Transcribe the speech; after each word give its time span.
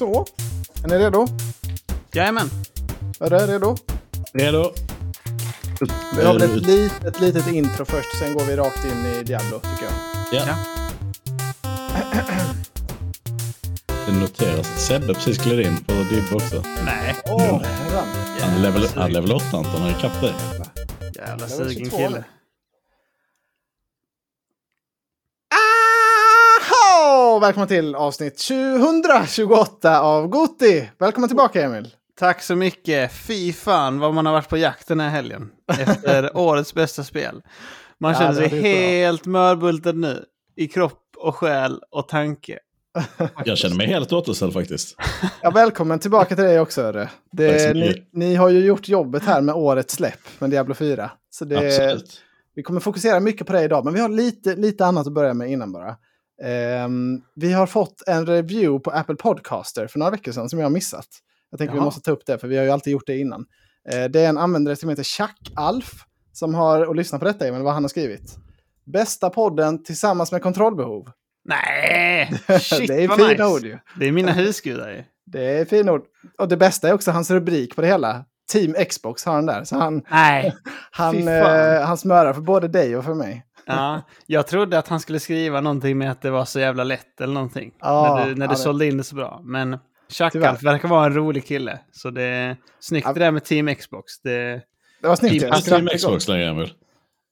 Så, 0.00 0.26
är 0.84 0.88
ni 0.88 0.98
redo? 0.98 1.26
Jajamän. 2.12 2.50
Är 3.20 3.30
det 3.30 3.46
redo? 3.46 3.76
Redo? 4.32 4.72
Vi 6.16 6.24
har 6.24 6.32
väl 6.38 6.42
ett 6.42 6.66
litet, 6.66 7.20
litet 7.20 7.46
intro 7.46 7.84
först, 7.84 8.18
sen 8.18 8.34
går 8.34 8.44
vi 8.44 8.56
rakt 8.56 8.84
in 8.84 9.06
i 9.06 9.22
Diablo 9.24 9.58
tycker 9.60 9.84
jag. 9.84 9.92
Ja. 10.32 10.46
Ja. 10.46 10.56
Det 14.06 14.12
noteras 14.12 14.58
att 14.58 14.80
Sebbe 14.80 15.14
precis 15.14 15.38
gled 15.44 15.60
in 15.60 15.84
på 15.84 15.92
Dibbe 15.92 16.34
också. 16.34 16.62
Nej. 16.84 17.16
Åh, 17.26 17.62
Han 18.40 18.54
är 18.54 18.58
level, 18.58 18.88
han 18.94 19.02
är 19.04 19.10
level 19.10 19.32
8 19.32 19.44
Anton, 19.52 19.80
han 19.80 19.90
är 19.90 19.98
ikapp 19.98 20.20
dig. 20.20 20.34
Jävla 21.14 21.48
sugen 21.48 21.90
22 21.90 21.96
kille. 21.96 22.24
Nu. 27.30 27.34
Aha! 27.34 27.38
Välkommen 27.38 27.68
till 27.68 27.94
avsnitt 27.94 28.38
2028 28.38 30.00
av 30.00 30.26
Goti. 30.28 30.90
Välkommen 30.98 31.28
tillbaka 31.28 31.62
Emil. 31.62 31.88
Tack 32.18 32.42
så 32.42 32.56
mycket. 32.56 33.12
Fy 33.12 33.52
fan 33.52 33.98
vad 33.98 34.14
man 34.14 34.26
har 34.26 34.32
varit 34.32 34.48
på 34.48 34.56
jakt 34.56 34.88
den 34.88 35.00
här 35.00 35.08
helgen. 35.08 35.50
Efter 35.78 36.36
årets 36.36 36.74
bästa 36.74 37.04
spel. 37.04 37.42
Man 38.00 38.12
Ja, 38.12 38.18
känner 38.18 38.40
det 38.40 38.48
sig 38.50 38.58
är 38.58 38.62
bra. 38.62 38.70
helt 38.70 39.26
mörbultad 39.26 39.92
nu. 39.96 40.24
I 40.56 40.68
kropp 40.68 41.02
och 41.16 41.36
själ 41.36 41.80
och 41.90 42.08
tanke. 42.08 42.58
Jag 43.44 43.58
känner 43.58 43.76
mig 43.76 43.86
helt 43.86 44.12
återställd 44.12 44.52
faktiskt. 44.52 44.96
Ja, 45.42 45.50
välkommen 45.50 45.98
tillbaka 45.98 46.34
till 46.36 46.44
dig 46.44 46.60
också. 46.60 46.92
Det, 47.32 47.60
så 47.60 47.72
ni, 47.72 48.04
ni 48.12 48.34
har 48.34 48.48
ju 48.48 48.64
gjort 48.66 48.88
jobbet 48.88 49.22
här 49.24 49.40
med 49.40 49.54
årets 49.54 49.94
släpp 49.94 50.20
med 50.38 50.50
Diablo 50.50 50.74
4. 50.74 51.10
Så 51.30 51.44
det, 51.44 51.56
Absolut. 51.66 52.20
Vi 52.54 52.62
kommer 52.62 52.80
fokusera 52.80 53.20
mycket 53.20 53.46
på 53.46 53.52
det 53.52 53.62
idag, 53.62 53.84
men 53.84 53.94
vi 53.94 54.00
har 54.00 54.08
lite, 54.08 54.56
lite 54.56 54.86
annat 54.86 55.06
att 55.06 55.12
börja 55.12 55.34
med 55.34 55.50
innan 55.50 55.72
bara. 55.72 55.96
Ehm, 56.44 57.20
vi 57.34 57.52
har 57.52 57.66
fått 57.66 58.02
en 58.06 58.26
review 58.26 58.82
på 58.84 58.90
Apple 58.90 59.16
Podcaster 59.16 59.86
för 59.86 59.98
några 59.98 60.10
veckor 60.10 60.32
sedan 60.32 60.48
som 60.48 60.58
jag 60.58 60.66
har 60.66 60.70
missat. 60.70 61.06
Jag 61.50 61.58
tänker 61.58 61.72
vi 61.72 61.78
Jaha. 61.78 61.84
måste 61.84 62.00
ta 62.00 62.10
upp 62.10 62.26
det, 62.26 62.38
för 62.38 62.48
vi 62.48 62.56
har 62.56 62.64
ju 62.64 62.70
alltid 62.70 62.92
gjort 62.92 63.06
det 63.06 63.18
innan. 63.18 63.46
Eh, 63.90 64.04
det 64.04 64.20
är 64.20 64.28
en 64.28 64.38
användare 64.38 64.76
som 64.76 64.88
heter 64.88 65.02
Chuck 65.02 65.52
Alf 65.56 65.90
som 66.32 66.54
har, 66.54 66.84
och 66.84 66.96
lyssna 66.96 67.18
på 67.18 67.24
detta 67.24 67.48
Emil, 67.48 67.62
vad 67.62 67.74
han 67.74 67.84
har 67.84 67.88
skrivit. 67.88 68.36
Bästa 68.92 69.30
podden 69.30 69.82
tillsammans 69.82 70.32
med 70.32 70.42
kontrollbehov. 70.42 71.08
Nej! 71.44 72.32
Shit 72.60 72.88
det 72.88 73.04
är 73.04 73.08
vad 73.08 73.18
fina 73.18 73.28
nice. 73.28 73.44
ord 73.44 73.64
ju. 73.64 73.78
Det 73.98 74.08
är 74.08 74.12
mina 74.12 74.32
husgudar 74.32 74.90
ju. 74.90 75.04
Det 75.26 75.58
är 75.58 75.64
fina 75.64 75.92
ord. 75.92 76.02
Och 76.38 76.48
det 76.48 76.56
bästa 76.56 76.88
är 76.88 76.92
också 76.92 77.10
hans 77.10 77.30
rubrik 77.30 77.76
på 77.76 77.80
det 77.80 77.86
hela. 77.86 78.24
Team 78.52 78.74
Xbox 78.88 79.24
har 79.24 79.34
han 79.34 79.46
där. 79.46 79.64
Så 79.64 79.76
han, 79.78 80.02
Nej. 80.10 80.54
han, 80.90 81.28
eh, 81.28 81.82
han 81.82 81.98
smörar 81.98 82.32
för 82.32 82.40
både 82.40 82.68
dig 82.68 82.96
och 82.96 83.04
för 83.04 83.14
mig. 83.14 83.46
Ja, 83.76 84.02
jag 84.26 84.46
trodde 84.46 84.78
att 84.78 84.88
han 84.88 85.00
skulle 85.00 85.20
skriva 85.20 85.60
någonting 85.60 85.98
med 85.98 86.10
att 86.10 86.22
det 86.22 86.30
var 86.30 86.44
så 86.44 86.60
jävla 86.60 86.84
lätt 86.84 87.20
eller 87.20 87.34
någonting. 87.34 87.72
Ja, 87.80 88.16
när 88.18 88.26
du, 88.28 88.34
när 88.34 88.46
ja, 88.46 88.48
du 88.48 88.54
det- 88.54 88.60
sålde 88.60 88.86
in 88.86 88.96
det 88.96 89.04
så 89.04 89.14
bra. 89.14 89.40
Men. 89.44 89.78
Chuckalf 90.12 90.62
verkar 90.62 90.88
vara 90.88 91.06
en 91.06 91.14
rolig 91.14 91.46
kille. 91.46 91.78
Så 91.92 92.10
det 92.10 92.22
är 92.22 92.56
snyggt 92.80 93.06
Ja. 93.06 93.12
det 93.12 93.20
där 93.20 93.30
med 93.30 93.44
Team 93.44 93.74
Xbox. 93.74 94.20
Det, 94.22 94.60
Det 95.02 95.08
var 95.08 95.16
snyggt. 95.16 95.44
Team- 95.44 95.60
Team. 95.62 95.88
Xbox 95.98 96.28
längre 96.28 96.46
Emil? 96.50 96.72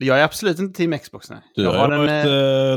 jag 0.01 0.21
är 0.21 0.25
absolut 0.25 0.59
inte 0.59 0.77
Team 0.79 0.99
Xbox 0.99 1.31
nej. 1.31 1.39
Du 1.55 1.63
jag 1.63 1.73
har 1.73 1.79
har 1.79 1.89
ju 1.89 1.95
en, 1.95 2.01
varit 2.01 2.27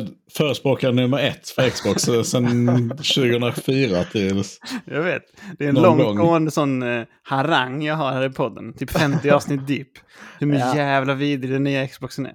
eh, 0.01 0.07
eh, 0.07 0.13
förespråkare 0.37 0.91
nummer 0.91 1.19
ett 1.19 1.49
för 1.49 1.69
Xbox 1.69 2.07
eh, 2.07 2.21
sedan 2.21 2.89
2004 3.15 4.03
till... 4.03 4.43
Jag 4.85 5.01
vet. 5.01 5.21
Det 5.57 5.65
är 5.65 5.69
en 5.69 5.75
Någon 5.75 5.83
långt 5.83 6.01
gång. 6.03 6.17
gående 6.17 6.51
sån 6.51 6.83
eh, 6.83 7.03
harang 7.23 7.83
jag 7.83 7.95
har 7.95 8.11
här 8.11 8.25
i 8.25 8.29
podden. 8.29 8.73
Typ 8.73 8.91
50 8.91 9.29
avsnitt 9.29 9.67
deep. 9.67 9.87
Hur 10.39 10.53
Ja. 10.59 10.75
jävla 10.75 11.13
vidrig 11.13 11.51
den 11.51 11.63
nya 11.63 11.87
Xboxen 11.87 12.25
är. 12.25 12.33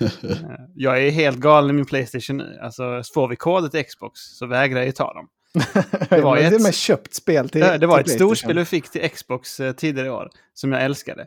Eh, 0.00 0.10
jag 0.74 1.02
är 1.02 1.10
helt 1.10 1.38
galen 1.38 1.70
i 1.70 1.72
min 1.72 1.86
Playstation. 1.86 2.42
Alltså, 2.62 3.02
får 3.14 3.28
vi 3.28 3.36
koder 3.36 3.68
till 3.68 3.84
Xbox 3.84 4.20
så 4.20 4.46
vägrar 4.46 4.76
jag 4.78 4.86
ju 4.86 4.92
ta 4.92 5.14
dem. 5.14 5.28
Det 6.10 6.20
var 6.20 6.36
ett- 6.36 6.62
med 6.62 6.74
köpt 6.74 7.14
spel 7.14 7.48
till 7.48 7.60
Det, 7.60 7.78
det 7.78 7.86
var 7.86 8.00
ett 8.00 8.10
storspel 8.10 8.58
vi 8.58 8.64
fick 8.64 8.90
till 8.90 9.08
Xbox 9.10 9.60
eh, 9.60 9.72
tidigare 9.72 10.06
i 10.08 10.10
år. 10.10 10.28
Som 10.54 10.72
jag 10.72 10.82
älskade. 10.84 11.26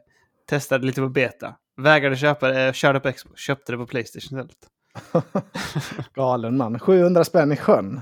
Testade 0.50 0.86
lite 0.86 1.02
på 1.02 1.10
beta. 1.10 1.56
Vägrade 1.82 2.16
köpa 2.16 2.48
det, 2.48 2.64
eh, 2.68 2.74
körde 2.74 3.00
på 3.00 3.12
Xbox. 3.12 3.42
Köpte 3.42 3.72
det 3.72 3.78
på 3.78 3.86
Playstation 3.86 4.40
istället. 4.40 4.58
Galen 6.16 6.58
man. 6.58 6.80
700 6.80 7.24
spänn 7.24 7.52
i 7.52 7.56
sjön. 7.56 8.02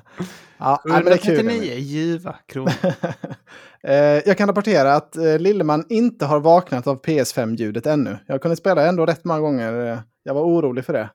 Ja, 0.58 0.82
nej, 0.86 0.94
men 0.96 1.06
det 1.06 1.12
är 1.12 1.18
kul. 1.18 1.34
139 1.36 1.74
ljuva 1.78 2.36
kronor. 2.48 2.74
Jag 4.26 4.38
kan 4.38 4.48
rapportera 4.48 4.94
att 4.96 5.16
Lilleman 5.40 5.86
inte 5.90 6.26
har 6.26 6.40
vaknat 6.40 6.88
av 6.88 7.02
PS5-ljudet 7.02 7.86
ännu. 7.86 8.18
Jag 8.28 8.42
kunde 8.42 8.56
spela 8.58 8.88
ändå 8.88 9.06
rätt 9.06 9.26
många 9.26 9.40
gånger. 9.40 10.00
Jag 10.28 10.34
var 10.34 10.42
orolig 10.42 10.86
för 10.86 10.94
det. 10.94 11.10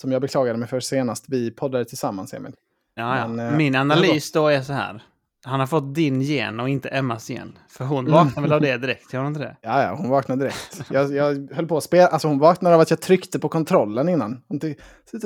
Som 0.00 0.12
jag 0.12 0.22
beklagade 0.22 0.58
mig 0.58 0.68
för 0.68 0.80
senast 0.80 1.24
vi 1.28 1.50
poddade 1.50 1.84
tillsammans, 1.84 2.34
Emil. 2.34 2.52
Ja, 2.94 3.18
ja. 3.18 3.28
Men, 3.28 3.46
eh, 3.50 3.56
Min 3.56 3.74
analys 3.76 4.32
då 4.32 4.48
är 4.48 4.62
så 4.62 4.72
här. 4.72 5.02
Han 5.44 5.60
har 5.60 5.66
fått 5.66 5.94
din 5.94 6.22
gen 6.22 6.60
och 6.60 6.68
inte 6.68 6.88
Emmas 6.88 7.30
gen. 7.30 7.58
För 7.70 7.84
hon 7.84 7.98
Mm. 7.98 8.12
vaknar 8.12 8.42
väl 8.42 8.52
av 8.52 8.60
det 8.60 8.76
direkt, 8.76 9.12
gör 9.12 9.20
hon 9.20 9.28
inte 9.28 9.40
det? 9.40 9.56
Ja, 9.62 9.82
ja, 9.82 9.94
hon 9.94 10.08
vaknade 10.10 10.44
direkt. 10.44 10.82
Jag, 10.90 11.14
jag 11.14 11.48
höll 11.54 11.66
på 11.66 11.76
att 11.76 11.84
spela. 11.84 12.06
Alltså 12.06 12.28
hon 12.28 12.38
vaknade 12.38 12.74
av 12.74 12.80
att 12.80 12.90
jag 12.90 13.00
tryckte 13.00 13.38
på 13.38 13.48
kontrollen 13.48 14.08
innan. 14.08 14.40
Hon 14.48 14.58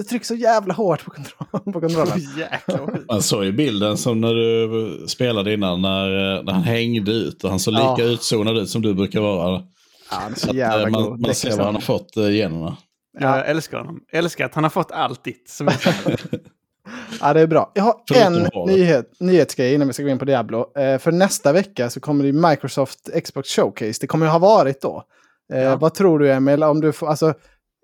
tryckte 0.08 0.24
så 0.28 0.34
jävla 0.34 0.74
hårt 0.74 1.04
på, 1.04 1.10
kontro- 1.10 1.72
på 1.72 1.80
kontrollen. 1.80 2.20
Sjukt. 2.86 3.10
Man 3.10 3.22
såg 3.22 3.44
ju 3.44 3.52
bilden 3.52 3.96
som 3.96 4.20
när 4.20 4.34
du 4.34 5.04
spelade 5.08 5.54
innan 5.54 5.82
när, 5.82 6.42
när 6.42 6.52
han 6.52 6.62
hängde 6.62 7.12
ut 7.12 7.44
och 7.44 7.50
han 7.50 7.58
såg 7.60 7.74
lika 7.74 7.94
Ja. 7.98 8.04
utzonad 8.04 8.58
ut 8.58 8.68
som 8.70 8.82
du 8.82 8.94
brukar 8.94 9.20
vara. 9.20 9.62
Ja, 10.10 10.20
så 10.36 10.46
Att, 10.48 10.54
eh, 10.54 10.58
jävla 10.58 10.88
man, 10.90 11.02
god. 11.04 11.20
man 11.20 11.34
ser 11.34 11.56
vad 11.56 11.66
han 11.66 11.74
har 11.74 11.82
fått 11.82 12.16
eh, 12.16 12.30
generna. 13.20 13.36
Jag 13.38 13.48
älskar 13.48 13.78
honom. 13.78 14.00
Älskar 14.12 14.44
att 14.46 14.54
han 14.54 14.64
har 14.64 14.70
fått 14.70 14.90
allt 14.92 15.24
ditt. 15.24 15.48
Som 15.48 15.68
är... 15.68 15.76
Ja, 17.20 17.32
det 17.32 17.40
är 17.40 17.46
bra. 17.46 17.70
Jag 17.74 17.82
har 17.84 17.94
Förutom 18.08 18.34
en 18.66 18.74
nyhet, 18.76 19.10
nyhetsgrej 19.20 19.74
innan 19.74 19.86
vi 19.86 19.92
ska 19.94 20.02
gå 20.02 20.08
in 20.08 20.18
på 20.18 20.24
Diablo. 20.24 20.78
Eh, 20.78 20.98
för 20.98 21.12
nästa 21.12 21.52
vecka 21.52 21.90
så 21.90 22.00
kommer 22.00 22.24
det 22.24 22.30
ju 22.30 22.48
Microsoft 22.48 23.10
Xbox 23.24 23.48
Showcase. 23.48 23.98
Det 24.00 24.06
kommer 24.06 24.26
ju 24.26 24.32
ha 24.32 24.38
varit 24.38 24.80
då. 24.80 25.02
Eh, 25.52 25.62
Ja. 25.62 25.76
Vad 25.76 25.94
tror 25.94 26.18
du 26.18 26.32
Emil? 26.32 26.62
Om 26.62 26.80
du 26.80 26.92
får, 26.92 27.08
alltså, 27.08 27.34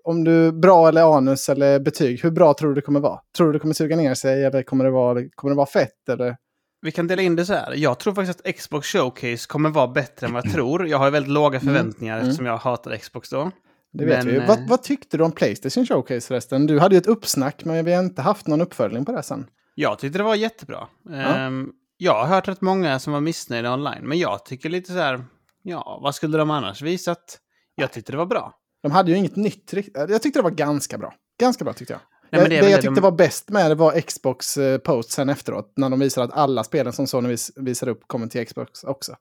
om 0.03 0.23
du 0.23 0.51
bra 0.51 0.87
eller 0.87 1.17
anus 1.17 1.49
eller 1.49 1.79
betyg, 1.79 2.23
hur 2.23 2.31
bra 2.31 2.53
tror 2.53 2.69
du 2.69 2.75
det 2.75 2.81
kommer 2.81 2.99
vara? 2.99 3.19
Tror 3.37 3.47
du 3.47 3.53
det 3.53 3.59
kommer 3.59 3.73
suga 3.73 3.95
ner 3.95 4.13
sig 4.13 4.43
eller 4.45 4.63
kommer 4.63 4.85
det 4.85 4.91
vara, 4.91 5.19
kommer 5.35 5.51
det 5.53 5.57
vara 5.57 5.65
fett? 5.67 6.09
Eller? 6.09 6.35
Vi 6.81 6.91
kan 6.91 7.07
dela 7.07 7.21
in 7.21 7.35
det 7.35 7.45
så 7.45 7.53
här. 7.53 7.73
Jag 7.75 7.99
tror 7.99 8.13
faktiskt 8.13 8.41
att 8.45 8.55
Xbox 8.55 8.87
Showcase 8.87 9.47
kommer 9.47 9.69
vara 9.69 9.87
bättre 9.87 10.27
än 10.27 10.33
vad 10.33 10.45
jag 10.45 10.53
tror. 10.53 10.87
Jag 10.87 10.97
har 10.97 11.11
väldigt 11.11 11.31
låga 11.31 11.59
förväntningar 11.59 12.15
Mm. 12.15 12.27
eftersom 12.29 12.45
jag 12.45 12.57
hatar 12.57 12.97
Xbox 12.97 13.29
då. 13.29 13.51
Det 13.93 14.05
vet 14.05 14.17
Men, 14.17 14.27
vi 14.27 14.33
ju. 14.33 14.39
eh, 14.39 14.47
Vad, 14.47 14.67
vad 14.69 14.83
tyckte 14.83 15.17
du 15.17 15.23
om 15.23 15.31
Playstation 15.31 15.85
Showcase 15.85 16.27
förresten? 16.27 16.67
Du 16.67 16.79
hade 16.79 16.95
ju 16.95 16.99
ett 16.99 17.07
uppsnack 17.07 17.65
men 17.65 17.85
vi 17.85 17.93
har 17.93 18.03
inte 18.03 18.21
haft 18.21 18.47
någon 18.47 18.61
uppföljning 18.61 19.05
på 19.05 19.11
det 19.11 19.23
sen. 19.23 19.45
Jag 19.75 19.99
tyckte 19.99 20.19
det 20.19 20.23
var 20.23 20.35
jättebra. 20.35 20.87
Ehm, 21.13 21.71
jag 21.97 22.13
har 22.13 22.25
hört 22.25 22.47
rätt 22.47 22.61
många 22.61 22.99
som 22.99 23.13
var 23.13 23.19
missnöjda 23.21 23.73
online. 23.73 24.01
Men 24.07 24.19
jag 24.19 24.45
tycker 24.45 24.69
lite 24.69 24.91
så 24.91 24.97
här, 24.99 25.25
ja, 25.63 25.99
vad 26.03 26.15
skulle 26.15 26.37
de 26.37 26.51
annars 26.51 26.81
visat? 26.81 27.39
Jag 27.75 27.91
tyckte 27.91 28.11
det 28.11 28.17
var 28.17 28.25
bra. 28.25 28.53
De 28.83 28.91
hade 28.91 29.11
ju 29.11 29.17
inget 29.17 29.35
nytt 29.35 29.73
rikt- 29.73 29.91
Jag 29.95 30.21
tyckte 30.21 30.39
det 30.39 30.43
var 30.43 30.51
ganska 30.51 30.97
bra. 30.97 31.13
Ganska 31.39 31.63
bra 31.63 31.73
tyckte 31.73 31.93
jag. 31.93 31.99
men 32.31 32.39
jag 32.41 32.49
det 32.49 32.55
det 32.55 32.55
jag 32.55 32.71
det 32.71 32.75
tyckte 32.81 32.95
de- 32.95 33.01
var 33.01 33.11
bäst 33.11 33.49
med 33.49 33.71
det 33.71 33.75
var 33.75 34.01
Xbox 34.01 34.57
eh, 34.57 34.77
post 34.77 35.11
sen 35.11 35.29
efteråt. 35.29 35.73
När 35.75 35.89
de 35.89 35.99
visade 35.99 36.25
att 36.27 36.33
alla 36.39 36.63
spelen 36.63 36.93
som 36.93 37.07
Sony 37.07 37.29
vis 37.29 37.51
visade 37.55 37.91
upp 37.91 38.07
kommer 38.07 38.27
till 38.27 38.45
Xbox 38.47 38.83
också. 38.83 39.15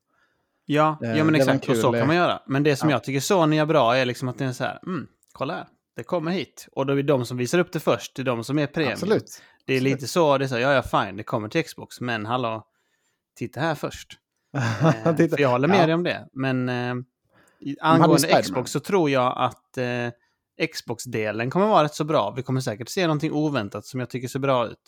Ja, 0.65 0.99
Eh, 1.03 1.19
ja 1.19 1.25
men 1.25 1.35
exakt. 1.35 1.69
Och 1.69 1.77
så 1.77 1.93
kan 1.93 2.07
man 2.07 2.17
göra. 2.17 2.43
Men 2.47 2.63
det 2.63 2.77
som 2.77 2.91
ja. 2.91 2.95
jag 2.97 3.05
tycker 3.05 3.21
Sony 3.21 3.59
är 3.59 3.67
bra 3.67 3.97
är 3.97 4.05
liksom 4.05 4.29
att 4.29 4.39
det 4.39 4.45
är 4.45 4.53
så 4.53 4.65
här, 4.65 4.79
mm, 4.87 5.07
kolla 5.33 5.55
här. 5.55 5.67
Det 5.97 6.03
kommer 6.03 6.31
hit. 6.31 6.69
Och 6.73 6.87
då 6.87 6.99
är 6.99 7.03
de 7.03 7.27
som 7.27 7.37
visar 7.37 7.59
upp 7.59 7.73
det 7.73 7.81
först, 7.81 8.15
det 8.17 8.23
är 8.23 8.25
de 8.25 8.45
som 8.45 8.59
är 8.59 8.67
premium. 8.67 8.93
Absolut. 8.93 9.43
Det 9.67 9.73
är 9.73 9.77
absolut. 9.77 9.95
lite 9.95 10.07
så, 10.09 10.39
det 10.39 10.45
är 10.45 10.49
så, 10.49 10.59
ja 10.59 10.73
ja 10.73 10.83
fine, 10.83 11.17
det 11.17 11.23
kommer 11.23 11.49
till 11.49 11.65
Xbox, 11.65 12.01
men 12.01 12.27
hallå, 12.27 12.67
titta 13.39 13.61
här 13.61 13.75
först. 13.75 14.19
Eh, 15.05 15.17
Titta. 15.17 15.37
för 15.37 15.43
jag 15.43 15.49
håller 15.49 15.69
med 15.69 15.79
Ja. 15.83 15.87
dig 15.87 15.95
om 15.95 16.03
det. 16.03 16.29
Men 16.33 16.69
eh, 16.69 16.95
angående. 17.81 18.43
Xbox 18.43 18.71
så 18.71 18.81
tror 18.81 19.11
jag 19.11 19.35
att 19.37 19.79
eh, 19.79 20.67
Xbox-delen 20.73 21.51
kommer 21.51 21.67
vara 21.67 21.85
rätt 21.85 21.95
så 21.95 22.05
bra. 22.05 22.31
Vi 22.37 22.43
kommer 22.43 22.61
säkert 22.61 22.89
se 22.89 23.07
någonting 23.07 23.33
oväntat 23.33 23.87
som 23.87 24.01
jag 24.01 24.11
tycker 24.11 24.29
ser 24.29 24.39
bra 24.39 24.67
ut. 24.67 24.79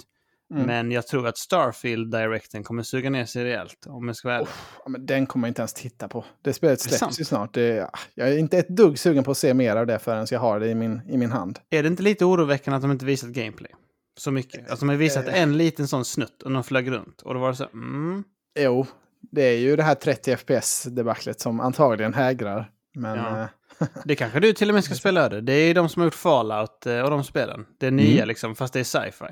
Mm. 0.55 0.67
Men 0.67 0.91
jag 0.93 1.07
tror 1.07 1.27
att 1.27 1.39
Starfield 1.39 2.11
Directen 2.11 2.65
kommer 2.65 2.83
suga 2.83 3.11
ner 3.11 3.25
sig 3.25 3.45
rejält, 3.45 3.87
om 3.87 4.07
jag 4.07 4.17
ska 4.17 4.29
vara 4.29 4.37
ärlig. 4.39 4.49
Ja, 4.85 4.89
men 4.89 5.07
den 5.07 5.27
kommer 5.27 5.49
jag 5.49 5.51
inte 5.51 5.63
ens 5.63 5.73
titta 5.75 6.09
på. 6.09 6.25
Det 6.43 6.53
spelet 6.53 6.81
släpps 6.81 7.21
ju 7.21 7.25
snart. 7.25 7.55
Det, 7.55 7.91
jag 8.15 8.29
är 8.29 8.39
inte 8.39 8.59
ett 8.59 8.69
dugg 8.69 8.99
sugen 8.99 9.25
på 9.25 9.31
att 9.31 9.39
se 9.39 9.55
mer 9.55 9.77
av 9.77 9.87
det 9.87 9.99
förrän 9.99 10.27
jag 10.31 10.41
har 10.41 10.61
det 10.61 10.69
i 10.69 10.75
min, 10.75 11.01
i 11.09 11.17
min 11.17 11.31
hand. 11.33 11.59
Är 11.71 11.83
det 11.83 11.87
inte 11.87 12.03
lite 12.03 12.25
oroväckande 12.25 12.77
att 12.77 12.83
de 12.83 12.91
inte 12.91 13.05
visat 13.05 13.31
gameplay? 13.31 13.71
Så 14.19 14.31
mycket. 14.31 14.71
Att 14.71 14.81
de 14.81 14.89
har 14.89 14.97
visat 14.97 15.29
Eh. 15.29 15.43
en 15.43 15.57
liten 15.57 15.89
sån 15.89 16.05
snutt 16.05 16.43
och 16.43 16.51
de 16.51 16.65
flög 16.65 16.91
runt. 16.91 17.23
Och 17.23 17.35
då 17.35 17.41
var 17.41 17.49
det 17.51 17.57
så, 17.57 17.65
mm, 17.73 18.25
Jo, 18.59 18.87
det 19.33 19.43
är 19.43 19.59
ju 19.59 19.77
det 19.77 19.83
här 19.83 19.95
30 19.95 20.37
FPS-debaclet 20.37 21.41
som 21.41 21.61
antagligen 21.61 22.15
hägrar. 22.15 22.71
Men 22.95 23.17
Ja. 23.19 23.41
eh, 23.43 23.47
Det 24.05 24.17
kanske 24.17 24.41
du 24.41 24.53
till 24.53 24.69
och 24.71 24.75
med 24.75 24.85
ska 24.85 24.95
spela 24.95 25.21
över. 25.21 25.41
Det 25.41 25.53
är 25.53 25.75
de 25.75 25.89
som 25.89 26.01
har 26.01 26.07
gjort 26.07 26.15
Fallout 26.15 26.87
eh, 26.87 27.01
och 27.01 27.11
de 27.11 27.25
spelen. 27.25 27.67
Det 27.81 27.87
är 27.87 27.91
nya 27.91 28.17
Mm. 28.17 28.29
liksom, 28.29 28.55
fast 28.57 28.73
det 28.73 28.81
är 28.81 28.85
sci-fi. 28.85 29.25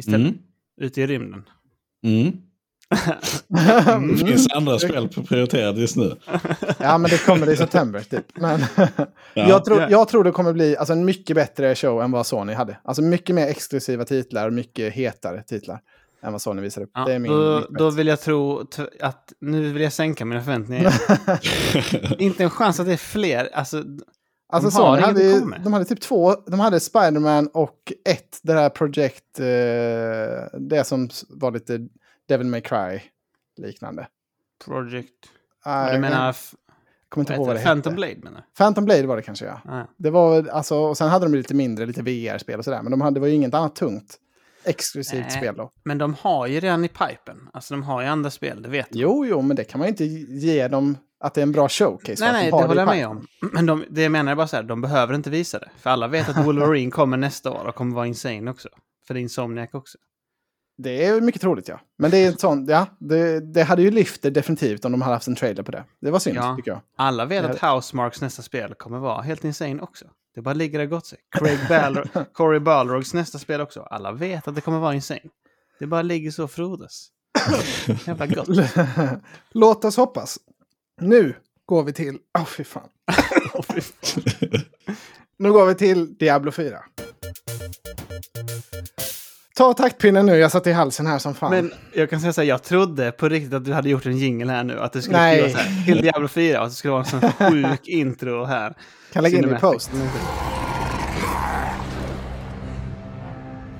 Istället, 0.00 0.20
Mm. 0.20 0.38
ute 0.80 1.00
i 1.02 1.06
rymden. 1.06 1.42
Mm. 2.04 2.32
Det 4.18 4.26
finns 4.26 4.52
andra 4.52 4.78
spel 4.78 5.08
prioriterade 5.08 5.80
just 5.80 5.96
nu. 5.96 6.16
ja, 6.78 6.98
men 6.98 7.10
det 7.10 7.24
kommer 7.26 7.50
i 7.50 7.56
september 7.56 8.00
typ. 8.00 8.24
Men 8.34 8.60
Ja. 8.76 9.48
jag, 9.48 9.64
tror, 9.64 9.80
Ja. 9.80 9.86
jag 9.90 10.08
tror 10.08 10.24
det 10.24 10.30
kommer 10.30 10.52
bli 10.52 10.76
alltså, 10.76 10.92
en 10.92 11.04
mycket 11.04 11.36
bättre 11.36 11.74
show 11.74 12.02
än 12.02 12.10
vad 12.10 12.26
Sony 12.26 12.52
hade. 12.52 12.78
Alltså 12.84 13.02
mycket 13.02 13.34
mer 13.34 13.46
exklusiva 13.46 14.04
titlar 14.04 14.46
och 14.46 14.52
mycket 14.52 14.92
hetare 14.92 15.42
titlar. 15.42 15.80
än 16.22 16.32
vad 16.32 16.42
Sony 16.42 16.62
visar 16.62 16.82
upp. 16.82 16.90
Ja, 16.94 17.04
det 17.04 17.14
är 17.14 17.18
min, 17.18 17.32
då, 17.32 17.66
då 17.70 17.90
vill 17.90 18.06
jag 18.06 18.20
tro 18.20 18.66
att 19.00 19.32
nu 19.40 19.72
vill 19.72 19.82
jag 19.82 19.92
sänka 19.92 20.24
mina 20.24 20.42
förväntningar. 20.42 20.94
Inte 22.22 22.44
en 22.44 22.50
chans 22.50 22.80
att 22.80 22.86
det 22.86 22.92
är 22.92 22.96
fler. 22.96 23.48
Alltså, 23.52 23.84
Alltså 24.52 24.70
de 24.70 24.84
har 24.84 24.96
Sony 24.96 25.02
hade, 25.02 25.58
de 25.64 25.72
hade 25.72 25.84
typ 25.84 26.00
två, 26.00 26.34
de 26.46 26.60
hade 26.60 26.80
Spider-Man 26.80 27.46
och 27.46 27.92
ett, 28.04 28.38
det 28.42 28.52
där 28.52 28.68
projekt, 28.68 29.40
eh, 29.40 30.58
det 30.60 30.84
som 30.86 31.08
var 31.28 31.50
lite 31.50 31.88
Devil 32.28 32.46
May 32.46 32.60
Cry 32.60 33.00
liknande. 33.56 34.06
Project... 34.64 35.14
Ah, 35.64 35.92
du 35.92 35.98
menar... 35.98 36.36
kommer 37.08 37.22
inte 37.22 37.34
ihåg 37.34 37.46
vad 37.46 37.56
det? 37.56 37.62
Phantom 37.62 37.92
hette. 37.92 37.96
Blade 37.96 38.20
menar 38.22 38.44
Phantom 38.58 38.84
Blade 38.84 39.06
var 39.06 39.16
det 39.16 39.22
kanske 39.22 39.44
ja. 39.44 39.60
Ah, 39.64 39.82
Det 39.96 40.10
var 40.10 40.48
alltså, 40.48 40.76
och 40.78 40.96
sen 40.96 41.08
hade 41.08 41.24
de 41.24 41.34
lite 41.34 41.54
mindre, 41.54 41.86
lite 41.86 42.02
VR-spel 42.02 42.58
och 42.58 42.64
sådär. 42.64 42.82
Men 42.82 42.90
de 42.90 43.00
hade, 43.00 43.14
det 43.14 43.20
var 43.20 43.28
ju 43.28 43.34
inget 43.34 43.54
annat 43.54 43.76
tungt 43.76 44.18
exklusivt 44.64 45.26
Nej. 45.28 45.30
spel 45.30 45.54
då. 45.56 45.70
Men 45.84 45.98
de 45.98 46.14
har 46.14 46.46
ju 46.46 46.60
redan 46.60 46.84
i 46.84 46.88
pipen. 46.88 47.48
Alltså 47.52 47.74
de 47.74 47.82
har 47.82 48.02
ju 48.02 48.06
andra 48.06 48.30
spel, 48.30 48.62
det 48.62 48.68
vet 48.68 48.86
jag. 48.90 49.00
Jo, 49.00 49.26
jo, 49.26 49.42
men 49.42 49.56
det 49.56 49.64
kan 49.64 49.78
man 49.78 49.86
ju 49.86 49.90
inte 49.90 50.04
ge 50.04 50.68
dem 50.68 50.96
att 51.20 51.34
det 51.34 51.40
är 51.40 51.42
en 51.42 51.52
bra 51.52 51.68
showcase. 51.68 52.24
Nej, 52.24 52.32
de 52.32 52.38
nej, 52.38 52.50
har 52.50 52.60
det 52.60 52.66
håller 52.66 52.80
jag 52.82 52.88
med 52.88 53.06
om. 53.08 53.26
Men 53.52 53.66
de, 53.66 53.84
det 53.90 54.02
jag 54.02 54.12
menar 54.12 54.32
är 54.32 54.36
bara 54.36 54.46
så 54.46 54.56
här, 54.56 54.62
de 54.62 54.80
behöver 54.80 55.14
inte 55.14 55.30
visa 55.30 55.58
det. 55.58 55.70
För 55.78 55.90
alla 55.90 56.08
vet 56.08 56.28
att 56.28 56.36
Wolverine 56.46 56.90
kommer 56.90 57.16
nästa 57.16 57.50
år 57.50 57.64
och 57.66 57.74
kommer 57.74 57.94
vara 57.94 58.06
insane 58.06 58.50
också. 58.50 58.68
För 59.06 59.14
det 59.14 59.20
är 59.20 59.22
Insomniac 59.22 59.68
också. 59.72 59.98
Det 60.82 61.04
är 61.06 61.20
mycket 61.20 61.40
troligt 61.40 61.68
ja. 61.68 61.80
Men 61.98 62.10
det 62.10 62.16
är 62.18 62.28
ett 62.28 62.40
sånt, 62.40 62.70
ja, 62.70 62.86
det, 62.98 63.52
det 63.54 63.62
hade 63.62 63.82
ju 63.82 63.90
lyft 63.90 64.22
det 64.22 64.30
definitivt 64.30 64.84
om 64.84 64.92
de 64.92 65.02
hade 65.02 65.14
haft 65.14 65.28
en 65.28 65.34
trailer 65.36 65.62
på 65.62 65.72
det. 65.72 65.84
Det 66.00 66.10
var 66.10 66.18
synd 66.18 66.36
Ja. 66.36 66.56
tycker 66.56 66.70
jag. 66.70 66.80
Alla 66.96 67.24
vet 67.24 67.44
att 67.44 67.72
Housemarks 67.72 68.20
nästa 68.20 68.42
spel 68.42 68.74
kommer 68.74 68.98
vara 68.98 69.22
helt 69.22 69.44
insane 69.44 69.82
också. 69.82 70.04
Det 70.34 70.42
bara 70.42 70.54
ligger 70.54 70.78
där 70.78 70.86
gott 70.86 71.06
sig. 71.06 71.18
Craig 71.38 71.58
Balrog, 71.68 72.06
Corey 72.32 72.60
Balrogs 72.60 73.14
nästa 73.14 73.38
spel 73.38 73.60
också. 73.60 73.80
Alla 73.80 74.12
vet 74.12 74.48
att 74.48 74.54
det 74.54 74.60
kommer 74.60 74.78
vara 74.78 74.94
insane. 74.94 75.20
Det 75.78 75.86
bara 75.86 76.02
ligger 76.02 76.30
så 76.30 76.44
och 76.44 76.50
frodas. 76.50 77.08
Jävla 78.06 78.26
gott. 78.26 78.48
Låt 79.52 79.84
oss 79.84 79.96
hoppas. 79.96 80.38
Nu 81.00 81.34
går 81.66 81.82
vi 81.84 81.92
till... 81.92 82.18
Åh, 82.38 82.44
fy 82.44 82.64
fan. 82.64 82.88
Åh, 83.54 83.64
fy 83.74 83.80
fan. 83.80 84.22
Nu 85.38 85.52
går 85.52 85.66
vi 85.66 85.74
till 85.74 86.14
Diablo 86.14 86.52
4. 86.52 86.78
Ta 89.56 89.74
taktpinnen 89.74 90.26
nu, 90.26 90.36
jag 90.36 90.50
satt 90.50 90.66
i 90.66 90.72
halsen 90.72 91.06
här 91.06 91.18
som 91.18 91.34
fan. 91.34 91.50
Men 91.50 91.72
jag 91.94 92.10
kan 92.10 92.20
säga 92.20 92.32
så 92.32 92.40
här, 92.40 92.48
jag 92.48 92.62
trodde 92.62 93.12
på 93.12 93.28
riktigt 93.28 93.54
att 93.54 93.64
du 93.64 93.72
hade 93.72 93.88
gjort 93.88 94.06
en 94.06 94.18
jingle 94.18 94.52
här 94.52 94.64
nu. 94.64 94.80
Att 94.80 94.92
det 94.92 95.02
skulle 95.02 95.18
Nej. 95.18 95.38
skriva 95.38 95.58
så 95.58 95.68
här, 95.68 95.84
till 95.84 96.02
Diablo 96.02 96.28
4 96.28 96.58
och 96.58 96.64
att 96.64 96.70
det 96.70 96.76
skulle 96.76 96.92
vara 96.92 97.02
en 97.02 97.10
sån 97.10 97.32
sjuk 97.50 97.88
intro 97.88 98.44
här. 98.44 98.74
kan 99.12 99.22
lägga 99.22 99.38
in 99.38 99.48
det 99.48 99.56
i 99.56 99.58
post. 99.58 99.90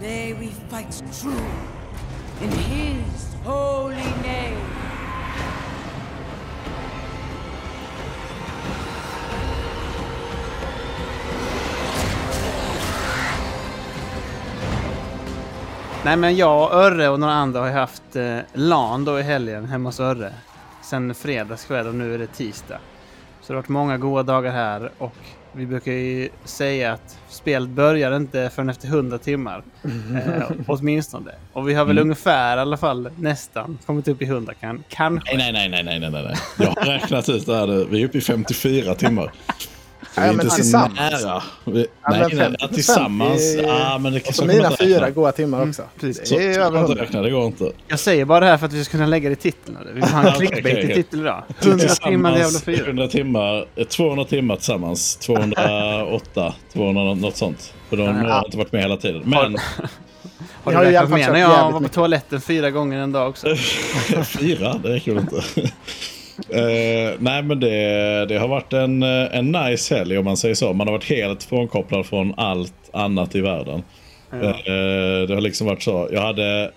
May 0.01 0.33
we 0.33 0.49
fight 0.71 1.21
true 1.23 1.33
in 2.43 2.51
his 2.51 3.35
holy 3.45 3.95
name. 3.97 4.40
Nej 16.05 16.17
men 16.17 16.37
jag 16.37 16.63
och 16.65 16.75
Örre 16.75 17.09
och 17.09 17.21
några 17.21 17.35
andra 17.35 17.61
har 17.61 17.67
ju 17.67 17.73
haft 17.73 18.17
eh, 18.17 18.39
LAN 18.55 19.05
då 19.05 19.19
i 19.19 19.23
helgen 19.23 19.67
hemma 19.67 19.89
hos 19.89 20.01
Örre. 20.01 20.33
Sen 20.83 21.15
fredagskväll 21.15 21.87
och 21.87 21.95
nu 21.95 22.15
är 22.15 22.19
det 22.19 22.27
tisdag. 22.27 22.79
Så 23.41 23.53
det 23.53 23.57
har 23.57 23.63
varit 23.63 23.69
många 23.69 23.99
goda 23.99 24.23
dagar 24.23 24.53
här 24.53 24.91
och 24.99 25.15
vi 25.53 25.67
brukar 25.67 25.93
ju 25.93 26.29
säga 26.45 26.93
att 26.93 27.19
spelet 27.29 27.69
börjar 27.69 28.17
inte 28.17 28.51
förrän 28.55 28.69
efter 28.69 28.89
100 28.89 29.19
timmar. 29.19 29.63
Eh, 29.85 30.51
åtminstone. 30.67 31.31
Och 31.53 31.69
vi 31.69 31.75
har 31.75 31.85
väl 31.85 31.99
ungefär 31.99 32.57
i 32.57 32.61
alla 32.61 32.77
fall 32.77 33.11
nästan 33.17 33.79
kommit 33.87 34.09
upp 34.09 34.23
i 34.23 34.25
100 34.25 34.55
kan, 34.55 34.85
kanske. 34.89 35.37
Nej, 35.37 35.53
nej, 35.53 35.69
nej, 35.69 35.83
nej, 35.83 36.01
nej, 36.01 36.11
nej, 36.11 36.23
nej. 36.23 36.37
Jag 36.59 36.67
har 36.67 36.93
räknat 36.93 37.29
ut 37.29 37.47
det 37.47 37.57
här 37.57 37.67
nu. 37.67 37.87
Vi 37.91 38.03
är 38.03 38.07
uppe 38.07 38.19
i 38.19 38.21
54 38.21 38.95
timmar. 38.95 39.33
Ja, 40.15 40.23
men 40.23 40.31
inte 40.33 40.51
så 40.51 40.57
tillsammans. 40.57 40.99
nära. 41.25 41.43
Vi, 41.65 41.87
Ja, 42.03 42.11
nej, 42.11 42.21
men 42.21 42.29
nej, 42.29 42.37
50 42.39 42.57
ja, 42.61 42.69
tillsammans. 42.69 43.41
är- 43.57 43.63
Ja, 43.63 43.99
men 43.99 44.13
det 44.13 44.29
Och 44.29 44.35
så 44.35 44.45
mina 44.45 44.71
fyra 44.77 45.11
goda 45.11 45.33
timmar 45.33 45.69
också. 45.69 45.83
precis. 46.01 46.29
Så, 46.29 46.35
Det 46.39 46.45
är 46.47 46.55
så 46.55 46.61
över 46.61 46.65
kan 46.65 46.73
man 46.73 46.81
inte 46.83 46.93
100. 46.93 47.03
räkna, 47.05 47.23
det 47.23 47.31
går 47.31 47.47
inte. 47.47 47.73
Jag 47.89 47.99
säger 47.99 48.25
bara 48.25 48.41
det 48.41 48.47
här 48.47 48.59
för 48.59 48.67
att 48.67 48.73
vi 48.73 48.85
ska 48.85 48.93
kunna 48.93 49.07
lägga 49.07 49.29
det 49.29 49.33
i 49.33 49.37
titeln. 49.37 49.79
Vi 49.87 49.93
vill 49.93 50.05
ha 50.05 50.27
en 50.29 50.33
clickbait 50.33 50.91
i 50.91 50.95
titel 50.95 51.21
idag. 51.21 51.43
100 51.63 51.87
timmar 51.89 52.35
Diablo 52.37 52.59
4. 52.59 52.85
100 52.87 53.09
timmar, 53.09 53.67
eh, 53.77 53.85
200 53.87 54.25
timmar 54.25 54.57
tillsammans. 54.57 55.17
208, 55.17 56.55
200 56.73 57.15
något 57.15 57.37
sånt. 57.37 57.75
För 57.89 57.97
de 57.97 58.07
har 58.07 58.45
inte 58.45 58.57
varit 58.57 58.73
med 58.73 58.83
hela 58.83 58.97
tiden. 58.97 59.23
Men 59.25 59.57
Har 60.65 60.73
du 60.73 60.77
har 60.79 60.85
ju 60.85 60.91
i 60.91 60.97
alla 60.97 61.05
räknat 61.07 61.11
fall 61.11 61.33
med 61.33 61.33
när 61.33 61.41
jag 61.57 61.73
var 61.73 61.81
på 61.81 61.89
toaletten 61.89 62.41
fyra 62.41 62.71
gånger 62.71 62.99
en 62.99 63.13
dag 63.13 63.29
också? 63.29 63.47
fyra, 64.25 64.75
det 64.83 64.89
räcker 64.89 65.13
väl 65.15 65.21
inte. 65.23 65.43
Eh, 66.49 67.15
nej 67.19 67.43
men 67.43 67.61
det, 67.61 68.27
det 68.27 68.39
har 68.39 68.49
varit 68.49 68.73
en, 68.73 69.03
eh, 69.03 69.37
en 69.37 69.53
nice 69.53 69.97
helg 69.97 70.19
om 70.19 70.25
man 70.25 70.37
säger 70.37 70.55
så. 70.55 70.73
Man 70.73 70.87
har 70.87 70.93
varit 70.93 71.11
helt 71.11 71.43
frånkopplad 71.43 72.07
från 72.07 72.35
allt 72.37 72.91
annat 72.93 73.35
i 73.35 73.41
världen. 73.41 73.83
Eh, 74.33 75.29
det 75.29 75.35
har 75.35 75.41
liksom 75.41 75.67
varit 75.67 75.83
så. 75.83 76.09
Jag 76.13 76.21
hade 76.23 76.71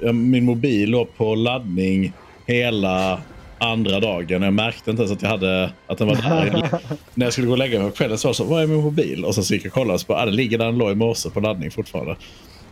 jag, 0.00 0.14
min 0.14 0.44
mobil 0.44 0.90
låg 0.90 1.16
på 1.16 1.34
laddning 1.34 2.12
hela 2.46 3.20
andra 3.58 4.00
dagen. 4.00 4.42
Jag 4.42 4.52
märkte 4.52 4.90
inte 4.90 5.02
ens 5.02 5.12
att 5.12 5.22
jag 5.22 5.28
hade 5.28 5.70
att 5.86 5.98
den 5.98 6.08
var 6.08 6.14
där. 6.14 6.46
Jag, 6.46 6.80
när 7.14 7.26
jag 7.26 7.32
skulle 7.32 7.46
gå 7.46 7.52
och 7.52 7.58
lägga 7.58 7.78
mig 7.80 7.90
på 7.90 7.96
kvällen 7.96 8.18
så 8.18 8.28
var 8.28 8.32
det 8.32 8.36
så, 8.36 8.44
vad 8.44 8.62
är 8.62 8.66
min 8.66 8.82
mobil? 8.82 9.24
Och 9.24 9.34
så, 9.34 9.42
så 9.42 9.54
gick 9.54 9.64
jag 9.64 9.70
och 9.70 9.74
kollade 9.74 9.94
och 9.94 10.00
så 10.00 10.06
bara, 10.06 10.22
ah, 10.22 10.24
det 10.24 10.32
ligger 10.32 10.58
där 10.58 10.66
den 10.66 10.78
låg 10.78 10.90
i 10.90 10.94
morse 10.94 11.30
på 11.30 11.40
laddning 11.40 11.70
fortfarande. 11.70 12.16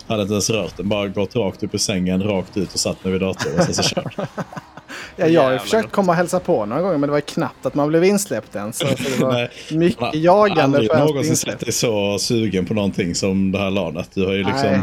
Hade 0.06 0.23
inte 0.23 0.35
ens 0.35 0.50
rört 0.50 0.76
den, 0.76 0.88
bara 0.88 1.08
gått 1.08 1.37
rakt 1.37 1.62
upp 1.62 1.75
ur 1.75 1.79
sängen, 1.79 2.23
rakt 2.23 2.56
ut 2.56 2.73
och 2.75 2.81
satt 2.81 3.05
mig 3.05 3.12
vid 3.12 3.20
datorn 3.20 3.58
och 3.58 3.65
sen 3.65 3.75
så 3.75 3.94
kört. 3.94 4.15
Ja, 5.17 5.27
jag 5.27 5.43
har 5.43 5.59
försökt 5.59 5.83
gott. 5.83 5.93
komma 5.93 6.12
och 6.12 6.17
hälsa 6.17 6.41
på 6.41 6.67
några 6.67 6.83
gånger 6.83 6.99
men 6.99 7.09
det 7.09 7.12
var 7.12 7.21
knappt 7.21 7.67
att 7.67 7.75
man 7.75 7.89
blev 7.89 8.05
insläppt 8.05 8.56
än. 8.56 8.73
Så, 8.73 8.85
det 8.85 9.21
var 9.21 9.49
mycket 9.75 10.00
Man 10.00 10.09
har 10.09 10.17
jagande 10.17 10.62
aldrig 10.62 10.91
för 10.91 10.97
att 10.97 11.05
bli 11.05 11.12
någonsin 11.12 11.37
sett 11.37 11.61
dig 11.61 11.73
så 11.73 12.19
sugen 12.19 12.67
på 12.67 12.75
någonting 12.75 13.15
som 13.15 13.53
det 13.53 13.59
här 13.59 13.71
LANet. 13.71 14.11
Du 14.15 14.27
har 14.27 14.33
ju 14.33 14.44
liksom... 14.44 14.71
Nej. 14.71 14.81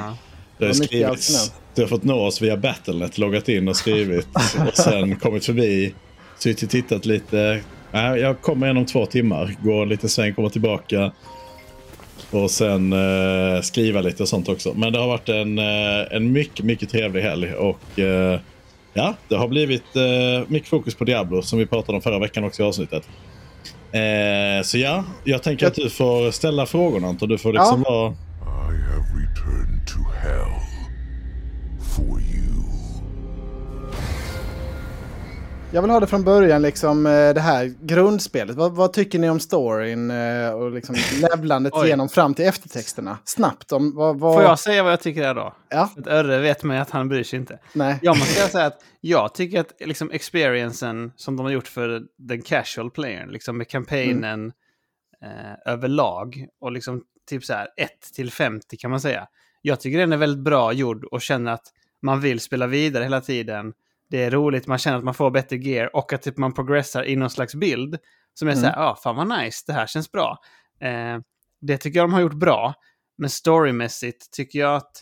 Du 0.57 0.65
har, 0.65 0.73
skrivit, 0.73 1.51
du 1.75 1.81
har 1.81 1.87
fått 1.87 2.03
nå 2.03 2.25
oss 2.25 2.41
via 2.41 2.57
Battlenet, 2.57 3.17
loggat 3.17 3.49
in 3.49 3.67
och 3.67 3.75
skrivit 3.75 4.27
och 4.67 4.77
sen 4.77 5.15
kommit 5.15 5.45
förbi, 5.45 5.93
suttit 6.37 6.63
och 6.63 6.69
tittat 6.69 7.05
lite. 7.05 7.61
Nej, 7.91 8.19
jag 8.19 8.41
kommer 8.41 8.67
igen 8.67 8.77
om 8.77 8.85
två 8.85 9.05
timmar, 9.05 9.55
går 9.63 9.83
en 9.83 9.89
liten 9.89 10.09
sväng, 10.09 10.33
kommer 10.33 10.49
tillbaka. 10.49 11.11
Och 12.31 12.51
sen 12.51 12.93
eh, 12.93 13.61
skriva 13.61 14.01
lite 14.01 14.23
och 14.23 14.29
sånt 14.29 14.49
också. 14.49 14.73
Men 14.73 14.93
det 14.93 14.99
har 14.99 15.07
varit 15.07 15.29
en, 15.29 15.59
eh, 15.59 16.15
en 16.15 16.31
mycket, 16.31 16.65
mycket 16.65 16.89
trevlig 16.89 17.21
helg. 17.21 17.53
Och 17.53 17.99
eh, 17.99 18.39
ja, 18.93 19.15
det 19.27 19.35
har 19.35 19.47
blivit 19.47 19.95
eh, 19.95 20.47
mycket 20.47 20.69
fokus 20.69 20.95
på 20.95 21.03
Diablo 21.03 21.41
som 21.41 21.59
vi 21.59 21.65
pratade 21.65 21.95
om 21.95 22.01
förra 22.01 22.19
veckan 22.19 22.43
också 22.43 22.63
i 22.63 22.65
avsnittet. 22.65 23.07
Eh, 23.91 24.63
så 24.63 24.77
ja, 24.77 25.03
jag 25.23 25.43
tänker 25.43 25.67
att 25.67 25.75
du 25.75 25.89
får 25.89 26.31
ställa 26.31 26.65
frågorna 26.65 27.07
Anton. 27.07 27.29
Du 27.29 27.37
får 27.37 27.53
liksom 27.53 27.81
vara... 27.81 28.11
I 28.11 28.81
have 28.81 29.07
returned 29.15 29.87
to 29.87 29.99
hell 30.21 30.59
for 31.95 32.21
you. 32.21 32.38
Jag 35.71 35.81
vill 35.81 35.91
ha 35.91 35.99
det 35.99 36.07
från 36.07 36.23
början, 36.23 36.61
liksom 36.61 37.05
eh, 37.05 37.11
det 37.11 37.41
här 37.41 37.73
grundspelet. 37.81 38.55
Vad, 38.55 38.75
vad 38.75 38.93
tycker 38.93 39.19
ni 39.19 39.29
om 39.29 39.39
storyn 39.39 40.11
eh, 40.11 40.51
och 40.51 40.71
liksom 40.71 40.95
levlandet 41.21 41.73
genom 41.85 42.09
fram 42.09 42.33
till 42.33 42.45
eftertexterna? 42.45 43.17
Snabbt 43.25 43.71
om 43.71 43.95
vad... 43.95 44.19
vad... 44.19 44.33
Får 44.33 44.43
jag 44.43 44.59
säga 44.59 44.83
vad 44.83 44.91
jag 44.91 45.01
tycker 45.01 45.23
är 45.23 45.35
då? 45.35 45.55
Ja, 45.69 45.89
För 45.93 46.01
att 46.01 46.07
Örre 46.07 46.39
vet 46.39 46.63
mig 46.63 46.79
att 46.79 46.89
han 46.89 47.09
bryr 47.09 47.23
sig 47.23 47.39
inte. 47.39 47.59
nej. 47.73 47.99
Jag 48.01 48.17
måste 48.17 48.33
säga 48.33 48.61
här 48.61 48.67
att 48.67 48.83
jag 49.01 49.33
tycker 49.33 49.59
att 49.59 49.73
liksom 49.79 50.11
experiencen 50.11 51.11
som 51.15 51.37
de 51.37 51.45
har 51.45 51.51
gjort 51.53 51.67
för 51.67 52.01
den 52.17 52.41
casual 52.41 52.91
playern, 52.91 53.29
liksom 53.29 53.57
med 53.57 53.67
kampanjen 53.67 54.51
eh, 55.23 55.73
överlag 55.73 56.47
och 56.61 56.71
liksom 56.71 57.03
typ 57.29 57.45
så 57.45 57.53
här 57.53 57.67
1 57.77 57.89
till 58.15 58.31
50 58.31 58.77
kan 58.77 58.91
man 58.91 59.01
säga. 59.01 59.27
Jag 59.61 59.79
tycker 59.79 59.97
den 59.97 60.13
är 60.13 60.17
väldigt 60.17 60.43
bra 60.43 60.73
gjord 60.73 61.05
och 61.05 61.21
känner 61.21 61.51
att 61.51 61.65
man 62.01 62.21
vill 62.21 62.39
spela 62.39 62.67
vidare 62.67 63.03
hela 63.03 63.21
tiden. 63.21 63.73
Det 64.09 64.23
är 64.23 64.31
roligt, 64.31 64.67
man 64.67 64.77
känner 64.77 64.97
att 64.97 65.03
man 65.03 65.13
får 65.13 65.31
bättre 65.31 65.55
gear 65.57 65.95
och 65.95 66.13
att 66.13 66.21
typ 66.21 66.37
man 66.37 66.53
progressar 66.53 67.03
i 67.05 67.15
någon 67.15 67.29
slags 67.29 67.55
bild 67.55 67.97
som 68.33 68.47
är 68.47 68.55
så 68.55 68.65
här, 68.65 68.73
ja, 68.75 68.99
fan 69.03 69.15
vad 69.15 69.39
nice, 69.39 69.63
det 69.67 69.73
här 69.73 69.87
känns 69.87 70.11
bra. 70.11 70.37
Eh, 70.81 71.19
det 71.61 71.77
tycker 71.77 71.99
jag 71.99 72.03
de 72.09 72.13
har 72.13 72.21
gjort 72.21 72.33
bra, 72.33 72.73
men 73.17 73.29
storymässigt 73.29 74.31
tycker 74.31 74.59
jag 74.59 74.75
att 74.75 75.01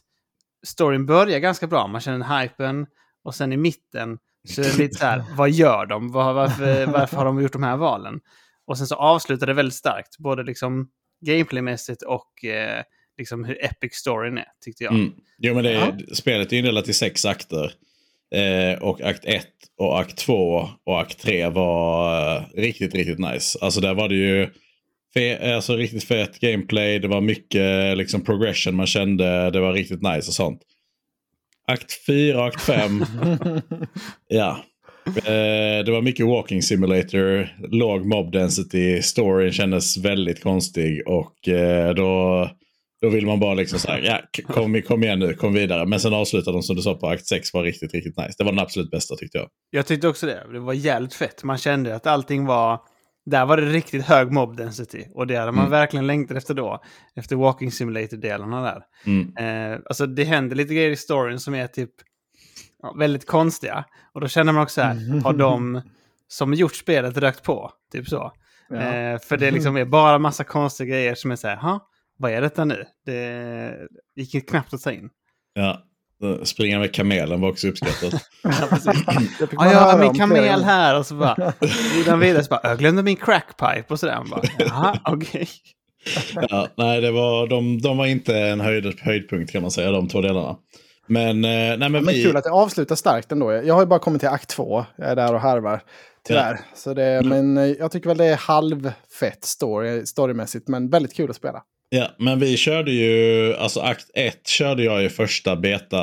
storyn 0.66 1.06
börjar 1.06 1.40
ganska 1.40 1.68
bra. 1.68 1.88
Man 1.88 2.02
känner 2.02 2.42
hypen 2.42 2.88
och 3.24 3.36
sen 3.36 3.54
i 3.54 3.58
mitten 3.58 4.18
så 4.50 4.62
är 4.62 4.66
det 4.66 4.78
lite 4.78 4.96
så 4.98 5.06
här, 5.06 5.24
vad 5.36 5.50
gör 5.50 5.86
de? 5.86 6.12
Var, 6.12 6.34
varför, 6.34 6.86
varför 6.86 7.18
har 7.18 7.26
de 7.26 7.42
gjort 7.42 7.54
de 7.54 7.64
här 7.64 7.78
valen? 7.78 8.20
Och 8.66 8.78
sen 8.78 8.88
så 8.88 8.96
avslutar 8.96 9.48
det 9.48 9.54
väldigt 9.54 9.76
starkt, 9.76 10.18
både 10.18 10.44
liksom 10.44 10.90
gameplaymässigt 11.26 12.02
och 12.02 12.46
eh, 12.46 12.84
liksom 13.18 13.44
hur 13.44 13.66
epic 13.66 13.94
storyn 13.94 14.38
är, 14.38 14.48
tyckte 14.66 14.84
jag. 14.84 14.94
Mm. 14.94 15.12
Jo, 15.38 15.54
men 15.54 15.64
det 15.64 15.72
är, 15.72 15.96
Ja. 16.08 16.16
spelet 16.16 16.54
är 16.54 16.58
indelat 16.58 16.88
i 16.88 16.94
sex 16.94 17.26
akter. 17.26 17.74
Eh, 18.36 18.82
och 18.82 19.02
akt 19.02 19.26
1 19.26 19.46
och 19.78 20.00
akt 20.00 20.18
2 20.18 20.70
och 20.86 21.02
akt 21.02 21.20
3 21.20 21.50
var 21.50 22.36
eh, 22.36 22.44
riktigt, 22.56 22.96
riktigt 22.96 23.20
nice. 23.20 23.60
Alltså 23.62 23.82
där 23.82 23.94
var 23.94 24.10
det 24.10 24.16
ju 24.16 24.50
alltså, 25.56 25.76
riktigt 25.76 26.04
fett 26.04 26.40
gameplay. 26.40 27.00
Det 27.00 27.08
var 27.08 27.22
mycket 27.22 27.98
liksom 27.98 28.24
progression 28.24 28.76
man 28.76 28.88
kände. 28.88 29.52
Det 29.52 29.60
var 29.60 29.74
riktigt 29.74 30.02
nice 30.02 30.28
och 30.28 30.34
sånt. 30.34 30.62
akt 31.68 32.06
4 32.06 32.40
och 32.40 32.48
akt 32.48 32.62
5. 32.62 33.06
ja. 34.28 34.64
Eh, 35.08 35.86
det 35.86 35.92
var 35.92 36.02
mycket 36.02 36.26
walking 36.26 36.62
simulator, 36.62 37.50
låg 37.72 38.06
mob 38.06 38.32
density, 38.32 39.02
storyn 39.02 39.52
kändes 39.52 39.98
väldigt 39.98 40.44
konstig 40.44 41.08
och 41.08 41.48
eh, 41.48 41.94
då, 41.94 42.50
då 43.02 43.10
vill 43.10 43.26
man 43.26 43.40
bara 43.40 43.54
liksom 43.54 43.80
så 43.80 43.88
här, 43.92 44.00
ja, 44.00 44.44
kom, 44.48 44.82
kom 44.82 45.04
igen 45.04 45.20
nu, 45.20 45.34
kom 45.34 45.54
vidare. 45.54 45.86
Men 45.86 46.00
sen 46.00 46.14
avslutade 46.14 46.58
de 46.58 46.64
som 46.64 46.76
du 46.76 46.82
sa 46.82 46.94
på 46.94 47.08
akt 47.08 47.26
6 47.26 47.54
var 47.54 47.64
riktigt, 47.64 47.94
riktigt 47.94 48.18
nice. 48.18 48.34
Det 48.38 48.44
var 48.44 48.52
den 48.52 48.60
absolut 48.60 48.92
bästa 48.92 49.16
tyckte 49.16 49.38
jag. 49.38 49.48
Jag 49.70 49.86
tyckte 49.86 50.08
också 50.08 50.26
det. 50.26 50.44
Det 50.52 50.60
var 50.60 50.74
jävligt 50.74 51.14
fett. 51.14 51.44
Man 51.44 51.58
kände 51.58 51.96
att 51.96 52.08
allting 52.08 52.46
var... 52.46 52.80
Där 53.26 53.46
var 53.46 53.58
det 53.58 53.66
riktigt 53.66 54.06
hög 54.06 54.32
mob 54.32 54.58
density. 54.58 55.06
Och 55.14 55.28
det 55.28 55.36
hade 55.36 55.52
man 55.52 55.60
Mm. 55.60 55.72
verkligen 55.72 56.08
längtat 56.08 56.38
efter 56.38 56.54
då. 56.54 56.84
Efter 57.16 57.36
walking 57.36 57.72
simulator-delarna 57.72 58.62
där. 58.62 58.82
Mm. 59.06 59.38
Eh, 59.74 59.80
alltså 59.86 60.06
det 60.06 60.24
händer 60.24 60.56
lite 60.56 60.74
grejer 60.74 60.90
i 60.92 60.96
storyn 60.96 61.40
som 61.40 61.56
är 61.56 61.68
typ 61.68 61.92
ja, 62.84 62.94
väldigt 63.00 63.26
konstiga. 63.28 63.86
Och 64.14 64.22
då 64.22 64.28
känner 64.28 64.54
man 64.54 64.64
också 64.64 64.74
så 64.74 64.82
här, 64.82 65.22
har 65.24 65.34
de 65.34 65.82
som 66.28 66.54
gjort 66.54 66.76
spelet 66.76 67.18
rökt 67.18 67.44
på? 67.44 67.72
Typ 67.92 68.08
så. 68.08 68.32
Ja. 68.70 68.76
Eh, 68.76 69.20
för 69.20 69.38
det 69.38 69.52
liksom 69.52 69.78
är 69.78 69.86
bara 69.86 70.20
massa 70.20 70.44
konstiga 70.44 70.90
grejer 70.90 71.16
som 71.16 71.32
är 71.32 71.36
så 71.36 71.48
här, 71.48 71.56
ha, 71.56 71.88
vad 72.18 72.32
är 72.32 72.42
detta 72.42 72.66
nu? 72.66 72.86
Det 73.06 73.88
gick 74.16 74.50
knappt 74.50 74.74
att 74.74 74.82
ta 74.82 74.92
in. 74.92 75.10
Ja. 75.54 75.84
Springa 76.44 76.80
med 76.80 76.94
kamelen 76.94 77.42
var 77.42 77.50
också 77.50 77.68
uppskattat. 77.68 78.14
Ja, 78.44 78.52
Ja, 79.42 79.48
man 79.56 79.72
jag 79.72 79.80
har 79.80 80.00
min 80.00 80.14
kamel 80.14 80.64
här 80.64 81.00
och 81.00 81.06
så 81.06 81.16
bara 81.16 81.36
vidare 81.96 82.18
vidare. 82.18 82.44
Så 82.44 82.50
bara, 82.50 82.60
jag 82.64 82.78
glömde 82.78 83.04
min 83.04 83.16
crackpipe 83.16 83.86
och 83.88 84.00
sådär. 84.00 84.16
Man 84.18 84.30
bara, 84.30 84.42
Jaha, 84.60 85.00
okej. 85.06 85.48
ja, 86.50 86.68
nej, 86.78 87.02
det 87.02 87.12
var, 87.12 87.48
de, 87.48 87.82
de 87.82 87.98
var 87.98 88.06
inte 88.06 88.38
en 88.38 88.60
höjd, 88.60 89.00
höjdpunkt 89.00 89.52
kan 89.52 89.62
man 89.62 89.72
säga, 89.72 89.92
de 89.92 90.08
två 90.08 90.22
delarna. 90.22 90.58
Men, 91.08 91.30
eh, 91.46 91.50
nej, 91.50 91.78
men 91.78 91.92
Men 91.92 92.06
vi... 92.06 92.24
kul 92.24 92.38
att 92.38 92.44
det 92.44 92.52
avslutar 92.52 92.96
starkt 92.96 93.32
ändå. 93.32 93.52
Jag 93.52 93.74
har 93.74 93.82
ju 93.82 93.88
bara 93.88 94.00
kommit 94.00 94.20
till 94.22 94.30
akt 94.30 94.50
två. 94.50 94.86
Jag 94.96 95.08
är 95.10 95.16
där 95.16 95.34
och 95.34 95.42
harvar. 95.42 95.82
Tyvärr. 96.28 96.60
Så 96.76 96.94
det, 96.94 97.22
men 97.26 97.58
eh, 97.58 97.66
jag 97.66 97.92
tycker 97.92 98.10
väl 98.10 98.18
det 98.18 98.26
är 98.26 98.38
halvfett 98.38 99.44
story, 99.44 100.06
storymässigt. 100.06 100.68
Men 100.68 100.90
väldigt 100.90 101.16
kul 101.16 101.30
att 101.30 101.36
spela. 101.36 101.64
Ja, 101.90 102.16
men 102.20 102.40
vi 102.40 102.58
körde 102.58 102.92
ju, 102.92 103.54
alltså 103.56 103.80
akt 103.80 104.06
1 104.14 104.48
körde 104.48 104.84
jag 104.84 105.06
i 105.06 105.10
första 105.10 105.56
beta, 105.56 106.00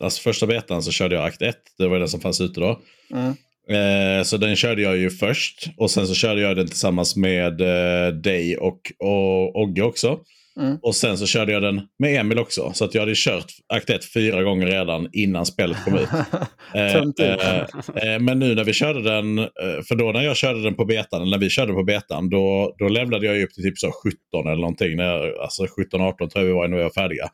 alltså 0.00 0.22
första 0.22 0.46
betan 0.46 0.82
så 0.82 0.90
körde 0.90 1.14
jag 1.14 1.24
akt 1.24 1.42
1. 1.42 1.56
Det 1.78 1.88
var 1.88 1.98
den 1.98 2.08
som 2.08 2.20
fanns 2.20 2.40
ute 2.40 2.60
då. 2.60 2.80
Mm. 3.10 3.34
Eh, 3.70 4.22
så 4.22 4.36
den 4.36 4.56
körde 4.56 4.82
jag 4.82 4.96
ju 4.96 5.10
först. 5.10 5.68
Och 5.76 5.90
sen 5.90 6.06
så 6.06 6.14
körde 6.14 6.40
jag 6.40 6.56
den 6.56 6.66
tillsammans 6.66 7.16
med 7.16 7.60
eh, 7.60 8.14
dig 8.14 8.56
och, 8.56 8.80
och 8.98 9.56
Ogge 9.62 9.82
också. 9.82 10.18
Mm. 10.58 10.78
Och 10.82 10.96
sen 10.96 11.18
så 11.18 11.26
körde 11.26 11.52
jag 11.52 11.62
den 11.62 11.80
med 11.98 12.20
Emil 12.20 12.38
också. 12.38 12.70
Så 12.74 12.84
att 12.84 12.94
jag 12.94 13.02
hade 13.02 13.12
kört 13.16 13.44
akt 13.74 13.90
1 13.90 14.04
fyra 14.12 14.42
gånger 14.42 14.66
redan 14.66 15.08
innan 15.12 15.46
spelet 15.46 15.84
kom 15.84 15.94
ut. 15.94 16.08
Eh, 16.74 16.96
ut. 17.02 17.20
eh, 17.20 18.14
eh, 18.14 18.20
men 18.20 18.38
nu 18.38 18.54
när 18.54 18.64
vi 18.64 18.72
körde 18.72 19.02
den, 19.02 19.38
eh, 19.38 19.46
för 19.88 19.94
då 19.94 20.12
när 20.12 20.22
jag 20.22 20.36
körde 20.36 20.62
den 20.62 20.74
på 20.74 20.84
betan, 20.84 21.22
eller 21.22 21.30
när 21.30 21.38
vi 21.38 21.50
körde 21.50 21.72
på 21.72 21.84
betan, 21.84 22.30
då, 22.30 22.74
då 22.78 22.88
levlade 22.88 23.26
jag 23.26 23.42
upp 23.42 23.54
till 23.54 23.62
typ 23.62 23.78
så 23.78 23.92
17 24.32 24.46
eller 24.46 24.60
någonting. 24.60 24.96
När 24.96 25.04
jag, 25.04 25.38
alltså 25.38 25.62
17-18 25.62 26.16
tror 26.16 26.30
jag 26.34 26.44
vi 26.44 26.52
var 26.52 26.68
när 26.68 26.76
vi 26.76 26.82
var 26.82 26.90
färdiga. 26.90 27.28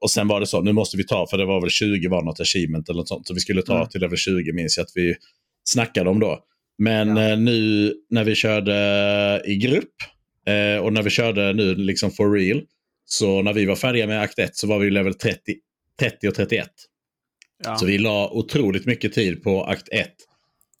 Och 0.00 0.10
sen 0.10 0.28
var 0.28 0.40
det 0.40 0.46
så, 0.46 0.60
nu 0.62 0.72
måste 0.72 0.96
vi 0.96 1.06
ta, 1.06 1.26
för 1.30 1.38
det 1.38 1.44
var 1.44 1.60
väl 1.60 1.70
20 1.70 2.08
var 2.08 2.22
något 2.22 2.40
achievement 2.40 2.88
eller 2.88 2.96
något 2.98 3.08
sånt. 3.08 3.26
Så 3.26 3.34
vi 3.34 3.40
skulle 3.40 3.62
ta 3.62 3.76
Mm. 3.76 3.88
till 3.88 4.00
level 4.00 4.16
20 4.18 4.52
minns 4.52 4.76
jag 4.76 4.84
att 4.84 4.92
vi 4.94 5.14
snackade 5.64 6.10
om 6.10 6.20
då. 6.20 6.38
Men 6.78 7.16
Ja. 7.16 7.28
eh, 7.30 7.38
nu 7.38 7.92
när 8.10 8.24
vi 8.24 8.34
körde 8.34 9.42
i 9.46 9.56
grupp 9.56 9.94
eh, 10.46 10.84
och 10.84 10.92
när 10.92 11.02
vi 11.02 11.10
körde 11.10 11.52
nu 11.52 11.74
liksom 11.74 12.10
for 12.10 12.32
real. 12.32 12.62
Så 13.04 13.42
när 13.42 13.52
vi 13.52 13.64
var 13.64 13.76
färdiga 13.76 14.06
med 14.06 14.22
akt 14.22 14.38
1 14.38 14.56
så 14.56 14.66
var 14.66 14.78
vi 14.78 14.90
level 14.90 15.14
30, 15.14 15.38
30 16.00 16.28
och 16.28 16.34
31. 16.34 16.68
Ja. 17.64 17.76
Så 17.76 17.86
vi 17.86 17.98
la 17.98 18.30
otroligt 18.32 18.86
mycket 18.86 19.12
tid 19.12 19.42
på 19.42 19.64
akt 19.64 19.88
1. 19.92 20.08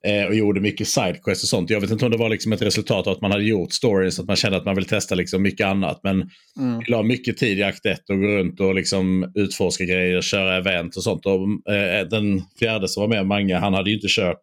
Eh, 0.06 0.24
och 0.24 0.34
gjorde 0.34 0.60
mycket 0.60 0.88
sidequests 0.88 1.42
och 1.42 1.48
sånt. 1.48 1.70
Jag 1.70 1.80
vet 1.80 1.90
inte 1.90 2.04
om 2.04 2.10
det 2.10 2.16
var 2.16 2.28
liksom 2.28 2.52
ett 2.52 2.62
resultat 2.62 3.06
av 3.06 3.12
att 3.12 3.20
man 3.20 3.30
hade 3.30 3.44
gjort 3.44 3.72
stories, 3.72 4.18
att 4.18 4.26
man 4.26 4.36
kände 4.36 4.56
att 4.58 4.64
man 4.64 4.74
vill 4.74 4.84
testa 4.84 5.14
liksom 5.14 5.42
mycket 5.42 5.66
annat. 5.66 6.00
Men 6.02 6.30
Mm. 6.60 6.78
vi 6.78 6.84
la 6.90 7.02
mycket 7.02 7.36
tid 7.36 7.58
i 7.58 7.62
akt 7.62 7.86
1 7.86 8.10
och 8.10 8.20
gå 8.20 8.26
runt 8.26 8.60
och 8.60 8.74
liksom 8.74 9.32
utforska 9.34 9.84
grejer, 9.84 10.20
köra 10.20 10.56
event 10.56 10.96
och 10.96 11.02
sånt. 11.02 11.26
Och, 11.26 11.72
eh, 11.74 12.06
den 12.08 12.42
fjärde 12.58 12.88
som 12.88 13.00
var 13.00 13.08
med, 13.08 13.26
Mange, 13.26 13.54
han 13.54 13.74
hade 13.74 13.90
ju 13.90 13.96
inte 13.96 14.08
kört 14.10 14.40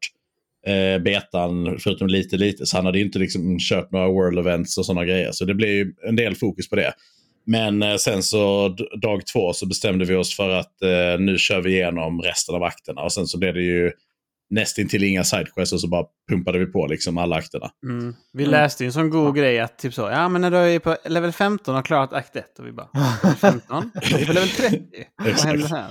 eh, 0.68 1.01
betan 1.03 1.77
förutom 1.80 2.08
lite 2.08 2.38
lite. 2.38 2.65
Så 2.65 2.77
han 2.77 2.86
hade 2.86 2.98
ju 3.00 3.06
inte 3.06 3.20
liksom 3.20 3.58
kört 3.60 3.91
några 3.91 4.08
world 4.08 4.39
events 4.39 4.77
och 4.77 4.86
sådana 4.86 5.06
grejer. 5.06 5.32
Så 5.32 5.46
det 5.46 5.53
blev 5.53 5.70
ju 5.70 5.94
en 6.08 6.15
del 6.15 6.36
fokus 6.36 6.70
på 6.70 6.75
det. 6.75 6.94
Men 7.46 7.84
eh, 7.84 7.96
sen 7.96 8.24
så 8.24 8.68
dag 9.01 9.25
två 9.34 9.53
så 9.53 9.65
bestämde 9.68 10.06
vi 10.06 10.15
oss 10.15 10.36
för 10.36 10.50
att 10.50 10.82
eh, 10.82 11.20
nu 11.20 11.38
kör 11.38 11.62
vi 11.62 11.72
igenom 11.72 12.22
resten 12.22 12.56
av 12.56 12.63
akterna. 12.63 13.01
Och 13.01 13.13
sen 13.13 13.27
så 13.27 13.38
blev 13.39 13.53
det 13.53 13.62
ju 13.62 13.91
nästintill 14.50 15.03
inga 15.03 15.24
sidequests 15.24 15.74
och 15.74 15.82
så 15.82 15.88
bara 15.88 16.06
pumpade 16.30 16.60
vi 16.60 16.65
på 16.65 16.88
liksom 16.88 17.18
alla 17.18 17.36
akterna. 17.36 17.70
Mm. 17.84 18.15
Vi 18.34 18.46
läste 18.46 18.84
ju 18.84 18.86
en 18.86 18.94
sån 18.94 19.10
god 19.10 19.36
grej 19.36 19.60
att 19.60 19.77
typ 19.80 19.94
så, 19.94 20.01
ja 20.01 20.30
men 20.30 20.41
när 20.41 20.51
du 20.51 20.58
är 20.58 20.80
på 20.80 20.98
level 21.06 21.32
15 21.32 21.72
och 21.72 21.75
har 21.77 21.84
klarat 21.84 22.13
akt 22.13 22.36
1 22.36 22.60
och 22.60 22.68
vi 22.68 22.72
bara, 22.72 22.88
level 23.24 23.36
15? 23.39 23.91
Vi 24.10 24.22
är 24.22 24.25
på 24.25 24.34
level 24.34 24.50
30? 24.50 24.80
Vad 25.18 25.27
händer 25.27 25.68
här? 25.68 25.88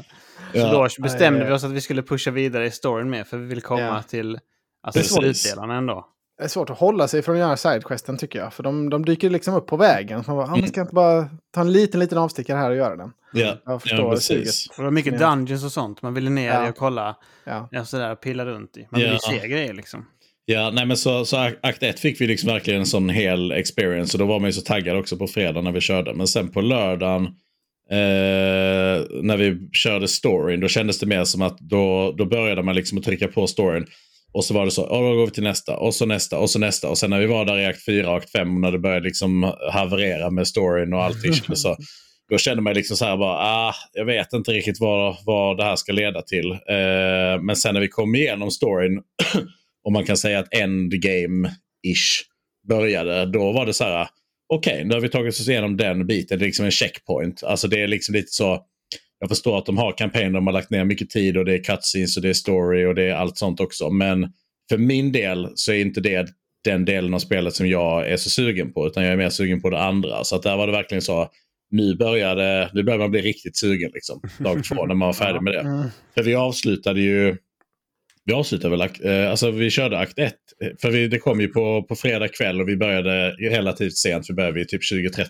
Så 0.53 0.59
Ja. 0.59 0.73
då 0.97 1.03
bestämde 1.03 1.45
vi 1.47 1.53
oss 1.53 1.65
att 1.65 1.71
vi 1.73 1.81
skulle 1.81 2.03
pusha 2.03 2.31
vidare 2.31 2.67
i 2.67 2.71
storyn 2.71 3.11
med, 3.11 3.27
för 3.27 3.37
vi 3.39 3.47
vill 3.47 3.61
komma 3.63 3.81
Ja. 3.81 4.03
till 4.03 4.39
alltså, 4.83 5.01
Precis. 5.21 5.43
slutdelarna 5.43 5.75
ändå. 5.77 6.07
Det 6.39 6.45
är 6.45 6.49
svårt 6.49 6.71
att 6.71 6.79
hålla 6.79 7.09
sig 7.09 7.23
från 7.23 7.35
att 7.35 7.39
göra 7.41 7.57
sidequesten 7.57 8.19
tycker 8.19 8.39
jag. 8.39 8.53
För 8.53 8.63
de, 8.63 8.91
de 8.91 9.05
dyker 9.05 9.31
liksom 9.31 9.55
upp 9.55 9.67
på 9.67 9.77
vägen. 9.77 10.25
Så 10.25 10.31
man 10.31 10.47
bara, 10.47 10.53
ah, 10.65 10.67
ska 10.67 10.81
inte 10.81 10.95
bara 10.95 11.29
ta 11.55 11.61
en 11.61 11.73
liten, 11.73 12.01
liten 12.01 12.19
avstickare 12.19 12.57
här 12.59 12.71
och 12.71 12.77
göra 12.77 12.97
den? 12.97 13.13
Ja, 13.33 13.57
Jag 13.67 13.83
förstår 13.83 13.99
ja 14.01 14.11
precis. 14.11 14.69
För 14.73 14.83
det 14.83 14.87
var 14.87 14.91
mycket 14.91 15.19
dungeons 15.19 15.65
och 15.65 15.73
sånt, 15.73 16.03
man 16.03 16.15
ville 16.15 16.31
ner 16.31 16.49
Ja. 16.49 16.69
och 16.69 16.77
kolla, 16.77 17.17
Ja. 17.47 17.69
ja, 17.71 17.85
sådär, 17.85 18.15
pilla 18.15 18.45
runt 18.47 18.77
i. 18.77 18.87
Man 18.91 19.01
Ja. 19.01 19.13
ju 19.13 19.19
se 19.19 19.49
grejer 19.49 19.73
liksom. 19.75 20.07
Ja, 20.45 20.71
nej 20.71 20.87
men 20.87 20.97
så, 20.97 21.25
så 21.25 21.37
ak- 21.37 21.59
akt 21.63 21.83
1 21.83 22.01
fick 22.01 22.21
vi 22.21 22.27
liksom 22.27 22.47
verkligen 22.53 22.81
en 22.81 22.87
sån 22.87 23.09
hel 23.09 23.53
experience. 23.53 24.15
Och 24.15 24.19
då 24.19 24.27
var 24.27 24.39
man 24.41 24.49
ju 24.49 24.53
så 24.53 24.61
taggad 24.63 24.97
också 24.97 25.17
på 25.17 25.27
fredag 25.27 25.61
när 25.61 25.73
vi 25.73 25.81
körde. 25.81 26.15
Men 26.15 26.27
sen 26.27 26.49
på 26.49 26.61
lördagen 26.61 27.25
eh, 27.91 29.03
när 29.23 29.37
vi 29.37 29.69
körde 29.73 30.09
storyn, 30.09 30.61
då 30.61 30.69
kändes 30.69 30.99
det 30.99 31.07
mer 31.07 31.25
som 31.25 31.43
att 31.43 31.59
då, 31.59 32.15
då 32.19 32.25
började 32.25 32.63
man 32.63 32.75
liksom 32.75 32.99
att 32.99 33.05
trycka 33.05 33.29
på 33.29 33.47
storyn. 33.47 33.87
Och 34.33 34.45
så 34.45 34.55
var 34.55 34.65
det 34.65 34.71
så, 34.71 34.83
och 34.83 35.03
då 35.03 35.15
går 35.15 35.27
vi 35.27 35.33
till 35.33 35.43
nästa, 35.43 35.77
och 35.77 35.95
så 35.95 36.07
nästa, 36.07 36.39
och 36.39 36.51
så 36.51 36.59
nästa. 36.59 36.89
Och 36.89 36.99
sen 36.99 37.11
när 37.11 37.21
vi 37.21 37.27
var 37.27 37.45
där 37.45 37.59
i 37.59 37.67
akt 37.67 37.85
4 37.85 38.11
och 38.11 38.17
akt 38.17 38.33
5, 38.33 38.61
när 38.61 38.73
det 38.73 38.79
började 38.79 39.07
liksom 39.07 39.53
haverera 39.73 40.31
med 40.31 40.49
storyn 40.49 40.93
och 40.93 41.05
allting. 41.05 41.33
så, 41.57 41.77
då 42.31 42.39
kände 42.39 42.63
man 42.63 42.75
liksom 42.75 42.97
så 42.97 43.05
här 43.05 43.17
bara, 43.17 43.37
ah, 43.39 43.75
jag 43.93 44.05
vet 44.05 44.33
inte 44.33 44.53
riktigt 44.53 44.81
vad, 44.81 45.17
vad 45.25 45.57
det 45.57 45.65
här 45.65 45.77
ska 45.77 45.93
leda 45.93 46.23
till. 46.23 46.51
Eh, 46.51 47.43
men 47.43 47.57
sen 47.57 47.75
när 47.75 47.81
vi 47.81 47.89
kom 47.89 48.15
igenom 48.15 48.51
storyn, 48.51 49.01
och 49.85 49.93
man 49.93 50.05
kan 50.05 50.17
säga 50.17 50.39
att 50.39 50.55
endgame-ish 50.55 52.23
började, 52.69 53.27
då 53.27 53.53
var 53.53 53.67
det 53.67 53.75
så 53.75 53.85
här, 53.85 54.09
okej, 54.53 54.85
nu 54.85 54.95
har 54.95 55.01
vi 55.01 55.09
tagit 55.09 55.35
oss 55.35 55.49
igenom 55.49 55.77
den 55.77 56.07
biten, 56.07 56.39
det 56.39 56.45
är 56.45 56.47
liksom 56.47 56.65
en 56.65 56.71
checkpoint. 56.71 57.43
Alltså 57.43 57.69
det 57.69 57.83
är 57.83 57.89
liksom 57.89 58.15
lite 58.15 58.33
så, 58.33 58.65
jag 59.21 59.29
förstår 59.29 59.59
att 59.59 59.67
de 59.67 59.79
har 59.79 59.93
kampanjer, 59.93 60.31
de 60.31 60.47
har 60.47 60.55
lagt 60.55 60.71
ner 60.71 60.85
mycket 60.85 61.11
tid 61.11 61.37
och 61.37 61.45
det 61.45 61.55
är 61.55 61.65
cutscenes 61.65 62.17
och 62.17 62.23
det 62.23 62.29
är 62.29 62.33
story 62.33 62.85
och 62.87 62.95
det 62.95 63.03
är 63.03 63.15
allt 63.15 63.39
sånt 63.39 63.61
också. 63.61 63.91
Men 63.91 64.33
för 64.69 64.79
min 64.79 65.13
del 65.13 65.49
så 65.55 65.73
är 65.73 65.81
inte 65.81 66.01
det 66.01 66.29
den 66.65 66.85
delen 66.85 67.15
av 67.15 67.19
spelet 67.19 67.55
som 67.55 67.69
jag 67.69 68.09
är 68.11 68.17
så 68.17 68.31
sugen 68.31 68.73
på, 68.73 68.87
utan 68.87 69.03
jag 69.03 69.13
är 69.13 69.17
mer 69.17 69.31
sugen 69.31 69.61
på 69.61 69.71
det 69.71 69.79
andra. 69.81 70.25
Så 70.25 70.37
att 70.37 70.43
där 70.43 70.57
var 70.57 70.67
det 70.67 70.73
verkligen 70.73 71.03
så, 71.03 71.31
nu 71.71 71.97
började, 71.97 72.71
nu 72.75 72.83
börjar 72.83 72.99
man 72.99 73.11
bli 73.11 73.21
riktigt 73.21 73.57
sugen 73.57 73.91
liksom, 73.95 74.21
dag 74.39 74.65
två 74.65 74.87
när 74.87 74.95
man 74.95 75.07
var 75.07 75.13
färdig 75.13 75.43
med 75.43 75.53
det. 75.53 75.61
Mm. 75.61 75.89
För 76.15 76.23
vi 76.23 76.35
avslutade 76.35 77.01
ju, 77.01 77.37
vi 78.25 78.33
avslutade 78.33 78.71
väl, 78.71 78.83
akt- 78.83 79.05
eh, 79.05 79.31
alltså 79.31 79.51
vi 79.51 79.71
körde 79.71 79.99
akt 79.99 80.19
1. 80.19 80.35
För 80.81 80.91
vi, 80.91 81.09
det 81.09 81.19
kom 81.19 81.41
ju 81.41 81.49
på, 81.49 81.83
på 81.83 81.97
fredag 81.97 82.29
kväll 82.29 82.61
och 82.61 82.69
vi 82.69 82.77
började 82.77 83.31
relativt 83.31 83.97
sent, 83.97 84.31
vi 84.31 84.35
började 84.35 84.55
vid 84.55 84.69
typ 84.69 84.83
20.30. 84.93 85.27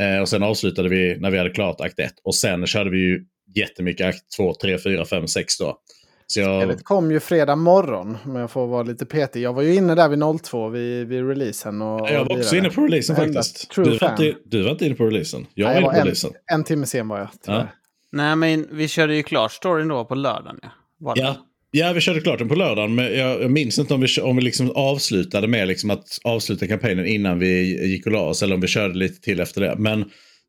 Eh, 0.00 0.20
och 0.20 0.28
sen 0.28 0.42
avslutade 0.42 0.88
vi 0.88 1.16
när 1.20 1.30
vi 1.30 1.38
hade 1.38 1.50
klarat 1.50 1.80
akt 1.80 1.98
1. 1.98 2.12
Och 2.22 2.34
sen 2.34 2.66
körde 2.66 2.90
vi 2.90 2.98
ju 2.98 3.24
jättemycket 3.54 4.06
akt 4.06 4.30
2, 4.36 4.54
3, 4.54 4.78
4, 4.78 5.04
5, 5.04 5.28
6 5.28 5.58
då. 5.58 5.78
Så 6.26 6.40
jag, 6.40 6.62
Spelet 6.62 6.84
kom 6.84 7.10
ju 7.10 7.20
fredag 7.20 7.56
morgon, 7.56 8.18
om 8.24 8.36
jag 8.36 8.50
får 8.50 8.66
vara 8.66 8.82
lite 8.82 9.06
petig. 9.06 9.42
Jag 9.42 9.52
var 9.52 9.62
ju 9.62 9.74
inne 9.74 9.94
där 9.94 10.08
vid 10.08 10.42
02 10.42 10.68
vid, 10.68 11.06
vid 11.08 11.28
releasen. 11.28 11.82
Och, 11.82 12.10
jag 12.10 12.24
var 12.24 12.38
också 12.38 12.56
inne 12.56 12.70
på 12.70 12.80
releasen 12.80 13.16
faktiskt. 13.16 13.74
Du 13.74 13.82
var, 13.98 14.10
inte, 14.10 14.34
du 14.44 14.62
var 14.62 14.70
inte 14.70 14.86
inne 14.86 14.94
på 14.94 15.06
releasen. 15.06 15.46
Jag 15.54 15.66
var 15.66 15.72
Nej, 15.72 15.78
inne 15.82 15.86
jag 15.86 15.90
på 15.90 15.94
var 15.94 16.00
en, 16.00 16.04
releasen. 16.04 16.30
en 16.52 16.64
timme 16.64 16.86
sen 16.86 17.08
var 17.08 17.18
jag, 17.18 17.28
tyvärr. 17.44 17.72
Nej, 18.12 18.36
men 18.36 18.68
vi 18.70 18.88
körde 18.88 19.14
ju 19.14 19.22
klart 19.22 19.52
storyn 19.52 19.88
då 19.88 20.04
på 20.04 20.14
lördagen. 20.14 20.58
Ja. 20.62 20.68
Var? 20.98 21.14
Ja. 21.18 21.36
Ja, 21.70 21.92
vi 21.92 22.00
körde 22.00 22.20
klart 22.20 22.38
den 22.38 22.48
på 22.48 22.54
lördagen. 22.54 22.94
Men 22.94 23.18
jag, 23.18 23.42
jag 23.42 23.50
minns 23.50 23.78
inte 23.78 23.94
om 23.94 24.00
vi, 24.00 24.20
om 24.20 24.36
vi 24.36 24.42
liksom 24.42 24.70
avslutade 24.70 25.48
med 25.48 25.68
liksom 25.68 25.90
att 25.90 26.18
avsluta 26.24 26.66
kampanjen 26.66 27.06
innan 27.06 27.38
vi 27.38 27.86
gick 27.88 28.06
och 28.06 28.12
la 28.12 28.20
oss. 28.20 28.42
Eller 28.42 28.54
om 28.54 28.60
vi 28.60 28.68
körde 28.68 28.98
lite 28.98 29.20
till 29.20 29.40
efter 29.40 29.60
det. 29.60 29.74
Men 29.78 30.04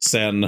sen 0.06 0.48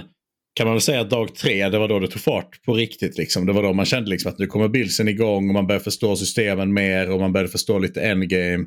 kan 0.56 0.68
man 0.68 0.74
väl 0.74 0.82
säga 0.82 1.02
att 1.02 1.10
dag 1.10 1.36
tre, 1.36 1.70
det 1.70 1.80
var 1.80 1.88
då 1.88 2.00
det 2.00 2.08
tog 2.08 2.22
fart 2.22 2.64
på 2.66 2.74
riktigt. 2.74 3.18
Liksom. 3.18 3.46
Det 3.46 3.54
var 3.54 3.64
då 3.64 3.74
man 3.74 3.86
kände 3.86 4.10
liksom 4.10 4.32
att 4.32 4.40
nu 4.40 4.48
kommer 4.48 4.68
bildsen 4.68 5.08
igång 5.08 5.48
och 5.48 5.54
man 5.54 5.68
började 5.68 5.84
förstå 5.84 6.16
systemen 6.16 6.74
mer 6.74 7.12
och 7.12 7.20
man 7.20 7.34
började 7.34 7.52
förstå 7.52 7.80
lite 7.80 8.02
endgame. 8.02 8.66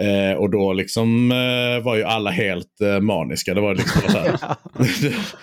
Eh, 0.00 0.38
och 0.38 0.50
då 0.50 0.72
liksom 0.72 1.32
eh, 1.32 1.84
var 1.84 1.96
ju 1.96 2.04
alla 2.04 2.30
helt 2.30 2.80
eh, 2.80 3.00
maniska. 3.00 3.54
Det 3.54 3.60
var 3.60 3.74
liksom 3.74 4.00
så 4.00 4.18
här, 4.18 4.38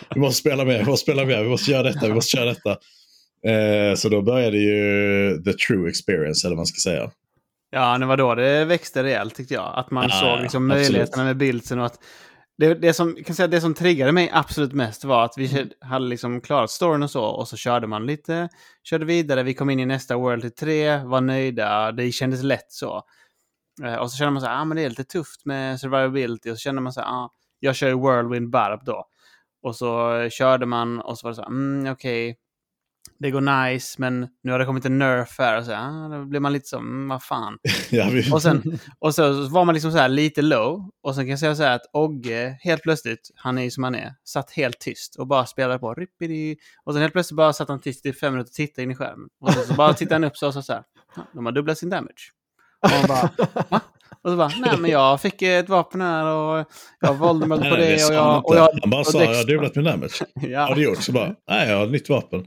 vi 0.15 0.19
måste 0.19 0.39
spela 0.39 0.65
mer, 0.65 0.77
vi 0.77 0.85
måste 0.85 1.03
spela 1.03 1.25
mer, 1.25 1.43
vi 1.43 1.49
måste 1.49 1.71
göra 1.71 1.83
detta, 1.83 2.07
vi 2.07 2.13
måste 2.13 2.37
köra 2.37 2.45
detta. 2.45 2.77
Eh, 3.47 3.95
så 3.95 4.09
då 4.09 4.21
började 4.21 4.57
ju 4.57 5.43
the 5.43 5.53
true 5.53 5.89
experience, 5.89 6.47
eller 6.47 6.55
vad 6.55 6.59
man 6.59 6.65
ska 6.65 6.89
säga. 6.89 7.11
Ja, 7.69 7.97
det 7.97 8.05
var 8.05 8.17
då 8.17 8.35
det 8.35 8.65
växte 8.65 9.03
rejält 9.03 9.35
tyckte 9.35 9.53
jag. 9.53 9.73
Att 9.75 9.91
man 9.91 10.03
Ja, 10.03 10.09
såg 10.09 10.41
liksom 10.41 10.71
absolut. 10.71 10.83
möjligheterna 10.89 11.23
med 11.23 11.37
bildsen 11.37 11.79
och 11.79 11.85
att 11.85 11.99
det, 12.57 12.73
det, 12.73 12.93
som, 12.93 13.15
kan 13.25 13.35
säga, 13.35 13.47
det 13.47 13.61
som 13.61 13.73
triggade 13.73 14.11
mig 14.11 14.29
absolut 14.33 14.73
mest 14.73 15.03
var 15.03 15.25
att 15.25 15.33
vi 15.37 15.51
Mm. 15.51 15.69
hade 15.81 16.05
liksom 16.05 16.41
klarat 16.41 16.69
storyn 16.71 17.03
och 17.03 17.11
så 17.11 17.23
och 17.23 17.47
så 17.47 17.57
körde 17.57 17.87
man 17.87 18.05
lite, 18.05 18.49
körde 18.83 19.05
vidare, 19.05 19.43
vi 19.43 19.53
kom 19.53 19.69
in 19.69 19.79
i 19.79 19.85
nästa 19.85 20.17
World 20.17 20.41
till 20.41 20.51
3, 20.55 20.97
var 20.97 21.21
nöjda, 21.21 21.91
det 21.91 22.11
kändes 22.11 22.43
lätt 22.43 22.71
så. 22.71 23.03
Eh, 23.83 23.95
Och 23.95 24.11
så 24.11 24.17
kände 24.17 24.31
man 24.31 24.41
så 24.41 24.47
här, 24.47 24.61
ah, 24.61 24.65
men 24.65 24.77
det 24.77 24.83
är 24.83 24.89
lite 24.89 25.03
tufft 25.03 25.45
med 25.45 25.79
survivability 25.79 26.51
och 26.51 26.55
så 26.57 26.61
kände 26.61 26.81
man 26.81 26.93
så 26.93 27.01
här, 27.01 27.07
ah, 27.07 27.29
jag 27.59 27.75
kör 27.75 27.87
ju 27.87 27.95
Whirlwind 27.99 28.49
Barb 28.49 28.85
då. 28.85 29.05
Och 29.63 29.75
så 29.75 30.11
körde 30.31 30.65
man 30.65 31.01
och 31.01 31.17
så 31.17 31.27
var 31.27 31.31
det 31.31 31.35
så 31.35 31.41
här, 31.41 31.49
mm, 31.49 31.91
okej, 31.93 32.37
det 33.19 33.31
går 33.31 33.41
nice, 33.71 33.95
men 33.97 34.27
nu 34.43 34.51
har 34.51 34.59
det 34.59 34.65
kommit 34.65 34.85
en 34.85 34.97
nerf 34.99 35.35
här 35.39 35.57
och 35.57 35.65
så, 35.65 35.71
ah, 35.73 36.07
då 36.07 36.25
blir 36.25 36.39
man 36.39 36.53
lite 36.53 36.67
så, 36.67 36.77
mm, 36.77 37.07
vad 37.07 37.23
fan. 37.23 37.57
Ja, 37.89 38.09
vi, 38.11 38.31
Och 38.31 38.41
sen, 38.41 38.79
och 38.99 39.15
så 39.15 39.47
var 39.47 39.65
man 39.65 39.73
liksom 39.75 39.91
så 39.91 39.97
här 39.97 40.09
lite 40.09 40.41
low. 40.41 40.89
Och 41.03 41.15
sen 41.15 41.23
kan 41.23 41.29
jag 41.29 41.39
säga 41.39 41.55
så 41.55 41.63
här 41.63 41.75
att 41.75 41.89
Ogge, 41.93 42.57
helt 42.61 42.81
plötsligt, 42.83 43.31
han 43.35 43.57
är 43.57 43.63
ju 43.63 43.71
som 43.71 43.83
han 43.83 43.95
är, 43.95 44.13
satt 44.23 44.51
helt 44.51 44.79
tyst 44.79 45.15
och 45.15 45.27
bara 45.27 45.45
spelade 45.45 45.79
på 45.79 45.93
rippidi. 45.93 46.55
Och 46.83 46.93
sen 46.93 47.01
helt 47.01 47.13
plötsligt 47.13 47.37
bara 47.37 47.53
satt 47.53 47.69
han 47.69 47.81
tyst 47.81 48.05
i 48.05 48.13
fem 48.13 48.33
minuter 48.33 48.49
och 48.49 48.53
tittade 48.53 48.83
in 48.83 48.91
i 48.91 48.95
skärmen. 48.95 49.27
Och 49.41 49.53
sen 49.53 49.65
så 49.65 49.73
bara 49.73 49.93
tittade 49.93 50.15
han 50.15 50.23
upp 50.23 50.37
så 50.37 50.47
och 50.47 50.53
sa 50.53 50.61
så 50.61 50.73
här, 50.73 50.83
"Ja, 51.15 51.21
de 51.33 51.45
har 51.45 51.53
dubblat 51.53 51.77
sin 51.77 51.89
damage. 51.89 52.31
Och 52.81 52.89
man 52.91 53.07
bara, 53.07 53.29
va? 53.69 53.81
Och 54.21 54.31
så 54.31 54.37
bara, 54.37 54.51
nej 54.59 54.77
men 54.79 54.91
jag 54.91 55.21
fick 55.21 55.41
ett 55.41 55.69
vapen 55.69 56.01
här 56.01 56.25
och 56.25 56.65
jag 56.99 57.13
Voldemort 57.13 57.59
nej, 57.59 57.69
på 57.69 57.75
det. 57.75 57.93
och 57.93 58.13
jag, 58.13 58.37
inte. 58.37 58.47
och 58.47 58.55
jag, 58.55 58.69
han 58.81 58.89
bara 58.89 59.01
och 59.01 59.07
sa, 59.07 59.23
jag 59.23 59.35
har 59.35 59.43
dubblat 59.47 59.75
min 59.75 59.85
damage. 59.85 60.21
Ja. 60.33 60.59
Har 60.67 60.75
du 60.75 60.83
gjort? 60.83 61.03
Så 61.03 61.11
bara, 61.11 61.35
nej 61.49 61.69
jag 61.69 61.77
har 61.77 61.85
ett 61.85 61.91
nytt 61.91 62.09
vapen. 62.09 62.45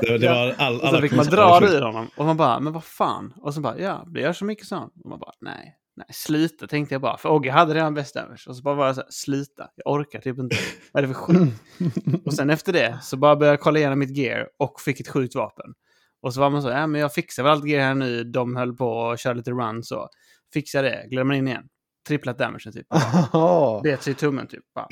Det, 0.00 0.18
det 0.18 0.28
var 0.28 0.54
all, 0.58 0.74
Och 0.74 0.80
så 0.80 0.86
alla 0.86 1.00
fick 1.00 1.12
man 1.12 1.26
dra 1.26 1.60
ur 1.62 1.82
honom. 1.82 2.10
Och 2.16 2.24
man 2.24 2.36
bara, 2.36 2.60
men 2.60 2.72
vad 2.72 2.84
fan? 2.84 3.34
Och 3.36 3.54
så 3.54 3.60
bara, 3.60 3.78
ja, 3.78 4.06
det 4.14 4.20
gör 4.20 4.32
så 4.32 4.44
mycket 4.44 4.66
sånt. 4.66 4.92
Och 5.04 5.10
man 5.10 5.18
bara, 5.18 5.32
nej, 5.40 5.76
nej, 5.96 6.06
sluta 6.10 6.66
tänkte 6.66 6.94
jag 6.94 7.02
bara. 7.02 7.16
För 7.16 7.28
Ogge 7.28 7.50
hade 7.50 7.74
redan 7.74 7.94
damage. 7.94 8.44
Och 8.48 8.56
så 8.56 8.62
bara 8.62 8.74
var 8.74 8.86
jag 8.86 8.94
så 8.94 9.00
här, 9.00 9.10
sluta, 9.10 9.68
jag 9.76 9.92
orkar 9.92 10.20
typ 10.20 10.38
inte. 10.38 10.56
Vad 10.92 11.04
är 11.04 11.08
det 11.08 11.14
för 11.14 11.20
skit? 11.20 11.52
och 12.26 12.34
sen 12.34 12.50
efter 12.50 12.72
det 12.72 12.98
så 13.02 13.16
bara 13.16 13.36
började 13.36 13.52
jag 13.52 13.60
kolla 13.60 13.78
igenom 13.78 13.98
mitt 13.98 14.16
gear 14.16 14.48
och 14.58 14.80
fick 14.80 15.00
ett 15.00 15.08
sjukt 15.08 15.34
vapen. 15.34 15.74
Och 16.22 16.34
så 16.34 16.40
var 16.40 16.50
man 16.50 16.62
så, 16.62 16.68
ja 16.68 16.86
men 16.86 17.00
jag 17.00 17.14
fixar 17.14 17.42
väl 17.42 17.52
allt 17.52 17.66
gear 17.66 17.82
här 17.82 17.94
nu. 17.94 18.24
De 18.24 18.56
höll 18.56 18.76
på 18.76 19.10
att 19.10 19.20
köra 19.20 19.34
lite 19.34 19.50
run 19.50 19.82
så. 19.82 20.08
Fixar 20.52 20.82
det, 20.82 21.06
glömmer 21.10 21.34
in 21.34 21.48
igen. 21.48 21.64
Tripplat 22.08 22.38
damage 22.38 22.72
typ. 22.72 22.86
Ja. 23.32 23.80
Bet 23.84 24.02
sig 24.02 24.10
i 24.10 24.14
tummen 24.14 24.46
typ. 24.46 24.60
Bara, 24.74 24.86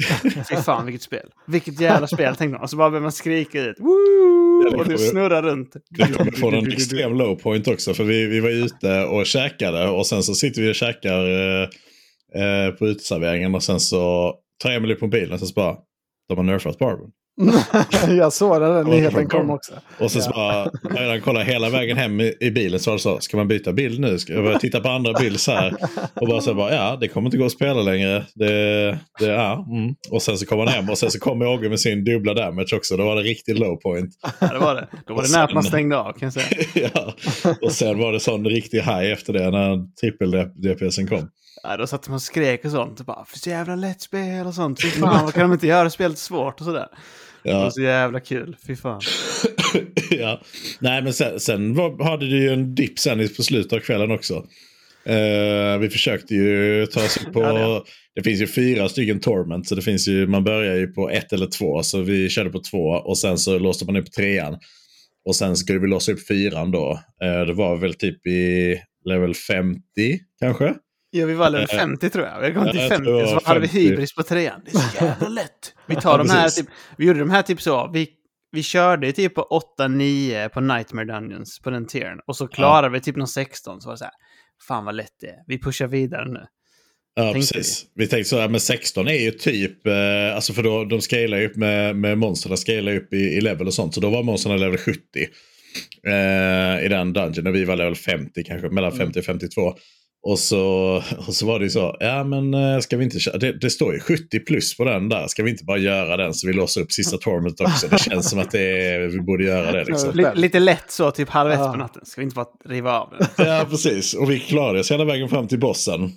Fy 0.49 0.57
fan 0.57 0.87
vilket 0.87 1.03
spel. 1.03 1.31
Vilket 1.47 1.81
jävla 1.81 2.07
spel 2.07 2.37
tänkte 2.37 2.53
man. 2.53 2.61
Och 2.63 2.71
så 2.71 2.77
bara 2.77 2.91
började 2.91 3.03
man 3.03 3.13
skrika 3.13 3.63
ut. 3.63 3.77
Woo! 3.81 4.59
Och 4.59 4.65
det 4.79 4.85
kommer- 4.85 4.97
snurrar 4.97 5.43
runt. 5.43 5.77
Det 5.91 6.13
kommer 6.17 6.33
från 6.33 6.55
en 6.55 6.73
extrem 6.73 7.15
low 7.15 7.35
point 7.37 7.69
också. 7.69 7.95
För 7.95 8.05
vi, 8.05 8.27
vi 8.27 8.41
var 8.41 8.51
ute 8.51 9.05
och 9.05 9.27
käkade 9.27 9.89
och 9.89 10.07
sen 10.07 10.23
så 10.23 10.35
sitter 10.35 10.63
vi 10.63 10.71
och 10.71 10.75
käkar 10.75 11.25
eh, 11.29 11.69
eh, 12.43 12.71
på 12.71 12.87
uteserveringen 12.87 13.55
och 13.55 13.63
sen 13.63 13.81
så 13.81 14.35
tar 14.63 14.71
Emil 14.71 14.93
upp 14.93 15.01
mobilen 15.01 15.33
och 15.33 15.41
så 15.41 15.55
bara 15.55 15.77
de 16.29 16.37
har 16.37 16.45
nerfat 16.45 16.79
Barben. 16.79 17.11
jag 18.09 18.33
såg 18.33 18.61
den, 18.61 18.71
den 18.75 18.87
Och- 18.87 18.93
nyheten 18.93 19.29
kom 19.29 19.51
också. 19.51 19.73
Och 19.99 20.11
sen 20.11 20.23
så 20.23 20.31
bara, 20.31 20.71
när 20.83 21.03
jag 21.03 21.25
kollar 21.25 21.41
hela 21.43 21.71
vägen 21.71 21.97
hem 21.97 22.21
i, 22.21 22.35
i 22.41 22.51
bilen 22.51 22.81
så 22.81 22.91
var 22.91 22.97
det 22.97 23.03
så, 23.03 23.21
ska 23.21 23.37
man 23.37 23.49
byta 23.49 23.73
bild 23.73 24.01
nu? 24.01 24.19
Ska 24.19 24.33
jag 24.33 24.45
börja 24.45 24.59
titta 24.59 24.81
på 24.81 24.89
andra 24.89 25.13
bilder 25.13 25.39
så 25.39 25.53
här? 25.53 25.75
Och 26.15 26.29
bara 26.29 26.41
så 26.41 26.55
bara, 26.55 26.75
ja 26.75 26.97
det 27.01 27.09
kommer 27.09 27.27
inte 27.27 27.37
gå 27.39 27.45
att 27.47 27.53
spela 27.53 27.83
längre. 27.83 28.25
Det, 28.35 28.91
det, 29.19 29.27
ja, 29.27 29.67
mm. 29.71 29.95
Och 30.11 30.23
sen 30.23 30.39
så 30.39 30.47
kommer 30.47 30.67
han 30.67 30.75
hem 30.75 30.91
och 30.91 30.99
sen 30.99 31.11
så 31.11 31.19
kommer 31.19 31.47
Ogge 31.47 31.69
med 31.69 31.81
sin 31.81 32.05
dubbla 32.05 32.35
damage 32.35 32.77
också. 32.77 32.97
Då 32.97 33.05
var 33.05 33.17
det 33.17 33.23
riktigt 33.23 33.59
low 33.59 33.77
point. 33.77 34.11
Ja, 34.41 34.49
det 34.49 34.59
var 34.59 34.75
det. 34.75 34.89
Då 35.07 35.15
var 35.15 35.23
det 35.23 35.29
Och 35.29 35.33
nära 35.33 35.55
man 35.55 35.63
stängde 35.63 35.99
av 35.99 36.13
kan 36.13 36.27
jag 36.27 36.33
säga. 36.33 36.47
ja. 36.95 37.15
Och 37.63 37.73
sen 37.73 37.99
var 37.99 38.13
det 38.13 38.21
sån 38.21 38.45
riktig 38.45 38.79
high 38.79 39.13
efter 39.13 39.33
det 39.33 39.51
när 39.51 39.77
trippel-DPSen 40.03 41.07
kom. 41.09 41.29
Ja, 41.63 41.77
då 41.77 41.87
satt 41.87 42.09
man 42.09 42.15
och 42.15 42.23
skrek 42.23 42.65
och 42.65 42.71
sånt. 42.71 43.07
Bara, 43.07 43.25
för 43.25 43.39
så 43.39 43.51
jävla 43.51 43.75
lätt 43.75 44.01
spel 44.01 44.47
och 44.47 44.55
sånt. 44.55 44.83
Fy 44.83 44.89
fan, 44.89 45.25
vad 45.25 45.35
kan 45.35 45.43
de 45.43 45.53
inte 45.53 45.67
göra 45.67 45.91
spelet 45.91 46.19
svårt 46.19 46.61
och 46.61 46.67
sådär. 46.67 46.87
Det 47.43 47.53
var 47.53 47.65
Ja. 47.65 47.71
så 47.71 47.83
jävla 47.83 48.21
kul. 48.21 48.57
Fy 48.67 48.77
fan. 48.77 49.01
ja. 50.11 50.41
Nej, 50.81 51.03
men 51.03 51.13
sen, 51.13 51.41
sen 51.41 51.75
var, 51.75 52.05
hade 52.05 52.27
du 52.31 52.43
ju 52.43 52.53
en 52.53 52.75
dipp 52.75 52.99
sen 52.99 53.29
på 53.37 53.43
slutet 53.43 53.73
av 53.73 53.79
kvällen 53.81 54.11
också. 54.11 54.35
Eh, 55.07 55.79
vi 55.81 55.89
försökte 55.93 56.35
ju 56.35 56.87
ta 56.87 57.05
oss 57.05 57.17
upp 57.27 57.33
på... 57.33 57.41
Ja, 57.43 57.53
det. 57.53 57.83
det 58.15 58.23
finns 58.23 58.41
ju 58.41 58.47
fyra 58.47 58.89
stycken 58.89 59.21
torment, 59.21 59.69
så 59.69 59.75
det 59.75 59.83
finns 59.83 60.09
ju, 60.09 60.27
man 60.27 60.45
börjar 60.45 60.75
ju 60.77 60.87
på 60.87 61.11
ett 61.11 61.33
eller 61.33 61.47
två. 61.47 61.83
Så 61.83 62.01
vi 62.01 62.29
körde 62.29 62.51
på 62.51 62.61
två 62.71 62.85
och 62.89 63.19
sen 63.19 63.39
så 63.39 63.59
låste 63.59 63.85
man 63.85 63.97
upp 63.97 64.13
trean. 64.13 64.59
Och 65.25 65.37
sen 65.37 65.57
skulle 65.57 65.79
vi 65.79 65.87
låsa 65.87 66.13
upp 66.13 66.27
fyran 66.27 66.71
då. 66.71 67.01
Eh, 67.25 67.47
det 67.47 67.53
var 67.53 67.77
väl 67.77 67.95
typ 67.95 68.27
i 68.27 68.77
level 69.05 69.35
50 69.35 69.81
kanske. 70.41 70.75
Ja, 71.11 71.27
vi 71.27 71.35
var 71.35 71.51
level 71.51 71.67
Eh, 71.73 71.79
50 71.79 72.11
tror 72.11 72.27
jag. 72.27 72.49
Vi 72.49 72.55
kom 72.55 72.71
till 72.71 72.81
jag 72.81 72.89
50 72.89 73.05
tror 73.05 73.21
det 73.21 73.27
så 73.29 73.35
var 73.35 73.43
hade 73.45 73.61
vi 73.61 73.69
50. 73.69 73.81
hybris 73.81 74.15
på 74.15 74.23
trean. 74.23 74.61
Det 74.65 74.71
är 74.71 74.81
så 74.81 75.05
jävla 75.05 75.29
lätt. 75.29 75.75
Vi 75.89 75.97
tar 75.97 76.11
Ja, 76.11 76.25
de 76.25 76.31
här 76.31 76.49
typ, 76.49 76.67
vi 76.97 77.07
gjorde 77.07 77.19
de 77.19 77.31
här 77.31 77.43
typ 77.43 77.63
så. 77.63 77.91
Vi, 77.93 78.09
vi 78.53 78.63
körde 78.63 79.13
typ 79.13 79.35
på 79.35 79.63
8-9 79.79 80.49
på 80.49 80.61
Nightmare 80.61 81.05
Dungeons 81.05 81.61
på 81.61 81.71
den 81.71 81.87
tiern. 81.87 82.21
Och 82.27 82.37
så 82.37 82.49
klarade 82.49 82.93
vi 82.93 83.01
typ 83.01 83.17
någon 83.17 83.29
16 83.29 83.81
så 83.81 83.89
var 83.89 83.95
det 83.95 83.99
så 83.99 84.05
här. 84.05 84.15
Fan 84.69 84.85
vad 84.85 84.95
lätt 84.95 85.15
det 85.21 85.27
är. 85.27 85.37
Vi 85.47 85.59
pushar 85.59 85.87
vidare 85.87 86.29
nu. 86.33 86.47
Ja, 87.15 87.33
precis. 87.33 87.87
Vi. 87.95 88.07
tänkte 88.07 88.29
så 88.29 88.39
här, 88.39 88.49
men 88.49 88.61
16 88.61 89.09
är 89.09 89.13
ju 89.13 89.31
typ, 89.31 89.87
eh, 89.87 90.35
alltså 90.35 90.53
för 90.53 90.63
då, 90.63 90.85
de 90.85 91.01
scalar 91.01 91.39
ju 91.39 91.47
upp 91.47 91.57
med, 91.57 91.97
med 91.97 92.19
monsterna, 92.19 92.57
scalar 92.57 92.97
upp 92.97 93.13
i, 93.13 93.17
i 93.17 93.41
level 93.41 93.67
och 93.67 93.75
sånt. 93.75 93.95
Så 93.95 94.01
då 94.01 94.11
var 94.11 94.23
monsterna 94.23 94.57
level 94.57 94.79
70 94.79 95.01
eh, 96.07 96.85
i 96.85 96.89
den 96.89 97.13
dungeon. 97.13 97.47
Och 97.47 97.55
vi 97.55 97.65
var 97.65 97.77
level 97.77 97.95
50, 97.95 98.45
kanske 98.45 98.69
mellan 98.69 98.93
50 98.93 99.19
och 99.19 99.25
52. 99.25 99.75
Och 100.23 100.39
så, 100.39 100.63
och 101.27 101.35
så 101.35 101.47
var 101.47 101.59
det 101.59 101.65
ju 101.65 101.71
så, 101.71 101.97
ja 102.01 102.25
men 102.25 102.55
eh, 102.55 102.79
ska 102.79 102.97
vi 102.97 103.05
inte 103.05 103.19
köra, 103.19 103.39
det, 103.39 103.53
det 103.61 103.71
står 103.71 103.95
ju 103.95 104.01
70 104.01 104.41
plus 104.41 104.77
på 104.77 104.85
den 104.85 105.09
där, 105.09 105.27
ska 105.27 105.43
vi 105.43 105.51
inte 105.51 105.65
bara 105.65 105.79
göra 105.79 106.17
den 106.17 106.35
så 106.35 106.47
vi 106.47 106.53
låser 106.53 106.81
upp 106.81 106.93
sista 106.93 107.17
torment 107.17 107.61
också? 107.61 107.89
Det 107.89 107.99
känns 107.99 108.31
som 108.31 108.39
att 108.39 108.51
det 108.51 108.87
är, 108.95 109.07
vi 109.07 109.21
borde 109.21 109.45
göra 109.45 109.73
det 109.73 109.85
liksom. 109.85 110.11
Li- 110.15 110.35
lite 110.35 110.59
lätt 110.61 110.91
så, 110.91 111.11
typ 111.11 111.29
halv 111.29 111.51
ett 111.51 111.59
på 111.59 111.77
natten. 111.77 112.03
Ska 112.07 112.21
vi 112.21 112.25
inte 112.25 112.35
bara 112.35 112.47
riva 112.69 112.93
av 113.01 113.15
den? 113.19 113.47
Ja, 113.47 113.67
precis. 113.71 114.15
Och 114.15 114.31
vi 114.31 114.41
klarade 114.41 114.81
oss 114.81 114.91
hela 114.91 115.05
vägen 115.05 115.29
fram 115.29 115.49
till 115.49 115.61
bossen. 115.61 116.11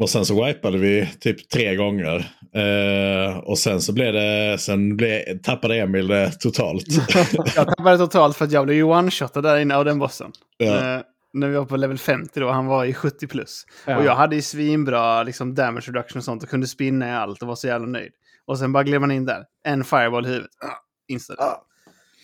Och 0.00 0.10
sen 0.10 0.24
så 0.24 0.44
wipade 0.46 0.78
vi 0.78 1.08
typ 1.20 1.48
tre 1.48 1.76
gånger. 1.76 2.16
Eh, 2.56 3.38
och 3.38 3.58
sen 3.58 3.80
så 3.80 3.92
blev 3.92 4.12
det, 4.12 4.56
sen 4.58 4.96
blev, 4.96 5.38
tappade 5.42 5.76
Emil 5.76 6.06
det 6.06 6.30
totalt. 6.30 6.84
Jag 7.56 7.66
tappade 7.66 7.98
totalt 7.98 8.36
för 8.36 8.44
att 8.44 8.52
jag 8.52 8.64
blev 8.64 8.76
ju 8.76 8.82
one-shotad 8.84 9.42
där 9.42 9.58
inne 9.58 9.76
av 9.76 9.84
den 9.84 9.98
bossen. 9.98 10.30
Ja. 10.58 10.94
Eh, 10.96 11.00
när 11.32 11.48
vi 11.48 11.56
var 11.56 11.64
på 11.64 11.76
level 11.76 11.98
50 11.98 12.40
då, 12.40 12.50
han 12.50 12.66
var 12.66 12.84
i 12.84 12.94
70 12.94 13.26
plus. 13.26 13.66
Ja. 13.86 13.96
Och 13.96 14.04
jag 14.04 14.16
hade 14.16 14.36
ju 14.36 14.42
svinbra 14.42 15.22
liksom, 15.22 15.54
damage 15.54 15.88
reduction 15.88 16.18
och 16.18 16.24
sånt 16.24 16.42
och 16.42 16.48
kunde 16.48 16.66
spinna 16.66 17.08
i 17.08 17.12
allt 17.12 17.42
och 17.42 17.48
var 17.48 17.54
så 17.54 17.66
jävla 17.66 17.86
nöjd. 17.86 18.12
Och 18.46 18.58
sen 18.58 18.72
bara 18.72 18.82
gled 18.82 19.00
man 19.00 19.10
in 19.10 19.24
där, 19.24 19.44
en 19.64 19.84
fireball 19.84 20.26
i 20.26 20.28
huvudet. 20.28 20.50
Ah, 20.60 20.76
Insta. 21.08 21.34
Ja. 21.38 21.66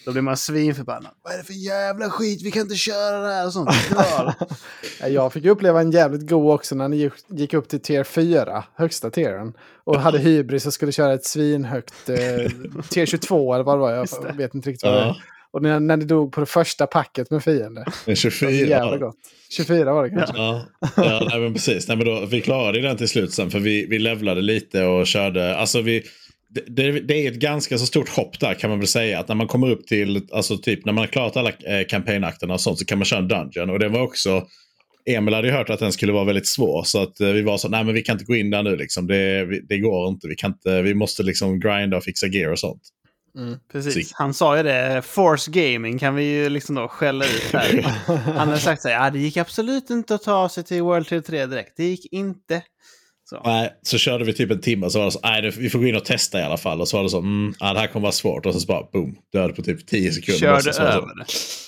Då 0.05 0.13
blir 0.13 0.23
man 0.23 0.37
svinförbannad. 0.37 1.13
Vad 1.23 1.33
är 1.33 1.39
det 1.39 1.45
för 1.45 1.53
jävla 1.53 2.11
skit? 2.11 2.43
Vi 2.43 2.51
kan 2.51 2.63
inte 2.63 2.75
köra 2.75 3.21
det 3.21 3.35
här 3.35 3.47
och 3.47 3.53
sånt. 3.53 3.71
Jag 5.09 5.33
fick 5.33 5.45
uppleva 5.45 5.81
en 5.81 5.91
jävligt 5.91 6.29
god 6.29 6.55
också 6.55 6.75
när 6.75 6.89
ni 6.89 7.11
gick, 7.29 7.55
upp 7.55 7.69
till 7.69 7.81
tier 7.81 8.05
4, 8.05 8.65
högsta 8.75 9.11
tieren. 9.11 9.53
Och 9.85 10.01
hade 10.01 10.19
hybris 10.19 10.67
och 10.67 10.75
skulle 10.75 10.93
köra 10.93 11.13
ett 11.13 11.25
svinhögt 11.25 12.09
eh, 12.09 12.17
tier 12.91 13.07
22 13.07 13.55
eller 13.55 13.65
vad 13.65 13.75
det 13.75 13.81
var. 13.81 13.93
Jag 13.93 14.37
vet 14.37 14.55
inte 14.55 14.71
riktigt 14.71 14.85
vad 14.85 14.95
det 14.95 15.01
är. 15.01 15.25
Och 15.59 15.63
när, 15.63 15.81
när 15.81 15.97
ni 15.97 16.05
dog 16.05 16.33
på 16.33 16.41
det 16.41 16.47
första 16.47 16.87
packet 16.87 17.31
med 17.31 17.43
Det 17.47 17.85
var 18.07 18.15
24. 18.15 18.51
jävla 18.51 18.99
gott. 18.99 19.17
24 19.57 19.93
var 19.93 20.05
det 20.05 20.11
kanske. 20.11 20.37
Ja, 20.37 20.67
ja 20.97 21.29
nej, 21.31 21.41
men 21.41 21.53
precis. 21.53 21.89
Nej, 21.89 21.97
men 21.97 22.07
då, 22.07 22.27
vi 22.27 22.41
klarade 22.41 22.81
den 22.81 22.97
till 22.97 23.09
slut 23.09 23.33
sen 23.33 23.51
för 23.51 23.59
vi, 23.59 23.87
vi 23.87 23.99
levlade 23.99 24.41
lite 24.41 24.85
och 24.85 25.07
körde. 25.07 25.57
Alltså 25.57 25.81
vi, 25.81 26.03
det, 26.49 26.61
det, 26.69 27.01
det 27.01 27.27
är 27.27 27.33
ett 27.33 27.39
ganska 27.39 27.79
så 27.79 27.87
stort 27.87 28.09
hopp 28.09 28.41
där 28.41 28.55
kan 28.55 28.71
man 28.71 28.79
väl 28.79 28.89
säga. 28.89 29.21
Att 29.21 29.29
när 29.29 29.35
man 29.35 29.47
kommer 29.47 29.71
upp 29.71 29.87
till, 29.87 30.23
alltså 30.33 30.59
typ 30.59 30.85
när 30.85 30.93
man 30.93 31.03
har 31.03 31.09
klarat 31.09 31.37
alla 31.37 31.51
eh, 31.51 31.87
campaign-akterna 31.89 32.55
och 32.55 32.61
sånt 32.61 32.79
så 32.79 32.85
kan 32.85 32.99
man 32.99 33.05
köra 33.05 33.21
en 33.21 33.29
dungeon. 33.29 33.71
Och 33.71 33.79
det 33.79 33.89
var 33.89 34.01
också, 34.01 34.47
Emil 35.11 35.35
hade 35.35 35.49
ju 35.49 35.55
hört 35.55 35.71
att 35.71 35.81
den 35.81 35.93
skulle 35.93 36.13
vara 36.13 36.25
väldigt 36.25 36.47
svår. 36.47 36.83
Så 36.85 37.03
att 37.03 37.21
eh, 37.21 37.29
vi 37.29 37.43
var 37.43 37.59
så, 37.59 37.69
nej 37.69 37.85
men 37.85 37.95
vi 37.95 38.03
kan 38.03 38.15
inte 38.15 38.25
gå 38.25 38.37
in 38.37 38.51
där 38.51 38.63
nu 38.63 38.77
liksom. 38.77 39.07
Det, 39.07 39.45
vi, 39.45 39.61
det 39.61 39.79
går 39.79 40.09
inte. 40.09 40.29
Vi, 40.29 40.35
kan 40.35 40.51
inte. 40.51 40.83
vi 40.83 40.95
måste 40.95 41.23
liksom 41.23 41.61
grinda 41.61 41.97
och 41.97 42.05
fixa 42.05 42.27
gear 42.27 42.53
och 42.53 42.59
sånt. 42.59 42.83
Precis. 43.73 43.95
Sick. 43.95 44.09
Han 44.13 44.35
sa 44.35 44.57
ju 44.57 44.63
det, 44.63 45.03
Force 45.05 45.51
Gaming 45.51 45.99
kan 45.99 46.15
vi 46.15 46.25
ju 46.25 46.49
liksom 46.49 46.75
då 46.75 46.89
skälla 46.89 47.25
ut 47.25 47.53
här. 47.53 47.83
Han 48.25 48.49
hade 48.49 48.59
sagt 48.59 48.83
så 48.83 48.89
här, 48.89 49.05
ja 49.05 49.11
det 49.11 49.19
gick 49.19 49.37
absolut 49.37 49.91
inte 49.91 50.15
att 50.15 50.23
ta 50.23 50.49
sig 50.49 50.65
till 50.65 50.83
World 50.83 51.07
Trade 51.07 51.23
3 51.23 51.47
direkt. 51.47 51.73
Det 51.77 51.85
gick 51.85 52.13
inte. 52.13 52.63
Så. 53.31 53.43
Nej, 53.45 53.73
så 53.83 53.99
körde 53.99 54.25
vi 54.25 54.33
typ 54.33 54.51
en 54.51 54.61
timme 54.61 54.87
och 54.87 54.93
så 54.93 54.99
var 54.99 55.07
det 55.07 55.13
så, 55.13 55.21
nej 55.23 55.53
vi 55.59 55.71
får 55.71 55.79
gå 55.79 55.87
in 55.87 55.97
och 55.97 56.05
testa 56.05 56.41
i 56.41 56.43
alla 56.43 56.57
fall. 56.57 56.81
Och 56.81 56.89
så 56.89 56.97
var 56.97 57.05
det 57.05 57.11
så, 57.11 57.19
mm, 57.19 57.55
ja, 57.61 57.73
det 57.73 57.81
här 57.81 57.87
kommer 57.87 58.03
vara 58.03 58.13
svårt. 58.13 58.47
Och 58.47 58.55
så 58.55 58.67
bara 58.67 58.83
boom, 58.93 59.17
död 59.33 59.57
på 59.57 59.63
typ 59.63 59.87
10 59.87 60.13
sekunder. 60.13 60.41
Körde 60.41 60.73
så 60.73 60.83
över 60.83 61.19
det. 61.19 61.25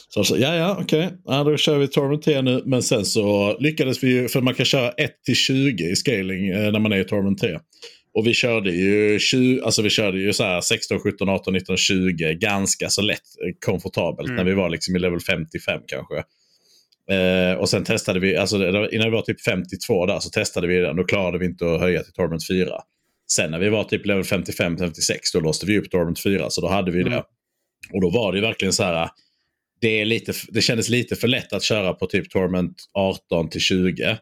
Så, 0.09 0.25
så 0.25 0.37
ja, 0.39 0.55
ja, 0.55 0.79
okej. 0.81 1.13
Ja, 1.25 1.45
då 1.45 1.57
kör 1.57 1.79
vi 1.79 1.89
Torment 1.89 2.23
3 2.23 2.43
nu. 2.43 2.63
Men 2.67 2.83
sen 2.83 3.05
så 3.05 3.57
lyckades 3.59 4.05
vi 4.05 4.09
ju, 4.09 4.29
för 4.29 4.41
man 4.41 4.55
kan 4.55 4.67
köra 4.67 4.91
1 4.91 5.11
till 5.27 5.35
20 5.35 5.85
i 5.85 5.97
scaling 5.97 6.49
eh, 6.49 6.73
när 6.73 6.79
man 6.79 6.93
är 6.93 6.97
i 6.97 7.05
Torment 7.05 7.39
3. 7.39 7.59
Och 8.15 8.27
vi 8.27 8.35
körde 8.35 8.71
ju, 8.71 9.19
20, 9.19 9.61
alltså 9.63 9.83
vi 9.83 9.91
körde 9.91 10.19
ju 10.19 10.33
så 10.33 10.45
här 10.45 10.61
16, 10.61 11.01
17, 11.01 11.29
18, 11.29 11.55
19, 11.55 11.77
20 11.77 12.35
ganska 12.35 12.89
så 12.89 13.03
lätt 13.03 13.19
eh, 13.19 13.55
komfortabelt 13.67 14.29
Mm. 14.29 14.37
när 14.37 14.45
vi 14.45 14.55
var 14.55 14.71
liksom 14.71 14.97
i 14.97 14.99
level 14.99 15.21
55 15.21 15.81
kanske. 15.87 16.17
Eh, 17.15 17.59
och 17.59 17.69
sen 17.69 17.85
testade 17.85 18.21
vi, 18.21 18.37
alltså 18.37 18.57
innan 18.91 19.05
vi 19.05 19.11
var 19.11 19.23
typ 19.23 19.41
52 19.41 20.07
där 20.07 20.19
så 20.19 20.31
testade 20.31 20.67
vi 20.67 20.79
den. 20.79 20.97
Då 20.97 21.05
klarade 21.05 21.39
vi 21.39 21.47
inte 21.47 21.75
att 21.75 21.81
höja 21.81 22.03
till 22.03 22.13
Torment 22.13 22.47
4. 22.49 22.71
Sen 23.33 23.51
när 23.51 23.59
vi 23.59 23.69
var 23.69 23.85
typ 23.85 24.07
level 24.07 24.23
55-56 24.23 24.93
då 25.35 25.41
låste 25.41 25.67
vi 25.67 25.79
upp 25.79 25.91
Torment 25.91 26.23
4 26.23 26.51
så 26.51 26.61
då 26.61 26.69
hade 26.69 26.91
vi 26.91 27.03
det. 27.03 27.11
Mm. 27.11 27.23
Och 27.93 28.01
då 28.01 28.11
var 28.11 28.33
det 28.33 28.41
verkligen 28.41 28.73
så 28.73 28.83
här. 28.83 29.09
Det, 29.81 30.01
är 30.01 30.05
lite, 30.05 30.33
det 30.49 30.61
kändes 30.61 30.89
lite 30.89 31.17
för 31.17 31.29
lätt 31.29 31.53
att 31.53 31.63
köra 31.63 31.95
på 31.95 32.07
typ 32.07 32.31
Torment 32.31 32.77
18 32.95 33.51
till 33.51 33.61
20. 33.61 34.19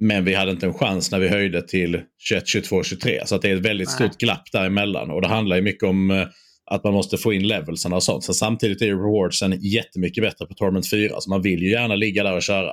Men 0.00 0.24
vi 0.24 0.34
hade 0.34 0.50
inte 0.50 0.66
en 0.66 0.74
chans 0.74 1.10
när 1.10 1.18
vi 1.18 1.28
höjde 1.28 1.62
till 1.68 2.00
21, 2.18 2.46
22, 2.48 2.82
23. 2.82 3.26
Så 3.26 3.34
att 3.34 3.42
det 3.42 3.50
är 3.50 3.56
ett 3.56 3.62
väldigt 3.66 3.88
Nej. 3.88 4.08
stort 4.08 4.20
glapp 4.20 4.52
däremellan. 4.52 5.10
Och 5.10 5.22
det 5.22 5.28
handlar 5.28 5.56
ju 5.56 5.62
mycket 5.62 5.82
om 5.82 6.10
eh, 6.10 6.26
att 6.70 6.84
man 6.84 6.92
måste 6.92 7.16
få 7.18 7.32
in 7.32 7.46
levelsarna 7.48 7.96
och 7.96 8.02
sånt. 8.02 8.24
Sen 8.24 8.34
samtidigt 8.34 8.82
är 8.82 8.86
ju 8.86 8.92
rewardsen 8.96 9.58
jättemycket 9.60 10.22
bättre 10.24 10.46
på 10.46 10.54
Torment 10.54 10.90
4. 10.90 11.20
Så 11.20 11.30
man 11.30 11.42
vill 11.42 11.62
ju 11.62 11.70
gärna 11.70 11.94
ligga 11.94 12.22
där 12.22 12.36
och 12.36 12.42
köra. 12.42 12.72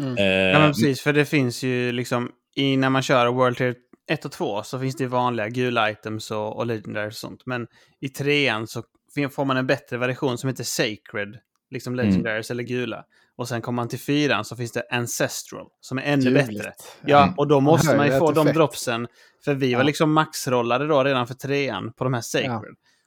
Mm. 0.00 0.16
Eh, 0.18 0.24
Ja, 0.52 0.58
men 0.58 0.68
precis. 0.70 1.00
För 1.00 1.12
det 1.12 1.24
finns 1.24 1.62
ju 1.62 1.92
liksom, 1.92 2.30
i, 2.56 2.76
när 2.76 2.90
man 2.90 3.02
kör 3.02 3.26
World 3.26 3.56
Tier 3.56 3.74
1 4.10 4.24
och 4.24 4.32
2 4.32 4.62
så 4.62 4.78
finns 4.78 4.96
det 4.96 5.06
vanliga 5.06 5.48
gula 5.48 5.90
items 5.90 6.30
och, 6.30 6.56
och 6.56 6.66
legendary 6.66 7.08
och 7.08 7.14
sånt. 7.14 7.42
Men 7.46 7.66
i 8.00 8.08
trean 8.08 8.66
så 8.66 8.82
fin- 9.14 9.30
får 9.30 9.44
man 9.44 9.56
en 9.56 9.66
bättre 9.66 9.96
version 9.98 10.38
som 10.38 10.48
heter 10.48 10.64
Sacred. 10.64 11.36
Liksom 11.70 11.92
Mm. 11.94 12.06
legendaries 12.06 12.50
eller 12.50 12.62
gula. 12.62 13.04
Och 13.38 13.48
sen 13.48 13.62
kommer 13.62 13.76
man 13.76 13.88
till 13.88 13.98
fyran 14.00 14.44
så 14.44 14.56
finns 14.56 14.72
det 14.72 14.82
Ancestral 14.90 15.66
som 15.80 15.98
är 15.98 16.02
ännu 16.02 16.24
Ljuvligt. 16.24 16.48
bättre. 16.48 16.72
Ja, 17.06 17.22
Mm. 17.22 17.34
och 17.36 17.48
då 17.48 17.60
måste 17.60 17.86
höjer 17.86 17.98
man 17.98 18.06
ju 18.12 18.18
få 18.18 18.32
de 18.32 18.40
effekt. 18.46 18.56
dropsen. 18.56 19.06
För 19.44 19.54
vi 19.54 19.74
var 19.74 19.80
Ja. 19.80 19.86
liksom 19.86 20.12
maxrollade 20.12 20.86
då 20.86 21.04
redan 21.04 21.26
för 21.26 21.34
trean 21.34 21.92
på 21.98 22.04
de 22.04 22.14
här 22.14 22.20
Sacred. 22.20 22.50
Ja. 22.50 22.62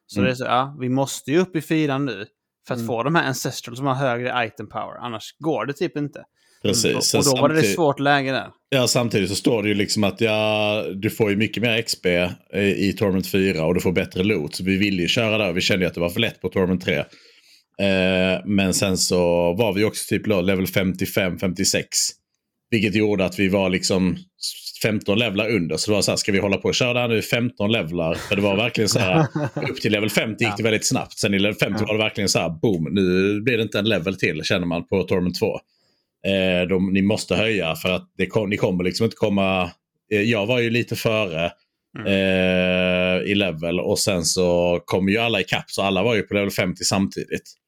Så 0.07 0.19
Mm. 0.19 0.25
det 0.27 0.31
är 0.33 0.35
så, 0.35 0.43
ja, 0.45 0.77
vi 0.79 0.89
måste 0.89 1.31
ju 1.31 1.39
upp 1.39 1.55
i 1.55 1.61
fyran 1.61 2.05
nu. 2.05 2.25
För 2.67 2.73
att 2.73 2.77
Mm. 2.79 2.87
få 2.87 3.03
de 3.03 3.15
här 3.15 3.27
Ancestral 3.27 3.77
som 3.77 3.85
har 3.85 3.93
högre 3.95 4.45
item 4.45 4.69
power. 4.69 4.97
Annars 5.01 5.35
går 5.39 5.65
det 5.65 5.73
typ 5.73 5.97
inte. 5.97 6.23
Precis. 6.61 7.13
Och, 7.13 7.19
och 7.19 7.25
då 7.35 7.41
var 7.41 7.49
det 7.49 7.59
ett 7.59 7.73
svårt 7.75 7.99
läge 7.99 8.31
där. 8.31 8.47
Ja, 8.69 8.87
samtidigt 8.87 9.29
så 9.29 9.35
står 9.35 9.63
det 9.63 9.69
ju 9.69 9.75
liksom 9.75 10.03
att 10.03 10.21
ja, 10.21 10.83
du 10.95 11.09
får 11.09 11.29
ju 11.29 11.35
mycket 11.35 11.63
mer 11.63 11.81
XP 11.81 12.05
i, 12.53 12.87
i 12.89 12.93
Torment 12.93 13.27
4 13.27 13.65
och 13.65 13.73
du 13.73 13.79
får 13.81 13.91
bättre 13.91 14.23
loot. 14.23 14.55
Så 14.55 14.63
vi 14.63 14.77
ville 14.77 15.01
ju 15.01 15.07
köra 15.07 15.37
där. 15.37 15.53
Vi 15.53 15.61
kände 15.61 15.85
ju 15.85 15.87
att 15.87 15.93
det 15.93 15.99
var 16.01 16.09
för 16.09 16.19
lätt 16.19 16.41
på 16.41 16.49
Torment 16.49 16.83
3. 16.85 17.03
Eh, 17.79 18.41
men 18.45 18.73
sen 18.73 18.97
så 18.97 19.53
var 19.53 19.73
vi 19.73 19.83
också 19.83 20.05
typ 20.09 20.27
level 20.27 20.65
55-56. 20.65 21.83
Vilket 22.71 22.95
gjorde 22.95 23.25
att 23.25 23.39
vi 23.39 23.47
var 23.49 23.69
liksom 23.69 24.17
15 24.81 25.19
levlar 25.19 25.49
under. 25.49 25.77
Så 25.77 25.91
det 25.91 25.95
var 25.95 26.01
så 26.01 26.11
här, 26.11 26.15
ska 26.15 26.31
vi 26.31 26.39
hålla 26.39 26.57
på 26.57 26.67
och 26.67 26.75
köra 26.75 26.93
där 26.93 27.07
nu 27.07 27.17
i 27.17 27.21
15 27.21 27.71
levlar? 27.71 28.13
För 28.13 28.35
det 28.35 28.41
var 28.41 28.55
verkligen 28.55 28.89
så 28.89 28.99
här, 28.99 29.27
upp 29.69 29.81
till 29.81 29.91
level 29.91 30.09
50 30.09 30.43
gick 30.43 30.57
det 30.57 30.63
väldigt 30.63 30.87
snabbt. 30.87 31.19
Sen 31.19 31.33
i 31.33 31.39
level 31.39 31.55
50 31.55 31.85
var 31.85 31.93
det 31.93 32.03
verkligen 32.03 32.29
så 32.29 32.39
här, 32.39 32.49
boom, 32.49 32.87
nu 32.91 33.41
blir 33.41 33.57
det 33.57 33.63
inte 33.63 33.79
en 33.79 33.89
level 33.89 34.15
till 34.15 34.43
känner 34.43 34.67
man 34.67 34.87
på 34.87 35.03
Torment 35.03 35.39
2. 35.39 35.59
Eh, 36.27 36.67
de, 36.69 36.93
ni 36.93 37.01
måste 37.01 37.35
höja 37.35 37.75
för 37.75 37.91
att 37.91 38.11
det 38.17 38.25
kom, 38.25 38.49
ni 38.49 38.57
kommer 38.57 38.83
liksom 38.83 39.03
inte 39.03 39.15
komma... 39.15 39.71
Eh, 40.11 40.21
jag 40.21 40.45
var 40.45 40.59
ju 40.59 40.69
lite 40.69 40.95
före 40.95 41.51
eh, 42.05 43.31
i 43.31 43.35
level 43.35 43.79
och 43.79 43.99
sen 43.99 44.25
så 44.25 44.79
kom 44.85 45.09
ju 45.09 45.17
alla 45.17 45.41
ikapp 45.41 45.71
så 45.71 45.81
alla 45.81 46.03
var 46.03 46.15
ju 46.15 46.21
på 46.21 46.33
level 46.33 46.51
50 46.51 46.83
samtidigt. 46.83 47.58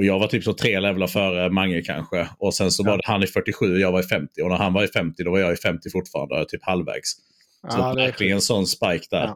Och 0.00 0.04
jag 0.06 0.18
var 0.18 0.26
typ 0.26 0.44
så 0.44 0.52
tre 0.52 0.80
levlar 0.80 1.06
före 1.06 1.50
Mange 1.50 1.82
kanske. 1.82 2.28
Och 2.38 2.54
sen 2.54 2.70
så 2.70 2.84
var 2.84 2.96
det 2.96 3.02
han 3.04 3.22
i 3.22 3.26
47 3.26 3.72
och 3.72 3.80
jag 3.80 3.92
var 3.92 4.00
i 4.00 4.02
50. 4.02 4.42
Och 4.42 4.48
när 4.48 4.56
han 4.56 4.72
var 4.72 4.84
i 4.84 4.88
50 4.88 5.22
då 5.24 5.30
var 5.30 5.38
jag 5.38 5.52
i 5.52 5.56
50 5.56 5.90
fortfarande, 5.90 6.44
typ 6.48 6.64
halvvägs. 6.64 7.10
Så 7.12 7.78
Ja, 7.78 7.94
det 7.94 8.02
är 8.02 8.06
verkligen 8.06 8.34
en 8.34 8.40
sån 8.40 8.66
spike 8.66 9.06
där. 9.10 9.34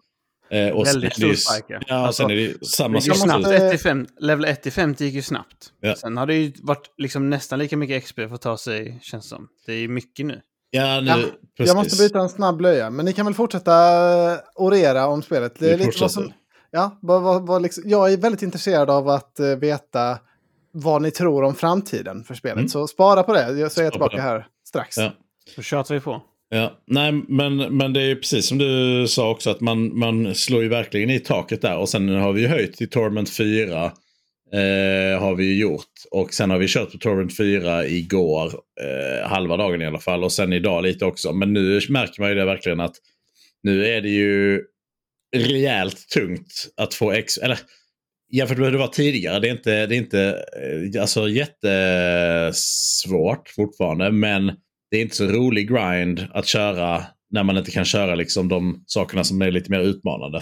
Ja. 0.51 0.59
Eh, 0.59 0.73
och 0.75 0.87
Väldigt 0.87 1.13
stor 1.17 1.35
spike, 1.35 1.67
ja. 1.69 1.81
Ja, 1.87 1.95
Alltså, 1.95 2.23
sen 2.23 2.31
är 2.31 2.37
det 2.37 2.67
samma 2.67 2.95
Jag 2.97 3.03
sak. 3.03 3.09
måste- 3.09 3.25
snabbt. 3.29 3.47
1 3.63 3.71
till 3.71 3.81
fem, 3.81 4.07
level 4.21 4.45
1 4.45 4.63
till 4.63 4.73
50 4.73 5.05
gick 5.05 5.15
ju 5.15 5.23
snabbt. 5.23 5.73
Ja. 5.81 5.97
Sen 5.97 6.17
har 6.17 6.27
det 6.27 6.35
ju 6.35 6.53
varit 6.63 6.95
liksom 6.99 7.31
nästan 7.31 7.59
lika 7.59 7.77
mycket 7.77 8.05
XP 8.05 8.17
för 8.17 8.35
att 8.35 8.43
ta 8.43 8.57
sig, 8.57 8.99
känns 9.03 9.29
som. 9.29 9.49
Det 9.67 9.73
är 9.73 9.77
ju 9.79 9.89
mycket 9.89 10.27
nu. 10.27 10.41
Ja, 10.71 11.01
nu, 11.01 11.09
Ja. 11.09 11.65
Jag 11.65 11.77
måste 11.77 12.03
byta 12.03 12.19
en 12.21 12.29
snabb 12.29 12.57
blöja, 12.57 12.91
men 12.91 13.05
ni 13.05 13.13
kan 13.13 13.27
väl 13.27 13.35
fortsätta 13.35 13.73
eh, 14.33 14.39
orera 14.55 15.07
om 15.07 15.23
spelet. 15.23 15.55
Det 15.59 15.71
är 15.73 15.79
lite 15.79 16.01
vad 16.01 16.11
som, 16.13 16.33
ja, 16.71 16.99
vad, 17.03 17.23
vad, 17.23 17.47
vad 17.47 17.63
liksom, 17.63 17.83
jag 17.87 18.13
är 18.13 18.17
väldigt 18.17 18.43
intresserad 18.43 18.91
av 18.91 19.09
att 19.09 19.41
eh, 19.41 19.47
veta 19.47 20.19
vad 20.75 21.03
ni 21.03 21.11
tror 21.11 21.43
om 21.45 21.55
framtiden 21.55 22.25
för 22.25 22.35
spelet. 22.35 22.57
Mm. 22.57 22.69
Så 22.69 22.87
spara 22.87 23.23
på 23.23 23.33
det, 23.33 23.41
jag- 23.59 23.73
så 23.73 23.81
är 23.81 23.85
Spara 23.85 23.91
tillbaka 23.91 24.21
här 24.23 24.47
strax. 24.69 24.97
Ja. 24.97 25.13
Så 25.55 25.63
tjatar 25.63 25.95
vi 25.95 26.01
på. 26.01 26.23
Ja, 26.49 26.79
nej, 26.87 27.13
men, 27.29 27.57
men 27.57 27.93
det 27.93 28.01
är 28.03 28.07
ju 28.07 28.17
precis 28.17 28.47
som 28.49 28.59
du 28.59 29.05
sa 29.09 29.31
också 29.31 29.51
att 29.51 29.61
man, 29.61 29.99
man 29.99 30.35
slår 30.35 30.63
ju 30.63 30.69
verkligen 30.69 31.11
i 31.11 31.19
taket 31.21 31.63
där. 31.63 31.77
Och 31.79 31.89
sen 31.89 32.09
har 32.09 32.33
vi 32.33 32.41
ju 32.41 32.47
höjt 32.49 32.77
till 32.77 32.91
Torment 32.91 33.31
4. 33.31 33.85
Eh, 34.53 35.21
har 35.21 35.35
vi 35.35 35.45
ju 35.45 35.61
gjort. 35.61 35.91
Och 36.11 36.35
sen 36.35 36.51
har 36.51 36.59
vi 36.59 36.69
kört 36.69 36.93
på 36.93 36.99
Torment 36.99 37.37
4 37.37 37.87
igår. 37.87 38.53
Eh, 38.81 39.29
halva 39.29 39.57
dagen 39.57 39.83
i 39.83 39.87
alla 39.87 39.99
fall. 39.99 40.25
Och 40.25 40.33
sen 40.33 40.53
idag 40.53 40.83
lite 40.83 41.05
också. 41.05 41.33
Men 41.33 41.53
nu 41.53 41.81
märker 41.89 42.21
man 42.21 42.29
ju 42.31 42.35
det 42.35 42.45
verkligen 42.45 42.81
att 42.81 42.97
nu 43.63 43.87
är 43.87 44.01
det 44.01 44.09
ju 44.09 44.63
rejält 45.37 46.09
tungt 46.09 46.67
att 46.77 46.95
få 46.95 47.13
X... 47.13 47.39
Eller 47.39 47.59
jämfört 48.37 48.59
med 48.59 48.65
hur 48.67 48.73
det 48.73 48.79
var 48.79 48.89
tidigare. 48.89 49.41
Det 49.41 49.49
är 49.49 49.53
inte, 49.53 49.87
det 49.87 49.95
är 49.95 49.99
inte 49.99 50.45
eh, 50.95 51.01
alltså, 51.03 51.29
jättesvårt 51.29 53.49
fortfarande. 53.49 54.11
Men 54.11 54.47
det 54.91 54.97
är 54.97 55.03
inte 55.03 55.17
så 55.17 55.27
rolig 55.27 55.69
grind 55.69 56.27
att 56.35 56.47
köra 56.47 57.03
när 57.31 57.43
man 57.43 57.57
inte 57.57 57.71
kan 57.71 57.85
köra 57.85 58.15
liksom 58.15 58.49
de 58.49 58.85
sakerna 58.87 59.25
som 59.25 59.43
är 59.43 59.51
lite 59.51 59.71
mer 59.71 59.81
utmanande. 59.81 60.41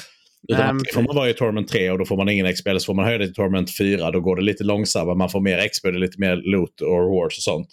Utan 0.48 0.62
antingen 0.62 0.94
får 0.94 1.02
man 1.02 1.16
vara 1.16 1.30
i 1.30 1.34
Torment 1.34 1.68
3 1.68 1.90
och 1.90 1.98
då 1.98 2.04
får 2.04 2.16
man 2.16 2.28
ingen 2.28 2.52
XP. 2.54 2.66
Eller 2.66 2.78
så 2.78 2.84
får 2.86 2.94
man 2.94 3.04
höja 3.04 3.18
det 3.18 3.24
till 3.26 3.34
Torment 3.34 3.76
4. 3.78 4.10
Då 4.10 4.20
går 4.20 4.36
det 4.36 4.42
lite 4.42 4.64
långsammare. 4.64 5.16
Man 5.16 5.30
får 5.30 5.40
mer 5.40 5.68
XP, 5.68 5.82
det 5.82 5.88
är 5.88 5.92
lite 5.92 6.20
mer 6.20 6.36
loot 6.36 6.80
och 6.80 6.88
rewards 7.10 7.36
och 7.38 7.42
sånt. 7.42 7.68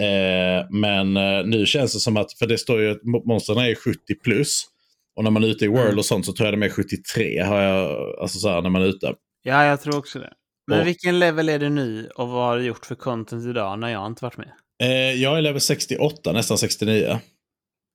Eh, 0.00 0.66
men 0.70 1.16
eh, 1.16 1.44
nu 1.46 1.66
känns 1.66 1.92
det 1.92 2.00
som 2.00 2.16
att, 2.16 2.32
för 2.32 2.46
det 2.46 2.58
står 2.58 2.80
ju 2.80 2.90
att 2.90 3.02
mo- 3.02 3.22
monstren 3.26 3.58
är 3.58 3.74
70 3.74 3.98
plus. 4.24 4.64
Och 5.16 5.24
när 5.24 5.30
man 5.30 5.44
är 5.44 5.48
ute 5.48 5.64
i 5.64 5.68
World 5.68 5.84
Mm. 5.86 5.98
och 5.98 6.04
sånt 6.04 6.26
så 6.26 6.32
tror 6.32 6.46
jag 6.46 6.54
de 6.60 6.62
är 6.62 6.68
73. 6.68 7.42
Har 7.42 7.62
jag, 7.62 7.90
alltså 8.20 8.38
så 8.38 8.48
här, 8.48 8.62
när 8.62 8.70
man 8.70 8.82
är 8.82 8.86
ute. 8.86 9.14
Ja, 9.42 9.64
jag 9.64 9.80
tror 9.80 9.96
också 9.96 10.18
det. 10.18 10.32
Men 10.66 10.80
Och- 10.80 10.86
vilken 10.86 11.18
level 11.18 11.48
är 11.48 11.58
du 11.58 11.68
nu 11.68 12.08
och 12.16 12.28
vad 12.28 12.44
har 12.46 12.58
du 12.58 12.64
gjort 12.64 12.86
för 12.86 12.94
content 12.94 13.46
idag 13.46 13.78
när 13.78 13.88
jag 13.88 14.06
inte 14.06 14.24
varit 14.24 14.36
med? 14.36 14.50
Eh, 14.82 14.88
jag 15.22 15.38
är 15.38 15.42
level 15.42 15.60
68, 15.60 16.32
nästan 16.32 16.58
69. 16.58 17.18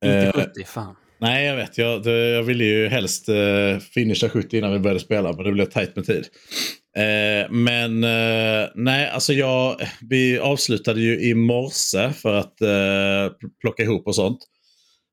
Inte 0.06 0.18
Eh, 0.18 0.32
70, 0.34 0.64
fan. 0.66 0.96
Nej, 1.20 1.46
jag 1.46 1.56
vet. 1.56 1.78
Jag, 1.78 2.04
det, 2.04 2.12
jag 2.30 2.44
ville 2.44 2.64
ju 2.64 2.88
helst 2.88 3.30
eh, 3.30 3.78
finisha 3.94 4.30
70 4.30 4.58
innan 4.58 4.74
vi 4.74 4.80
började 4.80 5.00
spela, 5.00 5.34
men 5.34 5.44
det 5.46 5.52
blev 5.52 5.66
tajt 5.66 5.96
med 5.96 6.06
tid. 6.06 6.26
Eh, 6.98 7.52
men 7.52 8.04
eh, 8.04 8.70
nej, 8.76 9.10
alltså 9.10 9.34
jag, 9.34 9.76
vi 10.10 10.40
avslutade 10.40 11.02
ju 11.02 11.20
i 11.20 11.34
morse 11.34 12.14
för 12.14 12.34
att 12.34 12.62
eh, 12.62 13.36
plocka 13.62 13.84
ihop 13.84 14.08
och 14.08 14.16
sånt. 14.16 14.40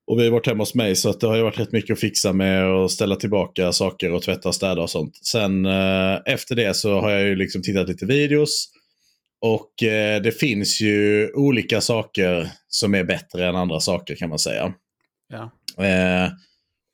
Och 0.06 0.18
vi 0.18 0.24
har 0.24 0.30
varit 0.30 0.46
hemma 0.46 0.62
hos 0.62 0.74
mig 0.74 0.96
så 0.96 1.10
att 1.10 1.20
det 1.20 1.26
har 1.26 1.36
ju 1.36 1.42
varit 1.42 1.58
rätt 1.58 1.72
mycket 1.72 1.92
att 1.92 2.00
fixa 2.00 2.32
med 2.32 2.66
och 2.66 2.90
ställa 2.90 3.16
tillbaka 3.16 3.72
saker 3.72 4.12
och 4.12 4.22
tvätta 4.22 4.48
och 4.48 4.54
städa 4.54 4.82
och 4.82 4.90
sånt. 4.90 5.16
Sen 5.16 5.66
eh, 5.66 6.18
efter 6.26 6.54
det 6.54 6.76
så 6.76 7.00
har 7.00 7.10
jag 7.10 7.22
ju 7.22 7.36
liksom 7.36 7.62
tittat 7.62 7.88
lite 7.88 8.06
videos. 8.06 8.68
Och 9.40 9.82
eh, 9.82 10.22
det 10.22 10.32
finns 10.32 10.80
ju 10.80 11.30
olika 11.34 11.80
saker 11.80 12.48
som 12.68 12.94
är 12.94 13.04
bättre 13.04 13.48
än 13.48 13.56
andra 13.56 13.80
saker 13.80 14.14
kan 14.14 14.28
man 14.28 14.38
säga. 14.38 14.74
Ja. 15.28 15.50
Eh, 15.84 16.30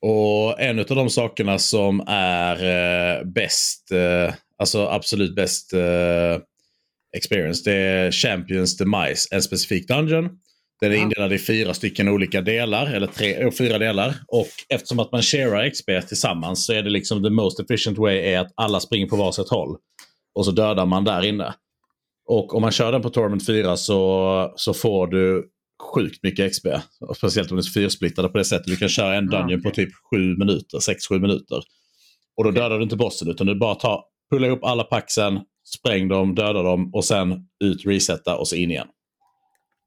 och 0.01 0.61
en 0.61 0.79
av 0.79 0.85
de 0.85 1.09
sakerna 1.09 1.59
som 1.59 2.03
är 2.07 2.55
eh, 2.55 3.23
bäst, 3.23 3.91
eh, 3.91 4.33
alltså 4.57 4.87
absolut 4.87 5.35
bäst 5.35 5.73
eh, 5.73 6.39
experience, 7.17 7.69
det 7.69 7.75
är 7.75 8.11
Champions 8.11 8.77
Demise, 8.77 9.27
en 9.31 9.41
specifik 9.41 9.87
dungeon. 9.87 10.29
Den 10.81 10.91
är 10.91 10.95
indelad 10.95 11.33
i 11.33 11.39
fyra 11.39 11.73
stycken 11.73 12.07
olika 12.07 12.41
delar, 12.41 12.85
eller 12.93 13.07
tre, 13.07 13.33
eh, 13.33 13.51
fyra 13.51 13.77
delar. 13.77 14.15
Och 14.27 14.47
eftersom 14.69 14.99
att 14.99 15.11
man 15.11 15.21
sharear 15.21 15.69
XP 15.69 16.07
tillsammans 16.07 16.65
så 16.65 16.73
är 16.73 16.83
det 16.83 16.89
liksom 16.89 17.23
the 17.23 17.29
most 17.29 17.59
efficient 17.59 17.97
way 17.97 18.17
är 18.17 18.39
att 18.39 18.53
alla 18.55 18.79
springer 18.79 19.07
på 19.07 19.15
varsitt 19.15 19.49
håll. 19.49 19.77
Och 20.35 20.45
så 20.45 20.51
dödar 20.51 20.85
man 20.85 21.03
där 21.03 21.25
inne. 21.25 21.53
Och 22.27 22.55
om 22.55 22.61
man 22.61 22.71
kör 22.71 22.91
den 22.91 23.01
på 23.01 23.09
Torment 23.09 23.45
4 23.45 23.77
så, 23.77 24.53
så 24.55 24.73
får 24.73 25.07
du 25.07 25.45
sjukt 25.95 26.23
mycket 26.23 26.51
XP. 26.51 26.65
Och 27.09 27.17
Speciellt 27.17 27.51
om 27.51 27.57
det 27.57 27.61
är 27.61 27.73
fyrsplittade 27.81 28.29
på 28.29 28.37
det 28.37 28.45
sättet. 28.45 28.67
Du 28.67 28.75
kan 28.75 28.89
köra 28.89 29.15
en 29.15 29.29
Ja, 29.31 29.37
dungeon 29.39 29.61
på 29.61 29.69
okej. 29.69 29.85
typ 29.85 29.93
7 30.11 30.37
minuter, 30.37 30.77
6-7 30.79 31.19
minuter. 31.19 31.61
Och 32.37 32.43
då 32.43 32.51
dödar 32.51 32.77
du 32.77 32.83
inte 32.83 32.95
bossen 32.95 33.29
utan 33.29 33.47
du 33.47 33.55
bara 33.55 33.75
tar, 33.75 34.03
pullar 34.31 34.49
upp 34.49 34.63
alla 34.63 34.83
paxen, 34.83 35.39
spräng 35.77 36.07
dem, 36.07 36.35
dödar 36.35 36.63
dem 36.63 36.89
och 36.93 37.05
sen 37.05 37.33
ut, 37.63 37.85
resetta 37.85 38.37
och 38.37 38.47
så 38.47 38.55
in 38.55 38.71
igen. 38.71 38.87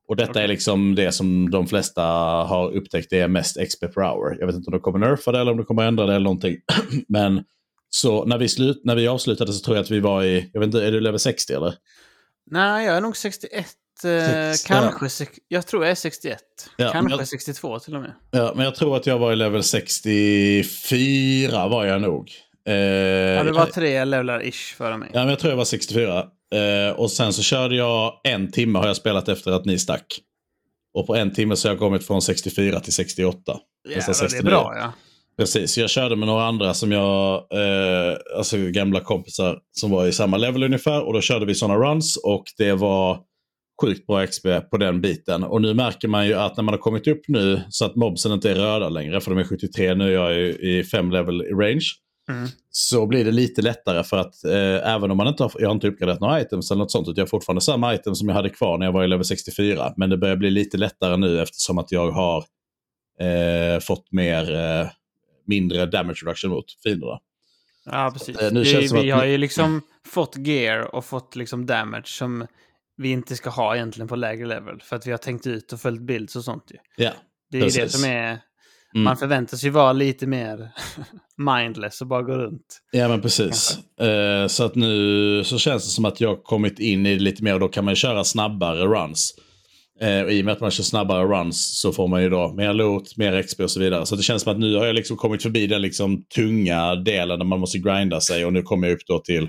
Och 0.09 0.17
detta 0.17 0.43
är 0.43 0.49
liksom 0.49 0.95
det 0.95 1.13
som 1.13 1.51
de 1.51 1.67
flesta 1.67 2.03
har 2.03 2.73
upptäckt 2.77 3.11
det 3.11 3.21
är 3.21 3.29
mest 3.29 3.57
XP 3.69 3.81
per 3.81 4.01
hour. 4.03 4.37
Jag 4.41 4.47
vet 4.47 4.57
inte 4.57 4.69
om 4.69 4.73
de 4.73 4.81
kommer 4.81 4.99
nerfa 4.99 5.33
det 5.33 5.41
eller 5.41 5.51
om 5.51 5.57
de 5.57 5.67
kommer 5.67 5.83
ändra 5.87 6.07
det 6.07 6.15
eller 6.15 6.25
någonting. 6.25 6.57
Men 7.09 7.43
så 7.91 8.25
när 8.25 8.39
vi, 8.39 8.49
slut, 8.49 8.81
när 8.85 8.97
vi 8.97 9.09
avslutade 9.09 9.53
så 9.53 9.65
tror 9.65 9.77
jag 9.77 9.83
att 9.85 9.91
vi 9.91 10.01
var 10.01 10.23
i, 10.23 10.51
jag 10.53 10.61
vet 10.61 10.67
inte, 10.67 10.87
är 10.87 10.93
du 10.93 11.01
level 11.01 11.19
60 11.21 11.53
eller? 11.53 11.75
Nej, 12.51 12.87
jag 12.87 12.97
är 12.97 13.01
nog 13.01 13.17
61 13.17 13.67
eh, 14.05 14.53
Sex- 14.53 14.63
kanske... 14.67 15.27
Jag 15.49 15.67
tror 15.67 15.83
jag 15.85 15.91
är 15.91 15.95
61. 15.95 16.39
Ja, 16.77 16.91
kanske 16.93 17.17
jag- 17.17 17.29
62 17.29 17.79
till 17.79 17.95
och 17.95 18.01
med. 18.01 18.13
Ja, 18.31 18.53
men 18.57 18.65
jag 18.65 18.75
tror 18.75 18.97
att 18.97 19.07
jag 19.07 19.19
var 19.19 19.33
i 19.33 19.37
level 19.37 19.63
64 19.63 21.69
var 21.69 21.85
jag 21.85 22.03
nog. 22.03 22.31
Eh, 22.69 22.75
Ja, 22.75 23.45
det 23.45 23.53
var 23.53 23.67
tre 23.67 24.05
levlar 24.05 24.41
ish 24.47 24.75
före 24.77 24.97
mig. 24.97 25.11
Ja, 25.13 25.21
men 25.21 25.29
jag 25.29 25.39
tror 25.39 25.51
jag 25.51 25.57
var 25.57 25.65
64. 25.65 26.25
Eh, 26.55 26.97
och 26.97 27.11
sen 27.11 27.33
så 27.33 27.43
körde 27.43 27.77
jag 27.77 28.21
en 28.25 28.51
timme 28.51 28.79
har 28.79 28.87
jag 28.87 28.97
spelat 28.97 29.29
efter 29.29 29.53
att 29.53 29.65
ni 29.65 29.79
stack. 29.79 30.07
Och 30.95 31.07
på 31.07 31.17
en 31.17 31.33
timme 31.33 31.57
så 31.57 31.69
har 31.69 31.73
jag 31.73 31.79
kommit 31.79 32.07
från 32.07 32.23
64 32.23 32.81
till 32.81 32.93
68. 32.93 33.59
nästan 33.97 34.15
Jävlar, 34.15 34.15
det 34.21 34.25
är 34.25 34.29
69. 34.29 34.51
bra 34.51 34.75
ja. 34.77 34.93
Precis, 35.37 35.79
jag 35.79 35.91
körde 35.91 36.17
med 36.17 36.29
några 36.29 36.45
andra 36.45 36.75
som 36.75 36.93
jag, 36.93 37.35
eh, 37.35 38.17
alltså 38.37 38.57
gamla 38.57 39.01
kompisar 39.01 39.59
som 39.73 39.91
var 39.91 40.07
i 40.07 40.13
samma 40.13 40.37
level 40.37 40.63
ungefär. 40.63 41.07
Och 41.07 41.13
då 41.13 41.21
körde 41.21 41.47
vi 41.47 41.55
sådana 41.55 41.91
runs 41.91 42.17
och 42.17 42.45
det 42.59 42.73
var 42.73 43.19
sjukt 43.83 44.07
bra 44.07 44.27
XP 44.27 44.47
på 44.71 44.77
den 44.77 45.01
biten. 45.01 45.45
Och 45.45 45.63
nu 45.63 45.75
märker 45.75 46.09
man 46.09 46.27
ju 46.27 46.35
att 46.35 46.57
när 46.57 46.65
man 46.65 46.75
har 46.75 46.79
kommit 46.79 47.07
upp 47.07 47.21
nu 47.29 47.63
så 47.69 47.85
att 47.85 47.97
mobsen 47.97 48.33
inte 48.33 48.51
är 48.51 48.55
röda 48.55 48.89
längre, 48.89 49.21
för 49.21 49.31
de 49.31 49.41
är 49.41 49.45
73, 49.45 49.95
nu 49.95 50.05
är 50.05 50.13
jag 50.13 50.37
i, 50.37 50.79
i 50.79 50.85
fem 50.85 51.11
level 51.11 51.43
i 51.43 51.53
range. 51.53 51.87
Mm. 52.29 52.49
Så 52.71 53.07
blir 53.07 53.25
det 53.25 53.31
lite 53.33 53.63
lättare 53.63 54.05
för 54.05 54.17
att 54.17 54.45
eh, 54.45 54.93
även 54.95 55.11
om 55.11 55.17
man 55.17 55.27
inte 55.29 55.43
har, 55.43 55.53
jag 55.59 55.69
har 55.69 55.75
inte 55.75 55.89
uppgraderat 55.89 56.21
några 56.21 56.41
items 56.41 56.71
eller 56.71 56.79
något 56.79 56.91
sånt, 56.91 57.09
utan 57.09 57.15
jag 57.17 57.23
har 57.23 57.29
fortfarande 57.29 57.61
samma 57.61 57.95
items 57.95 58.19
som 58.19 58.29
jag 58.29 58.37
hade 58.37 58.49
kvar 58.51 58.79
när 58.79 58.87
jag 58.87 58.93
var 58.93 59.05
i 59.05 59.09
level 59.09 59.25
64. 59.25 59.95
Men 59.97 60.11
det 60.11 60.17
börjar 60.17 60.37
bli 60.37 60.51
lite 60.51 60.77
lättare 60.77 61.17
nu 61.17 61.41
eftersom 61.43 61.79
att 61.79 61.93
jag 61.93 62.11
har 62.11 62.45
eh, 63.21 63.81
fått 63.81 64.13
mer, 64.13 64.55
eh, 64.55 64.87
mindre 65.47 65.87
damage 65.87 66.23
reduction 66.25 66.51
mot 66.51 66.65
fienderna. 66.83 67.19
Ja, 67.85 68.11
precis. 68.13 68.39
Eh, 68.39 68.53
nu 68.53 68.61
vi 68.61 68.67
känns 68.73 68.93
vi 68.93 69.13
att- 69.13 69.19
har 69.19 69.25
ju 69.27 69.39
liksom 69.39 69.81
fått 70.07 70.37
gear 70.37 70.95
och 70.95 71.05
fått 71.05 71.37
liksom 71.37 71.67
damage 71.67 72.07
som 72.09 72.47
vi 72.97 73.09
inte 73.11 73.37
ska 73.37 73.51
ha 73.51 73.75
egentligen 73.77 74.09
på 74.09 74.17
lägre 74.17 74.47
level. 74.47 74.81
För 74.83 74.97
att 74.97 75.07
vi 75.07 75.11
har 75.11 75.19
tänkt 75.19 75.47
ut 75.47 75.73
och 75.73 75.81
följt 75.81 76.01
builds 76.03 76.37
och 76.37 76.45
sånt 76.45 76.65
ju. 76.71 76.77
Ja, 77.05 77.11
Det 77.51 77.59
är 77.59 77.63
ju 77.63 77.69
det 77.69 77.81
Precis. 77.81 78.01
som 78.01 78.11
är... 78.11 78.39
Mm. 78.95 79.05
Man 79.05 79.17
förväntas 79.17 79.65
ju 79.65 79.71
vara 79.71 79.93
lite 79.93 80.27
mer 80.27 80.69
mindless 81.37 82.01
och 82.01 82.07
bara 82.07 82.23
gå 82.23 82.33
runt. 82.33 82.81
Ja 82.93 83.09
men 83.09 83.21
precis. 83.21 83.79
Eh, 84.01 84.47
så 84.47 84.65
att 84.65 84.75
nu 84.75 85.45
så 85.45 85.59
känns 85.59 85.85
det 85.85 85.91
som 85.91 86.05
att 86.05 86.21
jag 86.21 86.29
har 86.29 86.43
kommit 86.43 86.79
in 86.79 87.07
i 87.07 87.15
det 87.15 87.23
lite 87.23 87.45
mer 87.45 87.55
och 87.55 87.61
då 87.61 87.69
kan 87.69 87.85
man 87.85 87.95
köra 87.95 88.25
snabbare 88.25 88.85
runs. 88.85 89.35
Eh, 90.01 90.21
och 90.21 90.33
I 90.33 90.41
och 90.41 90.45
med 90.45 90.53
att 90.53 90.61
man 90.61 90.71
kör 90.71 90.85
snabbare 90.85 91.25
runs 91.25 91.81
så 91.81 91.93
får 91.93 92.09
man 92.09 92.23
ju 92.23 92.29
då 92.29 92.53
mer 92.53 92.73
loot, 92.73 93.17
mer 93.17 93.43
XP 93.43 93.61
och 93.61 93.71
så 93.71 93.81
vidare. 93.81 94.07
Så 94.07 94.17
det 94.17 94.23
känns 94.23 94.43
som 94.43 94.53
att 94.53 94.59
nu 94.59 94.77
har 94.77 94.87
jag 94.87 94.95
liksom 94.95 95.17
kommit 95.17 95.43
förbi 95.43 95.67
den 95.67 95.83
liksom 95.83 96.25
tunga 96.35 96.95
delen 96.95 97.39
där 97.39 97.47
man 97.47 97.61
måste 97.61 97.79
grinda 97.79 98.21
sig 98.21 98.45
och 98.45 98.53
nu 98.53 98.63
kommer 98.63 98.89
jag 98.89 98.95
upp 98.95 99.07
då 99.07 99.19
till 99.19 99.49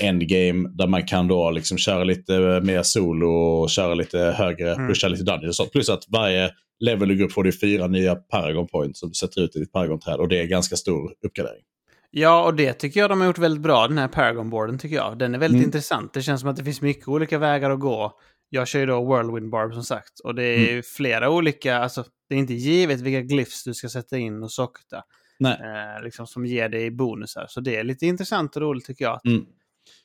endgame 0.00 0.68
där 0.68 0.86
man 0.86 1.06
kan 1.06 1.28
då 1.28 1.50
liksom 1.50 1.78
köra 1.78 2.04
lite 2.04 2.60
mer 2.62 2.82
solo 2.82 3.30
och 3.30 3.70
köra 3.70 3.94
lite 3.94 4.18
högre, 4.18 4.74
Mm. 4.74 4.88
pusha 4.88 5.08
lite 5.08 5.22
dungeons 5.24 5.48
och 5.48 5.54
sånt. 5.54 5.72
Plus 5.72 5.88
att 5.88 6.04
varje 6.08 6.50
level 6.80 7.08
du 7.08 7.16
går 7.18 7.24
upp 7.24 7.32
får 7.32 7.44
du 7.44 7.52
fyra 7.52 7.86
nya 7.86 8.14
paragon 8.16 8.66
points 8.66 9.00
som 9.00 9.08
du 9.08 9.14
sätter 9.14 9.40
ut 9.40 9.56
i 9.56 9.58
ditt 9.58 9.72
paragon-träd 9.72 10.16
och 10.20 10.28
det 10.28 10.40
är 10.40 10.46
ganska 10.46 10.76
stor 10.76 11.12
uppgradering. 11.26 11.62
Ja, 12.10 12.44
och 12.44 12.54
det 12.54 12.72
tycker 12.72 13.00
jag 13.00 13.10
de 13.10 13.20
har 13.20 13.26
gjort 13.26 13.38
väldigt 13.38 13.62
bra, 13.62 13.88
den 13.88 13.98
här 13.98 14.08
Paragon-boarden 14.08 14.78
tycker 14.78 14.96
jag. 14.96 15.18
Den 15.18 15.34
är 15.34 15.38
väldigt 15.38 15.56
Mm. 15.58 15.68
intressant. 15.68 16.14
Det 16.14 16.22
känns 16.22 16.40
som 16.40 16.50
att 16.50 16.56
det 16.56 16.64
finns 16.64 16.80
mycket 16.80 17.08
olika 17.08 17.38
vägar 17.38 17.70
att 17.70 17.80
gå. 17.80 18.12
Jag 18.48 18.68
kör 18.68 18.80
ju 18.80 18.86
då 18.86 19.14
Whirlwind 19.16 19.50
Barb 19.50 19.74
som 19.74 19.82
sagt. 19.84 20.20
Och 20.24 20.34
det 20.34 20.42
är 20.44 20.70
Mm. 20.70 20.82
flera 20.96 21.30
olika, 21.30 21.76
alltså 21.78 22.04
det 22.28 22.34
är 22.34 22.38
inte 22.38 22.54
givet 22.54 23.00
vilka 23.00 23.20
glyphs 23.20 23.64
du 23.64 23.74
ska 23.74 23.88
sätta 23.88 24.18
in 24.18 24.42
och 24.42 24.52
sokta. 24.52 24.96
Eh, 25.44 26.04
liksom 26.04 26.26
som 26.26 26.46
ger 26.46 26.68
dig 26.68 26.90
bonusar. 26.90 27.46
Så 27.48 27.60
det 27.60 27.76
är 27.76 27.84
lite 27.84 28.06
intressant 28.06 28.56
och 28.56 28.62
roligt 28.62 28.84
tycker 28.84 29.04
jag. 29.04 29.20
Mm. 29.26 29.44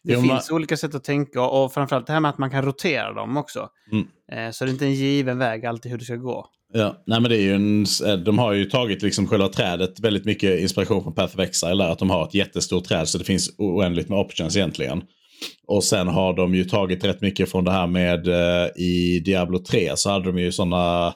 Det 0.03 0.13
Jo, 0.13 0.21
finns 0.21 0.49
man- 0.51 0.55
olika 0.55 0.77
sätt 0.77 0.95
att 0.95 1.03
tänka 1.03 1.41
och 1.41 1.73
framförallt 1.73 2.07
det 2.07 2.13
här 2.13 2.19
med 2.19 2.29
att 2.29 2.37
man 2.37 2.49
kan 2.51 2.61
rotera 2.65 3.13
dem 3.13 3.37
också. 3.37 3.69
Mm. 3.91 4.07
Eh, 4.47 4.51
så 4.51 4.65
det 4.65 4.69
är 4.69 4.73
inte 4.73 4.85
en 4.85 4.93
given 4.93 5.37
väg 5.37 5.65
alltid 5.65 5.91
hur 5.91 5.97
du 5.99 6.05
ska 6.05 6.15
gå. 6.15 6.45
Ja, 6.73 7.03
nej 7.07 7.21
men 7.21 7.29
det 7.31 7.37
är 7.37 7.41
ju 7.41 7.53
en, 7.53 7.85
de 8.23 8.39
har 8.39 8.53
ju 8.53 8.65
tagit 8.65 9.01
liksom 9.01 9.27
själva 9.27 9.47
trädet 9.47 9.99
väldigt 9.99 10.25
mycket 10.25 10.59
inspiration 10.59 11.03
från 11.03 11.13
Path 11.15 11.35
of 11.35 11.39
Exile. 11.39 11.83
Där, 11.83 11.91
att 11.91 11.99
de 11.99 12.09
har 12.09 12.23
ett 12.27 12.33
jättestort 12.33 12.83
träd 12.83 13.07
så 13.09 13.17
det 13.17 13.23
finns 13.23 13.55
oändligt 13.57 14.09
med 14.09 14.19
options 14.19 14.55
egentligen. 14.57 15.01
Och 15.67 15.83
sen 15.83 16.07
har 16.07 16.33
de 16.33 16.55
ju 16.55 16.63
tagit 16.63 17.03
rätt 17.05 17.21
mycket 17.21 17.51
från 17.51 17.63
det 17.63 17.71
här 17.71 17.87
med 17.87 18.27
eh, 18.27 18.67
i 18.75 19.21
Diablo 19.25 19.59
3 19.59 19.91
så 19.95 20.09
hade 20.09 20.25
de 20.25 20.37
ju 20.39 20.51
sådana 20.51 21.13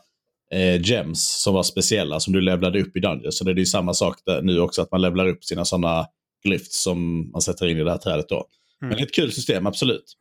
eh, 0.53 0.81
gems 0.81 1.41
som 1.43 1.53
var 1.53 1.63
speciella 1.63 2.19
som 2.19 2.33
du 2.33 2.41
levlade 2.41 2.81
upp 2.81 2.97
i 2.97 2.99
Dungeons. 2.99 3.37
Så 3.37 3.43
det 3.43 3.51
är 3.51 3.55
ju 3.55 3.65
samma 3.65 3.93
sak 3.93 4.15
där, 4.25 4.41
nu 4.41 4.59
också 4.59 4.81
att 4.81 4.91
man 4.91 5.01
levlar 5.01 5.27
upp 5.27 5.43
sina 5.43 5.65
sådana 5.65 6.05
glyphs 6.43 6.81
som 6.83 7.29
man 7.31 7.41
sätter 7.41 7.67
in 7.67 7.77
i 7.77 7.83
det 7.83 7.91
här 7.91 7.97
trädet 7.97 8.29
då. 8.29 8.45
Men 8.81 8.89
det 8.89 8.95
är 8.95 9.03
ett 9.03 9.13
kul 9.15 9.31
system, 9.31 9.67
absolut. 9.67 10.15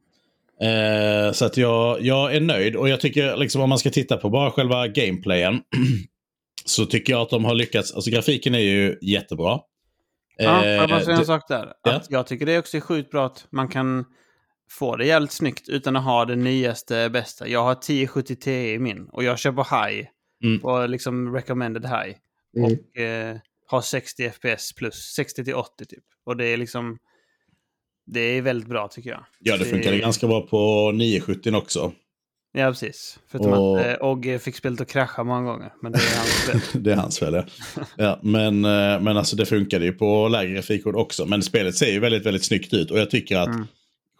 Eh, 0.62 1.32
så 1.32 1.44
att 1.44 1.56
jag, 1.56 2.02
jag 2.02 2.34
är 2.36 2.40
nöjd 2.40 2.76
och 2.76 2.88
jag 2.88 3.00
tycker 3.00 3.36
liksom 3.36 3.62
om 3.62 3.68
man 3.68 3.78
ska 3.78 3.90
titta 3.90 4.16
på 4.16 4.30
bara 4.30 4.50
själva 4.50 4.88
gameplayen 4.88 5.60
så 6.64 6.86
tycker 6.86 7.12
jag 7.12 7.22
att 7.22 7.30
de 7.30 7.44
har 7.44 7.54
lyckats. 7.54 7.94
Alltså 7.94 8.10
grafiken 8.10 8.54
är 8.54 8.58
ju 8.58 8.98
jättebra. 9.02 9.60
Ja, 10.36 10.60
får 10.60 10.66
jag 10.68 10.88
bara 10.88 10.98
Eh, 10.98 11.04
säga 11.04 11.16
en 11.16 11.24
sak 11.26 11.48
där? 11.48 11.72
ja. 11.82 11.92
Att 11.92 12.06
Jag 12.10 12.26
tycker 12.26 12.46
det 12.46 12.58
också 12.58 12.76
är 12.76 12.80
sjukt 12.80 13.10
bra 13.10 13.26
att 13.26 13.46
man 13.50 13.68
kan 13.68 14.04
få 14.70 14.96
det 14.96 15.06
jävligt 15.06 15.32
snyggt 15.32 15.68
utan 15.68 15.96
att 15.96 16.04
ha 16.04 16.24
det 16.24 16.36
nyaste 16.36 17.10
bästa. 17.10 17.48
Jag 17.48 17.62
har 17.64 17.72
1070 17.72 18.36
Ti 18.36 18.72
i 18.72 18.78
min 18.78 19.08
och 19.12 19.24
jag 19.24 19.38
kör 19.38 19.52
på 19.52 19.62
high. 19.62 20.06
Mm. 20.44 20.60
På 20.60 20.86
liksom 20.86 21.34
recommended 21.34 21.82
high. 21.86 22.16
Och 22.64 23.00
eh, 23.00 23.36
har 23.70 23.80
60 23.80 24.30
FPS 24.30 24.72
plus 24.72 24.94
60 25.16 25.44
till 25.44 25.54
80 25.54 25.84
typ. 25.86 26.04
Och 26.26 26.36
det 26.36 26.46
är 26.46 26.56
liksom... 26.56 26.98
Det 28.06 28.20
är 28.20 28.42
väldigt 28.42 28.68
bra 28.68 28.88
tycker 28.88 29.10
jag. 29.10 29.24
Ja, 29.40 29.56
det 29.56 29.64
funkade 29.64 29.98
ganska 29.98 30.26
bra 30.26 30.40
på 30.46 30.92
970 30.92 31.54
också. 31.54 31.92
Ja, 32.52 32.68
precis. 32.70 33.18
Förutom 33.28 33.52
Och- 33.52 33.80
att 33.80 33.86
eh, 33.86 34.06
Ogge 34.06 34.38
fick 34.38 34.56
spelet 34.56 34.80
att 34.80 34.88
krascha 34.88 35.24
många 35.24 35.42
gånger. 35.52 35.72
Men 35.82 35.92
det 35.92 35.98
är 35.98 36.16
hans 36.16 36.62
fel. 36.72 36.82
det 36.82 36.92
är 36.92 36.96
hans 36.96 37.18
fel, 37.18 37.34
ja. 37.34 37.44
ja 37.96 38.20
men, 38.22 38.64
eh, 38.64 39.00
men 39.00 39.16
alltså 39.16 39.36
det 39.36 39.46
funkade 39.46 39.84
ju 39.84 39.92
på 39.92 40.28
lägre 40.28 40.52
grafikkort 40.52 40.94
också. 40.96 41.26
Men 41.26 41.42
spelet 41.42 41.74
ser 41.76 41.90
ju 41.92 41.98
väldigt, 42.00 42.26
väldigt 42.26 42.44
snyggt 42.44 42.74
ut. 42.74 42.90
Och 42.90 42.98
jag 42.98 43.10
tycker 43.10 43.36
att 43.38 43.48
Mm. 43.48 43.66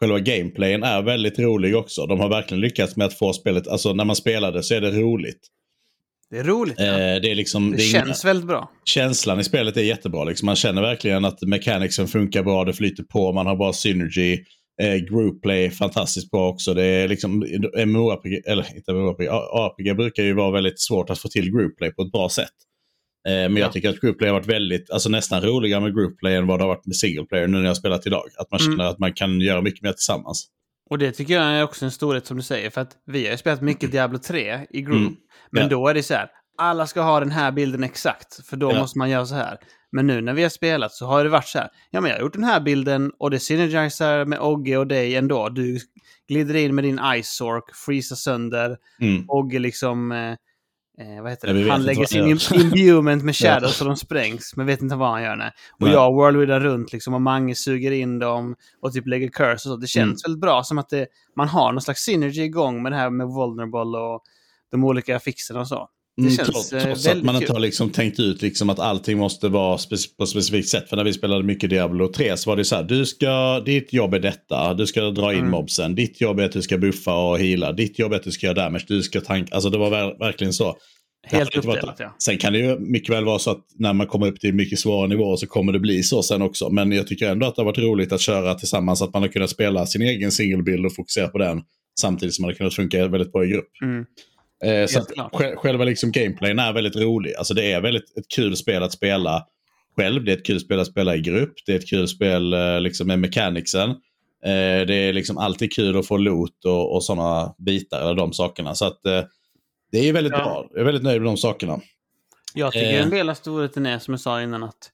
själva 0.01 0.19
gameplayen 0.19 0.83
är 0.83 1.03
väldigt 1.03 1.39
rolig 1.39 1.77
också. 1.77 2.07
De 2.07 2.21
har 2.21 2.29
verkligen 2.29 2.61
lyckats 2.61 2.97
med 2.97 3.07
att 3.07 3.19
få 3.19 3.33
spelet, 3.33 3.69
alltså 3.69 3.93
när 3.93 4.05
man 4.05 4.17
spelar 4.17 4.53
det 4.53 4.63
så 4.63 4.75
är 4.75 4.81
det 4.81 4.91
roligt. 4.91 5.41
Det 6.31 6.39
är 6.39 6.45
roligt. 6.45 6.81
Eh, 6.81 6.87
Ja. 6.87 7.21
det 7.21 7.31
är 7.31 7.35
liksom... 7.35 7.71
Det 7.71 7.83
är 7.83 7.91
inga- 7.95 8.05
känns 8.07 8.25
väldigt 8.25 8.47
bra. 8.47 8.71
känslan 8.85 9.41
i 9.41 9.45
spelet 9.45 9.77
är 9.77 9.81
jättebra. 9.83 10.25
Liksom. 10.25 10.47
Man 10.47 10.57
känner 10.57 10.83
verkligen 10.83 11.25
att 11.25 11.43
mechanicsen 11.43 12.09
funkar 12.09 12.43
bra, 12.43 12.65
det 12.65 12.73
flyter 12.73 13.03
på, 13.03 13.33
man 13.33 13.47
har 13.47 13.57
bra 13.57 13.73
synergy. 13.73 14.39
Eh, 14.83 15.41
play 15.43 15.71
fantastiskt 15.71 16.31
bra 16.31 16.49
också. 16.49 16.75
Det 16.75 16.85
är 16.85 17.09
liksom 17.09 17.45
MMORPG, 17.87 18.43
eller 18.47 18.77
inte 18.77 18.93
MMORPG, 18.93 19.27
RPG 19.27 19.97
brukar 19.97 20.23
ju 20.23 20.33
vara 20.35 20.51
väldigt 20.51 20.81
svårt 20.81 21.11
att 21.11 21.19
få 21.19 21.29
till 21.29 21.51
group 21.53 21.77
play 21.79 21.91
på 21.93 22.03
ett 22.03 22.13
bra 22.13 22.29
sätt. 22.29 22.49
Eh, 23.29 23.33
men 23.33 23.57
Ja. 23.57 23.61
jag 23.61 23.73
tycker 23.73 23.89
att 23.91 24.01
group 24.01 24.19
play 24.19 24.31
har 24.31 24.35
varit 24.39 24.47
väldigt, 24.49 24.91
alltså 24.91 25.09
nästan 25.09 25.43
roligare 25.43 25.81
med 25.81 25.95
group 25.95 26.19
play 26.19 26.35
än 26.37 26.47
vad 26.47 26.59
det 26.59 26.63
har 26.63 26.69
varit 26.69 26.87
med 26.87 26.97
single 26.97 27.25
player 27.25 27.47
nu 27.47 27.57
när 27.57 27.65
jag 27.65 27.71
har 27.71 27.75
spelat 27.75 28.07
idag. 28.07 28.23
Att 28.39 28.51
man 28.51 28.61
Mm. 28.61 28.73
känner 28.73 28.91
att 28.91 28.99
man 28.99 29.13
kan 29.13 29.41
göra 29.41 29.61
mycket 29.61 29.83
mer 29.83 29.93
tillsammans. 29.93 30.47
Och 30.91 30.99
det 30.99 31.13
tycker 31.13 31.35
jag 31.35 31.43
är 31.45 31.65
också 31.65 31.85
en 31.85 31.91
storhet 31.91 32.27
som 32.27 32.37
du 32.37 32.43
säger. 32.43 32.71
För 32.71 32.81
att 32.81 32.97
vi 33.07 33.25
har 33.25 33.31
ju 33.33 33.37
spelat 33.39 33.61
mycket 33.63 33.93
Diablo 33.93 34.19
3 34.19 34.67
i 34.71 34.83
group. 34.83 34.97
Mm. 34.97 35.17
Men 35.51 35.63
Ja. 35.63 35.69
då 35.69 35.89
är 35.89 35.95
det 35.95 36.03
så 36.03 36.15
här. 36.15 36.29
Alla 36.59 36.87
ska 36.87 37.01
ha 37.01 37.21
den 37.21 37.31
här 37.31 37.53
bilden 37.53 37.85
exakt. 37.85 38.47
För 38.47 38.57
då 38.57 38.73
Ja. 38.73 38.79
måste 38.81 38.99
man 38.99 39.11
göra 39.11 39.27
så 39.27 39.35
här. 39.35 39.59
Men 39.93 40.07
nu 40.07 40.21
när 40.21 40.33
vi 40.35 40.43
har 40.43 40.49
spelat 40.51 40.93
så 40.93 41.07
har 41.07 41.25
det 41.25 41.31
varit 41.31 41.47
så 41.49 41.59
här. 41.59 41.69
Ja, 41.91 42.01
men 42.01 42.11
jag 42.11 42.17
har 42.19 42.23
gjort 42.23 42.33
den 42.33 42.45
här 42.45 42.61
bilden 42.61 43.13
och 43.19 43.31
det 43.31 43.39
synergiserar 43.41 44.25
med 44.25 44.41
Ogge 44.41 44.77
och 44.77 44.87
dig 44.87 45.17
ändå. 45.17 45.49
Du 45.49 45.79
glider 46.29 46.57
in 46.57 46.75
med 46.75 46.85
din 46.85 47.01
Ice 47.23 47.27
Sork, 47.37 47.75
freezar 47.75 48.17
sönder. 48.17 48.77
Mm. 49.01 49.25
Ogge 49.29 49.59
liksom... 49.59 50.13
Eh, 50.13 50.35
eh, 51.01 51.23
vad 51.23 51.31
heter 51.31 51.49
det? 51.49 51.55
vet 51.55 51.71
Han 51.73 51.83
lägger 51.83 52.05
sin 52.07 52.61
imbuement 52.61 53.25
med 53.25 53.37
shadows 53.43 53.77
så 53.77 53.85
de 53.85 53.97
sprängs. 53.97 54.57
Men 54.57 54.67
vet 54.67 54.83
inte 54.83 54.97
vad 54.97 55.11
han 55.11 55.23
gör. 55.23 55.37
Nej. 55.37 55.51
Och 55.73 55.81
Nej. 55.87 55.93
jag 55.93 56.17
whirlwindar 56.17 56.61
runt 56.61 56.93
liksom 56.93 57.15
och 57.15 57.23
Mange 57.23 57.55
suger 57.55 57.91
in 57.91 58.19
dem 58.19 58.57
och 58.83 58.93
typ 58.93 59.07
lägger 59.07 59.29
curse 59.29 59.53
och 59.53 59.61
så. 59.61 59.77
Det 59.77 59.87
känns 59.87 60.05
Mm. 60.05 60.17
väldigt 60.33 60.41
bra 60.41 60.65
som 60.65 60.79
att 60.79 60.89
det, 60.89 61.07
man 61.37 61.49
har 61.49 61.73
någon 61.73 61.83
slags 61.83 62.01
synergy 62.03 62.43
igång 62.43 62.83
med 62.83 62.93
det 62.93 62.97
här 62.97 63.11
med 63.11 63.27
vulnerable 63.27 63.99
och 63.99 64.23
de 64.71 64.85
olika 64.85 65.21
fixerna 65.21 65.61
och 65.61 65.69
så. 65.69 65.89
Det 66.19 66.23
Mm, 66.23 66.37
känns 66.37 66.49
trots, 66.49 66.73
eh, 66.73 66.83
trots 66.85 67.07
att 67.07 67.23
man 67.23 67.37
inte 67.37 67.53
har 67.53 67.61
liksom 67.61 67.91
tänkt 67.91 68.21
ut 68.21 68.43
liksom 68.43 68.71
att 68.71 68.79
allting 68.79 69.19
måste 69.19 69.49
vara 69.49 69.77
spec- 69.77 70.17
på 70.17 70.23
ett 70.23 70.29
specifikt 70.29 70.69
sätt. 70.69 70.89
För 70.89 70.97
när 70.97 71.05
vi 71.05 71.13
spelade 71.13 71.45
mycket 71.45 71.71
Diablo 71.71 72.09
3 72.13 72.37
så 72.37 72.51
var 72.51 72.57
det 72.57 72.65
så 72.65 72.77
här. 72.77 72.83
Du 72.83 73.07
ska, 73.07 73.61
ditt 73.61 73.93
jobb 73.93 74.15
är 74.15 74.19
detta. 74.21 74.75
Du 74.75 74.87
ska 74.87 75.01
dra 75.11 75.33
in 75.33 75.39
Mm. 75.39 75.51
mobsen. 75.51 75.95
Ditt 75.95 76.21
jobb 76.21 76.41
är 76.41 76.45
att 76.45 76.53
du 76.53 76.63
ska 76.63 76.79
buffa 76.79 77.15
och 77.15 77.39
heala. 77.39 77.73
Ditt 77.73 77.99
jobb 77.99 78.13
är 78.13 78.17
att 78.17 78.23
du 78.23 78.31
ska 78.31 78.47
göra 78.47 78.55
damage. 78.55 78.85
Du 78.89 79.03
ska 79.03 79.21
tanka. 79.21 79.55
Alltså 79.55 79.71
det 79.71 79.79
var 79.79 79.91
ver- 79.91 80.19
verkligen 80.19 80.53
så. 80.53 80.77
Helt 81.27 81.57
uppdelat, 81.57 81.97
ja. 81.99 82.17
Sen 82.25 82.39
kan 82.39 82.53
det 82.53 82.59
ju 82.59 82.79
mycket 82.79 83.15
väl 83.15 83.25
vara 83.25 83.39
så 83.39 83.51
att 83.51 83.65
när 83.79 83.93
man 83.93 84.07
kommer 84.07 84.27
upp 84.27 84.41
till 84.41 84.55
mycket 84.55 84.79
svåra 84.79 85.07
nivåer 85.07 85.37
så 85.37 85.47
kommer 85.47 85.73
det 85.73 85.79
bli 85.81 86.03
så 86.03 86.23
sen 86.23 86.43
också. 86.43 86.71
Men 86.71 86.93
jag 86.93 87.07
tycker 87.07 87.31
ändå 87.31 87.47
att 87.47 87.57
det 87.57 87.63
har 87.63 87.67
varit 87.67 87.79
roligt 87.79 88.13
att 88.13 88.21
köra 88.21 88.55
tillsammans. 88.55 89.03
Att 89.03 89.13
man 89.13 89.23
har 89.23 89.29
kunnat 89.29 89.51
spela 89.51 89.87
sin 89.87 90.03
egen 90.03 90.33
singlebild 90.33 90.87
och 90.87 90.95
fokusera 90.95 91.29
på 91.29 91.39
den. 91.39 91.61
Samtidigt 92.01 92.35
som 92.35 92.43
man 92.43 92.49
har 92.51 92.55
kunnat 92.55 92.75
funka 92.75 93.09
väldigt 93.09 93.33
bra 93.33 93.45
i 93.45 93.49
grupp. 93.49 93.69
Mm. 93.83 94.05
Eh, 94.65 94.87
så 94.87 94.99
att 95.01 95.09
själva 95.59 95.85
liksom 95.85 96.13
gameplayen 96.13 96.59
är 96.59 96.73
väldigt 96.73 96.97
rolig. 96.97 97.35
Alltså 97.35 97.55
det 97.55 97.73
är 97.73 97.81
väldigt 97.81 98.19
ett 98.19 98.29
kul 98.29 98.57
spel 98.57 98.83
att 98.83 98.93
spela 98.93 99.47
själv. 99.97 100.25
Det 100.25 100.33
är 100.33 100.37
ett 100.37 100.47
kul 100.47 100.61
spel 100.61 100.81
att 100.81 100.87
spela 100.87 101.17
i 101.17 101.21
grupp. 101.21 101.53
Det 101.67 101.73
är 101.73 101.77
ett 101.77 101.89
kul 101.91 102.09
spel 102.09 102.53
eh, 102.53 102.81
liksom 102.81 103.07
med 103.07 103.19
mechanicsen. 103.19 103.91
Eh, 104.45 104.87
det 104.87 104.95
är 104.95 105.13
liksom 105.13 105.39
alltid 105.39 105.73
kul 105.73 105.99
att 105.99 106.07
få 106.07 106.17
loot 106.17 106.65
och, 106.65 106.95
och 106.95 107.05
sådana 107.05 107.55
bitar, 107.59 108.01
eller 108.01 108.15
de 108.15 108.33
sakerna. 108.33 108.75
Så 108.75 108.85
att 108.85 109.07
eh, 109.07 109.23
det 109.93 110.09
är 110.09 110.13
väldigt 110.13 110.33
Ja. 110.33 110.39
bra. 110.39 110.67
Jag 110.71 110.81
är 110.81 110.85
väldigt 110.85 111.03
nöjd 111.05 111.21
med 111.23 111.29
de 111.31 111.37
sakerna. 111.37 111.81
Jag 112.55 112.73
tycker 112.73 112.87
Eh. 112.97 113.03
en 113.03 113.11
del 113.11 113.31
av 113.31 113.35
storheten 113.35 113.87
är, 113.87 113.99
som 113.99 114.13
jag 114.15 114.21
sa 114.21 114.43
innan, 114.43 114.63
att 114.63 114.91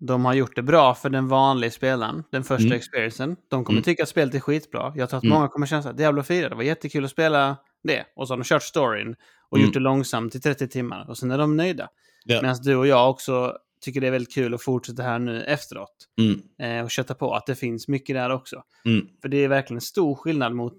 de 0.00 0.24
har 0.24 0.34
gjort 0.34 0.56
det 0.56 0.62
bra 0.62 0.94
för 0.94 1.10
den 1.10 1.28
vanliga 1.28 1.70
spelaren, 1.70 2.24
den 2.32 2.44
första 2.44 2.64
Mm. 2.66 2.76
experiencen. 2.76 3.36
De 3.50 3.64
kommer 3.64 3.76
Mm. 3.78 3.84
tycka 3.84 4.02
att 4.02 4.08
spelet 4.08 4.34
är 4.34 4.40
skitbra. 4.40 4.92
Jag 4.96 5.08
tror 5.10 5.18
att 5.18 5.24
Mm. 5.24 5.34
många 5.34 5.48
kommer 5.48 5.66
känna 5.66 5.82
här, 5.82 5.92
Diablo 5.92 6.22
4, 6.22 6.48
det 6.48 6.54
var 6.54 6.62
jättekul 6.62 7.04
att 7.04 7.10
spela 7.10 7.56
det. 7.82 8.04
Och 8.16 8.28
så 8.28 8.32
har 8.34 8.38
de 8.38 8.44
kört 8.44 8.62
storyn 8.62 9.16
och 9.50 9.56
Mm. 9.58 9.66
gjort 9.66 9.74
det 9.74 9.80
långsamt 9.80 10.34
i 10.34 10.40
30 10.40 10.68
timmar. 10.68 11.10
Och 11.10 11.18
sen 11.18 11.30
är 11.30 11.38
de 11.38 11.56
nöjda. 11.56 11.88
Ja. 12.24 12.42
Medan 12.42 12.56
du 12.62 12.76
och 12.76 12.86
jag 12.86 13.10
också 13.10 13.56
tycker 13.80 14.00
det 14.00 14.06
är 14.06 14.10
väldigt 14.10 14.34
kul 14.34 14.54
att 14.54 14.62
fortsätta 14.62 15.02
här 15.02 15.18
nu 15.18 15.42
efteråt. 15.42 16.08
Mm. 16.20 16.42
Eh, 16.78 16.84
och 16.84 16.90
kötta 16.90 17.14
på 17.14 17.34
att 17.34 17.46
det 17.46 17.54
finns 17.54 17.88
mycket 17.88 18.16
där 18.16 18.30
också. 18.30 18.62
Mm. 18.84 19.06
För 19.22 19.28
det 19.28 19.36
är 19.36 19.48
verkligen 19.48 19.76
en 19.76 19.80
stor 19.80 20.14
skillnad 20.14 20.54
mot 20.54 20.76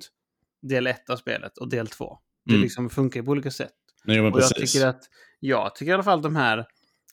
del 0.61 0.87
1 0.87 1.09
av 1.09 1.17
spelet 1.17 1.57
och 1.57 1.69
del 1.69 1.87
2. 1.87 2.19
Det 2.45 2.51
Mm. 2.51 2.61
liksom 2.63 2.89
funkar 2.89 3.21
på 3.21 3.31
olika 3.31 3.51
sätt. 3.51 3.73
Nej, 4.05 4.19
Och 4.19 4.41
jag 4.41 4.49
tycker, 4.49 4.87
att, 4.87 5.03
jag 5.39 5.75
tycker 5.75 5.91
i 5.91 5.93
alla 5.93 6.03
fall 6.03 6.17
att 6.19 6.23
de 6.23 6.35
här 6.35 6.65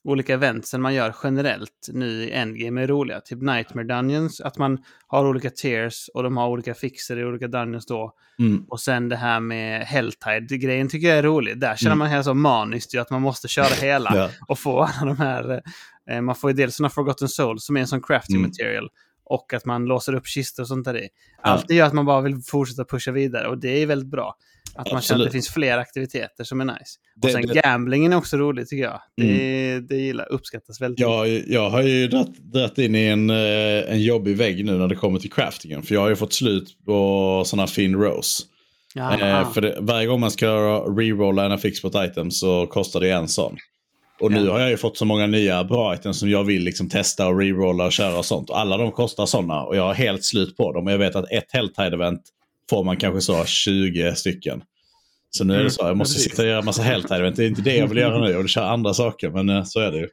olika 0.06 0.34
eventsen 0.34 0.80
man 0.82 0.94
gör 0.94 1.14
generellt 1.22 1.88
nu 1.92 2.06
i 2.24 2.30
Endgame 2.32 2.82
är 2.82 2.86
roliga. 2.86 3.20
Typ 3.20 3.42
Nightmare 3.42 3.86
Dungeons, 3.86 4.40
att 4.40 4.58
man 4.58 4.78
har 5.06 5.26
olika 5.26 5.50
tiers 5.50 6.10
och 6.14 6.22
de 6.22 6.36
har 6.36 6.48
olika 6.48 6.74
fixer 6.74 7.18
i 7.18 7.24
olika 7.24 7.48
dungeons 7.48 7.86
då. 7.86 8.12
Mm. 8.38 8.64
Och 8.68 8.80
sen 8.80 9.08
det 9.08 9.16
här 9.16 9.40
med 9.40 9.82
Helltide-grejen 9.86 10.88
tycker 10.88 11.08
jag 11.08 11.18
är 11.18 11.22
rolig. 11.22 11.60
Där 11.60 11.76
känner 11.76 11.90
Mm. 11.92 11.98
man 11.98 12.08
helt 12.08 12.24
så 12.24 12.34
maniskt 12.34 12.94
ju 12.94 12.98
att 12.98 13.10
man 13.10 13.22
måste 13.22 13.48
köra 13.48 13.74
hela 13.82 14.10
Ja. 14.14 14.30
och 14.48 14.58
få 14.58 14.80
alla 14.82 15.14
de 15.14 15.18
här... 15.22 15.62
Eh, 16.10 16.20
man 16.20 16.34
får 16.34 16.50
ju 16.50 16.56
dels 16.56 16.76
sådana 16.76 16.90
Forgotten 16.90 17.28
Souls 17.28 17.64
som 17.66 17.76
är 17.76 17.80
en 17.80 17.86
sån 17.86 18.02
crafting 18.02 18.36
Mm. 18.36 18.48
material. 18.50 18.88
Och 19.24 19.52
att 19.54 19.64
man 19.64 19.84
låser 19.84 20.14
upp 20.14 20.26
kistor 20.26 20.62
och 20.62 20.68
sånt 20.68 20.84
där 20.84 20.96
i. 20.96 21.08
Allt 21.42 21.68
det 21.68 21.74
gör 21.74 21.86
att 21.86 21.92
man 21.92 22.04
bara 22.06 22.20
vill 22.20 22.36
fortsätta 22.42 22.84
pusha 22.84 23.10
vidare 23.12 23.48
och 23.48 23.58
det 23.58 23.82
är 23.82 23.86
väldigt 23.86 24.10
bra. 24.10 24.34
Att 24.78 24.92
man 24.92 25.02
känner 25.02 25.20
att 25.20 25.26
det 25.28 25.32
finns 25.32 25.48
fler 25.48 25.78
aktiviteter 25.78 26.44
som 26.44 26.60
är 26.60 26.64
nice. 26.64 26.78
Det- 27.16 27.26
och 27.28 27.32
sen 27.32 27.42
det- 27.42 27.50
Mm. 27.52 27.62
gamblingen 27.62 28.12
är 28.12 28.16
också 28.16 28.36
rolig 28.36 28.68
tycker 28.68 28.82
jag. 28.84 29.00
Det, 29.16 29.80
det 29.80 29.96
gillar, 29.96 30.32
uppskattas 30.32 30.80
väldigt 30.80 30.98
mycket. 30.98 31.12
Jag, 31.12 31.62
jag 31.62 31.70
har 31.70 31.82
ju 31.82 32.08
dratt, 32.52 32.78
in 32.78 32.94
i 32.94 33.04
en, 33.04 33.30
eh, 33.30 33.92
en 33.92 34.02
jobbig 34.02 34.36
vägg 34.36 34.64
nu 34.64 34.72
när 34.78 34.88
det 34.88 34.94
kommer 34.96 35.18
till 35.18 35.32
craftingen. 35.32 35.82
För 35.82 35.94
jag 35.94 36.00
har 36.02 36.08
ju 36.08 36.16
fått 36.16 36.32
slut 36.32 36.76
på 36.86 37.42
sådana 37.46 37.66
fin 37.66 37.94
rows. 37.96 38.46
Ja, 38.94 39.20
Eh, 39.20 39.52
för 39.52 39.60
det, 39.60 39.76
varje 39.80 40.06
gång 40.06 40.20
man 40.20 40.30
ska 40.30 40.46
rerolla 40.98 41.44
en 41.44 41.52
affix 41.52 41.82
på 41.82 41.88
ett 41.88 42.10
item 42.10 42.30
så 42.30 42.66
kostar 42.66 43.00
det 43.00 43.10
en 43.10 43.28
sån. 43.28 43.56
Och 44.20 44.32
nu 44.32 44.44
Ja. 44.44 44.52
har 44.52 44.60
jag 44.60 44.70
ju 44.70 44.76
fått 44.76 44.96
så 44.96 45.04
många 45.04 45.26
nya 45.26 45.64
bra 45.64 45.94
items 45.94 46.18
som 46.18 46.30
jag 46.30 46.44
vill 46.44 46.62
liksom 46.62 46.88
testa 46.88 47.26
och 47.26 47.38
rerolla 47.40 47.84
och 47.86 47.92
köra 47.92 48.18
och 48.18 48.24
sånt. 48.24 48.50
Och 48.50 48.58
alla 48.60 48.76
de 48.76 48.92
kostar 48.92 49.26
sådana 49.26 49.62
och 49.62 49.76
jag 49.76 49.82
har 49.82 49.94
helt 49.94 50.24
slut 50.24 50.56
på 50.56 50.72
dem. 50.72 50.86
Och 50.86 50.92
jag 50.92 50.98
vet 50.98 51.16
att 51.16 51.30
ett 51.32 51.52
Helltide-event 51.52 52.20
får 52.70 52.84
man 52.84 52.96
kanske 52.96 53.20
så 53.20 53.44
20 53.44 54.14
stycken. 54.14 54.62
Så 55.30 55.44
nu 55.44 55.54
är 55.54 55.64
det 55.64 55.70
så, 55.70 55.86
jag 55.86 55.96
måste 55.96 56.20
sitta 56.20 56.42
och 56.42 56.48
göra 56.48 56.62
massa 56.62 56.82
Helltide-event. 56.82 57.36
Det 57.36 57.44
är 57.44 57.48
inte 57.48 57.62
det 57.62 57.76
jag 57.76 57.86
vill 57.86 57.98
göra 57.98 58.18
nu. 58.18 58.30
Jag 58.30 58.38
vill 58.38 58.48
köra 58.48 58.70
andra 58.70 58.94
saker, 58.94 59.30
men 59.30 59.48
eh, 59.48 59.64
så 59.64 59.80
är 59.80 59.90
det 59.90 59.98
ju. 59.98 60.08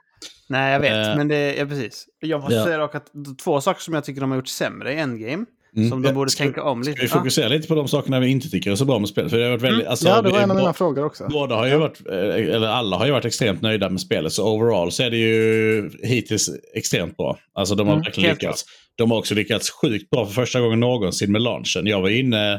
Nej, 0.48 0.74
jag 0.74 0.80
vet. 0.80 1.08
Eh, 1.08 1.18
men 1.18 1.28
det 1.28 1.60
är 1.60 1.66
precis. 1.66 2.08
Jag 2.20 2.42
måste 2.42 2.56
ja. 2.56 2.66
säga 2.66 2.78
dock 2.78 2.96
att 2.96 3.12
två 3.44 3.62
saker 3.62 3.82
som 3.82 3.94
jag 3.94 4.04
tycker 4.04 4.22
de 4.22 4.32
har 4.32 4.38
gjort 4.38 4.48
sämre 4.48 4.94
i 4.94 4.98
Endgame, 4.98 5.46
Mm. 5.77 5.89
som 5.89 6.01
de 6.01 6.13
borde 6.13 6.31
ska- 6.31 6.43
tänka 6.43 6.63
om 6.63 6.79
lite. 6.79 6.91
Ska 6.93 7.01
vi 7.01 7.07
fokusera 7.07 7.47
lite 7.47 7.67
på 7.67 7.75
de 7.75 7.88
sakerna 7.88 8.19
vi 8.19 8.27
inte 8.27 8.49
tycker 8.49 8.71
är 8.71 8.75
så 8.75 8.86
bra 8.86 8.99
med 8.99 9.09
spelet? 9.09 9.31
För 9.31 9.38
det 9.38 9.43
har 9.43 9.51
varit 9.51 9.62
väldigt, 9.62 9.88
alltså, 9.88 10.07
Ja, 10.07 10.21
det 10.21 10.29
var 10.29 10.39
en 10.39 10.51
av 10.51 10.57
mina 10.57 10.73
frågor 10.73 11.05
också. 11.05 11.27
Båda 11.31 11.55
har 11.55 11.67
ju 11.67 11.77
varit, 11.77 12.01
eh, 12.09 12.15
eller 12.55 12.67
alla 12.67 12.97
har 12.97 13.05
ju 13.05 13.12
varit 13.12 13.25
extremt 13.25 13.62
nöjda 13.62 13.89
med 13.89 14.01
spelet. 14.01 14.33
Så 14.33 14.53
overall 14.55 14.91
så 14.91 15.03
är 15.03 15.09
det 15.09 15.17
ju 15.17 15.89
hittills 16.03 16.49
extremt 16.75 17.17
bra. 17.17 17.38
Alltså 17.53 17.75
de 17.75 17.88
har 17.88 17.93
Mm, 17.93 18.03
verkligen 18.03 18.29
helt 18.29 18.41
lyckats. 18.41 18.65
De 18.97 19.12
har 19.12 19.17
också 19.17 19.36
lyckats 19.36 19.69
sjukt 19.69 20.09
bra 20.09 20.25
för 20.25 20.33
första 20.33 20.59
gången 20.62 20.79
någonsin 20.79 21.31
med 21.31 21.41
launchen. 21.41 21.86
Jag 21.88 22.01
var 22.01 22.09
inne 22.09 22.53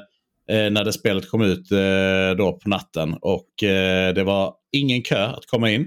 eh, 0.51 0.71
när 0.71 0.85
det 0.85 0.93
spelet 0.93 1.31
kom 1.31 1.43
ut 1.43 1.73
eh, 1.73 2.37
då 2.39 2.53
på 2.63 2.69
natten 2.69 3.15
och 3.21 3.63
eh, 3.63 4.15
det 4.15 4.25
var 4.25 4.55
ingen 4.73 5.03
kö 5.03 5.25
att 5.27 5.47
komma 5.47 5.71
in. 5.71 5.87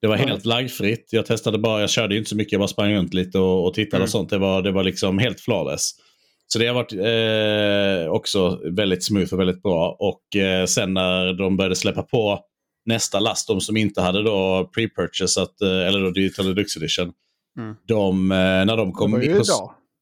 Det 0.00 0.06
var 0.06 0.16
helt 0.16 0.44
laggfritt. 0.44 1.08
Jag 1.12 1.26
testade 1.26 1.58
bara, 1.58 1.80
jag 1.80 1.90
körde 1.90 2.16
inte 2.16 2.30
så 2.30 2.36
mycket, 2.36 2.52
jag 2.52 2.60
bara 2.60 2.68
sprang 2.68 2.94
runt 2.94 3.14
lite 3.14 3.38
och, 3.38 3.66
och 3.66 3.74
tittade 3.74 3.96
Mm. 3.96 4.04
och 4.04 4.10
sånt. 4.10 4.30
Det 4.30 4.38
var, 4.38 4.62
det 4.62 4.72
var 4.72 4.84
liksom 4.84 5.18
helt 5.18 5.40
flawless. 5.40 5.90
Så 6.48 6.58
det 6.58 6.66
har 6.66 6.74
varit 6.74 6.92
eh, 6.92 8.12
också 8.12 8.60
väldigt 8.76 9.04
smooth 9.04 9.34
och 9.34 9.40
väldigt 9.40 9.62
bra. 9.62 9.96
Och 9.98 10.36
eh, 10.36 10.66
sen 10.66 10.94
när 10.94 11.32
de 11.32 11.56
började 11.56 11.76
släppa 11.76 12.02
på 12.02 12.40
nästa 12.86 13.20
last, 13.20 13.48
de 13.48 13.60
som 13.60 13.76
inte 13.76 14.00
hade 14.00 14.22
då 14.22 14.70
pre-purchasat, 14.76 15.62
eh, 15.62 15.86
eller 15.88 16.00
då 16.00 16.10
Digital 16.10 16.46
Deluxe 16.54 16.78
Edition, 16.80 17.12
Mm. 17.58 17.74
de, 17.88 18.30
eh, 18.32 18.36
när 18.36 18.76
de 18.76 18.88
Det 18.88 18.92
kom 18.92 19.12
var 19.12 19.18
ju 19.20 19.30
idag. 19.30 19.44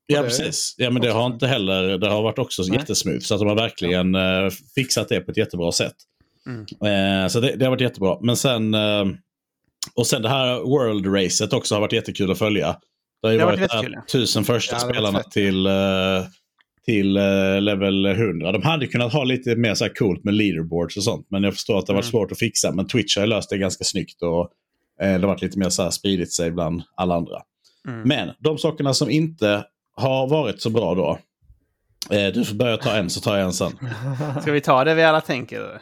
Ja, 0.07 0.23
det- 0.23 0.29
precis. 0.29 0.75
Ja, 0.79 0.91
men 0.91 1.03
det 1.03 1.11
har 1.11 1.27
inte 1.27 1.47
heller, 1.47 1.99
det 1.99 2.09
har 2.09 2.23
varit 2.23 2.39
också 2.39 2.63
Nej. 2.63 2.79
jättesmooth. 2.79 3.21
Så 3.25 3.35
att 3.35 3.41
de 3.41 3.49
har 3.49 3.57
verkligen 3.57 4.15
eh, 4.15 4.51
fixat 4.75 5.09
det 5.09 5.21
på 5.21 5.31
ett 5.31 5.37
jättebra 5.37 5.73
sätt. 5.73 5.95
Mm. 6.47 7.23
Eh, 7.23 7.29
så 7.29 7.41
det, 7.41 7.57
det 7.57 7.65
har 7.65 7.71
varit 7.71 7.81
jättebra. 7.81 8.19
Men 8.21 8.37
sen, 8.37 8.77
och 9.95 10.07
sen 10.07 10.23
det 10.23 10.29
här 10.29 10.59
World-racet 10.61 11.53
också 11.55 11.75
har 11.75 11.81
varit 11.81 11.93
jättekul 11.93 12.31
att 12.31 12.39
följa. 12.39 12.77
Det 13.25 13.29
har 13.29 13.33
ju 13.33 13.39
Det 13.39 13.45
varit 13.45 13.61
varit 13.61 13.73
här 13.73 13.83
jättekul, 13.83 14.03
tusen 14.13 14.45
första 14.45 14.77
Ja, 14.77 14.81
spelarna 14.81 15.23
till, 15.23 15.67
eh, 15.67 15.73
till 16.85 17.17
eh, 17.17 17.61
level 17.61 18.07
100. 18.07 18.53
De 18.53 18.63
hade 18.63 18.87
kunnat 18.87 19.13
ha 19.13 19.25
lite 19.25 19.57
mer 19.57 19.75
så 19.75 19.85
här 19.85 19.95
coolt 19.95 20.25
med 20.25 20.35
leaderboards 20.35 20.97
och 20.97 21.03
sånt. 21.05 21.27
Men 21.31 21.45
jag 21.45 21.53
förstår 21.53 21.79
att 21.79 21.87
det 21.87 21.93
har 21.93 21.95
varit 21.95 22.05
Mm. 22.05 22.11
svårt 22.11 22.33
att 22.33 22.39
fixa. 22.39 22.73
Men 22.73 22.87
Twitch 22.87 23.17
har 23.17 23.27
löst 23.27 23.51
det 23.51 23.59
ganska 23.59 23.85
snyggt. 23.85 24.23
Och 24.23 24.51
eh, 25.01 25.13
det 25.15 25.21
har 25.21 25.27
varit 25.29 25.43
lite 25.43 25.59
mer 25.59 25.69
så 25.69 25.83
här 25.83 25.91
spridit 25.91 26.33
sig 26.33 26.51
bland 26.51 26.83
alla 26.95 27.15
andra. 27.15 27.43
Mm. 27.89 28.09
Men 28.09 28.31
de 28.39 28.59
sakerna 28.59 28.95
som 28.95 29.11
inte 29.11 29.65
har 29.97 30.27
varit 30.29 30.61
så 30.63 30.71
bra 30.71 30.95
då. 30.95 31.19
Du 32.35 32.45
får 32.45 32.55
börja 32.55 32.77
ta 32.77 32.91
en 32.97 33.11
så 33.11 33.21
tar 33.21 33.37
jag 33.37 33.45
en 33.47 33.53
sen. 33.53 33.73
Ska 34.43 34.53
vi 34.53 34.61
ta 34.61 34.85
det 34.85 34.95
vi 34.95 35.03
alla 35.03 35.21
tänker? 35.21 35.81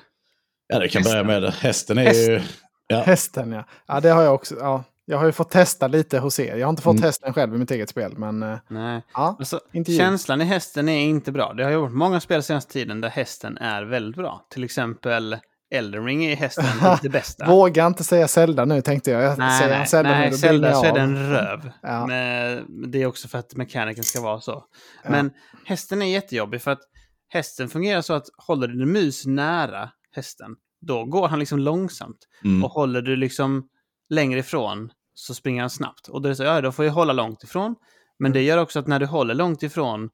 Ja, 0.67 0.79
det 0.79 0.89
kan 0.89 1.03
börja 1.03 1.15
Hästen. 1.17 1.27
med 1.27 1.43
det. 1.43 1.51
Hästen 1.51 1.99
är 1.99 2.13
ju... 2.13 2.41
Ja. 2.87 3.01
Hästen 3.03 3.53
ja. 3.53 3.65
Ja, 3.87 4.01
det 4.01 4.09
har 4.11 4.23
jag 4.23 4.35
också. 4.35 4.55
Ja. 4.61 4.85
Jag 5.13 5.19
har 5.19 5.27
ju 5.27 5.33
fått 5.33 5.51
testa 5.51 5.89
lite 5.89 6.19
hos 6.19 6.41
er. 6.41 6.57
Jag 6.57 6.67
har 6.67 6.71
inte 6.71 6.83
fått 6.83 6.93
Mm. 6.93 7.03
hästen 7.03 7.33
själv 7.35 7.55
i 7.55 7.59
mitt 7.59 7.71
eget 7.71 7.89
spel, 7.89 8.13
men 8.19 8.43
eh, 8.43 8.59
Nej. 8.69 9.03
ja. 9.15 9.37
Alltså, 9.39 9.61
känslan 9.97 10.41
i 10.41 10.45
hästen 10.45 10.89
är 10.89 11.01
inte 11.01 11.33
bra. 11.33 11.53
Det 11.53 11.65
har 11.65 11.71
ju 11.71 11.77
varit 11.77 11.93
många 11.93 12.21
spel 12.21 12.43
senaste 12.43 12.73
tiden 12.73 13.01
där 13.01 13.09
hästen 13.09 13.59
är 13.59 13.83
väldigt 13.83 14.17
bra. 14.17 14.47
Till 14.51 14.65
exempel 14.65 15.37
Elden 15.75 16.05
Ring 16.05 16.25
är 16.25 16.37
hästen 16.37 16.65
det 17.03 17.09
bästa. 17.09 17.47
Våga 17.47 17.87
inte 17.87 18.05
säga 18.05 18.29
Zelda 18.29 18.65
nu 18.65 18.81
tänkte 18.83 19.11
jag. 19.11 19.23
jag 19.23 19.39
Nej, 19.39 19.59
säger 19.61 19.79
nej, 19.79 19.87
Zelda 19.87 20.11
nu, 20.11 20.17
nej 20.19 20.31
då 20.31 20.37
Zelda 20.37 20.75
så 20.75 20.85
är 20.85 20.99
en 20.99 21.31
röv. 21.31 21.71
Ja. 21.83 22.07
Men 22.07 22.91
det 22.91 23.03
är 23.03 23.07
också 23.07 23.29
för 23.29 23.39
att 23.39 23.55
mekaniken 23.57 24.05
ska 24.05 24.21
vara 24.21 24.41
så. 24.41 24.65
Ja. 25.05 25.11
Men 25.11 25.31
hästen 25.67 26.03
är 26.03 26.07
jättejobbig 26.07 26.63
för 26.63 26.71
att 26.71 26.83
hästen 27.29 27.69
fungerar 27.69 28.01
så 28.03 28.15
att 28.15 28.25
håller 28.47 28.69
du 28.69 28.79
din 28.79 28.93
mus 28.93 29.27
nära 29.27 29.91
hästen, 30.15 30.51
då 30.87 31.05
går 31.05 31.29
han 31.29 31.39
liksom 31.39 31.59
långsamt. 31.59 32.19
Mm. 32.45 32.65
Och 32.65 32.71
håller 32.71 33.03
du 33.03 33.17
liksom 33.17 33.69
längre 34.11 34.39
ifrån 34.41 34.91
så 35.15 35.35
springer 35.35 35.61
han 35.61 35.71
snabbt. 35.71 36.09
Och 36.09 36.23
då 36.23 36.27
är 36.27 36.31
det 36.31 36.37
så, 36.37 36.43
ja, 36.43 36.61
då 36.61 36.73
får 36.73 36.85
jag 36.85 36.93
hålla 36.93 37.13
långt 37.13 37.43
ifrån. 37.45 37.75
Men 38.19 38.33
det 38.33 38.43
gör 38.43 38.59
också 38.59 38.79
att 38.79 38.87
när 38.87 38.99
du 38.99 39.07
håller 39.07 39.35
långt 39.35 39.63
ifrån 39.63 40.11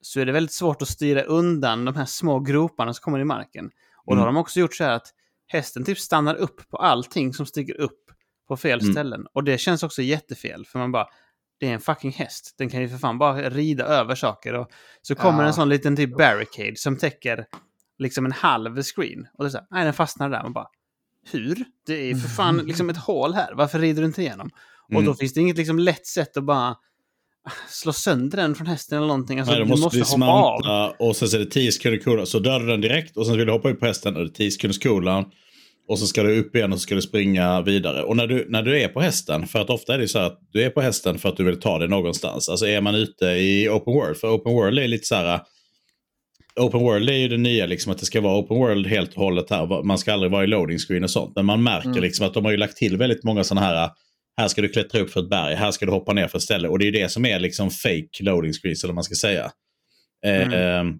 så 0.00 0.20
är 0.20 0.26
det 0.26 0.32
väldigt 0.32 0.52
svårt 0.52 0.82
att 0.82 0.88
styra 0.88 1.22
undan 1.22 1.84
de 1.84 1.96
här 1.96 2.04
små 2.04 2.40
groparna 2.40 2.94
som 2.94 3.02
kommer 3.02 3.18
i 3.20 3.24
marken. 3.24 3.70
Och 4.06 4.16
då 4.16 4.20
har 4.22 4.26
Mm. 4.28 4.34
de 4.34 4.40
också 4.40 4.60
gjort 4.60 4.74
så 4.74 4.84
här 4.84 4.90
att 4.92 5.06
hästen 5.46 5.84
typ 5.84 5.98
stannar 5.98 6.34
upp 6.34 6.68
på 6.70 6.76
allting 6.76 7.32
som 7.34 7.46
sticker 7.46 7.80
upp 7.80 8.04
på 8.48 8.56
fel 8.56 8.80
Mm. 8.80 8.92
ställen. 8.92 9.26
Och 9.32 9.44
det 9.44 9.58
känns 9.58 9.82
också 9.82 10.02
jättefel, 10.02 10.66
för 10.66 10.78
man 10.78 10.92
bara, 10.92 11.06
det 11.60 11.68
är 11.68 11.74
en 11.74 11.80
fucking 11.80 12.12
häst. 12.12 12.54
Den 12.58 12.70
kan 12.70 12.80
ju 12.80 12.88
för 12.88 12.98
fan 12.98 13.18
bara 13.18 13.50
rida 13.50 13.84
över 13.84 14.14
saker. 14.14 14.54
Och 14.54 14.70
så 15.02 15.14
kommer 15.14 15.42
Ja. 15.42 15.46
en 15.46 15.54
sån 15.54 15.68
liten 15.68 15.96
typ 15.96 16.16
barricade 16.16 16.76
som 16.76 16.96
täcker 16.96 17.46
liksom 17.98 18.24
en 18.26 18.32
halv 18.32 18.82
screen. 18.82 19.26
Och 19.38 19.44
det 19.44 19.48
är 19.48 19.50
så 19.50 19.58
här, 19.58 19.66
nej 19.70 19.84
den 19.84 19.94
fastnar 19.94 20.28
där. 20.30 20.42
Man 20.42 20.52
bara, 20.52 20.68
hur? 21.32 21.64
Det 21.86 22.10
är 22.10 22.14
för 22.14 22.28
fan 22.28 22.56
liksom 22.58 22.90
ett 22.90 22.96
hål 22.96 23.34
här. 23.34 23.52
Varför 23.54 23.78
rider 23.78 24.02
du 24.02 24.06
inte 24.06 24.22
igenom? 24.22 24.50
Och 24.88 24.92
Mm. 24.94 25.04
då 25.04 25.14
finns 25.14 25.34
det 25.34 25.40
inget 25.40 25.56
liksom 25.56 25.78
lätt 25.78 26.06
sätt 26.06 26.36
att 26.36 26.44
bara 26.44 26.76
slå 27.68 27.92
sönder 27.92 28.36
den 28.36 28.54
från 28.54 28.66
hästen 28.66 28.98
eller 28.98 29.06
någonting. 29.08 29.38
Alltså, 29.38 29.54
Nej, 29.54 29.64
du 29.64 29.70
måste, 29.70 29.98
hoppa 30.00 30.26
av. 30.26 30.92
och 30.98 31.16
sen 31.16 31.28
så 31.28 31.36
är 31.36 31.40
det 31.40 31.50
10 31.50 31.72
sekunder 31.72 31.98
cooldown. 31.98 32.26
Så 32.26 32.38
dödar 32.38 32.60
du 32.60 32.66
den 32.66 32.80
direkt 32.80 33.16
och 33.16 33.26
sen 33.26 33.36
vill 33.36 33.46
du 33.46 33.52
hoppa 33.52 33.70
upp 33.70 33.80
på 33.80 33.86
hästen 33.86 34.16
och 34.16 34.22
det 34.22 34.28
är 34.28 34.34
10 34.34 34.50
sekunders 34.50 34.78
cooldown. 34.78 35.24
Och 35.88 35.98
så 35.98 36.06
ska 36.06 36.22
du 36.22 36.40
upp 36.40 36.56
igen 36.56 36.72
och 36.72 36.78
så 36.78 36.82
ska 36.82 36.94
du 36.94 37.02
springa 37.02 37.62
vidare. 37.62 38.02
Och 38.02 38.16
när 38.16 38.26
du, 38.26 38.46
när 38.48 38.62
du 38.62 38.80
är 38.82 38.88
på 38.88 39.00
hästen, 39.00 39.46
för 39.46 39.58
att 39.58 39.70
ofta 39.70 39.94
är 39.94 39.98
det 39.98 40.08
så 40.08 40.18
här 40.18 40.26
att 40.26 40.38
du 40.52 40.62
är 40.62 40.70
på 40.70 40.80
hästen 40.80 41.18
för 41.18 41.28
att 41.28 41.36
du 41.36 41.44
vill 41.44 41.60
ta 41.60 41.78
dig 41.78 41.88
någonstans. 41.88 42.48
Alltså 42.48 42.66
är 42.66 42.80
man 42.80 42.94
ute 42.94 43.24
i 43.26 43.68
open 43.68 43.94
world, 43.94 44.16
för 44.16 44.28
open 44.34 44.52
world 44.52 44.78
är 44.78 44.88
lite 44.88 45.06
så 45.06 45.14
här... 45.14 45.40
Open 46.58 46.80
world 46.80 47.10
är 47.10 47.14
ju 47.14 47.28
det 47.28 47.36
nya, 47.36 47.66
liksom 47.66 47.92
att 47.92 47.98
det 47.98 48.06
ska 48.06 48.20
vara 48.20 48.38
open 48.38 48.56
world 48.56 48.86
helt 48.86 49.10
och 49.14 49.22
hållet 49.22 49.50
här. 49.50 49.82
Man 49.82 49.98
ska 49.98 50.12
aldrig 50.12 50.32
vara 50.32 50.44
i 50.44 50.46
loading 50.46 50.78
screen 50.78 51.04
och 51.04 51.10
sånt. 51.10 51.32
Men 51.36 51.44
man 51.46 51.62
märker 51.62 51.88
Mm. 51.88 52.02
liksom 52.02 52.26
att 52.26 52.34
de 52.34 52.44
har 52.44 52.56
lagt 52.56 52.76
till 52.76 52.96
väldigt 52.96 53.24
många 53.24 53.44
sådana 53.44 53.66
här 53.66 53.90
här 54.40 54.48
ska 54.48 54.62
du 54.62 54.68
klättra 54.68 55.00
upp 55.00 55.10
för 55.10 55.20
ett 55.20 55.30
berg, 55.30 55.54
här 55.54 55.70
ska 55.70 55.86
du 55.86 55.92
hoppa 55.92 56.12
ner 56.12 56.28
för 56.28 56.38
ett 56.38 56.42
ställe. 56.42 56.68
Och 56.68 56.78
det 56.78 56.82
är 56.84 56.86
ju 56.86 56.92
det 56.92 57.08
som 57.08 57.24
är 57.26 57.38
liksom 57.38 57.70
fake 57.70 58.08
loading 58.22 58.52
screens, 58.52 58.84
eller 58.84 58.92
vad 58.92 58.94
man 58.94 59.04
ska 59.04 59.14
säga. 59.14 59.50
Eh, 60.26 60.42
Mm. 60.42 60.52
eh, 60.52 60.94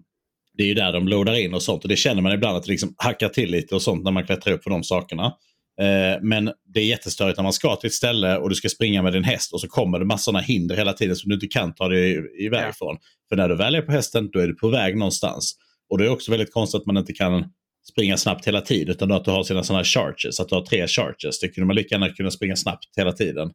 det 0.57 0.63
är 0.63 0.67
ju 0.67 0.73
där 0.73 0.93
de 0.93 1.07
loadar 1.07 1.39
in 1.39 1.53
och 1.53 1.61
sånt. 1.63 1.83
Och 1.83 1.89
det 1.89 1.95
känner 1.95 2.21
man 2.21 2.31
ibland 2.31 2.57
att 2.57 2.63
det 2.63 2.71
liksom 2.71 2.93
hackar 2.97 3.29
till 3.29 3.51
lite 3.51 3.75
och 3.75 3.81
sånt 3.81 4.03
när 4.03 4.11
man 4.11 4.25
klättrar 4.25 4.53
upp 4.53 4.63
för 4.63 4.69
de 4.69 4.83
sakerna. 4.83 5.33
Eh, 5.79 6.19
men 6.21 6.51
det 6.73 6.79
är 6.79 6.85
jättestörigt 6.85 7.37
när 7.37 7.43
man 7.43 7.53
ska 7.53 7.75
till 7.75 7.87
ett 7.87 7.93
ställe 7.93 8.37
och 8.37 8.49
du 8.49 8.55
ska 8.55 8.69
springa 8.69 9.01
med 9.01 9.13
din 9.13 9.23
häst 9.23 9.53
och 9.53 9.61
så 9.61 9.67
kommer 9.67 9.99
det 9.99 10.05
massor 10.05 10.31
sådana 10.31 10.39
hinder 10.39 10.75
hela 10.75 10.93
tiden 10.93 11.15
som 11.15 11.29
du 11.29 11.35
inte 11.35 11.47
kan 11.47 11.73
ta 11.73 11.87
dig 11.87 12.27
iväg 12.45 12.73
Ja. 12.79 12.97
För 13.29 13.35
när 13.35 13.49
du 13.49 13.55
väl 13.55 13.75
är 13.75 13.81
på 13.81 13.91
hästen, 13.91 14.29
då 14.31 14.39
är 14.39 14.47
du 14.47 14.55
på 14.55 14.69
väg 14.69 14.97
någonstans. 14.97 15.55
Och 15.89 15.97
det 15.97 16.05
är 16.05 16.09
också 16.09 16.31
väldigt 16.31 16.53
konstigt 16.53 16.81
att 16.81 16.85
man 16.85 16.97
inte 16.97 17.13
kan 17.13 17.45
springa 17.89 18.17
snabbt 18.17 18.47
hela 18.47 18.61
tiden, 18.61 18.91
utan 18.91 19.11
att 19.11 19.25
du 19.25 19.31
har 19.31 19.43
sina 19.43 19.63
sådana 19.63 19.83
charges, 19.83 20.39
att 20.39 20.49
du 20.49 20.55
har 20.55 20.61
tre 20.61 20.87
charges. 20.87 21.39
Det 21.39 21.47
kunde 21.47 21.67
man 21.67 21.75
lika 21.75 21.95
gärna 21.95 22.09
kunna 22.09 22.31
springa 22.31 22.55
snabbt 22.55 22.85
hela 22.97 23.11
tiden. 23.11 23.51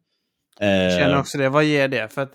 Jag 0.59 0.85
Eh, 0.85 0.97
känner 0.97 1.19
också 1.19 1.37
det. 1.37 1.49
Vad 1.49 1.63
ger 1.63 1.87
det? 1.87 2.13
För 2.13 2.21
att 2.21 2.31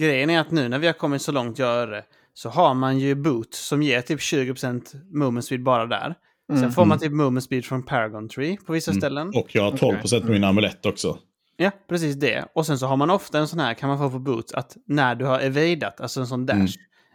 grejen 0.00 0.30
är 0.30 0.40
att 0.40 0.50
nu 0.50 0.68
när 0.68 0.78
vi 0.78 0.86
har 0.86 0.94
kommit 0.94 1.22
så 1.22 1.32
långt 1.32 1.58
jag 1.58 1.68
gör 1.68 1.86
det 1.86 2.04
så 2.34 2.48
har 2.48 2.74
man 2.74 2.98
ju 2.98 3.14
boot 3.14 3.54
som 3.54 3.82
ger 3.82 4.00
typ 4.00 4.20
20% 4.20 4.94
movement 5.12 5.44
speed 5.44 5.62
bara 5.62 5.86
där. 5.86 6.14
Sen 6.52 6.72
får 6.72 6.84
man 6.84 6.98
typ 6.98 7.12
movement 7.12 7.44
speed 7.44 7.64
från 7.64 7.82
Paragon 7.82 8.28
Tree 8.28 8.56
på 8.66 8.72
vissa 8.72 8.92
ställen. 8.92 9.28
och 9.34 9.54
jag 9.54 9.62
har 9.62 9.72
12% 9.72 10.20
på 10.20 10.32
min 10.32 10.44
amulett 10.44 10.86
också. 10.86 11.18
Ja, 11.56 11.70
precis 11.88 12.14
det. 12.16 12.44
Och 12.54 12.66
sen 12.66 12.78
så 12.78 12.86
har 12.86 12.96
man 12.96 13.10
ofta 13.10 13.38
en 13.38 13.48
sån 13.48 13.58
här, 13.60 13.74
kan 13.74 13.88
man 13.88 13.98
få 13.98 14.10
på 14.10 14.18
boot, 14.18 14.52
att 14.54 14.76
när 14.86 15.14
du 15.14 15.24
har 15.24 15.40
evadat, 15.40 16.00
alltså 16.00 16.20
en 16.20 16.26
sån 16.26 16.46
dash, 16.46 16.56
Mm. 16.56 16.68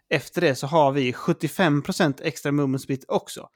efter 0.10 0.42
det 0.42 0.56
så 0.56 0.68
har 0.68 0.92
vi 0.92 1.14
75% 1.14 2.22
extra 2.22 2.52
movement 2.52 2.82
speed 2.82 3.04
också. 3.08 3.48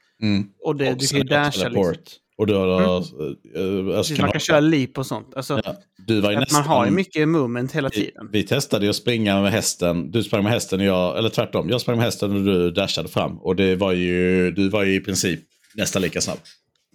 Och 0.64 0.76
det, 0.76 0.90
Och 0.92 0.98
du 0.98 1.06
kan 1.06 1.18
ju 1.18 1.24
har 1.24 1.44
dasha 1.44 1.68
liksom. 1.68 1.94
Och 2.38 2.46
då, 2.46 2.62
Mm. 2.62 3.90
eh, 3.90 3.98
alltså, 3.98 4.14
kan 4.14 4.22
man 4.22 4.28
ha- 4.28 4.32
kan 4.32 4.40
köra 4.40 4.60
leap 4.60 4.98
och 4.98 5.06
sånt. 5.06 5.34
Alltså, 5.36 5.60
Ja, 5.64 5.74
du 6.06 6.20
var 6.20 6.32
nästan, 6.32 6.60
man 6.60 6.68
har 6.68 6.84
ju 6.86 6.90
mycket 6.90 7.28
movement 7.28 7.72
hela 7.72 7.88
vi, 7.88 7.94
tiden. 8.00 8.28
vi 8.32 8.42
testade 8.42 8.84
ju 8.86 8.90
att 8.90 8.96
springa 8.96 9.40
med 9.42 9.52
hästen. 9.52 10.10
Du 10.10 10.22
sprang 10.22 10.42
med 10.42 10.52
hästen 10.52 10.80
och 10.80 10.86
jag, 10.86 11.18
eller 11.18 11.28
tvärtom. 11.28 11.68
Jag 11.70 11.80
sprang 11.80 11.96
med 11.96 12.04
hästen 12.04 12.36
och 12.36 12.44
du 12.44 12.70
dashade 12.70 13.08
fram. 13.08 13.38
Och 13.38 13.56
det 13.56 13.76
var 13.76 13.92
ju, 13.92 14.50
du 14.50 14.68
var 14.68 14.82
ju 14.84 14.94
i 14.94 15.00
princip 15.00 15.40
nästan 15.74 16.02
lika 16.02 16.20
snabb. 16.20 16.38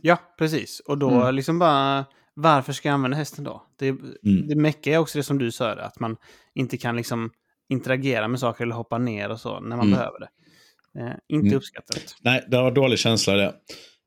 Ja, 0.01 0.17
precis. 0.37 0.79
Och 0.79 0.97
då 0.97 1.09
Mm. 1.09 1.35
liksom 1.35 1.59
bara, 1.59 2.05
varför 2.33 2.73
ska 2.73 2.87
jag 2.87 2.93
använda 2.93 3.17
hästen 3.17 3.43
då? 3.43 3.63
Det, 3.79 3.95
det 4.47 4.55
mecka 4.55 4.91
är 4.93 4.97
också 4.97 5.17
det 5.17 5.23
som 5.23 5.37
du 5.37 5.51
sa, 5.51 5.69
att 5.71 5.99
man 5.99 6.17
inte 6.55 6.77
kan 6.77 6.95
liksom 6.97 7.31
interagera 7.69 8.27
med 8.27 8.39
saker 8.39 8.63
eller 8.63 8.75
hoppa 8.75 8.97
ner 8.97 9.29
och 9.29 9.39
så 9.39 9.59
när 9.59 9.77
man 9.77 9.79
Mm. 9.87 9.91
behöver 9.91 10.19
det. 10.19 10.29
Eh, 10.99 11.13
inte 11.27 11.47
Mm. 11.47 11.57
uppskattat. 11.57 12.15
Nej, 12.21 12.45
det 12.47 12.57
var 12.57 12.71
dålig 12.71 12.99
känsla 12.99 13.33
det. 13.33 13.53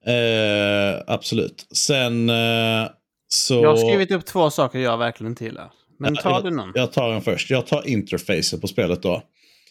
Eh, 0.06 1.02
absolut. 1.06 1.66
Sen 1.74 2.30
eh, 2.30 2.88
så... 3.28 3.54
Jag 3.54 3.68
har 3.70 3.76
skrivit 3.76 4.10
upp 4.10 4.24
två 4.24 4.50
saker 4.50 4.78
jag 4.78 4.98
verkligen 4.98 5.32
inte 5.32 5.44
gillar. 5.44 5.72
Men 5.98 6.16
ta 6.16 6.30
jag, 6.30 6.44
du 6.44 6.50
någon. 6.50 6.72
Jag 6.74 6.92
tar 6.92 7.12
en 7.12 7.22
först. 7.22 7.50
Jag 7.50 7.66
tar 7.66 7.88
interfacet 7.88 8.60
på 8.60 8.68
spelet 8.68 9.02
då. 9.02 9.22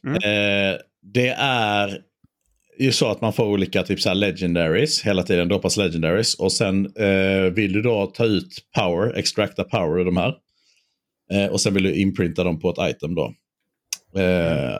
Mm. 0.03 0.15
Eh, 0.15 0.77
det 1.01 1.27
är 1.37 2.01
ju 2.79 2.91
så 2.91 3.11
att 3.11 3.21
man 3.21 3.33
får 3.33 3.45
olika 3.45 3.83
typ 3.83 4.01
så 4.01 4.09
här 4.09 4.15
legendaries 4.15 5.01
hela 5.01 5.23
tiden. 5.23 5.47
Droppas 5.47 5.77
legendaries. 5.77 6.33
Och 6.35 6.51
sen 6.51 6.85
eh, 6.95 7.53
vill 7.53 7.73
du 7.73 7.81
då 7.81 8.05
ta 8.05 8.25
ut 8.25 8.57
power, 8.75 9.17
extracta 9.17 9.63
power 9.63 9.99
ur 9.99 10.05
de 10.05 10.17
här. 10.17 10.35
Eh, 11.33 11.45
och 11.45 11.61
sen 11.61 11.73
vill 11.73 11.83
du 11.83 11.95
inprinta 11.95 12.43
dem 12.43 12.59
på 12.59 12.69
ett 12.69 12.95
item 12.95 13.15
då. 13.15 13.33
Eh, 14.21 14.75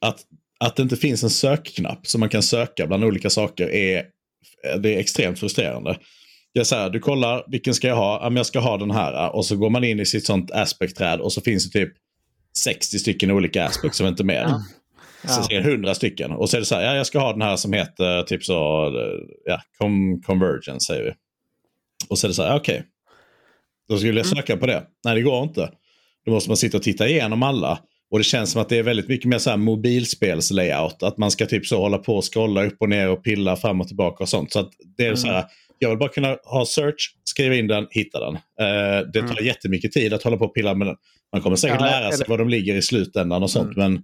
att, 0.00 0.20
att 0.60 0.76
det 0.76 0.82
inte 0.82 0.96
finns 0.96 1.22
en 1.22 1.30
sökknapp 1.30 2.06
som 2.06 2.20
man 2.20 2.28
kan 2.28 2.42
söka 2.42 2.86
bland 2.86 3.04
olika 3.04 3.30
saker 3.30 3.68
är, 3.68 4.04
det 4.78 4.94
är 4.94 4.98
extremt 4.98 5.38
frustrerande. 5.38 5.98
Det 6.54 6.60
är 6.60 6.64
så 6.64 6.74
här, 6.74 6.90
du 6.90 7.00
kollar, 7.00 7.44
vilken 7.48 7.74
ska 7.74 7.88
jag 7.88 7.96
ha? 7.96 8.20
Ja, 8.22 8.30
men 8.30 8.36
jag 8.36 8.46
ska 8.46 8.60
ha 8.60 8.78
den 8.78 8.90
här. 8.90 9.36
Och 9.36 9.46
så 9.46 9.56
går 9.56 9.70
man 9.70 9.84
in 9.84 10.00
i 10.00 10.06
sitt 10.06 10.26
sånt 10.26 10.50
aspect-träd 10.50 11.20
och 11.20 11.32
så 11.32 11.40
finns 11.40 11.70
det 11.70 11.78
typ 11.78 11.92
60 12.64 12.98
stycken 12.98 13.30
olika 13.30 13.64
aspects 13.64 13.98
som 13.98 14.06
inte 14.06 14.22
är 14.22 14.24
med. 14.24 14.62
Så 15.28 15.42
ser 15.42 15.60
det 15.62 15.70
100 15.70 15.94
stycken. 15.94 16.30
Och 16.30 16.50
så 16.50 16.56
är 16.56 16.60
det 16.60 16.66
så 16.66 16.74
här, 16.74 16.82
ja, 16.82 16.94
jag 16.96 17.06
ska 17.06 17.18
ha 17.18 17.32
den 17.32 17.42
här 17.42 17.56
som 17.56 17.72
heter 17.72 18.22
typ 18.22 18.44
så, 18.44 18.54
ja, 19.44 19.60
com 19.78 20.22
convergence 20.22 20.86
säger 20.86 21.04
vi. 21.04 21.10
Och 22.08 22.18
så 22.18 22.26
är 22.26 22.28
det 22.28 22.34
så 22.34 22.42
här, 22.42 22.50
ja, 22.50 22.56
okej. 22.56 22.84
Då 23.88 23.98
skulle 23.98 24.20
jag 24.20 24.26
söka 24.26 24.56
på 24.56 24.66
det. 24.66 24.82
Nej, 25.04 25.14
det 25.14 25.22
går 25.22 25.42
inte. 25.42 25.70
Då 26.26 26.32
måste 26.32 26.50
man 26.50 26.56
sitta 26.56 26.76
och 26.76 26.82
titta 26.82 27.08
igenom 27.08 27.42
alla. 27.42 27.78
Och 28.10 28.18
det 28.18 28.24
känns 28.24 28.50
som 28.52 28.62
att 28.62 28.68
det 28.68 28.78
är 28.78 28.82
väldigt 28.82 29.08
mycket 29.08 29.26
mer 29.26 29.38
så 29.38 29.50
här 29.50 29.56
mobilspelslayout. 29.56 31.02
Att 31.02 31.18
man 31.18 31.30
ska 31.30 31.46
typ 31.46 31.66
så 31.66 31.78
hålla 31.78 31.98
på 31.98 32.16
och 32.16 32.24
scrolla 32.34 32.64
upp 32.64 32.76
och 32.80 32.88
ner 32.88 33.08
och 33.08 33.24
pilla 33.24 33.56
fram 33.56 33.80
och 33.80 33.86
tillbaka 33.88 34.22
och 34.24 34.28
sånt. 34.28 34.52
Så 34.52 34.58
att 34.60 34.70
det 34.96 35.06
är 35.06 35.14
så 35.14 35.26
här, 35.28 35.44
jag 35.78 35.88
vill 35.88 35.98
bara 35.98 36.08
kunna 36.08 36.36
ha 36.44 36.66
search, 36.66 37.14
skriva 37.24 37.54
in 37.54 37.66
den, 37.66 37.86
hitta 37.90 38.20
den. 38.20 38.34
Eh, 38.34 39.06
det 39.12 39.22
tar 39.28 39.40
jättemycket 39.42 39.92
tid 39.92 40.12
att 40.12 40.22
hålla 40.22 40.36
på 40.36 40.44
och 40.44 40.54
pilla 40.54 40.74
med 40.74 40.86
den. 40.86 40.96
Man 41.32 41.42
kommer 41.42 41.56
säkert 41.56 41.80
Ja, 41.80 41.86
lära 41.86 42.10
sig 42.10 42.14
eller- 42.14 42.26
var 42.28 42.38
de 42.38 42.48
ligger 42.48 42.74
i 42.74 42.82
slutändan 42.82 43.42
och 43.42 43.50
sånt. 43.50 43.76
Men 43.76 44.02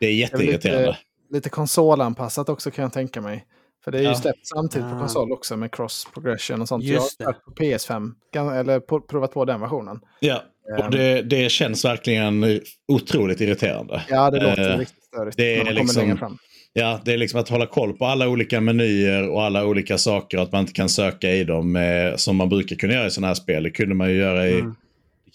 det 0.00 0.06
är 0.06 0.08
Det 0.10 0.22
är 0.22 0.36
väl 0.38 0.46
jätteirriterande. 0.46 0.86
lite, 0.88 0.98
lite 1.30 1.48
konsolanpassat 1.48 2.48
också 2.48 2.70
kan 2.70 2.82
jag 2.82 2.92
tänka 2.92 3.20
mig. 3.20 3.44
För 3.84 3.92
det 3.92 3.98
är 3.98 4.02
ju 4.02 4.08
Ja. 4.08 4.14
släppt 4.14 4.46
samtidigt 4.46 4.88
på 4.90 4.96
Ah. 4.96 4.98
konsol 4.98 5.32
också 5.32 5.56
med 5.56 5.72
cross 5.72 6.06
progression 6.14 6.60
och 6.62 6.68
sånt. 6.68 6.84
Just 6.84 7.16
jag 7.18 7.26
har 7.26 7.32
på 7.32 7.50
PS5, 7.50 8.12
gan- 8.34 8.54
eller 8.60 8.80
provat 9.00 9.32
på 9.32 9.44
den 9.44 9.60
versionen. 9.60 10.00
Ja, 10.20 10.42
och 10.84 10.90
det, 10.90 11.22
det 11.22 11.48
känns 11.50 11.84
verkligen 11.84 12.60
otroligt 12.88 13.40
irriterande. 13.40 14.02
Ja, 14.08 14.30
det 14.30 14.40
låter 14.40 14.70
Eh, 14.72 14.78
riktigt 14.78 15.04
störigt. 15.04 15.36
det 15.36 15.56
är 15.56 15.72
liksom-. 15.72 16.38
Ja, 16.72 17.00
det 17.04 17.12
är 17.12 17.16
liksom 17.18 17.40
att 17.40 17.48
hålla 17.48 17.66
koll 17.66 17.92
på 17.92 18.06
alla 18.06 18.28
olika 18.28 18.60
menyer 18.60 19.28
och 19.28 19.42
alla 19.42 19.66
olika 19.66 19.98
saker. 19.98 20.38
Att 20.38 20.52
man 20.52 20.60
inte 20.60 20.72
kan 20.72 20.88
söka 20.88 21.30
i 21.30 21.44
dem 21.44 21.76
eh, 21.76 22.16
som 22.16 22.36
man 22.36 22.48
brukar 22.48 22.76
kunna 22.76 22.92
göra 22.94 23.06
i 23.06 23.10
sådana 23.10 23.26
här 23.26 23.34
spel. 23.34 23.62
Det 23.62 23.70
kunde 23.70 23.94
man 23.94 24.10
ju 24.10 24.16
göra 24.16 24.48
i 24.48 24.60
Mm. 24.60 24.74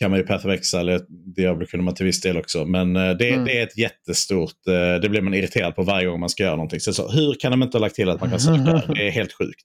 Kan 0.01 0.11
man 0.11 0.19
ju 0.19 0.25
Path 0.25 0.45
of 0.47 0.51
Exile, 0.53 0.99
Diablo 1.09 1.65
kunde 1.65 1.83
man 1.83 1.95
till 1.95 2.05
viss 2.05 2.21
del 2.21 2.37
också. 2.37 2.65
Men 2.65 2.95
eh, 2.95 3.11
det, 3.17 3.29
Mm. 3.29 3.45
det 3.45 3.59
är 3.59 3.63
ett 3.63 3.77
jättestort, 3.77 4.67
eh, 4.67 5.01
det 5.01 5.09
blir 5.09 5.21
man 5.21 5.33
irriterad 5.33 5.75
på 5.75 5.83
varje 5.83 6.07
gång 6.07 6.19
man 6.19 6.29
ska 6.29 6.43
göra 6.43 6.55
någonting. 6.55 6.79
Så, 6.79 6.93
så, 6.93 7.09
hur 7.11 7.33
kan 7.39 7.51
de 7.51 7.63
inte 7.63 7.77
ha 7.77 7.81
lagt 7.81 7.95
till 7.95 8.09
att 8.09 8.21
man 8.21 8.29
kan 8.29 8.39
söka? 8.49 8.93
Det 8.93 9.07
är 9.07 9.11
helt 9.11 9.33
sjukt. 9.33 9.61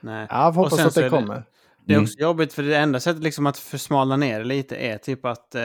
Nej. 0.00 0.26
Ja, 0.30 0.36
jag 0.38 0.48
Och 0.48 0.54
hoppas 0.54 0.80
att 0.80 0.94
det 0.94 1.00
är 1.00 1.04
det- 1.04 1.10
kommer. 1.10 1.42
Det 1.86 1.92
är 1.92 1.96
Mm. 1.96 2.04
också 2.04 2.18
jobbigt 2.20 2.52
för 2.52 2.62
det 2.62 2.76
enda 2.76 3.00
sättet 3.00 3.22
liksom 3.22 3.46
att 3.46 3.58
försmalna 3.58 4.16
ner 4.16 4.38
det 4.38 4.44
lite 4.44 4.76
är 4.76 4.98
typ 4.98 5.24
att 5.24 5.54
eh, 5.54 5.62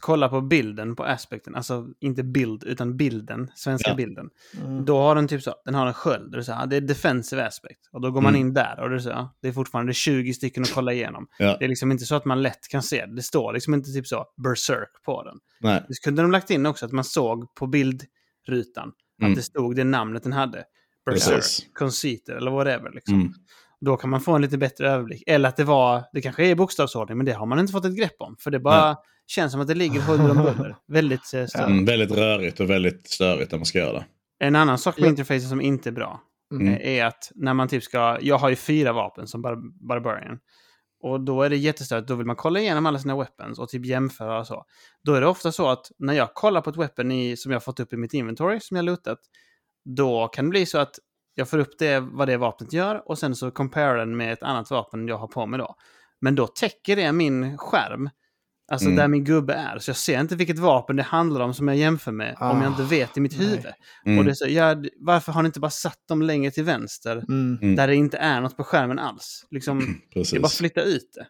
kolla 0.00 0.28
på 0.28 0.40
bilden 0.40 0.96
på 0.96 1.04
aspekten. 1.04 1.54
Alltså 1.54 1.86
inte 2.00 2.22
bild 2.22 2.64
utan 2.64 2.96
bilden, 2.96 3.50
svenska 3.54 3.90
Ja. 3.90 3.94
bilden. 3.96 4.30
Mm. 4.60 4.84
Då 4.84 4.98
har 4.98 5.14
den 5.14 5.28
typ 5.28 5.42
så, 5.42 5.54
den 5.64 5.74
har 5.74 5.86
en 5.86 5.94
sköld. 5.94 6.32
Det 6.32 6.38
är, 6.38 6.42
så, 6.42 6.52
här, 6.52 6.66
det 6.66 6.76
är 6.76 6.80
defensive 6.80 7.46
aspect. 7.46 7.80
Och 7.92 8.00
då 8.00 8.10
går 8.10 8.20
man 8.20 8.34
Mm. 8.34 8.46
in 8.46 8.54
där 8.54 8.80
och 8.80 8.88
det 8.90 8.94
är, 8.96 8.98
så, 8.98 9.30
det 9.42 9.48
är 9.48 9.52
fortfarande 9.52 9.94
20 9.94 10.32
stycken 10.34 10.62
att 10.62 10.72
kolla 10.72 10.92
igenom. 10.92 11.26
Ja. 11.38 11.56
Det 11.58 11.64
är 11.64 11.68
liksom 11.68 11.92
inte 11.92 12.04
så 12.04 12.14
att 12.14 12.24
man 12.24 12.42
lätt 12.42 12.68
kan 12.70 12.82
se 12.82 13.06
det. 13.06 13.14
Det 13.16 13.22
står 13.22 13.52
liksom 13.52 13.74
inte 13.74 13.90
typ 13.92 14.06
så 14.06 14.24
berserk 14.44 15.02
på 15.04 15.22
den. 15.24 15.36
Nej. 15.60 15.84
Det 15.88 15.94
kunde 16.04 16.22
de 16.22 16.30
lagt 16.30 16.50
in 16.50 16.66
också 16.66 16.86
att 16.86 16.92
man 16.92 17.04
såg 17.04 17.54
på 17.54 17.66
bildrutan 17.66 18.92
Mm. 19.20 19.32
att 19.32 19.36
det 19.36 19.42
stod 19.42 19.76
det 19.76 19.84
namnet 19.84 20.22
den 20.22 20.32
hade. 20.32 20.64
Berserk, 21.06 21.36
Precis. 21.78 22.28
Eller 22.28 22.50
whatever. 22.50 22.90
Liksom. 22.94 23.14
Mm. 23.20 23.32
Då 23.80 23.96
kan 23.96 24.10
man 24.10 24.20
få 24.20 24.32
en 24.32 24.42
lite 24.42 24.58
bättre 24.58 24.90
överblick. 24.90 25.22
Eller 25.26 25.48
att 25.48 25.56
det 25.56 25.64
var, 25.64 26.04
det 26.12 26.20
kanske 26.22 26.46
är 26.46 26.54
bokstavsordning, 26.54 27.16
men 27.16 27.26
det 27.26 27.32
har 27.32 27.46
man 27.46 27.58
inte 27.58 27.72
fått 27.72 27.84
ett 27.84 27.96
grepp 27.96 28.14
om. 28.18 28.36
För 28.38 28.50
det 28.50 28.60
bara 28.60 28.96
känns 29.30 29.52
som 29.52 29.60
att 29.60 29.68
det 29.68 29.74
ligger 29.74 30.00
huller 30.00 30.30
om 30.30 30.36
buller. 30.36 30.76
Väldigt 30.88 31.20
eh, 31.20 31.46
störigt. 31.46 31.56
Mm, 31.58 31.84
väldigt 31.84 32.10
rörigt 32.10 32.60
och 32.60 32.70
väldigt 32.70 33.10
störigt 33.10 33.50
när 33.52 33.58
man 33.58 33.66
ska 33.66 33.78
göra 33.78 33.92
det. 33.92 34.04
En 34.38 34.56
annan 34.56 34.78
sak 34.78 34.96
med 34.98 35.06
Ja. 35.06 35.10
interfacet 35.10 35.48
som 35.48 35.60
inte 35.60 35.88
är 35.88 35.92
bra 35.92 36.20
Mm. 36.52 36.68
eh, 36.68 36.88
är 36.88 37.04
att 37.04 37.32
när 37.34 37.54
man 37.54 37.68
typ 37.68 37.82
ska... 37.82 38.18
Jag 38.20 38.38
har 38.38 38.48
ju 38.48 38.56
fyra 38.56 38.92
vapen 38.92 39.26
som 39.26 39.42
bar 39.42 39.56
Barbarian. 39.88 40.38
Och 41.02 41.20
då 41.20 41.42
är 41.42 41.50
det 41.50 41.56
jättestörigt. 41.56 42.08
Då 42.08 42.14
vill 42.14 42.26
man 42.26 42.36
kolla 42.36 42.60
igenom 42.60 42.86
alla 42.86 42.98
sina 42.98 43.16
weapons 43.16 43.58
och 43.58 43.68
typ 43.68 43.86
jämföra 43.86 44.38
och 44.38 44.46
så. 44.46 44.64
Då 45.04 45.14
är 45.14 45.20
det 45.20 45.26
ofta 45.26 45.52
så 45.52 45.68
att 45.68 45.86
när 45.98 46.12
jag 46.14 46.34
kollar 46.34 46.60
på 46.60 46.70
ett 46.70 46.76
weapon 46.76 47.12
i, 47.12 47.36
som 47.36 47.52
jag 47.52 47.56
har 47.56 47.60
fått 47.60 47.80
upp 47.80 47.92
i 47.92 47.96
mitt 47.96 48.14
inventory, 48.14 48.60
som 48.60 48.76
jag 48.76 48.84
lootat, 48.84 49.18
då 49.84 50.28
kan 50.28 50.44
det 50.44 50.48
bli 50.50 50.66
så 50.66 50.78
att 50.78 50.94
jag 51.34 51.48
får 51.48 51.58
upp 51.58 51.78
det, 51.78 52.00
vad 52.00 52.28
det 52.28 52.36
vapnet 52.36 52.72
gör 52.72 53.02
och 53.10 53.18
sen 53.18 53.34
så 53.36 53.50
compare 53.50 53.98
den 53.98 54.16
med 54.16 54.32
ett 54.32 54.42
annat 54.42 54.70
vapen 54.70 55.08
jag 55.08 55.18
har 55.18 55.28
på 55.28 55.46
mig 55.46 55.58
då. 55.58 55.74
Men 56.20 56.34
då 56.34 56.46
täcker 56.46 56.96
det 56.96 57.12
min 57.12 57.58
skärm, 57.58 58.10
alltså 58.70 58.86
Mm. 58.86 58.96
där 58.96 59.08
min 59.08 59.24
gubbe 59.24 59.54
är. 59.54 59.78
Så 59.78 59.88
jag 59.90 59.96
ser 59.96 60.20
inte 60.20 60.36
vilket 60.36 60.58
vapen 60.58 60.96
det 60.96 61.02
handlar 61.02 61.40
om 61.40 61.54
som 61.54 61.68
jag 61.68 61.76
jämför 61.76 62.12
med, 62.12 62.36
om 62.40 62.46
jag 62.62 62.62
Ah, 62.64 62.66
inte 62.66 62.82
vet 62.82 63.16
i 63.16 63.20
mitt 63.20 63.38
nej. 63.38 63.46
huvud. 63.48 63.66
Mm. 64.06 64.18
Och 64.18 64.24
det 64.24 64.30
är 64.30 64.34
så, 64.34 64.46
ja, 64.48 64.76
varför 65.00 65.32
har 65.32 65.42
ni 65.42 65.46
inte 65.46 65.60
bara 65.60 65.70
satt 65.70 65.98
dem 66.08 66.22
längre 66.22 66.50
till 66.50 66.64
vänster, 66.64 67.16
Mm. 67.28 67.58
Mm. 67.62 67.76
där 67.76 67.86
det 67.86 67.94
inte 67.94 68.16
är 68.18 68.40
något 68.40 68.56
på 68.56 68.64
skärmen 68.64 68.98
alls? 68.98 69.46
Liksom, 69.50 69.78
det 70.14 70.20
är 70.32 70.40
bara 70.40 70.48
flytta 70.48 70.82
ut 70.82 71.10
det. 71.14 71.26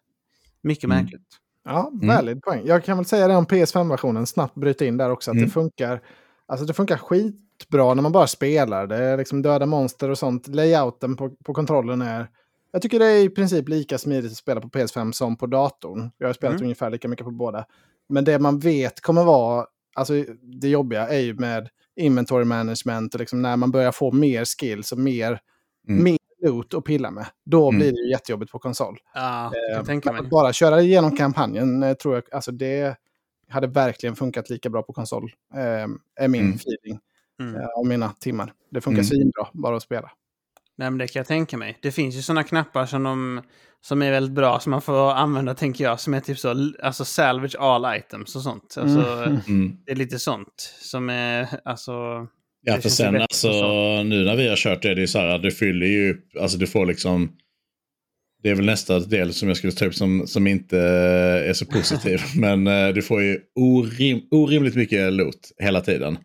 Mycket 0.68 0.84
Mm. 0.84 0.96
märkligt. 0.98 1.26
Ja, 1.64 1.90
valid 2.02 2.42
poäng. 2.42 2.62
Jag 2.64 2.84
kan 2.84 2.96
väl 2.96 3.06
säga 3.06 3.28
det 3.28 3.36
om 3.36 3.46
PS5-versionen, 3.46 4.26
snabbt 4.26 4.54
bryta 4.54 4.84
in 4.84 4.96
där 4.96 5.10
också, 5.10 5.30
att 5.30 5.34
Mm. 5.36 5.46
det 5.46 5.52
funkar. 5.52 6.00
Alltså 6.48 6.66
det 6.66 6.74
funkar 6.74 6.96
skitbra 6.96 7.94
när 7.94 8.02
man 8.02 8.12
bara 8.12 8.26
spelar. 8.26 8.86
Det 8.86 8.96
är 8.96 9.16
liksom 9.16 9.42
döda 9.42 9.66
monster 9.66 10.08
och 10.10 10.18
sånt. 10.18 10.48
Layouten 10.48 11.16
på, 11.16 11.30
på 11.44 11.54
kontrollen 11.54 12.02
är... 12.02 12.28
Jag 12.72 12.82
tycker 12.82 12.98
det 12.98 13.06
är 13.06 13.24
i 13.24 13.28
princip 13.30 13.68
lika 13.68 13.98
smidigt 13.98 14.30
att 14.30 14.36
spela 14.36 14.60
på 14.60 14.68
PS5 14.68 15.12
som 15.12 15.36
på 15.36 15.46
datorn. 15.46 16.10
Jag 16.18 16.26
har 16.28 16.32
spelat 16.32 16.54
Mm. 16.54 16.64
ungefär 16.64 16.90
lika 16.90 17.08
mycket 17.08 17.24
på 17.24 17.30
båda. 17.30 17.66
Men 18.08 18.24
det 18.24 18.38
man 18.38 18.58
vet 18.58 19.00
kommer 19.00 19.24
vara... 19.24 19.66
Alltså 19.94 20.24
det 20.42 20.68
jobbiga 20.68 21.08
är 21.08 21.18
ju 21.20 21.34
med 21.34 21.68
inventory 21.96 22.44
management 22.44 23.14
och 23.14 23.20
liksom 23.20 23.42
när 23.42 23.56
man 23.56 23.70
börjar 23.70 23.92
få 23.92 24.12
mer 24.12 24.44
skills 24.44 24.92
och 24.92 24.98
mer, 24.98 25.40
Mm. 25.88 26.04
mer 26.04 26.18
loot 26.42 26.74
att 26.74 26.84
pilla 26.84 27.10
med. 27.10 27.26
Då 27.44 27.68
Mm. 27.68 27.78
blir 27.78 27.92
det 27.92 27.98
ju 27.98 28.10
jättejobbigt 28.10 28.52
på 28.52 28.58
konsol. 28.58 28.98
Ja, 29.14 29.52
Eh. 29.72 30.10
Att 30.18 30.30
bara 30.30 30.52
köra 30.52 30.80
igenom 30.80 31.16
kampanjen 31.16 31.82
eh, 31.82 31.94
tror 31.94 32.14
jag, 32.14 32.24
alltså 32.34 32.52
det 32.52 32.96
hade 33.48 33.66
verkligen 33.66 34.16
funkat 34.16 34.50
lika 34.50 34.70
bra 34.70 34.82
på 34.82 34.92
konsol. 34.92 35.32
Eh, 35.54 35.60
är 36.24 36.28
min 36.28 36.40
Mm. 36.44 36.54
feeling 36.56 37.00
Mm. 37.40 37.54
eh, 37.56 37.66
av 37.78 37.86
mina 37.86 38.08
timmar. 38.08 38.52
Det 38.70 38.80
funkar 38.80 38.98
Mm. 38.98 39.04
svinbra 39.04 39.46
bara 39.52 39.76
att 39.76 39.82
spela. 39.82 40.10
Nej, 40.80 40.90
men 40.90 40.98
det 40.98 41.08
kan 41.08 41.20
jag 41.20 41.26
tänka 41.26 41.56
mig. 41.56 41.78
Det 41.82 41.92
finns 41.92 42.16
ju 42.16 42.22
sådana 42.22 42.44
knappar 42.44 42.86
som, 42.86 43.02
de, 43.02 43.42
som 43.80 44.02
är 44.02 44.10
väldigt 44.10 44.34
bra 44.34 44.60
som 44.60 44.70
man 44.70 44.82
får 44.82 45.10
använda, 45.10 45.54
tänker 45.54 45.84
jag, 45.84 46.00
som 46.00 46.14
är 46.14 46.20
typ 46.20 46.38
så, 46.38 46.72
alltså 46.82 47.04
salvage 47.04 47.56
all 47.58 47.96
items 47.98 48.36
och 48.36 48.42
sånt. 48.42 48.74
Alltså, 48.78 49.00
Mm. 49.48 49.76
Det 49.86 49.92
är 49.92 49.96
lite 49.96 50.18
sånt 50.18 50.74
som 50.80 51.10
är, 51.10 51.48
alltså... 51.64 51.92
Ja, 52.62 52.80
för 52.80 52.88
sen 52.88 53.16
alltså, 53.16 53.52
så. 53.52 54.02
nu 54.02 54.24
när 54.24 54.36
vi 54.36 54.48
har 54.48 54.56
kört 54.56 54.82
det, 54.82 54.94
det 54.94 55.02
är 55.02 55.06
så 55.06 55.18
här 55.18 55.26
att 55.26 55.42
du 55.42 55.50
fyller 55.50 55.86
ju 55.86 56.10
upp, 56.10 56.24
alltså 56.40 56.58
du 56.58 56.66
får 56.66 56.86
liksom 56.86 57.32
det 58.42 58.50
är 58.50 58.54
väl 58.54 58.66
nästa 58.66 58.98
del 58.98 59.32
som 59.32 59.48
jag 59.48 59.56
skulle 59.56 59.72
ta 59.72 59.84
upp 59.84 59.94
som, 59.94 60.26
som 60.26 60.46
inte 60.46 60.78
är 60.78 61.52
så 61.52 61.66
positiv. 61.66 62.20
Men 62.36 62.66
eh, 62.66 62.88
du 62.88 63.02
får 63.02 63.22
ju 63.22 63.38
orim, 63.54 64.20
orimligt 64.30 64.74
mycket 64.74 65.12
loot 65.12 65.52
hela 65.58 65.80
tiden. 65.80 66.18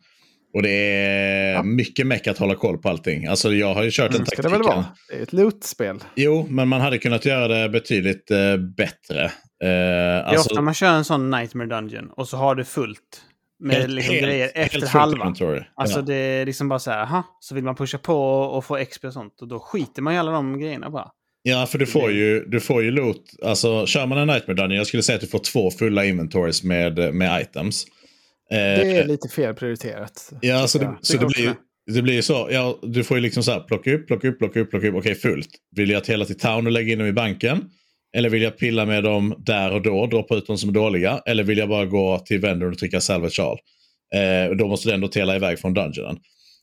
Och 0.55 0.61
det 0.63 0.69
är 0.69 1.63
mycket 1.63 2.07
meck 2.07 2.27
att 2.27 2.37
hålla 2.37 2.55
koll 2.55 2.77
på 2.77 2.89
allting. 2.89 3.27
Alltså 3.27 3.53
jag 3.53 3.73
har 3.73 3.83
ju 3.83 3.91
kört 3.91 4.09
en 4.09 4.15
Mm, 4.15 4.25
ska 4.25 4.35
taktik. 4.35 4.51
det 4.51 4.57
väl 4.57 4.67
vara? 4.75 4.85
Det 5.09 5.15
är 5.17 5.21
ett 5.23 5.33
loot-spel. 5.33 5.99
Jo, 6.15 6.47
men 6.49 6.67
man 6.67 6.81
hade 6.81 6.97
kunnat 6.97 7.25
göra 7.25 7.47
det 7.47 7.69
betydligt 7.69 8.31
eh, 8.31 8.57
bättre. 8.57 9.23
Eh, 9.25 9.31
Det 9.59 9.67
är 9.67 10.23
alltså, 10.23 10.49
ofta 10.49 10.61
man 10.61 10.73
kör 10.73 10.89
en 10.93 11.05
sån 11.05 11.29
Nightmare 11.31 11.67
Dungeon 11.67 12.09
och 12.17 12.27
så 12.27 12.37
har 12.37 12.55
du 12.55 12.63
fullt 12.63 12.99
med 13.59 13.75
helt- 13.75 13.89
liksom 13.93 14.13
helt- 14.15 14.25
grejer 14.27 14.51
helt 14.55 14.73
efter 14.75 14.87
halva. 14.99 15.15
inventory. 15.17 15.61
Alltså 15.75 15.99
Ja. 15.99 16.01
det 16.05 16.15
är 16.15 16.45
liksom 16.45 16.69
bara 16.69 16.79
så 16.79 16.91
här, 16.91 17.01
aha, 17.01 17.23
så 17.39 17.55
vill 17.55 17.63
man 17.63 17.75
pusha 17.75 17.97
på 17.97 18.15
och 18.41 18.65
få 18.65 18.77
XP 18.85 19.03
och 19.07 19.13
sånt 19.13 19.41
och 19.41 19.47
då 19.47 19.59
skiter 19.59 20.01
man 20.01 20.13
i 20.13 20.17
alla 20.17 20.31
de 20.31 20.59
grejerna 20.59 20.89
bara. 20.89 21.07
Ja, 21.47 21.65
för 21.65 21.77
du 21.77 21.85
får 21.85 22.11
ju, 22.11 22.45
du 22.47 22.59
får 22.59 22.83
ju 22.83 22.91
loot. 22.91 23.23
Alltså, 23.43 23.85
kör 23.85 24.05
man 24.05 24.17
en 24.17 24.27
Nightmare 24.27 24.55
Dungeon, 24.57 24.77
jag 24.77 24.87
skulle 24.87 25.03
säga 25.03 25.15
att 25.15 25.21
du 25.21 25.27
får 25.27 25.39
två 25.39 25.71
fulla 25.71 26.05
inventories 26.05 26.63
med, 26.63 27.15
med 27.15 27.41
items. 27.41 27.85
Eh, 28.55 28.79
Det 28.79 28.97
är 28.97 29.07
lite 29.07 29.27
fel 29.29 29.53
prioriterat. 29.53 30.33
Ja, 30.41 30.67
så 30.67 30.79
tycker 30.79 30.91
det, 30.91 30.97
så 31.05 31.17
det, 31.17 31.25
blir, 31.25 31.55
det 31.93 32.01
blir 32.01 32.21
så. 32.21 32.47
Ja, 32.51 32.79
du 32.81 33.03
får 33.03 33.17
ju 33.17 33.23
liksom 33.23 33.43
så 33.43 33.51
här, 33.51 33.59
plocka 33.59 33.93
upp, 33.93 34.07
plocka 34.07 34.27
upp, 34.27 34.39
plocka 34.39 34.59
upp, 34.59 34.69
plocka 34.69 34.87
upp. 34.87 34.95
Okej, 34.95 35.15
fullt. 35.15 35.49
Vill 35.75 35.89
jag 35.89 36.07
hela 36.07 36.25
till 36.25 36.37
town 36.39 36.65
och 36.65 36.71
lägga 36.71 36.93
in 36.93 36.99
dem 36.99 37.07
i 37.07 37.13
banken? 37.13 37.61
Eller 38.17 38.29
vill 38.29 38.41
jag 38.41 38.57
pilla 38.57 38.85
med 38.85 39.03
dem 39.03 39.35
där 39.37 39.73
och 39.73 39.81
då, 39.81 40.05
droppa 40.05 40.35
ut 40.35 40.47
de 40.47 40.57
som 40.57 40.69
är 40.69 40.73
dåliga? 40.73 41.21
Eller 41.25 41.43
vill 41.43 41.57
jag 41.57 41.69
bara 41.69 41.85
gå 41.85 42.19
till 42.19 42.39
vendorn 42.39 42.71
och 42.71 42.77
trycka 42.77 43.01
salvage 43.01 43.39
all? 43.39 43.57
Eh, 44.15 44.55
då 44.57 44.67
måste 44.67 44.89
du 44.89 44.93
ändå 44.93 45.07
tela 45.07 45.35
iväg 45.35 45.59
från 45.59 45.73
dungeonen. 45.73 46.17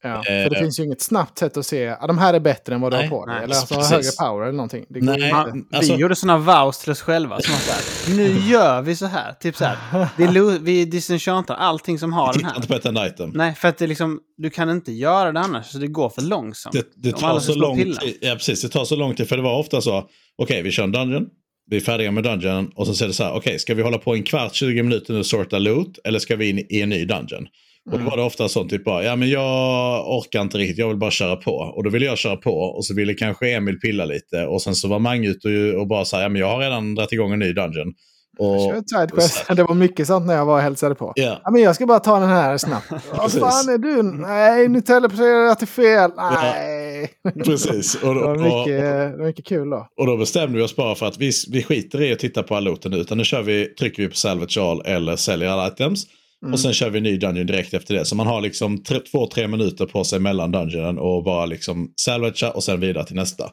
Ja, 0.05 0.15
Eh, 0.17 0.23
för 0.25 0.51
det 0.51 0.59
finns 0.59 0.81
ju 0.81 0.85
inget 0.85 1.01
snabbt 1.03 1.39
sätt 1.39 1.57
att 1.57 1.67
se 1.67 1.89
att 1.89 2.07
de 2.09 2.19
här 2.19 2.35
är 2.35 2.41
bättre 2.41 2.75
än 2.75 2.81
vad 2.81 2.93
du 2.93 2.97
Nej, 2.97 3.07
har 3.09 3.19
på 3.19 3.27
dig. 3.27 3.37
Eller 3.37 3.55
alltså 3.57 3.75
har 3.75 3.81
precis. 3.83 3.93
högre 4.21 4.29
power 4.31 4.43
eller 4.43 4.57
någonting. 4.57 4.85
Det 4.89 5.01
Nej, 5.01 5.33
Man, 5.33 5.67
alltså- 5.73 5.95
vi 5.95 6.01
gjorde 6.01 6.17
såna 6.17 6.39
vows 6.39 6.79
till 6.79 6.91
oss 6.93 7.01
själva. 7.03 7.41
Som 7.41 7.55
här, 7.55 8.17
nu 8.17 8.39
gör 8.51 8.83
vi 8.83 8.97
så 8.97 9.07
här. 9.07 9.33
Typ 9.33 9.57
så 9.57 9.65
här. 9.65 10.09
Vi, 10.17 10.27
lo- 10.29 10.59
vi 10.61 10.85
disenchantar 10.85 11.55
allting 11.55 11.99
som 11.99 12.13
har 12.13 12.33
den 12.33 12.45
här. 12.45 12.57
inte 12.57 12.69
på 12.69 12.75
ett 12.75 12.87
enda 12.87 13.07
item. 13.07 13.31
Nej, 13.35 13.55
för 13.55 13.69
att 13.69 13.79
det 13.79 13.87
liksom, 13.87 14.21
du 14.37 14.51
kan 14.51 14.71
inte 14.71 14.93
göra 14.93 15.33
det 15.33 15.41
annars. 15.41 15.67
Så 15.67 15.79
det 15.79 15.87
går 15.87 16.09
för 16.11 16.23
långsamt. 16.23 16.73
Det, 16.73 16.87
det 17.11 17.13
tar 17.13 17.41
så 17.41 17.55
lång 17.55 17.77
tid. 17.77 18.17
Ja, 18.21 18.35
precis. 18.35 18.63
Det 18.63 18.69
tar 18.69 18.85
så 18.85 18.97
lång 18.97 19.15
tid. 19.15 19.29
För 19.29 19.37
det 19.37 19.43
var 19.43 19.59
ofta 19.59 19.81
så. 19.81 20.09
Okej, 20.39 20.63
vi 20.63 20.71
kör 20.71 20.85
en 20.85 20.93
dungeon. 20.93 21.27
Vi 21.71 21.77
är 21.77 21.81
färdiga 21.81 22.11
med 22.11 22.25
dungeon. 22.25 22.71
Och 22.75 22.87
så 22.87 22.95
säger 22.95 23.09
det 23.09 23.15
så 23.15 23.25
här. 23.25 23.33
Okej, 23.33 23.59
ska 23.59 23.75
vi 23.75 23.83
hålla 23.83 23.99
på 23.99 24.15
en 24.15 24.23
kvart, 24.23 24.55
20 24.55 24.83
minuter 24.83 25.13
nu 25.13 25.19
och 25.19 25.27
sorta 25.27 25.59
loot? 25.59 25.99
Eller 26.05 26.19
ska 26.19 26.37
vi 26.37 26.49
in 26.51 26.59
i 26.71 26.81
en 26.81 26.89
ny 26.89 27.05
dungeon? 27.05 27.47
Och 27.87 27.93
Mm. 27.93 28.05
då 28.05 28.11
var 28.11 28.17
det 28.17 28.23
ofta 28.23 28.49
sånt 28.49 28.71
typ 28.71 28.85
bara, 28.85 29.05
ja 29.05 29.17
men 29.17 29.29
jag 29.31 30.17
orkar 30.19 30.41
inte 30.43 30.59
riktigt, 30.59 30.79
jag 30.79 30.89
vill 30.89 30.97
bara 30.97 31.11
köra 31.11 31.37
på. 31.37 31.53
Och 31.57 31.85
då 31.85 31.91
ville 31.91 32.07
jag 32.07 32.19
köra 32.19 32.37
på 32.37 32.51
och 32.61 32.85
så 32.85 32.95
ville 32.95 33.15
kanske 33.15 33.51
Emil 33.51 33.79
pilla 33.81 34.05
lite. 34.05 34.47
Och 34.47 34.63
sen 34.63 34.75
så 34.75 34.89
var 34.89 34.99
Mange 34.99 35.29
ute 35.29 35.49
och, 35.49 35.81
och 35.81 35.87
bara 35.87 36.05
så 36.05 36.17
här, 36.17 36.23
ja 36.23 36.29
men 36.29 36.41
jag 36.41 36.49
har 36.49 36.59
redan 36.59 36.95
dragit 36.95 37.13
igång 37.13 37.33
en 37.33 37.39
ny 37.39 37.53
dungeon. 37.53 37.93
Och, 38.39 38.61
sidequest. 38.87 39.45
Det 39.57 39.63
var 39.65 39.75
mycket 39.75 40.07
sånt 40.07 40.27
när 40.27 40.35
jag 40.35 40.47
var 40.47 40.55
och 40.57 40.61
hälsade 40.63 40.95
på. 40.95 41.13
ja, 41.17 41.41
Ja, 41.45 41.51
men 41.51 41.63
jag 41.63 41.75
ska 41.75 41.87
bara 41.87 41.99
ta 42.01 42.19
den 42.21 42.29
här 42.29 42.59
snabbt. 42.59 42.87
Vad 43.19 43.33
fan 43.33 43.69
är 43.69 43.79
du? 43.79 44.03
Nej, 44.03 44.69
nu 44.69 44.81
teleporterar 44.81 45.47
jag 45.47 45.59
till 45.59 45.69
fel. 45.69 46.11
Nej. 46.17 47.11
precis. 47.45 47.95
Och, 47.95 48.15
Det 48.15 48.21
då- 48.21 48.27
var 48.27 48.35
och, 48.35 48.41
mycket, 48.41 48.81
det 48.83 49.15
var 49.19 49.27
mycket 49.27 49.47
kul 49.47 49.71
då. 49.71 49.89
Och 50.01 50.07
då 50.07 50.17
bestämde 50.17 50.59
vi 50.59 50.65
oss 50.65 50.77
bara 50.77 50.95
för 50.95 51.07
att 51.07 51.19
vi, 51.19 51.31
vi 51.51 51.63
skiter 51.63 52.03
i 52.03 52.13
att 52.13 52.19
titta 52.19 52.43
på 52.43 52.57
all 52.57 52.65
looten. 52.65 52.93
Utan 52.93 53.19
nu 53.19 53.25
kör 53.25 53.43
vi, 53.43 53.65
trycker 53.67 54.03
vi 54.03 54.09
på 54.09 54.17
salvage 54.17 54.59
all 54.59 54.83
eller 54.87 55.17
säljer 55.17 55.49
alla 55.49 55.69
items. 55.69 56.05
Och 56.51 56.61
sen 56.61 56.73
kör 56.73 56.91
vi 56.91 56.99
en 56.99 57.05
ny 57.05 57.17
dungeon 57.17 57.47
direkt 57.47 57.75
efter 57.75 57.95
det. 57.95 58.05
Så 58.05 58.17
man 58.17 58.27
har 58.27 58.41
liksom 58.41 58.83
två, 59.13 59.27
tre 59.27 59.49
minuter 59.49 59.87
på 59.87 60.05
sig 60.05 60.21
mellan 60.21 60.53
dungeonen 60.53 60.99
och 60.99 61.25
bara 61.25 61.47
liksom 61.47 61.93
salvagea 62.01 62.51
och 62.51 62.65
sen 62.65 62.81
vidare 62.81 63.07
till 63.07 63.17
nästa. 63.17 63.51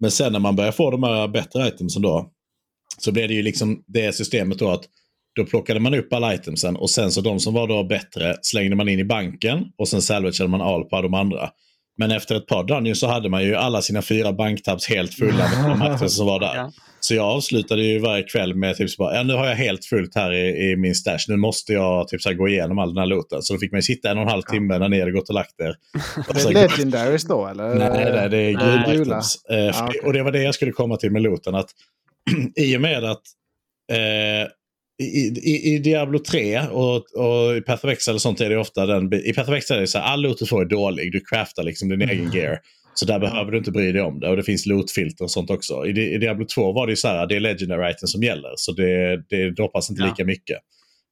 Men 0.00 0.10
sen 0.10 0.32
när 0.32 0.40
man 0.40 0.56
börjar 0.56 0.72
få 0.72 0.90
de 0.90 1.02
här 1.02 1.28
bättre 1.28 1.68
itemsen 1.68 2.02
då. 2.02 2.30
Så 2.98 3.12
blev 3.12 3.28
det 3.28 3.34
ju 3.34 3.42
liksom 3.42 3.84
det 3.86 4.14
systemet 4.14 4.58
då 4.58 4.70
att 4.70 4.84
då 5.36 5.44
plockade 5.44 5.80
man 5.80 5.94
upp 5.94 6.12
alla 6.12 6.34
itemsen 6.34 6.76
och 6.76 6.90
sen 6.90 7.12
så 7.12 7.20
de 7.20 7.40
som 7.40 7.54
var 7.54 7.68
då 7.68 7.84
bättre 7.84 8.36
slängde 8.42 8.76
man 8.76 8.88
in 8.88 8.98
i 8.98 9.04
banken 9.04 9.64
och 9.78 9.88
sen 9.88 10.02
salvageade 10.02 10.50
man 10.50 10.60
all 10.60 10.84
på 10.84 11.02
de 11.02 11.14
andra. 11.14 11.50
Men 12.00 12.10
efter 12.10 12.34
ett 12.36 12.46
par 12.46 12.64
dungeons 12.64 13.00
så 13.00 13.06
hade 13.06 13.28
man 13.28 13.42
ju 13.44 13.54
alla 13.56 13.82
sina 13.82 14.02
fyra 14.02 14.32
banktabs 14.32 14.88
helt 14.88 15.14
fulla 15.14 15.48
med 15.48 15.70
de 15.78 15.94
items 15.94 16.16
som 16.16 16.26
var 16.26 16.40
där. 16.40 16.54
Ja. 16.56 16.72
Så 17.00 17.14
jag 17.14 17.24
avslutade 17.26 17.82
ju 17.82 17.98
varje 17.98 18.22
kväll 18.22 18.54
med 18.54 18.76
typ 18.76 18.90
så 18.90 19.02
bara, 19.02 19.14
ja, 19.16 19.22
nu 19.22 19.34
har 19.34 19.46
jag 19.46 19.54
helt 19.56 19.84
fullt 19.84 20.14
här 20.14 20.32
i, 20.32 20.70
i 20.70 20.76
min 20.76 20.94
stash. 20.94 21.18
Nu 21.28 21.36
måste 21.36 21.72
jag 21.72 22.08
typ 22.08 22.22
så 22.22 22.28
här 22.28 22.36
gå 22.36 22.48
igenom 22.48 22.78
all 22.78 22.88
den 22.88 22.98
här 22.98 23.06
looten. 23.06 23.42
Så 23.42 23.52
då 23.52 23.58
fick 23.58 23.72
man 23.72 23.78
ju 23.78 23.82
sitta 23.82 24.10
en 24.10 24.16
och 24.16 24.22
en 24.22 24.28
halv 24.28 24.42
timme 24.42 24.78
när 24.78 24.88
ni 24.88 24.98
hade 25.00 25.12
gått 25.12 25.28
och 25.28 25.34
lagt 25.34 25.60
er. 25.60 25.74
Och 26.28 26.34
Det 26.34 26.40
så- 26.40 26.48
är 26.50 26.54
Legendaries 26.54 27.24
då 27.24 27.46
eller? 27.46 27.74
Nej, 27.74 28.12
nej, 28.14 28.28
det 28.28 28.36
är 28.38 28.56
Nej. 28.86 28.96
gula. 28.96 29.16
Eh, 29.16 29.56
det- 29.56 29.74
okej. 29.82 30.00
Och 30.04 30.12
det 30.12 30.22
var 30.22 30.32
det 30.32 30.42
jag 30.42 30.54
skulle 30.54 30.72
komma 30.72 30.96
till 30.96 31.10
med 31.12 31.22
looten. 31.22 31.54
Att 31.54 31.70
I 32.56 32.76
och 32.76 32.80
med 32.80 33.04
att 33.04 33.22
eh, 33.92 34.48
i, 35.04 35.74
i, 35.74 35.78
Diablo 35.78 36.18
3 36.18 36.60
och, 36.60 36.94
och 36.96 37.56
i 37.56 37.60
Path 37.60 37.84
of 37.86 37.92
Exile 37.92 38.14
och 38.14 38.22
sånt 38.22 38.40
är 38.40 38.50
det 38.50 38.56
ofta 38.56 38.86
den... 38.86 39.14
I 39.14 39.32
Path 39.32 39.50
of 39.50 39.56
Exile 39.56 39.76
är 39.78 39.80
det 39.80 39.86
så 39.86 39.98
här, 39.98 40.04
all 40.06 40.22
loot 40.22 40.38
du 40.38 40.46
får 40.46 40.60
är 40.62 40.68
dålig. 40.68 41.12
Du 41.12 41.20
craftar 41.20 41.62
liksom 41.62 41.88
din 41.88 42.02
Mm. 42.02 42.16
egen 42.18 42.32
gear. 42.32 42.58
Så 42.94 43.06
där 43.06 43.18
behöver 43.18 43.52
du 43.52 43.58
inte 43.58 43.70
bry 43.70 43.92
dig 43.92 44.02
om 44.02 44.20
det. 44.20 44.28
Och 44.28 44.36
det 44.36 44.42
finns 44.42 44.66
lootfilter 44.66 45.24
och 45.24 45.30
sånt 45.30 45.50
också. 45.50 45.86
I, 45.86 46.14
I 46.14 46.18
Diablo 46.18 46.44
2 46.54 46.72
var 46.72 46.86
det 46.86 46.92
ju 46.92 46.96
så 46.96 47.08
här, 47.08 47.26
det 47.26 47.36
är 47.36 47.40
legendary 47.40 47.90
items 47.90 48.12
som 48.12 48.22
gäller. 48.22 48.50
Så 48.56 48.72
det, 48.72 49.22
det 49.30 49.50
droppas 49.50 49.90
inte 49.90 50.02
Ja. 50.02 50.08
lika 50.08 50.24
mycket. 50.24 50.58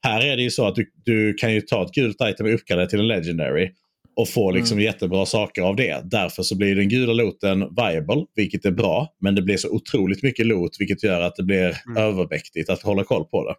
Här 0.02 0.20
är 0.26 0.36
det 0.36 0.42
ju 0.42 0.50
så 0.50 0.66
att 0.66 0.74
du, 0.74 0.90
du 1.04 1.34
kan 1.34 1.54
ju 1.54 1.60
ta 1.60 1.84
ett 1.84 1.92
gult 1.92 2.16
item 2.22 2.46
och 2.46 2.54
uppgradera 2.54 2.86
till 2.86 2.98
en 3.00 3.08
legendary. 3.08 3.70
Och 4.16 4.28
få 4.28 4.50
liksom 4.50 4.80
jättebra 4.80 5.26
saker 5.26 5.62
av 5.62 5.76
det. 5.76 6.00
Därför 6.04 6.42
så 6.42 6.56
blir 6.56 6.74
den 6.76 6.88
gula 6.88 7.12
looten 7.12 7.58
viable, 7.76 8.24
vilket 8.34 8.64
är 8.64 8.70
bra. 8.70 9.08
Men 9.20 9.34
det 9.34 9.42
blir 9.42 9.56
så 9.56 9.68
otroligt 9.70 10.22
mycket 10.22 10.46
loot, 10.46 10.70
vilket 10.78 11.04
gör 11.04 11.20
att 11.20 11.36
det 11.36 11.42
blir 11.42 11.76
Mm. 11.88 12.02
övermäktigt 12.02 12.70
att 12.70 12.82
hålla 12.82 13.04
koll 13.04 13.24
på 13.24 13.44
det. 13.48 13.54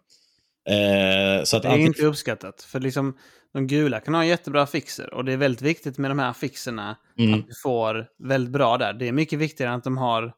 Eh, 0.68 1.44
så 1.44 1.56
att 1.56 1.62
Det 1.62 1.68
är 1.68 1.78
inte 1.78 2.06
uppskattat. 2.06 2.62
För 2.62 2.80
liksom, 2.80 3.16
de 3.52 3.66
gula 3.66 4.00
kan 4.00 4.14
ha 4.14 4.24
jättebra 4.24 4.66
fixer. 4.66 5.14
Och 5.14 5.24
det 5.24 5.32
är 5.32 5.36
väldigt 5.36 5.62
viktigt 5.62 5.98
med 5.98 6.10
de 6.10 6.18
här 6.18 6.32
fixerna. 6.32 6.96
Mm. 7.18 7.34
Att 7.40 7.46
du 7.46 7.54
får 7.62 8.06
väldigt 8.18 8.52
bra 8.52 8.78
där. 8.78 8.92
Det 8.92 9.08
är 9.08 9.12
mycket 9.12 9.38
viktigare 9.38 9.72
än 9.72 9.78
att 9.78 9.84
de 9.84 9.96
har 9.98 10.32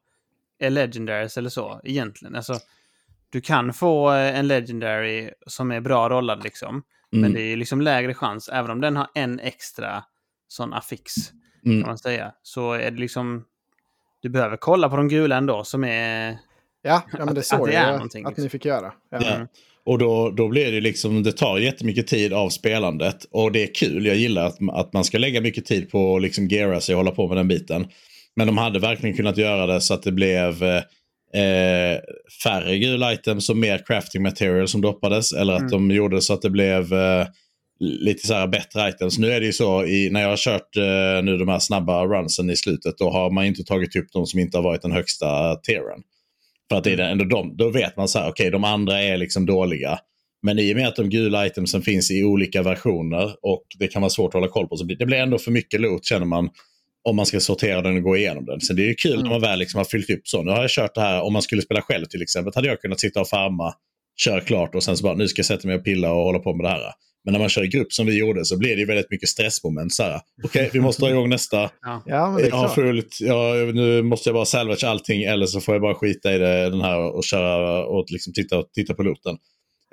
är 0.58 0.70
legendaries 0.70 1.36
eller 1.38 1.50
så, 1.50 1.80
egentligen. 1.84 2.34
Alltså, 2.36 2.54
du 3.30 3.40
kan 3.40 3.72
få 3.72 4.12
eh, 4.12 4.38
en 4.38 4.48
legendary 4.48 5.30
som 5.46 5.70
är 5.72 5.80
bra 5.80 6.08
rollad 6.08 6.44
liksom. 6.44 6.82
Men 7.10 7.20
Mm. 7.20 7.32
det 7.32 7.40
är 7.42 7.46
ju 7.46 7.56
liksom 7.56 7.80
lägre 7.80 8.14
chans, 8.14 8.48
även 8.48 8.70
om 8.70 8.80
den 8.80 8.96
har 8.96 9.06
en 9.14 9.40
extra 9.40 10.04
sån 10.48 10.72
affix. 10.72 11.14
Mm. 11.64 11.80
Kan 11.82 11.88
man 11.88 11.98
säga. 11.98 12.32
Så 12.42 12.72
är 12.72 12.90
det 12.90 12.96
liksom... 13.00 13.44
Du 14.20 14.28
behöver 14.28 14.56
kolla 14.56 14.88
på 14.88 14.96
de 14.96 15.08
gula 15.08 15.36
ändå, 15.36 15.64
som 15.64 15.84
är... 15.84 16.38
Ja, 16.82 17.02
ja 17.12 17.24
men 17.24 17.34
det 17.34 17.40
Att- 17.40 17.46
såg 17.46 17.60
att 17.60 17.66
det 17.66 17.72
jag 17.72 17.82
är 17.82 17.86
att, 17.88 17.94
någonting, 17.94 18.24
att 18.24 18.30
liksom. 18.30 18.42
ni 18.44 18.48
fick 18.48 18.64
göra. 18.64 18.92
Ja. 19.10 19.18
Ja. 19.22 19.46
Och 19.84 19.98
då, 19.98 20.30
då 20.30 20.48
blir 20.48 20.72
det 20.72 20.80
liksom, 20.80 21.22
det 21.22 21.32
tar 21.32 21.58
jättemycket 21.58 22.06
tid 22.06 22.32
av 22.32 22.48
spelandet. 22.48 23.26
Och 23.30 23.52
det 23.52 23.62
är 23.62 23.74
kul, 23.74 24.06
jag 24.06 24.16
gillar 24.16 24.46
att, 24.46 24.56
att 24.72 24.92
man 24.92 25.04
ska 25.04 25.18
lägga 25.18 25.40
mycket 25.40 25.64
tid 25.66 25.90
på 25.90 26.16
att 26.16 26.22
liksom 26.22 26.48
geara 26.48 26.80
sig 26.80 26.94
och 26.94 26.98
hålla 26.98 27.10
på 27.10 27.28
med 27.28 27.36
den 27.36 27.48
biten. 27.48 27.86
Men 28.36 28.46
de 28.46 28.58
hade 28.58 28.78
verkligen 28.78 29.16
kunnat 29.16 29.36
göra 29.36 29.66
det 29.66 29.80
så 29.80 29.94
att 29.94 30.02
det 30.02 30.12
blev 30.12 30.62
eh, 31.34 31.98
färre 32.44 32.78
gula 32.78 33.12
items 33.12 33.48
och 33.48 33.56
mer 33.56 33.82
crafting 33.86 34.22
material 34.22 34.68
som 34.68 34.80
doppades. 34.80 35.32
Eller 35.32 35.52
att 35.52 35.60
Mm. 35.60 35.70
de 35.70 35.90
gjorde 35.90 36.20
så 36.20 36.32
att 36.32 36.42
det 36.42 36.50
blev 36.50 36.92
eh, 36.92 37.26
lite 37.80 38.26
så 38.26 38.34
här 38.34 38.46
bättre 38.46 38.88
items. 38.88 39.18
Nu 39.18 39.32
är 39.32 39.40
det 39.40 39.46
ju 39.46 39.52
så, 39.52 39.84
i, 39.84 40.10
när 40.10 40.22
jag 40.22 40.28
har 40.28 40.36
kört 40.36 40.76
eh, 40.76 41.24
nu 41.24 41.36
de 41.38 41.48
här 41.48 41.58
snabba 41.58 42.04
runsen 42.06 42.50
i 42.50 42.56
slutet, 42.56 42.98
då 42.98 43.10
har 43.10 43.30
man 43.30 43.44
inte 43.44 43.64
tagit 43.64 43.96
upp 43.96 44.06
de 44.12 44.26
som 44.26 44.40
inte 44.40 44.58
har 44.58 44.62
varit 44.62 44.82
den 44.82 44.92
högsta 44.92 45.54
tieren. 45.56 46.02
För 46.72 46.78
att 46.78 46.84
det 46.84 46.92
är 46.92 46.98
ändå 46.98 47.24
de, 47.24 47.56
då 47.56 47.70
vet 47.70 47.96
man 47.96 48.08
så 48.08 48.18
här, 48.18 48.30
okej 48.30 48.50
de 48.50 48.64
andra 48.64 49.02
är 49.02 49.16
liksom 49.16 49.46
dåliga. 49.46 49.98
Men 50.42 50.58
i 50.58 50.72
och 50.72 50.76
med 50.76 50.88
att 50.88 50.96
de 50.96 51.10
gula 51.10 51.46
itemsen 51.46 51.82
finns 51.82 52.10
i 52.10 52.24
olika 52.24 52.62
versioner 52.62 53.34
och 53.42 53.64
det 53.78 53.88
kan 53.88 54.02
vara 54.02 54.10
svårt 54.10 54.28
att 54.28 54.34
hålla 54.34 54.48
koll 54.48 54.68
på 54.68 54.76
så 54.76 54.84
blir 54.84 54.96
det 54.96 55.06
blir 55.06 55.18
ändå 55.18 55.38
för 55.38 55.50
mycket 55.50 55.80
loot 55.80 56.04
känner 56.04 56.26
man. 56.26 56.50
Om 57.08 57.16
man 57.16 57.26
ska 57.26 57.40
sortera 57.40 57.82
den 57.82 57.96
och 57.96 58.02
gå 58.02 58.16
igenom 58.16 58.44
den. 58.44 58.60
Sen 58.60 58.76
det 58.76 58.82
är 58.82 58.86
ju 58.86 58.94
kul 58.94 59.22
när 59.22 59.30
man 59.30 59.40
väl 59.40 59.58
liksom 59.58 59.78
har 59.78 59.84
fyllt 59.84 60.10
upp 60.10 60.28
så. 60.28 60.42
Nu 60.42 60.50
har 60.50 60.60
jag 60.60 60.70
kört 60.70 60.94
det 60.94 61.00
här, 61.00 61.22
om 61.22 61.32
man 61.32 61.42
skulle 61.42 61.62
spela 61.62 61.82
själv 61.82 62.04
till 62.04 62.22
exempel, 62.22 62.52
hade 62.54 62.68
jag 62.68 62.80
kunnat 62.80 63.00
sitta 63.00 63.20
och 63.20 63.28
farma, 63.28 63.74
köra 64.16 64.40
klart 64.40 64.74
och 64.74 64.82
sen 64.82 64.96
så 64.96 65.02
bara, 65.02 65.14
nu 65.14 65.28
ska 65.28 65.38
jag 65.38 65.46
sätta 65.46 65.68
mig 65.68 65.76
och 65.76 65.84
pilla 65.84 66.12
och 66.12 66.24
hålla 66.24 66.38
på 66.38 66.54
med 66.54 66.64
det 66.64 66.70
här. 66.70 66.82
Men 67.24 67.32
när 67.32 67.38
man 67.40 67.48
kör 67.48 67.64
i 67.64 67.68
grupp 67.68 67.92
som 67.92 68.06
vi 68.06 68.18
gjorde 68.18 68.44
så 68.44 68.58
blir 68.58 68.74
det 68.74 68.80
ju 68.80 68.86
väldigt 68.86 69.10
mycket 69.10 69.28
stressmoment. 69.28 69.92
Okej, 70.44 70.70
vi 70.72 70.80
måste 70.80 71.02
dra 71.02 71.10
igång 71.10 71.28
nästa. 71.28 71.56
Ja. 71.82 72.02
Ja, 72.06 72.40
Jag 72.40 72.56
har 72.56 72.68
fullt, 72.68 73.20
jag, 73.20 73.74
nu 73.74 74.02
måste 74.02 74.28
jag 74.28 74.34
bara 74.34 74.44
salvage 74.44 74.84
allting 74.84 75.22
eller 75.22 75.46
så 75.46 75.60
får 75.60 75.74
jag 75.74 75.82
bara 75.82 75.94
skita 75.94 76.34
i 76.34 76.38
det, 76.38 76.70
den 76.70 76.80
här 76.80 76.98
och 76.98 77.24
köra 77.24 77.86
och 77.86 78.04
liksom 78.08 78.32
titta, 78.32 78.62
titta 78.62 78.94
på 78.94 79.02
looten. 79.02 79.36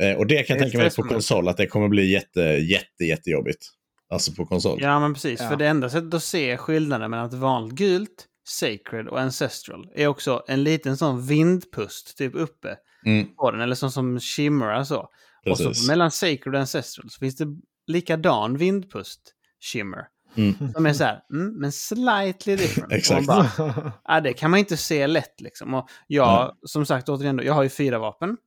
Eh, 0.01 0.17
och 0.17 0.27
det 0.27 0.43
kan 0.43 0.57
jag 0.57 0.63
tänka 0.63 0.77
mig 0.77 0.95
på 0.95 1.03
konsol 1.03 1.47
att 1.47 1.57
det 1.57 1.67
kommer 1.67 1.87
bli 1.87 2.11
jätte, 2.11 2.41
jätte, 2.41 3.03
jättejobbigt. 3.03 3.65
Alltså 4.13 4.31
på 4.33 4.45
konsol. 4.45 4.79
Ja, 4.81 4.99
men 4.99 5.13
precis. 5.13 5.39
Ja. 5.39 5.49
För 5.49 5.55
det 5.55 5.67
enda 5.67 5.89
sättet 5.89 6.13
att 6.13 6.23
se 6.23 6.57
skillnaden 6.57 7.11
mellan 7.11 7.25
ett 7.25 7.33
vanligt 7.33 7.75
gult 7.75 8.25
Sacred 8.49 9.07
och 9.07 9.19
Ancestral 9.19 9.87
är 9.95 10.07
också 10.07 10.43
en 10.47 10.63
liten 10.63 10.97
sån 10.97 11.27
vindpust 11.27 12.17
typ 12.17 12.35
uppe 12.35 12.75
Mm, 13.05 13.35
på 13.35 13.51
den. 13.51 13.61
Eller 13.61 13.75
sån 13.75 13.91
som 13.91 14.19
shimmerar 14.19 14.83
så. 14.83 15.09
Och 15.51 15.57
precis. 15.57 15.85
så 15.85 15.91
mellan 15.91 16.11
Sacred 16.11 16.55
och 16.55 16.59
Ancestral 16.59 17.09
så 17.09 17.19
finns 17.19 17.35
det 17.35 17.45
likadan 17.87 18.57
vindpust 18.57 19.21
shimmer. 19.59 20.07
Mm. 20.35 20.73
Som 20.73 20.85
är 20.85 20.93
så 20.93 21.03
här, 21.03 21.21
mm, 21.33 21.53
men 21.59 21.71
slightly 21.71 22.55
different. 22.55 22.91
Exakt. 22.93 23.19
Och 23.19 23.25
bara, 23.25 23.93
ja, 24.03 24.21
det 24.21 24.33
kan 24.33 24.51
man 24.51 24.59
inte 24.59 24.77
se 24.77 25.07
lätt 25.07 25.41
liksom. 25.41 25.73
Och 25.73 25.89
jag, 26.07 26.57
som 26.63 26.85
sagt, 26.85 27.09
återigen, 27.09 27.37
då, 27.37 27.43
jag 27.43 27.53
har 27.53 27.63
ju 27.63 27.69
fyra 27.69 27.99
vapen. 27.99 28.37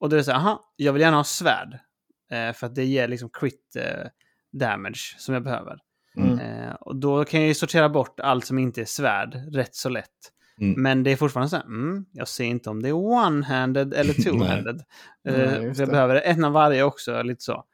Och 0.00 0.08
då 0.08 0.16
är 0.16 0.18
det 0.18 0.24
så 0.24 0.30
här, 0.30 0.38
aha, 0.38 0.72
jag 0.76 0.92
vill 0.92 1.02
gärna 1.02 1.16
ha 1.16 1.24
svärd. 1.24 1.78
Eh, 2.30 2.52
för 2.52 2.66
att 2.66 2.74
det 2.74 2.84
ger 2.84 3.08
liksom 3.08 3.30
crit 3.32 3.76
eh, 3.76 4.06
damage 4.52 5.16
som 5.18 5.34
jag 5.34 5.44
behöver. 5.44 5.78
Mm. 6.16 6.38
Eh, 6.38 6.74
och 6.74 6.96
då 6.96 7.24
kan 7.24 7.40
jag 7.40 7.48
ju 7.48 7.54
sortera 7.54 7.88
bort 7.88 8.20
allt 8.20 8.44
som 8.44 8.58
inte 8.58 8.80
är 8.80 8.84
svärd 8.84 9.54
rätt 9.54 9.74
så 9.74 9.88
lätt. 9.88 10.10
Mm. 10.60 10.82
Men 10.82 11.02
det 11.02 11.12
är 11.12 11.16
fortfarande 11.16 11.50
så 11.50 11.56
här, 11.56 11.64
mm, 11.64 12.06
jag 12.12 12.28
ser 12.28 12.44
inte 12.44 12.70
om 12.70 12.82
det 12.82 12.88
är 12.88 12.92
one-handed 12.92 13.94
eller 13.94 14.12
two-handed. 14.24 14.80
För 15.74 15.80
jag 15.82 15.90
behöver 15.90 16.16
en 16.16 16.44
av 16.44 16.52
varje 16.52 16.82
också, 16.82 17.22
lite 17.22 17.42
så. 17.42 17.64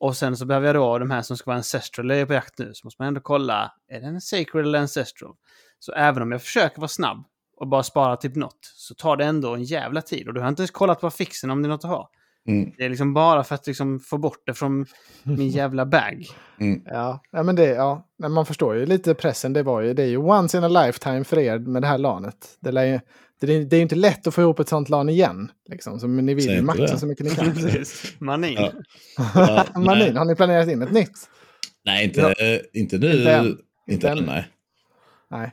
Och 0.00 0.16
sen 0.16 0.36
så 0.36 0.46
behöver 0.46 0.66
jag 0.66 0.74
då 0.74 0.98
de 0.98 1.10
här 1.10 1.22
som 1.22 1.36
ska 1.36 1.50
vara 1.50 1.56
ancestral, 1.56 2.06
eller 2.06 2.14
är 2.14 2.18
jag 2.18 2.28
på 2.28 2.34
jakt 2.34 2.58
nu, 2.58 2.70
så 2.74 2.86
måste 2.86 3.02
man 3.02 3.08
ändå 3.08 3.20
kolla, 3.20 3.72
är 3.88 4.00
den 4.00 4.20
sacred 4.20 4.66
eller 4.66 4.78
ancestral? 4.78 5.34
Så 5.78 5.92
även 5.92 6.22
om 6.22 6.32
jag 6.32 6.42
försöker 6.42 6.80
vara 6.80 6.88
snabb 6.88 7.24
och 7.56 7.68
bara 7.68 7.82
spara 7.82 8.16
typ 8.16 8.36
något, 8.36 8.58
så 8.62 8.94
tar 8.94 9.16
det 9.16 9.24
ändå 9.24 9.54
en 9.54 9.64
jävla 9.64 10.02
tid. 10.02 10.28
Och 10.28 10.34
du 10.34 10.40
har 10.40 10.48
inte 10.48 10.62
ens 10.62 10.70
kollat 10.70 11.00
på 11.00 11.10
fixen 11.10 11.50
om 11.50 11.62
det 11.62 11.66
är 11.66 11.70
något 11.70 11.84
att 11.84 11.90
ha. 11.90 12.10
Mm. 12.48 12.72
Det 12.78 12.84
är 12.84 12.88
liksom 12.88 13.14
bara 13.14 13.44
för 13.44 13.54
att 13.54 13.66
liksom 13.66 14.00
få 14.00 14.18
bort 14.18 14.42
det 14.46 14.54
från 14.54 14.86
min 15.22 15.48
jävla 15.48 15.86
bag. 15.86 16.26
Ja, 16.84 17.22
ja, 17.32 17.42
men 17.42 17.56
det, 17.56 17.66
ja, 17.66 18.06
men 18.18 18.32
man 18.32 18.46
förstår 18.46 18.74
ju 18.76 18.86
lite 18.86 19.14
pressen. 19.14 19.52
Det, 19.52 19.62
var 19.62 19.80
ju, 19.80 19.94
det 19.94 20.02
är 20.02 20.06
ju 20.06 20.16
once 20.16 20.58
in 20.58 20.64
a 20.64 20.68
lifetime 20.68 21.24
för 21.24 21.38
er 21.38 21.58
med 21.58 21.82
det 21.82 21.88
här 21.88 21.98
lanet. 21.98 22.36
Det, 22.60 22.72
lär 22.72 22.84
ju, 22.84 23.00
det, 23.40 23.54
är- 23.54 23.64
det 23.64 23.76
är 23.76 23.78
ju 23.78 23.82
inte 23.82 23.94
lätt 23.94 24.26
att 24.26 24.34
få 24.34 24.40
ihop 24.40 24.58
ett 24.60 24.68
sånt 24.68 24.88
lan 24.88 25.08
igen. 25.08 25.50
Liksom, 25.70 26.00
så 26.00 26.06
ni 26.06 26.34
vill 26.34 26.50
ju 26.50 26.62
maxa 26.62 26.98
så 26.98 27.06
mycket 27.06 27.24
ni 27.26 27.30
kan. 27.34 27.54
Manin. 28.18 28.54
Ja. 28.58 28.72
Ja, 29.74 29.80
Manin, 29.80 30.16
har 30.16 30.24
ni 30.24 30.34
planerat 30.34 30.68
in 30.68 30.82
ett 30.82 30.92
nytt? 30.92 31.28
nej, 31.84 32.04
inte, 32.04 32.20
Ja. 32.38 32.58
inte 32.72 32.98
nu. 32.98 33.12
Inte 33.18 33.32
än. 33.32 33.56
Inte, 33.90 34.08
än. 34.08 34.18
nej. 34.24 34.46
Nej. 35.30 35.52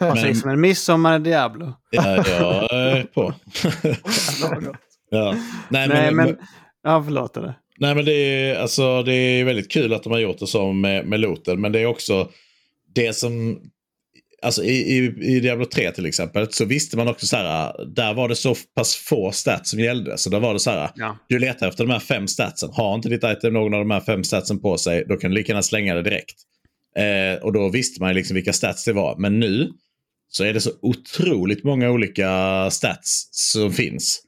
Man 0.00 0.16
säger 0.16 0.34
som 0.34 0.50
en 0.50 0.60
midsommar 0.60 1.16
i 1.16 1.18
Diablo. 1.18 1.72
Ja, 1.90 2.16
jag 2.16 2.72
är 2.72 3.02
på. 3.02 3.34
Ja. 5.10 5.36
Nej, 5.68 5.88
Nej, 5.88 6.14
men, 6.14 6.26
men... 6.26 6.36
Ja, 6.82 7.02
förlåt. 7.04 7.34
Det. 7.34 7.54
nej, 7.78 7.94
men 7.94 8.04
det 8.04 8.12
är, 8.12 8.60
alltså, 8.60 9.02
det 9.02 9.12
är 9.12 9.44
väldigt 9.44 9.70
kul 9.70 9.94
att 9.94 10.02
de 10.02 10.12
har 10.12 10.18
gjort 10.18 10.38
det 10.38 10.46
som 10.46 10.80
med, 10.80 11.06
med 11.06 11.20
looten. 11.20 11.60
Men 11.60 11.72
det 11.72 11.80
är 11.80 11.86
också 11.86 12.28
det 12.94 13.16
som... 13.16 13.60
Alltså 14.42 14.64
i, 14.64 14.96
i, 14.96 14.96
i 15.36 15.40
Diablo 15.40 15.64
3 15.64 15.92
till 15.92 16.06
exempel 16.06 16.52
så 16.52 16.64
visste 16.64 16.96
man 16.96 17.08
också 17.08 17.26
så 17.26 17.36
här. 17.36 17.84
Där 17.94 18.14
var 18.14 18.28
det 18.28 18.36
så 18.36 18.54
pass 18.76 18.94
få 18.96 19.32
stats 19.32 19.70
som 19.70 19.80
gällde. 19.80 20.18
Så 20.18 20.30
där 20.30 20.40
var 20.40 20.52
det 20.52 20.60
så 20.60 20.70
här. 20.70 20.90
Ja. 20.94 21.16
Du 21.28 21.38
letar 21.38 21.68
efter 21.68 21.84
de 21.84 21.92
här 21.92 22.00
fem 22.00 22.28
statsen. 22.28 22.70
Har 22.72 22.94
inte 22.94 23.08
ditt 23.08 23.24
item 23.24 23.52
någon 23.52 23.74
av 23.74 23.80
de 23.80 23.90
här 23.90 24.00
fem 24.00 24.24
statsen 24.24 24.58
på 24.60 24.78
sig, 24.78 25.04
då 25.08 25.16
kan 25.16 25.30
du 25.30 25.34
lika 25.36 25.52
gärna 25.52 25.62
slänga 25.62 25.94
det 25.94 26.02
direkt. 26.02 26.36
Eh, 26.96 27.42
och 27.42 27.52
då 27.52 27.68
visste 27.68 28.02
man 28.02 28.14
liksom 28.14 28.34
vilka 28.34 28.52
stats 28.52 28.84
det 28.84 28.92
var. 28.92 29.16
Men 29.18 29.40
nu 29.40 29.72
så 30.28 30.44
är 30.44 30.54
det 30.54 30.60
så 30.60 30.70
otroligt 30.82 31.64
många 31.64 31.90
olika 31.90 32.70
stats 32.70 33.28
som 33.30 33.72
finns. 33.72 34.22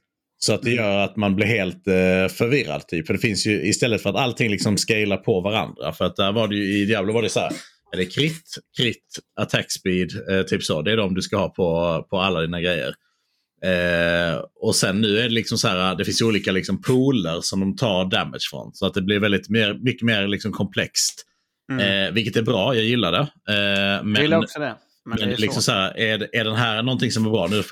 Så 0.45 0.53
att 0.53 0.61
det 0.61 0.71
gör 0.71 0.97
att 0.97 1.15
man 1.15 1.35
blir 1.35 1.45
helt 1.45 1.87
eh, 1.87 2.27
förvirrad. 2.37 2.87
Typ. 2.87 3.07
För 3.07 3.13
det 3.13 3.19
finns 3.19 3.47
ju 3.47 3.67
istället 3.67 4.01
för 4.01 4.09
att 4.09 4.15
allting 4.15 4.51
liksom 4.51 4.77
scalar 4.77 5.17
på 5.17 5.41
varandra. 5.41 5.93
För 5.93 6.05
att 6.05 6.15
där 6.15 6.31
var 6.31 6.47
det 6.47 6.55
ju 6.55 6.81
i 6.81 6.85
Diablo 6.85 7.13
var 7.13 7.21
det 7.21 7.29
så 7.29 7.39
här. 7.39 7.51
Är 7.91 7.97
det 7.97 8.05
crit, 8.05 8.55
crit, 8.77 9.19
attack 9.39 9.71
speed, 9.71 10.11
eh, 10.31 10.41
typ 10.41 10.63
så. 10.63 10.81
Det 10.81 10.91
är 10.91 10.97
de 10.97 11.13
du 11.13 11.21
ska 11.21 11.37
ha 11.37 11.49
på, 11.49 12.05
på 12.09 12.19
alla 12.19 12.41
dina 12.41 12.61
grejer. 12.61 12.93
Eh, 13.63 14.39
och 14.61 14.75
sen 14.75 15.01
nu 15.01 15.19
är 15.19 15.23
det 15.23 15.29
liksom 15.29 15.57
så 15.57 15.67
här, 15.67 15.95
det 15.95 16.05
finns 16.05 16.21
olika 16.21 16.51
liksom 16.51 16.81
pooler 16.81 17.41
som 17.41 17.59
de 17.59 17.75
tar 17.75 18.05
damage 18.05 18.49
från. 18.51 18.73
Så 18.73 18.85
att 18.85 18.93
det 18.93 19.01
blir 19.01 19.19
väldigt 19.19 19.49
mer, 19.49 19.73
mycket 19.73 20.05
mer 20.05 20.27
liksom 20.27 20.51
komplext. 20.51 21.25
Mm. 21.71 22.07
Eh, 22.07 22.13
vilket 22.13 22.35
är 22.35 22.41
bra, 22.41 22.75
jag 22.75 22.83
gillar 22.83 23.11
det. 23.11 23.19
Eh, 23.19 24.03
men, 24.03 24.13
jag 24.13 24.21
gillar 24.21 24.37
också 24.37 24.59
det. 24.59 24.75
Men, 25.05 25.19
men 25.19 25.29
är 25.29 25.37
liksom 25.37 25.61
så. 25.63 25.71
här, 25.71 25.97
är, 25.97 26.29
är 26.35 26.43
den 26.43 26.55
här 26.55 26.83
någonting 26.83 27.11
som 27.11 27.25
är 27.25 27.29
bra 27.29 27.47
nu, 27.47 27.63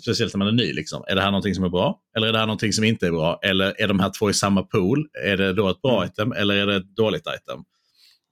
speciellt 0.00 0.34
när 0.34 0.38
man 0.38 0.48
är 0.48 0.52
ny? 0.52 0.72
Liksom. 0.72 1.04
Är 1.08 1.14
det 1.14 1.20
här 1.20 1.30
någonting 1.30 1.54
som 1.54 1.64
är 1.64 1.68
bra? 1.68 2.00
Eller 2.16 2.28
är 2.28 2.32
det 2.32 2.38
här 2.38 2.46
någonting 2.46 2.72
som 2.72 2.84
inte 2.84 3.06
är 3.06 3.10
bra? 3.10 3.38
Eller 3.42 3.80
är 3.80 3.88
de 3.88 4.00
här 4.00 4.12
två 4.18 4.30
i 4.30 4.34
samma 4.34 4.62
pool? 4.62 5.08
Är 5.24 5.36
det 5.36 5.52
då 5.52 5.68
ett 5.68 5.82
bra 5.82 5.96
Mm. 5.96 6.08
item 6.08 6.32
eller 6.32 6.54
är 6.54 6.66
det 6.66 6.76
ett 6.76 6.96
dåligt 6.96 7.26
item? 7.26 7.58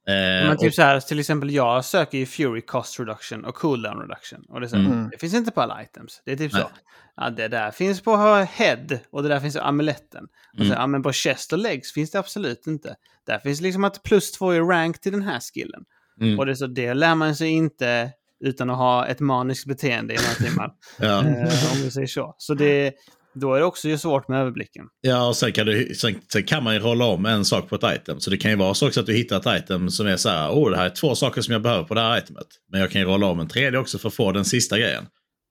Eh, 0.08 0.48
Men 0.48 0.56
typ 0.56 0.68
och- 0.68 0.74
så 0.74 0.82
här, 0.82 1.00
till 1.00 1.18
exempel 1.20 1.50
jag 1.50 1.84
söker 1.84 2.18
ju 2.18 2.26
Fury 2.26 2.60
Cost 2.60 3.00
Reduction 3.00 3.44
och 3.44 3.54
Cooldown 3.54 3.98
Reduction. 4.00 4.44
Och 4.48 4.60
det, 4.60 4.68
så 4.68 4.76
Mm. 4.76 5.08
det 5.10 5.18
finns 5.18 5.34
inte 5.34 5.50
på 5.50 5.60
alla 5.60 5.82
items. 5.82 6.22
Det 6.24 6.32
är 6.32 6.36
typ 6.36 6.52
Nej. 6.52 6.62
så. 6.62 6.68
Ja, 7.16 7.30
det 7.30 7.48
där 7.48 7.70
finns 7.70 8.00
på 8.00 8.16
Head 8.50 8.86
och 9.10 9.22
det 9.22 9.28
där 9.28 9.40
finns 9.40 9.54
på 9.56 9.60
amuletten. 9.62 10.24
Och 10.24 10.58
så, 10.58 10.64
Mm. 10.64 10.78
ja, 10.78 10.86
men 10.86 11.02
på 11.02 11.12
Chest 11.12 11.52
och 11.52 11.58
Legs 11.58 11.92
finns 11.92 12.10
det 12.10 12.18
absolut 12.18 12.66
inte. 12.66 12.96
Där 13.26 13.38
finns 13.38 13.60
liksom 13.60 13.84
att 13.84 14.02
plus 14.02 14.32
två 14.32 14.54
i 14.54 14.60
rank 14.60 15.00
till 15.00 15.12
den 15.12 15.22
här 15.22 15.40
skillen. 15.40 15.84
Mm. 16.20 16.38
Och 16.38 16.46
det, 16.46 16.56
så, 16.56 16.66
det 16.66 16.94
lär 16.94 17.14
man 17.14 17.36
sig 17.36 17.48
inte 17.48 18.10
utan 18.44 18.70
att 18.70 18.76
ha 18.76 19.06
ett 19.06 19.20
maniskt 19.20 19.66
beteende 19.66 20.14
i 20.14 20.16
några 20.16 20.48
timmar. 20.50 20.70
ja. 21.00 21.18
eh, 21.28 21.72
om 21.72 21.82
vi 21.82 21.90
säger 21.90 22.06
så. 22.06 22.34
Så 22.38 22.54
det, 22.54 22.92
då 23.34 23.54
är 23.54 23.58
det 23.58 23.64
också 23.64 23.88
ju 23.88 23.98
svårt 23.98 24.28
med 24.28 24.40
överblicken. 24.40 24.84
Ja, 25.00 25.28
och 25.28 25.36
sen 25.36 25.52
kan, 25.52 25.66
du, 25.66 25.94
sen, 25.94 26.14
sen 26.32 26.42
kan 26.42 26.64
man 26.64 26.74
ju 26.74 26.80
rolla 26.80 27.04
om 27.04 27.26
en 27.26 27.44
sak 27.44 27.68
på 27.68 27.74
ett 27.74 28.00
item. 28.00 28.20
Så 28.20 28.30
det 28.30 28.36
kan 28.36 28.50
ju 28.50 28.56
vara 28.56 28.74
så 28.74 28.86
att 28.86 29.06
du 29.06 29.12
hittar 29.14 29.36
ett 29.56 29.62
item 29.64 29.90
som 29.90 30.06
är 30.06 30.16
så 30.16 30.28
här, 30.28 30.50
åh 30.50 30.70
det 30.70 30.76
här 30.76 30.86
är 30.86 30.90
två 30.90 31.14
saker 31.14 31.42
som 31.42 31.52
jag 31.52 31.62
behöver 31.62 31.84
på 31.84 31.94
det 31.94 32.00
här 32.00 32.18
itemet. 32.18 32.46
Men 32.72 32.80
jag 32.80 32.90
kan 32.90 33.00
ju 33.00 33.06
rolla 33.06 33.26
om 33.26 33.40
en 33.40 33.48
tredje 33.48 33.78
också 33.78 33.98
för 33.98 34.08
att 34.08 34.14
få 34.14 34.32
den 34.32 34.44
sista 34.44 34.78
grejen. 34.78 35.04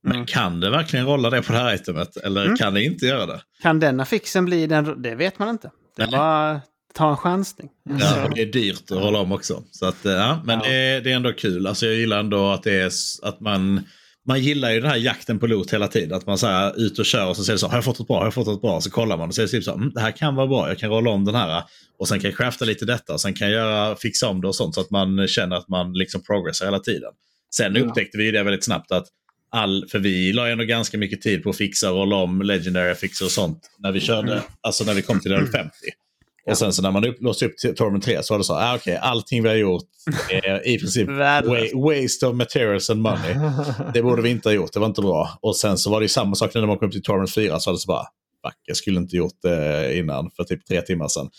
Men 0.03 0.13
Mm. 0.15 0.25
kan 0.25 0.59
det 0.59 0.69
verkligen 0.69 1.05
rolla 1.05 1.29
det 1.29 1.41
på 1.41 1.51
det 1.53 1.59
här 1.59 1.75
itemet? 1.75 2.17
Eller 2.17 2.45
Mm. 2.45 2.57
kan 2.57 2.73
det 2.73 2.83
inte 2.83 3.05
göra 3.05 3.25
det? 3.25 3.41
Kan 3.61 3.79
den 3.79 3.99
affixen 3.99 4.45
bli 4.45 4.67
den? 4.67 5.01
Det 5.01 5.15
vet 5.15 5.39
man 5.39 5.49
inte. 5.49 5.71
Det 5.97 6.03
Nej. 6.03 6.11
bara 6.11 6.61
ta 6.95 7.09
en 7.09 7.17
chansning. 7.17 7.69
Ja, 7.99 8.25
och 8.25 8.35
det 8.35 8.41
är 8.41 8.45
dyrt 8.45 8.91
att 8.91 8.97
rolla 8.97 9.19
om 9.19 9.31
också. 9.31 9.63
Så 9.71 9.85
att, 9.85 10.05
eh, 10.05 10.11
ja, 10.11 10.41
men 10.45 10.59
Ja. 10.59 10.65
Det, 10.69 10.75
är, 10.75 11.01
det 11.01 11.11
är 11.11 11.15
ändå 11.15 11.33
kul. 11.33 11.67
Alltså, 11.67 11.85
jag 11.85 11.95
gillar 11.95 12.19
ändå 12.19 12.51
att 12.51 12.63
det 12.63 12.73
är 12.81 12.91
att 13.21 13.39
man... 13.39 13.81
Man 14.27 14.39
gillar 14.41 14.71
ju 14.71 14.79
den 14.81 14.89
här 14.89 14.97
jakten 14.97 15.39
på 15.39 15.47
loot 15.47 15.73
hela 15.73 15.87
tiden. 15.87 16.17
Att 16.17 16.25
man 16.25 16.37
så 16.37 16.47
här, 16.47 16.79
ut 16.79 16.99
och 16.99 17.05
kör 17.05 17.27
och 17.29 17.35
så 17.35 17.43
säger 17.43 17.55
det 17.55 17.59
så 17.59 17.67
har 17.67 17.75
jag 17.77 17.83
fått 17.83 17.99
ett 17.99 18.07
bra, 18.07 18.17
har 18.17 18.23
jag 18.25 18.33
fått 18.33 18.47
ett 18.47 18.61
bra? 18.61 18.81
Så 18.81 18.89
kollar 18.91 19.17
man 19.17 19.27
och 19.27 19.35
säger 19.35 19.47
typ 19.47 19.63
så 19.63 19.73
mm, 19.73 19.91
det 19.93 20.01
här 20.01 20.11
kan 20.11 20.35
vara 20.35 20.47
bra, 20.47 20.67
jag 20.67 20.77
kan 20.77 20.89
rolla 20.89 21.09
om 21.09 21.25
den 21.25 21.35
här. 21.35 21.63
Och 21.99 22.07
sen 22.07 22.19
kan 22.19 22.29
jag 22.29 22.37
crafta 22.37 22.65
lite 22.65 22.85
detta 22.85 23.13
och 23.13 23.21
sen 23.21 23.33
kan 23.33 23.51
jag 23.51 23.55
göra, 23.55 23.95
fixa 23.95 24.27
om 24.27 24.41
det 24.41 24.47
och 24.47 24.55
sånt 24.55 24.75
så 24.75 24.81
att 24.81 24.91
man 24.91 25.27
känner 25.27 25.55
att 25.55 25.67
man 25.69 25.93
liksom 25.93 26.23
progressar 26.23 26.65
hela 26.65 26.79
tiden. 26.79 27.11
Sen 27.55 27.75
Ja. 27.75 27.81
upptäckte 27.81 28.17
vi 28.17 28.23
ju 28.23 28.31
det 28.31 28.43
väldigt 28.43 28.63
snabbt 28.63 28.91
att 28.91 29.05
all, 29.51 29.85
för 29.91 29.99
vi 29.99 30.33
la 30.33 30.45
ju 30.45 30.51
ändå 30.51 30.63
ganska 30.63 30.97
mycket 30.97 31.21
tid 31.21 31.43
på 31.43 31.49
att 31.49 31.57
fixa 31.57 31.91
och 31.91 31.97
rolla 31.97 32.15
om 32.15 32.41
legendary 32.41 32.95
fixer 32.95 33.25
och 33.25 33.31
sånt 33.31 33.59
när 33.79 33.91
vi 33.91 33.99
körde, 33.99 34.41
alltså 34.61 34.83
när 34.83 34.93
vi 34.93 35.01
kom 35.01 35.19
till 35.19 35.31
level 35.31 35.47
50. 35.47 35.71
Och 36.51 36.57
sen 36.57 36.73
så 36.73 36.81
när 36.81 36.91
man 36.91 37.05
upp, 37.05 37.21
låste 37.21 37.45
upp 37.45 37.75
Torment 37.77 38.03
3 38.03 38.23
så 38.23 38.33
var 38.33 38.37
det 38.37 38.43
så, 38.43 38.53
ah, 38.53 38.75
okej, 38.75 38.97
allting 38.97 39.43
vi 39.43 39.49
har 39.49 39.55
gjort 39.55 39.83
är 40.29 40.67
i 40.67 40.79
princip 40.79 41.07
wa- 41.49 42.01
waste 42.03 42.27
of 42.27 42.35
materials 42.35 42.89
and 42.89 43.01
money. 43.01 43.35
Det 43.93 44.01
borde 44.01 44.21
vi 44.21 44.29
inte 44.29 44.49
ha 44.49 44.53
gjort, 44.53 44.73
det 44.73 44.79
var 44.79 44.87
inte 44.87 45.01
bra. 45.01 45.29
Och 45.41 45.55
sen 45.55 45.77
så 45.77 45.89
var 45.91 45.99
det 45.99 46.03
ju 46.03 46.09
samma 46.09 46.35
sak 46.35 46.53
när 46.53 46.65
man 46.67 46.77
kom 46.77 46.87
upp 46.87 46.91
till 46.91 47.03
Torment 47.03 47.33
4 47.33 47.59
så 47.59 47.69
var 47.69 47.73
det 47.75 47.79
så 47.79 47.87
bara, 47.87 48.05
fuck, 48.45 48.55
jag 48.65 48.77
skulle 48.77 48.99
inte 48.99 49.15
gjort 49.15 49.41
det 49.41 49.97
innan 49.97 50.29
för 50.35 50.43
typ 50.43 50.65
tre 50.65 50.81
timmar 50.81 51.07
sedan. 51.07 51.29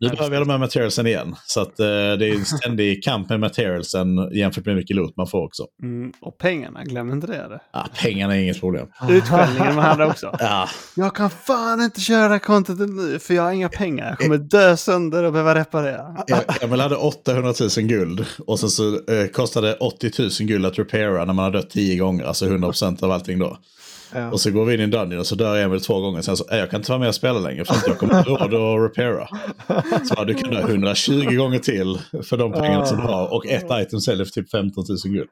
Nu 0.00 0.08
behöver 0.08 0.36
jag 0.36 0.46
de 0.46 0.50
här 0.50 0.58
materialsen 0.58 1.06
igen. 1.06 1.36
Så 1.46 1.60
att, 1.60 1.80
eh, 1.80 1.86
det 1.86 2.28
är 2.28 2.34
en 2.34 2.44
ständig 2.44 3.04
kamp 3.04 3.28
med 3.28 3.40
materialsen 3.40 4.16
jämfört 4.32 4.64
med 4.66 4.74
hur 4.74 4.80
mycket 4.80 4.96
loot 4.96 5.16
man 5.16 5.26
får 5.26 5.44
också. 5.44 5.66
Mm, 5.82 6.12
och 6.20 6.38
pengarna, 6.38 6.84
glöm 6.84 7.12
inte 7.12 7.26
det. 7.26 7.32
det. 7.48 7.60
Ah, 7.70 7.86
pengarna 8.02 8.36
är 8.36 8.40
inget 8.40 8.60
problem. 8.60 8.86
Utskällningen 9.08 9.74
man 9.74 9.84
hade 9.84 10.06
också. 10.06 10.36
Ja, 10.38 10.68
Jag 10.94 11.14
kan 11.14 11.30
fan 11.30 11.80
inte 11.82 12.00
köra 12.00 12.38
contentet 12.38 12.88
nu 12.88 13.18
för 13.18 13.34
jag 13.34 13.42
har 13.42 13.52
inga 13.52 13.68
pengar. 13.68 14.08
Jag 14.08 14.18
kommer 14.18 14.38
dö 14.38 14.76
sönder 14.76 15.24
och 15.24 15.32
behöva 15.32 15.54
reparera. 15.54 16.16
Emil 16.60 16.80
hade 16.80 16.96
800 16.96 17.54
000 17.60 17.86
guld 17.86 18.26
och 18.46 18.60
sen 18.60 18.68
så 18.68 18.94
eh, 18.94 19.26
kostade 19.32 19.74
80 19.74 20.10
000 20.18 20.30
guld 20.48 20.66
att 20.66 20.78
repaira 20.78 21.24
när 21.24 21.32
man 21.32 21.44
har 21.44 21.50
dött 21.52 21.70
10 21.70 21.96
gånger, 21.96 22.24
alltså 22.24 22.46
100% 22.46 23.04
av 23.04 23.10
allting 23.10 23.38
då. 23.38 23.58
Ja. 24.14 24.30
Och 24.30 24.40
så 24.40 24.50
går 24.50 24.64
vi 24.64 24.74
in 24.74 24.80
i 24.80 24.82
en 24.82 24.90
dungeon 24.90 25.18
och 25.20 25.26
så 25.26 25.34
dör 25.34 25.56
Emil 25.56 25.80
två 25.80 26.00
gånger. 26.00 26.22
Sen 26.22 26.36
så, 26.36 26.44
"Äh, 26.50 26.58
jag 26.58 26.70
kan 26.70 26.80
inte 26.80 26.90
vara 26.90 26.98
med 26.98 27.08
och 27.08 27.14
spela 27.14 27.38
längre 27.38 27.64
för 27.64 27.74
att 27.74 27.86
jag 27.86 27.98
kommer 27.98 28.18
inte 28.18 28.30
råd 28.30 28.54
att 28.54 28.90
repaira. 28.90 29.28
Så 30.04 30.24
du 30.24 30.34
kan 30.34 30.50
dö 30.50 30.60
120 30.60 31.36
gånger 31.36 31.58
till 31.58 31.98
för 32.24 32.36
de 32.36 32.52
pengarna 32.52 32.86
som 32.86 32.96
du 32.96 33.02
har. 33.02 33.34
Och 33.34 33.46
ett 33.46 33.66
item 33.70 34.00
säljer 34.00 34.24
för 34.24 34.32
typ 34.32 34.50
15 34.50 34.84
000 34.88 35.14
guld. 35.14 35.28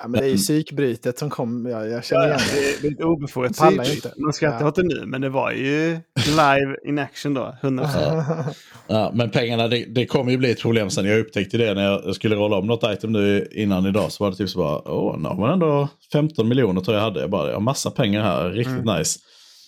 Ja, 0.00 0.08
men 0.08 0.20
det 0.20 0.26
är 0.26 0.30
ju 0.30 0.36
psykbrytet 0.36 1.18
som 1.18 1.30
kom. 1.30 1.66
Ja, 1.66 1.84
jag 1.86 2.04
känner 2.04 2.26
igen 2.26 2.38
det. 2.54 2.80
Det 2.82 2.86
är 2.86 2.90
lite 2.90 3.04
obefogat 3.04 3.50
inte. 3.94 4.12
Man 4.16 4.32
skrattar 4.32 4.60
Ja. 4.60 4.68
åt 4.68 4.74
det 4.74 4.82
nu, 4.82 5.02
men 5.06 5.20
det 5.20 5.28
var 5.28 5.50
ju 5.52 5.98
live 6.26 6.76
in 6.88 6.98
action 6.98 7.34
då. 7.34 7.54
100%. 7.62 8.54
Ja, 8.86 9.10
men 9.14 9.30
pengarna, 9.30 9.68
det, 9.68 9.84
det 9.94 10.06
kommer 10.06 10.32
ju 10.32 10.38
bli 10.38 10.50
ett 10.50 10.60
problem 10.60 10.90
sen. 10.90 11.04
Jag 11.04 11.20
upptäckte 11.20 11.56
det 11.58 11.74
när 11.74 11.82
jag 11.84 12.14
skulle 12.14 12.36
rolla 12.36 12.56
om 12.56 12.66
något 12.66 12.84
item 12.92 13.12
nu 13.12 13.48
innan 13.52 13.86
idag. 13.86 14.12
Så 14.12 14.24
var 14.24 14.30
det 14.30 14.36
typ 14.36 14.48
så 14.50 14.58
bara, 14.58 14.88
åh, 14.92 15.18
nu 15.18 15.28
har 15.28 15.36
man 15.36 15.50
ändå 15.52 15.88
15 16.12 16.48
miljoner 16.48 16.80
tror 16.80 16.96
jag 16.96 17.04
hade. 17.04 17.20
Jag 17.20 17.30
bara, 17.30 17.46
jag 17.46 17.54
har 17.54 17.60
massa 17.60 17.90
pengar 17.90 18.22
här, 18.22 18.50
riktigt 18.50 18.84
nice. 18.84 19.18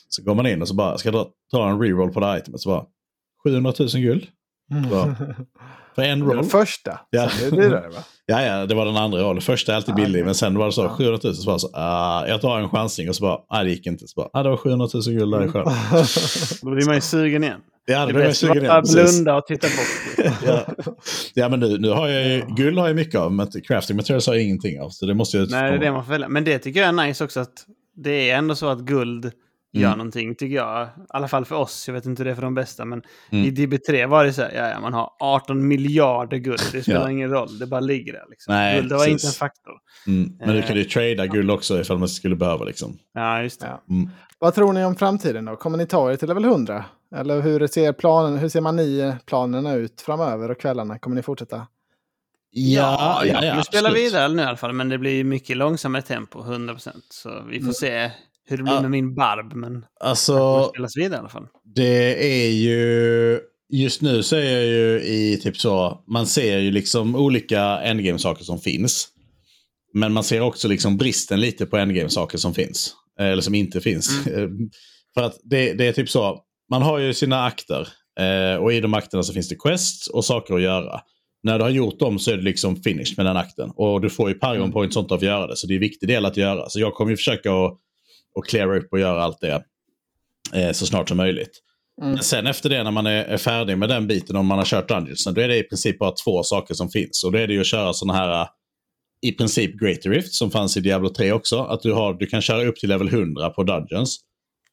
Så 0.09 0.23
går 0.23 0.35
man 0.35 0.47
in 0.47 0.62
och 0.62 0.69
så 0.69 0.75
bara, 0.75 0.99
ska 0.99 1.11
jag 1.11 1.27
ta 1.51 1.71
en 1.71 1.81
reroll 1.81 2.12
på 2.12 2.21
det 2.21 2.27
här 2.27 2.39
itemet. 2.39 2.61
Så 2.61 2.69
bara, 2.69 2.85
700 3.45 3.73
000 3.79 3.89
guld. 3.89 4.27
Så. 4.91 5.14
För 5.95 6.03
en 6.03 6.19
Det 6.21 6.25
var 6.25 6.35
roll. 6.35 6.43
den 6.43 6.51
första. 6.51 7.01
Ja. 7.11 7.29
Sen 7.29 7.47
är 7.53 7.57
det 7.57 7.62
dyrare 7.62 7.89
va? 7.89 8.05
Ja, 8.29 8.43
ja, 8.43 8.66
det 8.66 8.74
var 8.74 8.85
den 8.87 8.97
andra 8.97 9.18
rollen. 9.20 9.41
Första 9.43 9.72
är 9.72 9.77
alltid 9.77 9.95
Ah, 9.95 9.97
billig, 9.97 10.11
okej. 10.11 10.24
men 10.24 10.35
sen 10.35 10.59
var 10.59 10.66
det 10.66 10.72
så 10.72 10.83
Ja. 10.83 10.89
700 10.89 11.18
000. 11.24 11.35
Så 11.35 11.51
var 11.51 11.59
så, 11.59 11.70
ah, 11.72 12.27
jag 12.27 12.41
tar 12.41 12.59
en 12.61 12.68
chansning 12.68 13.09
och 13.09 13.16
så 13.16 13.22
bara, 13.22 13.39
nej 13.53 13.64
det 13.64 13.70
gick 13.70 13.87
inte. 13.87 14.09
Så 14.09 14.12
bara, 14.16 14.29
ah, 14.33 14.43
det 14.43 14.49
var 14.49 14.57
700 14.57 14.89
000 14.95 15.03
guld 15.18 15.33
där 15.35 15.45
i 15.45 15.49
sjön. 15.49 15.64
Då 16.62 16.70
blir 16.70 16.87
man 16.87 16.95
ju 16.95 17.01
sugen 17.01 17.45
igen. 17.45 17.61
Ja, 17.89 18.07
Det 18.07 18.12
är 18.12 18.14
bäst 18.14 18.41
sugen 18.41 18.70
att 18.70 18.89
igen. 18.89 19.05
blunda 19.07 19.37
och 19.37 19.47
titta 19.47 19.66
bort. 19.66 20.33
Ja, 20.47 20.64
ja 21.35 21.49
men 21.49 21.61
nu, 21.61 21.79
nu 21.79 21.89
har 21.91 22.09
jag 22.09 22.27
ju, 22.29 22.43
guld 22.57 22.79
har 22.79 22.87
jag 22.87 22.97
mycket 22.97 23.20
av, 23.20 23.33
men 23.33 23.47
crafting 23.66 23.97
materials 23.97 24.27
har 24.27 24.35
jag 24.35 24.43
ingenting 24.43 24.81
av. 24.81 24.91
Så 24.91 25.07
det 25.07 25.14
måste 25.14 25.37
jag 25.39 25.51
Nej, 25.51 25.70
det 25.70 25.77
är 25.77 25.81
det 25.81 25.93
man 25.93 26.05
får 26.05 26.12
välja. 26.12 26.29
Men 26.29 26.45
det 26.45 26.59
tycker 26.59 26.81
jag 26.81 26.89
är 26.89 27.07
nice 27.07 27.24
också 27.24 27.41
att 27.41 27.53
det 27.97 28.31
är 28.31 28.37
ändå 28.39 28.55
så 28.55 28.68
att 28.68 28.81
guld 28.81 29.33
gör 29.81 29.87
Mm. 29.87 29.99
någonting, 29.99 30.35
tycker 30.35 30.57
jag. 30.57 30.87
I 30.87 30.89
alla 31.09 31.29
fall 31.29 31.45
för 31.45 31.57
oss. 31.57 31.85
Jag 31.89 31.95
vet 31.95 32.07
inte 32.07 32.20
hur 32.20 32.24
det 32.24 32.31
är 32.31 32.35
för 32.35 32.43
de 32.43 32.55
bästa, 32.55 32.85
men 32.85 33.03
Mm. 33.31 33.45
i 33.45 33.51
DB3 33.51 34.07
var 34.07 34.24
det 34.24 34.33
så 34.33 34.43
här, 34.43 34.53
ja, 34.55 34.68
ja, 34.68 34.81
man 34.81 34.93
har 34.95 35.11
18 35.20 35.68
miljarder 35.68 36.37
guld. 36.37 36.61
Det 36.72 36.83
spelar 36.83 37.01
Ja. 37.01 37.11
ingen 37.11 37.31
roll, 37.31 37.59
det 37.59 37.66
bara 37.66 37.81
ligger 37.81 38.12
där. 38.12 38.24
Liksom. 38.31 38.55
Nej, 38.55 38.77
Guld 38.81 38.93
var 38.93 38.99
precis. 38.99 39.12
inte 39.12 39.27
en 39.27 39.33
faktor. 39.33 39.72
Mm. 40.07 40.33
Men 40.39 40.49
du 40.49 40.59
Eh. 40.59 40.66
kan 40.66 40.77
ju 40.77 40.85
trada 40.85 41.27
guld 41.27 41.51
också 41.51 41.81
ifall 41.81 41.99
man 41.99 42.09
skulle 42.09 42.37
behöva 42.37 42.64
liksom. 42.64 42.99
Ja, 43.14 43.43
just 43.43 43.61
det. 43.61 43.66
Ja. 43.66 43.83
Mm. 43.95 44.11
Vad 44.39 44.55
tror 44.55 44.72
ni 44.72 44.85
om 44.85 44.97
framtiden 44.97 45.45
då? 45.45 45.57
Kommer 45.57 45.79
ni 45.79 45.87
ta 45.87 46.12
er 46.12 46.16
till 46.16 46.29
level 46.29 46.45
100? 46.45 46.85
Eller 47.16 47.41
hur 47.41 47.66
ser, 47.66 47.93
planen, 47.93 48.39
hur 48.39 48.49
ser 48.49 48.61
man 48.61 48.77
ni 48.77 49.14
planerna 49.27 49.74
ut 49.74 50.01
framöver 50.01 50.51
och 50.51 50.61
kvällarna? 50.61 50.99
Kommer 50.99 51.16
ni 51.16 51.22
fortsätta? 51.22 51.66
Ja, 52.51 53.22
ja, 53.24 53.45
ja, 53.45 53.55
vi 53.57 53.62
spelar 53.62 53.91
absolut. 53.91 53.97
vidare 54.12 54.29
nu 54.29 54.43
i 54.43 54.45
alla 54.45 54.57
fall, 54.57 54.72
men 54.72 54.89
det 54.89 54.99
blir 54.99 55.24
mycket 55.24 55.57
långsammare 55.57 56.03
tempo, 56.03 56.43
100%. 56.43 57.03
Så 57.11 57.29
vi 57.49 57.59
får 57.59 57.62
Mm. 57.62 57.72
se 57.72 58.11
hur 58.49 58.57
det 58.57 58.62
blir 58.62 58.72
Ja. 58.72 58.80
med 58.82 58.90
min 58.90 59.14
barb, 59.14 59.53
men 59.55 59.72
det 59.80 59.86
Alltså, 60.01 60.68
spelas 60.74 60.97
vidare 60.97 61.16
i 61.16 61.20
alla 61.20 61.28
fall. 61.28 61.47
det 61.74 62.44
är 62.44 62.51
ju... 62.51 63.40
Just 63.72 64.03
nu 64.03 64.22
så 64.22 64.36
är 64.36 64.51
jag 64.53 64.66
ju 64.66 65.01
i 65.03 65.40
typ 65.42 65.57
så, 65.57 66.05
man 66.09 66.26
ser 66.26 66.59
ju 66.59 66.70
liksom 66.70 67.16
olika 67.16 67.61
endgame-saker 67.62 68.44
som 68.44 68.59
finns. 68.59 69.09
Men 69.94 70.12
man 70.12 70.24
ser 70.24 70.40
också 70.40 70.68
liksom 70.68 70.97
bristen 70.97 71.40
lite 71.40 71.66
på 71.66 71.76
endgame-saker 71.76 72.38
som 72.38 72.55
finns. 72.55 72.94
eh, 73.20 73.26
Eller 73.26 73.42
som 73.42 73.55
inte 73.55 73.80
finns. 73.80 74.24
För 75.14 75.22
att 75.22 75.38
det, 75.44 75.72
det 75.72 75.86
är 75.86 75.92
typ 75.92 76.09
så, 76.11 76.40
man 76.70 76.82
har 76.82 76.99
ju 76.99 77.14
sina 77.14 77.44
akter. 77.44 77.88
eh, 78.20 78.57
Och 78.62 78.72
i 78.72 78.80
de 78.80 78.94
akterna 78.94 79.22
så 79.22 79.32
finns 79.32 79.49
det 79.49 79.57
quests 79.57 80.07
och 80.09 80.24
saker 80.24 80.55
att 80.55 80.62
göra. 80.62 81.01
När 81.42 81.59
du 81.59 81.64
har 81.64 81.70
gjort 81.70 81.99
dem 81.99 82.18
så 82.18 82.30
är 82.30 82.36
det 82.36 82.42
liksom 82.42 82.76
finished 82.76 83.16
med 83.16 83.26
den 83.26 83.36
akten. 83.36 83.70
Och 83.76 84.01
du 84.01 84.11
får 84.11 84.28
ju 84.28 84.34
paragon 84.34 84.72
points 84.72 84.94
sånt 84.94 85.11
av 85.12 85.16
att 85.16 85.22
göra 85.22 85.47
det. 85.47 85.57
Så 85.57 85.66
det 85.66 85.72
är 85.72 85.76
en 85.76 85.80
viktig 85.80 86.09
del 86.09 86.24
att 86.24 86.36
göra. 86.36 86.68
Så 86.68 86.80
jag 86.80 86.94
kommer 86.94 87.11
ju 87.11 87.16
försöka 87.16 87.53
att, 87.53 87.78
att 88.39 88.45
cleara 88.45 88.78
upp 88.78 88.89
och 88.93 89.01
göra 89.01 89.22
allt 89.22 89.41
det 89.41 89.64
eh, 90.55 90.72
så 90.72 90.87
snart 90.87 91.09
som 91.09 91.16
möjligt. 91.16 91.62
Mm. 92.03 92.12
Men 92.12 92.22
sen 92.22 92.47
efter 92.47 92.68
det 92.68 92.82
när 92.82 92.91
man 92.91 93.07
är, 93.07 93.24
är 93.24 93.37
färdig 93.37 93.78
med 93.78 93.89
den 93.89 94.07
biten, 94.07 94.37
om 94.37 94.47
man 94.47 94.59
har 94.59 94.64
kört 94.64 94.89
Dungeons, 94.89 95.24
då 95.24 95.41
är 95.41 95.49
det 95.49 95.59
i 95.59 95.62
princip 95.62 95.99
bara 95.99 96.11
två 96.24 96.43
saker 96.43 96.74
som 96.74 96.89
finns. 96.89 97.24
Och 97.24 97.32
då 97.32 97.39
är 97.39 97.47
det 97.47 97.53
ju 97.53 97.61
att 97.61 97.66
köra 97.66 97.93
sådana 97.93 98.18
här, 98.18 98.41
äh, 98.41 98.49
i 99.22 99.32
princip 99.32 99.80
Great 99.80 100.07
Rift 100.07 100.34
som 100.34 100.51
fanns 100.51 100.76
i 100.76 100.80
Diablo 100.80 101.09
3 101.09 101.32
också. 101.32 101.61
Att 101.61 101.82
du, 101.82 101.93
har, 101.93 102.14
du 102.14 102.26
kan 102.26 102.43
köra 102.43 102.66
upp 102.66 102.76
till 102.76 102.89
level 102.89 103.09
100 103.09 103.51
på 103.51 103.62
Dungeons. 103.62 104.18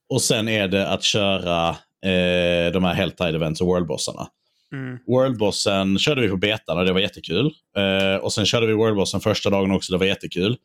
Och 0.10 0.22
sen 0.22 0.48
är 0.48 0.68
det 0.68 0.90
att 0.90 1.04
köra 1.04 1.70
eh, 2.06 2.72
de 2.74 2.84
här 2.84 2.94
Helltide 2.94 3.36
Events 3.36 3.62
och 3.62 3.68
Worldbossarna. 3.68 4.28
Mm. 4.74 4.98
Worldbossen 5.08 6.00
körde 6.00 6.22
vi 6.22 6.30
på 6.30 6.38
betan 6.38 6.78
och 6.78 6.86
det 6.86 6.94
var 6.94 7.00
jättekul. 7.00 7.52
Eh, 7.78 8.16
och 8.16 8.34
sen 8.34 8.46
körde 8.46 8.68
vi 8.68 8.74
Worldbossen 8.74 9.20
första 9.20 9.50
dagen 9.50 9.72
också, 9.72 9.94
det 9.94 10.00
var 10.00 10.06
jättekul. 10.06 10.58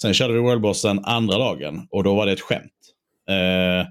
Sen 0.00 0.14
körde 0.14 0.32
vi 0.32 0.38
Worldbossen 0.40 1.04
andra 1.04 1.38
dagen 1.38 1.86
och 1.90 2.04
då 2.04 2.14
var 2.14 2.26
det 2.26 2.32
ett 2.32 2.40
skämt. 2.40 2.72
Eh. 3.30 3.86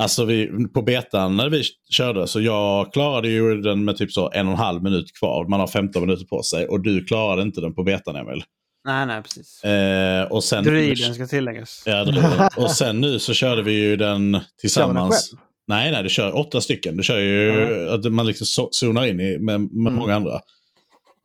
Alltså 0.00 0.24
vi, 0.24 0.50
på 0.74 0.82
betan 0.82 1.36
när 1.36 1.48
vi 1.48 1.62
körde 1.90 2.26
så 2.26 2.40
jag 2.40 2.92
klarade 2.92 3.28
ju 3.28 3.60
den 3.60 3.84
med 3.84 3.96
typ 3.96 4.12
så 4.12 4.30
en 4.32 4.46
och 4.46 4.52
en 4.52 4.58
halv 4.58 4.82
minut 4.82 5.18
kvar. 5.18 5.44
Man 5.48 5.60
har 5.60 5.66
15 5.66 6.02
minuter 6.02 6.24
på 6.24 6.42
sig 6.42 6.66
och 6.68 6.82
du 6.82 7.04
klarade 7.04 7.42
inte 7.42 7.60
den 7.60 7.74
på 7.74 7.82
betan 7.82 8.16
Emil. 8.16 8.42
Nej, 8.84 9.06
nej, 9.06 9.22
precis. 9.22 9.64
Eh, 9.64 10.24
och 10.24 10.44
sen, 10.44 10.64
Druiden 10.64 11.14
ska 11.14 11.26
tilläggas. 11.26 11.82
Ja. 11.86 12.48
Och 12.56 12.70
sen 12.70 13.00
nu 13.00 13.18
så 13.18 13.34
körde 13.34 13.62
vi 13.62 13.72
ju 13.72 13.96
den 13.96 14.40
tillsammans. 14.60 15.32
Nej, 15.68 15.90
nej, 15.92 16.02
du 16.02 16.08
kör 16.08 16.36
åtta 16.36 16.60
stycken. 16.60 16.96
Du 16.96 17.02
kör 17.02 17.18
ju 17.18 17.44
Ja. 17.86 17.94
att 17.94 18.12
man 18.12 18.26
liksom 18.26 18.44
so- 18.44 18.68
zonar 18.70 19.06
in 19.06 19.20
i, 19.20 19.38
med, 19.38 19.60
med 19.60 19.80
Mm. 19.80 19.94
många 19.94 20.14
andra. 20.14 20.40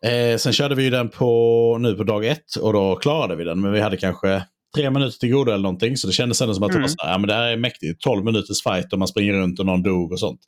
Eh, 0.05 0.37
sen 0.37 0.53
körde 0.53 0.75
vi 0.75 0.83
ju 0.83 0.89
den 0.89 1.09
på, 1.09 1.77
nu 1.79 1.95
på 1.95 2.03
dag 2.03 2.25
ett 2.25 2.55
och 2.61 2.73
då 2.73 2.95
klarade 2.95 3.35
vi 3.35 3.43
den. 3.43 3.61
Men 3.61 3.71
vi 3.71 3.79
hade 3.79 3.97
kanske 3.97 4.43
tre 4.75 4.89
minuter 4.89 5.19
till 5.19 5.31
godo 5.31 5.51
eller 5.51 5.63
någonting. 5.63 5.97
Så 5.97 6.07
det 6.07 6.13
kändes 6.13 6.41
ändå 6.41 6.53
som 6.53 6.63
att 6.63 6.69
det 6.71 6.75
Mm. 6.77 6.81
var 6.81 6.87
så 6.87 7.05
här, 7.05 7.11
ja, 7.11 7.17
men 7.17 7.27
det 7.27 7.33
här 7.33 7.51
är 7.51 7.57
mäktigt. 7.57 8.01
12 8.01 8.25
minuters 8.25 8.63
fight 8.63 8.93
och 8.93 8.99
man 8.99 9.07
springer 9.07 9.33
runt 9.33 9.59
och 9.59 9.65
någon 9.65 9.83
dog 9.83 10.11
och 10.11 10.19
sånt. 10.19 10.39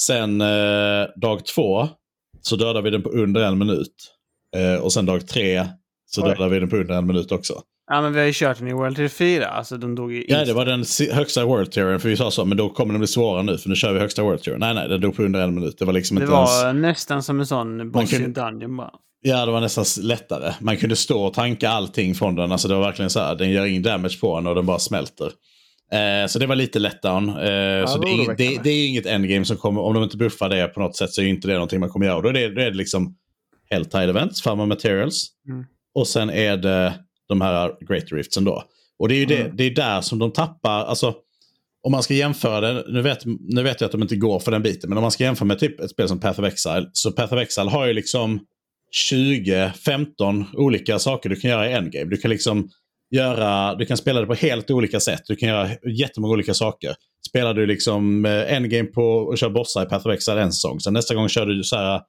Sen 0.00 0.40
eh, 0.40 1.04
dag 1.16 1.46
två 1.46 1.88
så 2.40 2.56
dödade 2.56 2.82
vi 2.82 2.90
den 2.90 3.02
på 3.02 3.08
under 3.10 3.40
en 3.42 3.58
minut. 3.58 3.94
Eh, 4.56 4.82
och 4.84 4.92
sen 4.92 5.06
dag 5.06 5.28
tre 5.28 5.66
så 6.06 6.22
Oj. 6.22 6.28
dödade 6.28 6.50
vi 6.50 6.60
den 6.60 6.68
på 6.68 6.76
under 6.76 6.94
en 6.94 7.06
minut 7.06 7.32
också. 7.32 7.54
Ja, 7.90 8.00
men 8.02 8.12
vi 8.12 8.18
har 8.18 8.26
ju 8.26 8.32
kört 8.34 8.58
den 8.58 8.68
i 8.68 8.72
World 8.72 8.96
Tour 8.96 9.08
4. 9.08 9.46
Alltså, 9.48 9.76
de 9.76 9.94
dog 9.94 10.12
ju 10.12 10.24
Ja, 10.28 10.44
det 10.44 10.52
var 10.52 10.64
den 10.66 10.84
högsta 11.12 11.44
World 11.44 11.72
Touren. 11.72 12.00
För 12.00 12.08
vi 12.08 12.16
sa 12.16 12.30
så, 12.30 12.44
men 12.44 12.56
då 12.58 12.68
kommer 12.68 12.92
den 12.94 13.00
bli 13.00 13.06
svårare 13.06 13.42
nu. 13.42 13.58
För 13.58 13.68
nu 13.68 13.74
kör 13.76 13.92
vi 13.92 14.00
högsta 14.00 14.22
World 14.22 14.42
Touren. 14.42 14.60
Nej, 14.60 14.74
nej, 14.74 14.88
den 14.88 15.00
dog 15.00 15.16
på 15.16 15.22
under 15.22 15.40
en 15.40 15.54
minut. 15.54 15.78
Det 15.78 15.84
var 15.84 15.92
liksom 15.92 16.16
Det 16.16 16.22
inte 16.22 16.32
var 16.32 16.66
ens... 16.66 16.82
nästan 16.82 17.22
som 17.22 17.40
en 17.40 17.46
sån 17.46 17.90
boss 17.90 18.12
i 18.12 18.16
kunde- 18.16 18.40
en 18.40 18.52
dungeon 18.52 18.76
bara. 18.76 18.90
Ja, 19.24 19.46
det 19.46 19.52
var 19.52 19.60
nästan 19.60 19.84
lättare. 20.02 20.52
Man 20.60 20.76
kunde 20.76 20.96
stå 20.96 21.24
och 21.24 21.34
tanka 21.34 21.68
allting 21.70 22.14
från 22.14 22.34
den. 22.34 22.52
Alltså 22.52 22.68
det 22.68 22.74
var 22.74 22.82
verkligen 22.82 23.10
så 23.10 23.20
här, 23.20 23.34
den 23.34 23.50
gör 23.50 23.66
ingen 23.66 23.82
damage 23.82 24.20
på 24.20 24.36
en 24.36 24.46
och 24.46 24.54
den 24.54 24.66
bara 24.66 24.78
smälter. 24.78 25.30
Eh, 25.92 26.26
så 26.28 26.38
det 26.38 26.46
var 26.46 26.56
lite 26.56 26.78
letdown. 26.78 27.28
Eh, 27.28 27.34
så 27.86 27.98
det 27.98 28.08
är, 28.08 28.12
inget- 28.14 28.38
det, 28.38 28.60
det 28.62 28.70
är 28.70 28.88
inget 28.88 29.06
endgame 29.06 29.44
som 29.44 29.56
kommer, 29.56 29.80
om 29.80 29.94
de 29.94 30.02
inte 30.02 30.16
buffar 30.16 30.48
det 30.48 30.66
på 30.68 30.80
något 30.80 30.96
sätt 30.96 31.10
så 31.12 31.22
är 31.22 31.26
inte 31.26 31.48
det 31.48 31.54
någonting 31.54 31.80
man 31.80 31.88
kommer 31.88 32.06
göra. 32.06 32.20
Då 32.20 32.28
är 32.28 32.32
det, 32.32 32.48
då 32.54 32.60
är 32.60 32.70
det 32.70 32.76
liksom 32.76 33.14
Helltide 33.70 34.02
Events, 34.10 34.42
Farma 34.42 34.66
Materials. 34.66 35.26
Mm. 35.48 35.64
Och 35.94 36.06
sen 36.08 36.30
är 36.30 36.56
det 36.56 36.92
de 37.28 37.40
här 37.40 37.70
Great 37.88 38.12
Riftsen 38.12 38.44
då. 38.44 38.64
Och 38.98 39.08
det 39.08 39.14
är 39.14 39.18
ju 39.18 39.26
det, 39.26 39.40
Mm. 39.40 39.56
det 39.56 39.64
är 39.64 39.70
där 39.70 40.00
som 40.00 40.18
de 40.18 40.32
tappar, 40.32 40.84
alltså 40.84 41.14
om 41.84 41.92
man 41.92 42.02
ska 42.02 42.14
jämföra 42.14 42.60
det, 42.60 42.84
nu 42.88 43.02
vet, 43.02 43.18
nu 43.40 43.62
vet 43.62 43.80
jag 43.80 43.86
att 43.88 43.92
de 43.92 44.02
inte 44.02 44.16
går 44.16 44.38
för 44.38 44.50
den 44.52 44.62
biten, 44.62 44.88
men 44.90 44.98
om 44.98 45.02
man 45.02 45.10
ska 45.10 45.24
jämföra 45.24 45.46
med 45.46 45.58
typ 45.58 45.80
ett 45.80 45.90
spel 45.90 46.08
som 46.08 46.20
Path 46.20 46.40
of 46.40 46.46
Exile, 46.46 46.90
så 46.92 47.12
Path 47.12 47.34
of 47.34 47.40
Exile 47.40 47.70
har 47.70 47.86
ju 47.86 47.92
liksom 47.92 48.40
20-15 49.10 50.44
olika 50.56 50.98
saker 50.98 51.28
du 51.28 51.36
kan 51.36 51.50
göra 51.50 51.70
i 51.70 51.72
endgame. 51.72 52.10
Du 52.10 52.16
kan 52.16 52.30
liksom 52.30 52.68
göra, 53.10 53.74
du 53.74 53.86
kan 53.86 53.96
spela 53.96 54.20
det 54.20 54.26
på 54.26 54.34
helt 54.34 54.70
olika 54.70 55.00
sätt. 55.00 55.22
Du 55.26 55.36
kan 55.36 55.48
göra 55.48 55.68
jättemånga 55.98 56.32
olika 56.32 56.54
saker. 56.54 56.94
Spelar 57.28 57.54
du 57.54 57.66
liksom 57.66 58.24
eh, 58.24 58.54
endgame 58.54 58.88
på 58.88 59.02
och 59.02 59.38
kör 59.38 59.50
bossar 59.50 59.82
i 59.82 59.86
Path 59.86 60.06
of 60.06 60.12
Exile 60.14 60.40
en 60.42 60.52
säsong, 60.52 60.80
sen 60.80 60.92
nästa 60.92 61.14
gång 61.14 61.28
kör 61.28 61.46
du 61.46 61.62
så 61.64 61.76
här 61.76 62.00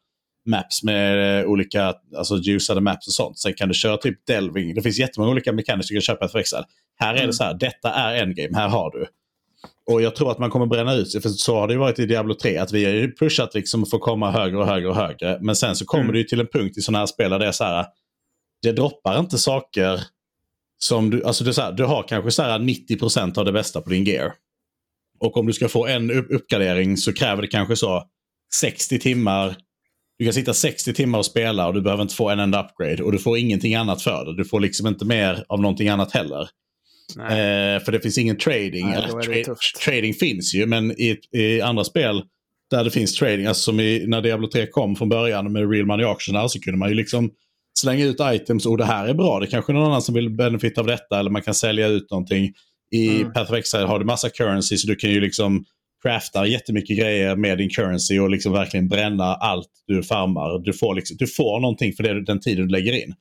maps 0.45 0.83
med 0.83 1.39
eh, 1.41 1.45
olika 1.45 1.93
alltså 2.17 2.37
ljusade 2.37 2.81
maps 2.81 3.07
och 3.07 3.13
sånt. 3.13 3.39
Sen 3.39 3.53
kan 3.53 3.67
du 3.67 3.73
köra 3.73 3.97
typ 3.97 4.25
delving. 4.27 4.73
Det 4.75 4.81
finns 4.81 4.99
jättemånga 4.99 5.31
olika 5.31 5.51
mekaniker 5.51 5.87
du 5.89 5.95
kan 5.95 6.01
köpa 6.01 6.27
för 6.27 6.39
Excel. 6.39 6.63
Här 6.99 7.09
är 7.13 7.17
Mm. 7.17 7.27
det 7.27 7.33
så 7.33 7.43
här, 7.43 7.53
detta 7.53 7.89
är 7.93 8.15
endgame, 8.23 8.57
här 8.57 8.67
har 8.69 8.91
du. 8.91 9.05
Och 9.91 10.01
jag 10.01 10.15
tror 10.15 10.31
att 10.31 10.39
man 10.39 10.49
kommer 10.49 10.65
bränna 10.65 10.93
ut 10.93 11.11
sig, 11.11 11.21
för 11.21 11.29
så 11.29 11.55
har 11.59 11.67
det 11.67 11.73
ju 11.73 11.79
varit 11.79 11.99
i 11.99 12.05
Diablo 12.05 12.33
3. 12.33 12.57
Att 12.57 12.71
vi 12.71 12.85
har 12.85 12.91
ju 12.91 13.11
pushat 13.15 13.53
liksom 13.55 13.85
för 13.85 13.97
att 13.97 14.03
komma 14.03 14.31
högre 14.31 14.57
och 14.57 14.65
högre 14.67 14.89
och 14.89 14.95
högre. 14.95 15.39
Men 15.41 15.55
sen 15.55 15.75
så 15.75 15.85
kommer 15.85 16.03
Mm. 16.03 16.13
det 16.13 16.19
ju 16.19 16.23
till 16.25 16.39
en 16.39 16.47
punkt 16.47 16.77
i 16.77 16.81
sådana 16.81 16.99
här 16.99 17.05
spel 17.05 17.31
där 17.31 17.39
det 17.39 17.47
är 17.47 17.51
så 17.51 17.63
här, 17.63 17.85
det 18.61 18.71
droppar 18.71 19.19
inte 19.19 19.37
saker 19.37 20.01
som 20.77 21.09
du, 21.09 21.23
alltså 21.23 21.43
det 21.43 21.49
är 21.49 21.53
så 21.53 21.61
här, 21.61 21.71
du 21.71 21.83
har 21.85 22.03
kanske 22.07 22.31
så 22.31 22.43
här 22.43 22.59
90% 22.59 23.37
av 23.37 23.45
det 23.45 23.51
bästa 23.51 23.81
på 23.81 23.89
din 23.89 24.03
gear. 24.03 24.33
Och 25.19 25.37
om 25.37 25.45
du 25.45 25.53
ska 25.53 25.67
få 25.69 25.87
en 25.87 26.11
upp- 26.11 26.31
uppgradering 26.31 26.97
så 26.97 27.13
kräver 27.13 27.41
det 27.41 27.47
kanske 27.47 27.75
så 27.75 28.03
60 28.55 28.99
timmar 28.99 29.55
du 30.23 30.27
kan 30.27 30.33
sitta 30.33 30.53
60 30.53 30.93
timmar 30.93 31.19
och 31.19 31.25
spela 31.25 31.67
och 31.67 31.73
du 31.73 31.81
behöver 31.81 32.01
inte 32.03 32.15
få 32.15 32.29
en 32.29 32.39
enda 32.39 32.63
upgrade. 32.65 33.03
Och 33.03 33.11
du 33.11 33.17
får 33.19 33.37
ingenting 33.37 33.75
annat 33.75 34.01
för 34.01 34.25
det. 34.25 34.35
Du 34.37 34.45
får 34.45 34.59
liksom 34.59 34.87
inte 34.87 35.05
mer 35.05 35.45
av 35.49 35.61
någonting 35.61 35.89
annat 35.89 36.11
heller. 36.11 36.41
Eh, 37.19 37.83
för 37.83 37.91
det 37.91 37.99
finns 37.99 38.17
ingen 38.17 38.37
trading. 38.37 38.85
Nej, 38.89 39.43
tra- 39.43 39.55
trading 39.85 40.13
finns 40.13 40.53
ju, 40.55 40.65
men 40.65 40.91
i, 40.91 41.17
i 41.33 41.61
andra 41.61 41.83
spel 41.83 42.21
där 42.71 42.83
det 42.83 42.91
finns 42.91 43.15
trading, 43.15 43.45
alltså 43.45 43.61
som 43.63 43.79
i, 43.79 44.03
när 44.07 44.21
Diablo 44.21 44.47
3 44.47 44.67
kom 44.67 44.95
från 44.95 45.09
början 45.09 45.51
med 45.51 45.71
Real 45.71 45.85
Money 45.85 46.05
Auction, 46.05 46.49
så 46.49 46.59
kunde 46.59 46.77
man 46.79 46.89
ju 46.89 46.95
liksom 46.95 47.31
slänga 47.79 48.05
ut 48.05 48.17
items 48.21 48.65
och 48.65 48.77
det 48.77 48.85
här 48.85 49.07
är 49.07 49.13
bra. 49.13 49.39
Det 49.39 49.47
kanske 49.47 49.71
är 49.71 49.73
någon 49.73 49.85
annan 49.87 50.01
som 50.01 50.15
vill 50.15 50.29
benefit 50.29 50.77
av 50.77 50.87
detta 50.87 51.19
eller 51.19 51.29
man 51.29 51.41
kan 51.41 51.53
sälja 51.53 51.87
ut 51.87 52.11
någonting. 52.11 52.53
I 52.91 53.09
Mm. 53.21 53.33
Path 53.33 53.51
of 53.51 53.57
Exile 53.57 53.85
har 53.85 53.99
du 53.99 54.05
massa 54.05 54.29
currency 54.29 54.77
så 54.77 54.87
du 54.87 54.95
kan 54.95 55.09
ju 55.09 55.21
liksom 55.21 55.65
craftar 56.03 56.45
jättemycket 56.45 56.97
grejer 56.97 57.35
med 57.35 57.57
din 57.57 57.69
currency 57.69 58.19
och 58.19 58.29
liksom 58.29 58.53
verkligen 58.53 58.87
bränna 58.87 59.23
allt 59.23 59.69
du 59.87 60.03
farmar. 60.03 60.59
Du 60.59 60.73
får, 60.73 60.95
liksom, 60.95 61.17
du 61.19 61.27
får 61.27 61.59
någonting 61.59 61.93
för 61.93 62.03
det, 62.03 62.25
den 62.25 62.39
tiden 62.39 62.67
du 62.67 62.71
lägger 62.71 63.03
in. 63.03 63.13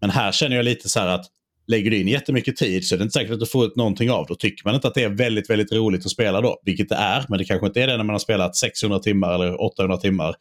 Men 0.00 0.10
här 0.10 0.32
känner 0.32 0.56
jag 0.56 0.64
lite 0.64 0.88
så 0.88 1.00
här 1.00 1.06
att 1.06 1.26
lägger 1.66 1.90
du 1.90 1.96
in 1.96 2.08
jättemycket 2.08 2.56
tid 2.56 2.86
så 2.86 2.94
är 2.94 2.98
det 2.98 3.02
inte 3.02 3.12
säkert 3.12 3.32
att 3.32 3.40
du 3.40 3.46
får 3.46 3.66
ut 3.66 3.76
någonting 3.76 4.10
av 4.10 4.26
det. 4.28 4.36
Tycker 4.36 4.64
man 4.64 4.74
inte 4.74 4.88
att 4.88 4.94
det 4.94 5.02
är 5.02 5.08
väldigt, 5.08 5.50
väldigt 5.50 5.72
roligt 5.72 6.06
att 6.06 6.10
spela 6.10 6.40
då. 6.40 6.60
Vilket 6.64 6.88
det 6.88 6.94
är, 6.94 7.24
men 7.28 7.38
det 7.38 7.44
kanske 7.44 7.66
inte 7.66 7.82
är 7.82 7.86
det 7.86 7.96
när 7.96 8.04
man 8.04 8.14
har 8.14 8.18
spelat 8.18 8.56
600 8.56 8.98
timmar 8.98 9.34
eller 9.34 9.62
800 9.62 9.96
timmar. 9.96 10.34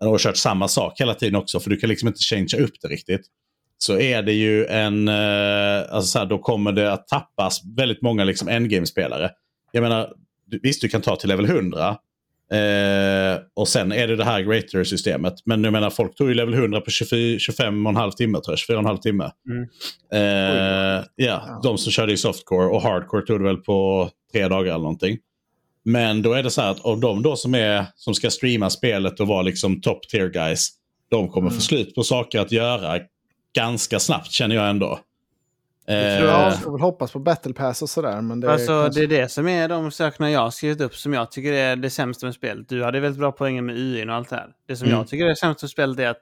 Och 0.00 0.20
kört 0.20 0.36
samma 0.36 0.68
sak 0.68 1.00
hela 1.00 1.14
tiden 1.14 1.36
också, 1.36 1.60
för 1.60 1.70
du 1.70 1.76
kan 1.76 1.90
liksom 1.90 2.08
inte 2.08 2.20
changea 2.20 2.60
upp 2.60 2.74
det 2.82 2.88
riktigt. 2.88 3.26
Så 3.78 3.98
är 3.98 4.22
det 4.22 4.32
ju 4.32 4.66
en, 4.66 5.08
eh, 5.08 5.94
alltså 5.94 6.02
så 6.02 6.18
här, 6.18 6.26
då 6.26 6.38
kommer 6.38 6.72
det 6.72 6.92
att 6.92 7.08
tappas 7.08 7.60
väldigt 7.76 8.02
många 8.02 8.24
liksom 8.24 8.48
endgame-spelare. 8.48 9.30
Jag 9.72 9.82
menar, 9.82 10.12
visst 10.62 10.80
du 10.80 10.88
kan 10.88 11.00
ta 11.00 11.16
till 11.16 11.28
level 11.28 11.44
100, 11.44 11.96
Eh, 12.52 13.40
och 13.54 13.68
sen 13.68 13.92
är 13.92 14.06
det 14.06 14.16
det 14.16 14.24
här 14.24 14.40
greater-systemet. 14.40 15.34
Men 15.44 15.64
jag 15.64 15.72
menar, 15.72 15.90
folk 15.90 16.14
tog 16.14 16.28
ju 16.28 16.34
level 16.34 16.54
100 16.54 16.80
på 16.80 16.90
24, 16.90 17.38
25 17.38 17.86
och 17.86 17.90
en 17.90 17.96
halv 17.96 18.10
timme, 18.10 18.40
tror 18.40 18.52
jag. 18.52 18.58
24 18.58 18.76
och 18.76 18.82
en 18.82 18.86
halv 18.86 18.98
timme. 18.98 19.30
Mm. 19.48 19.68
Eh, 20.12 21.04
ja, 21.16 21.60
de 21.62 21.78
som 21.78 21.92
körde 21.92 22.12
i 22.12 22.16
softcore 22.16 22.66
och 22.66 22.82
hardcore 22.82 23.26
tog 23.26 23.40
det 23.40 23.44
väl 23.44 23.56
på 23.56 24.10
tre 24.32 24.48
dagar 24.48 24.70
eller 24.70 24.78
någonting. 24.78 25.18
Men 25.84 26.22
då 26.22 26.32
är 26.32 26.42
det 26.42 26.50
så 26.50 26.60
här 26.60 26.70
att 26.70 26.80
av 26.80 27.00
de 27.00 27.22
då 27.22 27.36
som, 27.36 27.54
är, 27.54 27.86
som 27.94 28.14
ska 28.14 28.30
streama 28.30 28.70
spelet 28.70 29.20
och 29.20 29.28
vara 29.28 29.42
liksom 29.42 29.80
top 29.80 30.08
tier 30.08 30.28
guys, 30.28 30.70
de 31.10 31.28
kommer 31.28 31.50
få 31.50 31.60
slut 31.60 31.94
på 31.94 32.02
saker 32.02 32.40
att 32.40 32.52
göra 32.52 33.00
ganska 33.54 33.98
snabbt 33.98 34.32
känner 34.32 34.54
jag 34.54 34.70
ändå. 34.70 34.98
Jag 35.86 36.18
tror 36.18 36.28
Eh, 36.28 36.34
jag 36.34 36.62
får 36.62 36.72
väl 36.72 36.80
hoppas 36.80 37.12
på 37.12 37.18
battle 37.18 37.52
pass 37.52 37.82
och 37.82 37.90
sådär. 37.90 38.20
Men 38.20 38.40
det, 38.40 38.52
alltså, 38.52 38.82
kanske- 38.82 39.06
det 39.06 39.16
är 39.16 39.20
det 39.22 39.28
som 39.28 39.48
är 39.48 39.68
de 39.68 39.90
sakerna 39.90 40.30
jag 40.30 40.40
har 40.40 40.50
skrivit 40.50 40.80
upp 40.80 40.94
som 40.94 41.12
jag 41.12 41.30
tycker 41.30 41.52
är 41.52 41.76
det 41.76 41.90
sämsta 41.90 42.26
med 42.26 42.34
spelet. 42.34 42.68
Du 42.68 42.84
hade 42.84 43.00
väldigt 43.00 43.18
bra 43.20 43.32
poänger 43.32 43.62
med 43.62 43.76
UI 43.76 44.04
och 44.08 44.14
allt 44.14 44.28
det 44.30 44.36
här. 44.36 44.52
Det 44.68 44.76
som 44.76 44.86
Mm. 44.88 44.98
jag 44.98 45.08
tycker 45.08 45.24
är 45.24 45.28
det 45.28 45.36
sämsta 45.36 45.64
med 45.64 45.70
spelet 45.70 45.98
är 45.98 46.08
att, 46.08 46.20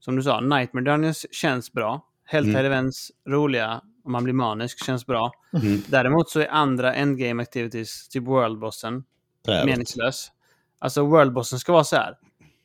som 0.00 0.16
du 0.16 0.22
sa, 0.22 0.40
Nightmare 0.40 0.84
Dungeons 0.84 1.26
känns 1.34 1.72
bra. 1.72 2.06
Helltide 2.26 2.58
Mm. 2.58 2.72
Events, 2.72 3.10
roliga, 3.28 3.80
om 4.04 4.12
man 4.12 4.24
blir 4.24 4.34
manisk, 4.34 4.84
känns 4.86 5.06
bra. 5.06 5.32
Mm. 5.62 5.82
Däremot 5.88 6.30
så 6.30 6.40
är 6.40 6.48
andra 6.48 6.94
endgame 6.94 7.42
activities, 7.42 8.08
typ 8.08 8.22
worldbossen, 8.22 9.04
meningslös. 9.66 10.28
Alltså 10.78 11.04
worldbossen 11.04 11.58
ska 11.58 11.72
vara 11.72 11.84
så 11.84 11.96
här. 11.96 12.14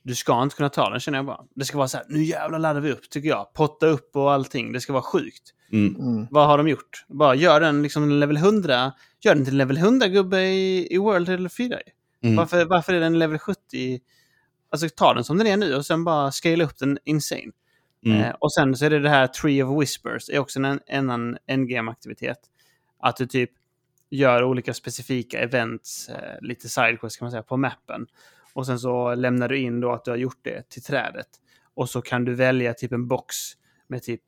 Du 0.03 0.15
ska 0.15 0.41
inte 0.43 0.55
kunna 0.55 0.69
ta 0.69 0.89
den 0.89 0.99
känner 0.99 1.17
jag 1.17 1.25
bara. 1.25 1.41
Det 1.55 1.65
ska 1.65 1.77
vara 1.77 1.87
så 1.87 1.97
här, 1.97 2.05
nu 2.09 2.23
jävlar 2.23 2.59
laddar 2.59 2.81
vi 2.81 2.91
upp 2.91 3.09
tycker 3.09 3.29
jag. 3.29 3.53
Potta 3.53 3.85
upp 3.87 4.15
och 4.15 4.31
allting. 4.31 4.71
Det 4.71 4.79
ska 4.81 4.93
vara 4.93 5.03
sjukt. 5.03 5.51
Mm. 5.71 5.95
Mm. 5.95 6.27
Vad 6.31 6.47
har 6.47 6.57
de 6.57 6.67
gjort? 6.67 7.05
Bara 7.07 7.35
gör 7.35 7.59
den 7.59 7.81
liksom 7.83 8.09
level 8.09 8.37
100. 8.37 8.93
Gör 9.21 9.35
den 9.35 9.45
till 9.45 9.57
level 9.57 9.77
100-gubbe 9.77 10.41
i, 10.41 10.87
i 10.93 10.97
World 10.97 11.29
eller 11.29 11.49
4. 11.49 11.79
Mm. 12.23 12.35
Varför, 12.35 12.65
varför 12.65 12.93
är 12.93 12.99
den 12.99 13.19
level 13.19 13.39
70? 13.39 13.99
Alltså 14.69 14.89
ta 14.89 15.13
den 15.13 15.23
som 15.23 15.37
den 15.37 15.47
är 15.47 15.57
nu 15.57 15.75
och 15.75 15.85
sen 15.85 16.03
bara 16.03 16.31
scala 16.31 16.63
upp 16.63 16.77
den 16.79 16.97
insane. 17.03 17.51
Mm. 18.05 18.21
Eh, 18.21 18.35
och 18.39 18.53
sen 18.53 18.75
så 18.75 18.85
är 18.85 18.89
det 18.89 18.99
det 18.99 19.09
här 19.09 19.27
Tree 19.27 19.63
of 19.63 19.81
Whispers. 19.81 20.29
är 20.29 20.39
också 20.39 20.59
en 20.59 20.79
annan 20.91 21.37
endgame-aktivitet. 21.47 22.39
Att 22.99 23.17
du 23.17 23.25
typ 23.25 23.49
gör 24.09 24.43
olika 24.43 24.73
specifika 24.73 25.39
events, 25.39 26.09
eh, 26.09 26.41
lite 26.41 26.69
sidequests 26.69 27.17
kan 27.17 27.25
man 27.25 27.31
säga, 27.31 27.43
på 27.43 27.57
mappen. 27.57 28.07
Och 28.53 28.65
sen 28.65 28.79
så 28.79 29.15
lämnar 29.15 29.49
du 29.49 29.57
in 29.57 29.79
då 29.79 29.91
att 29.91 30.05
du 30.05 30.11
har 30.11 30.17
gjort 30.17 30.39
det 30.41 30.69
till 30.69 30.83
trädet. 30.83 31.27
Och 31.73 31.89
så 31.89 32.01
kan 32.01 32.25
du 32.25 32.33
välja 32.33 32.73
typ 32.73 32.91
en 32.91 33.07
box 33.07 33.35
med 33.87 34.03
typ 34.03 34.21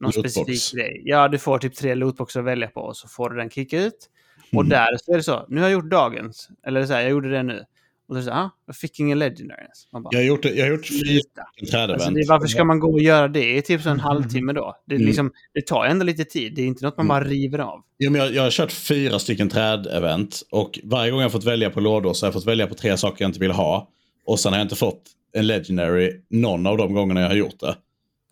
någon 0.00 0.12
Lootbox. 0.16 0.32
specifik 0.34 0.80
grej. 0.80 1.02
Ja, 1.04 1.28
du 1.28 1.38
får 1.38 1.58
typ 1.58 1.74
tre 1.74 1.94
lootboxar 1.94 2.40
att 2.40 2.46
välja 2.46 2.68
på 2.68 2.80
och 2.80 2.96
så 2.96 3.08
får 3.08 3.30
du 3.30 3.36
den 3.36 3.50
kicka 3.50 3.80
ut. 3.82 4.10
Och 4.52 4.60
Mm. 4.62 4.68
där 4.68 4.96
så 5.04 5.12
är 5.12 5.16
det 5.16 5.22
så, 5.22 5.46
nu 5.48 5.60
har 5.60 5.68
jag 5.68 5.72
gjort 5.72 5.90
dagens. 5.90 6.48
Eller 6.66 6.86
så 6.86 6.92
här, 6.92 7.00
jag 7.00 7.10
gjorde 7.10 7.30
det 7.30 7.42
nu. 7.42 7.64
Och 8.08 8.14
då 8.14 8.18
är 8.18 8.18
det 8.18 8.24
så 8.24 8.30
här, 8.34 8.40
ah, 8.44 8.50
jag 8.66 8.76
fick 8.76 9.00
ingen 9.00 9.18
legendary 9.18 9.62
bara, 9.92 10.08
Jag 10.10 10.18
har 10.18 10.24
gjort, 10.24 10.44
jag 10.44 10.64
har 10.64 10.70
gjort 10.70 10.86
fyra. 10.86 11.82
Alltså 11.92 12.10
det, 12.10 12.24
varför 12.28 12.46
ska 12.46 12.64
man 12.64 12.78
gå 12.80 12.92
och 12.92 13.00
göra 13.00 13.28
det 13.28 13.56
i 13.56 13.62
typ 13.62 13.82
så 13.82 13.88
en 13.88 14.00
halvtimme 14.00 14.52
då? 14.52 14.76
Det, 14.86 14.94
Mm. 14.94 15.06
liksom, 15.06 15.30
det 15.54 15.66
tar 15.66 15.84
ändå 15.84 16.04
lite 16.04 16.24
tid. 16.24 16.54
Det 16.54 16.62
är 16.62 16.66
inte 16.66 16.84
något 16.84 16.96
man 16.96 17.08
bara 17.08 17.24
river 17.24 17.58
av. 17.58 17.80
Jo, 17.98 18.10
men 18.10 18.20
jag, 18.20 18.32
jag 18.34 18.42
har 18.42 18.50
kört 18.50 18.72
fyra 18.72 19.18
stycken 19.18 19.48
trädevent 19.48 20.42
och 20.50 20.78
varje 20.84 21.10
gång 21.10 21.20
jag 21.20 21.24
har 21.24 21.30
fått 21.30 21.44
välja 21.44 21.70
på 21.70 21.80
lådor 21.80 22.12
så 22.12 22.26
har 22.26 22.28
jag 22.28 22.34
fått 22.34 22.46
välja 22.46 22.66
på 22.66 22.74
tre 22.74 22.96
saker 22.96 23.24
jag 23.24 23.28
inte 23.28 23.40
vill 23.40 23.50
ha. 23.50 23.88
Och 24.26 24.40
sen 24.40 24.52
har 24.52 24.58
jag 24.58 24.64
inte 24.64 24.76
fått 24.76 25.02
en 25.32 25.46
legendary 25.46 26.12
någon 26.30 26.66
av 26.66 26.76
de 26.76 26.94
gångerna 26.94 27.20
jag 27.20 27.28
har 27.28 27.36
gjort 27.36 27.60
det. 27.60 27.76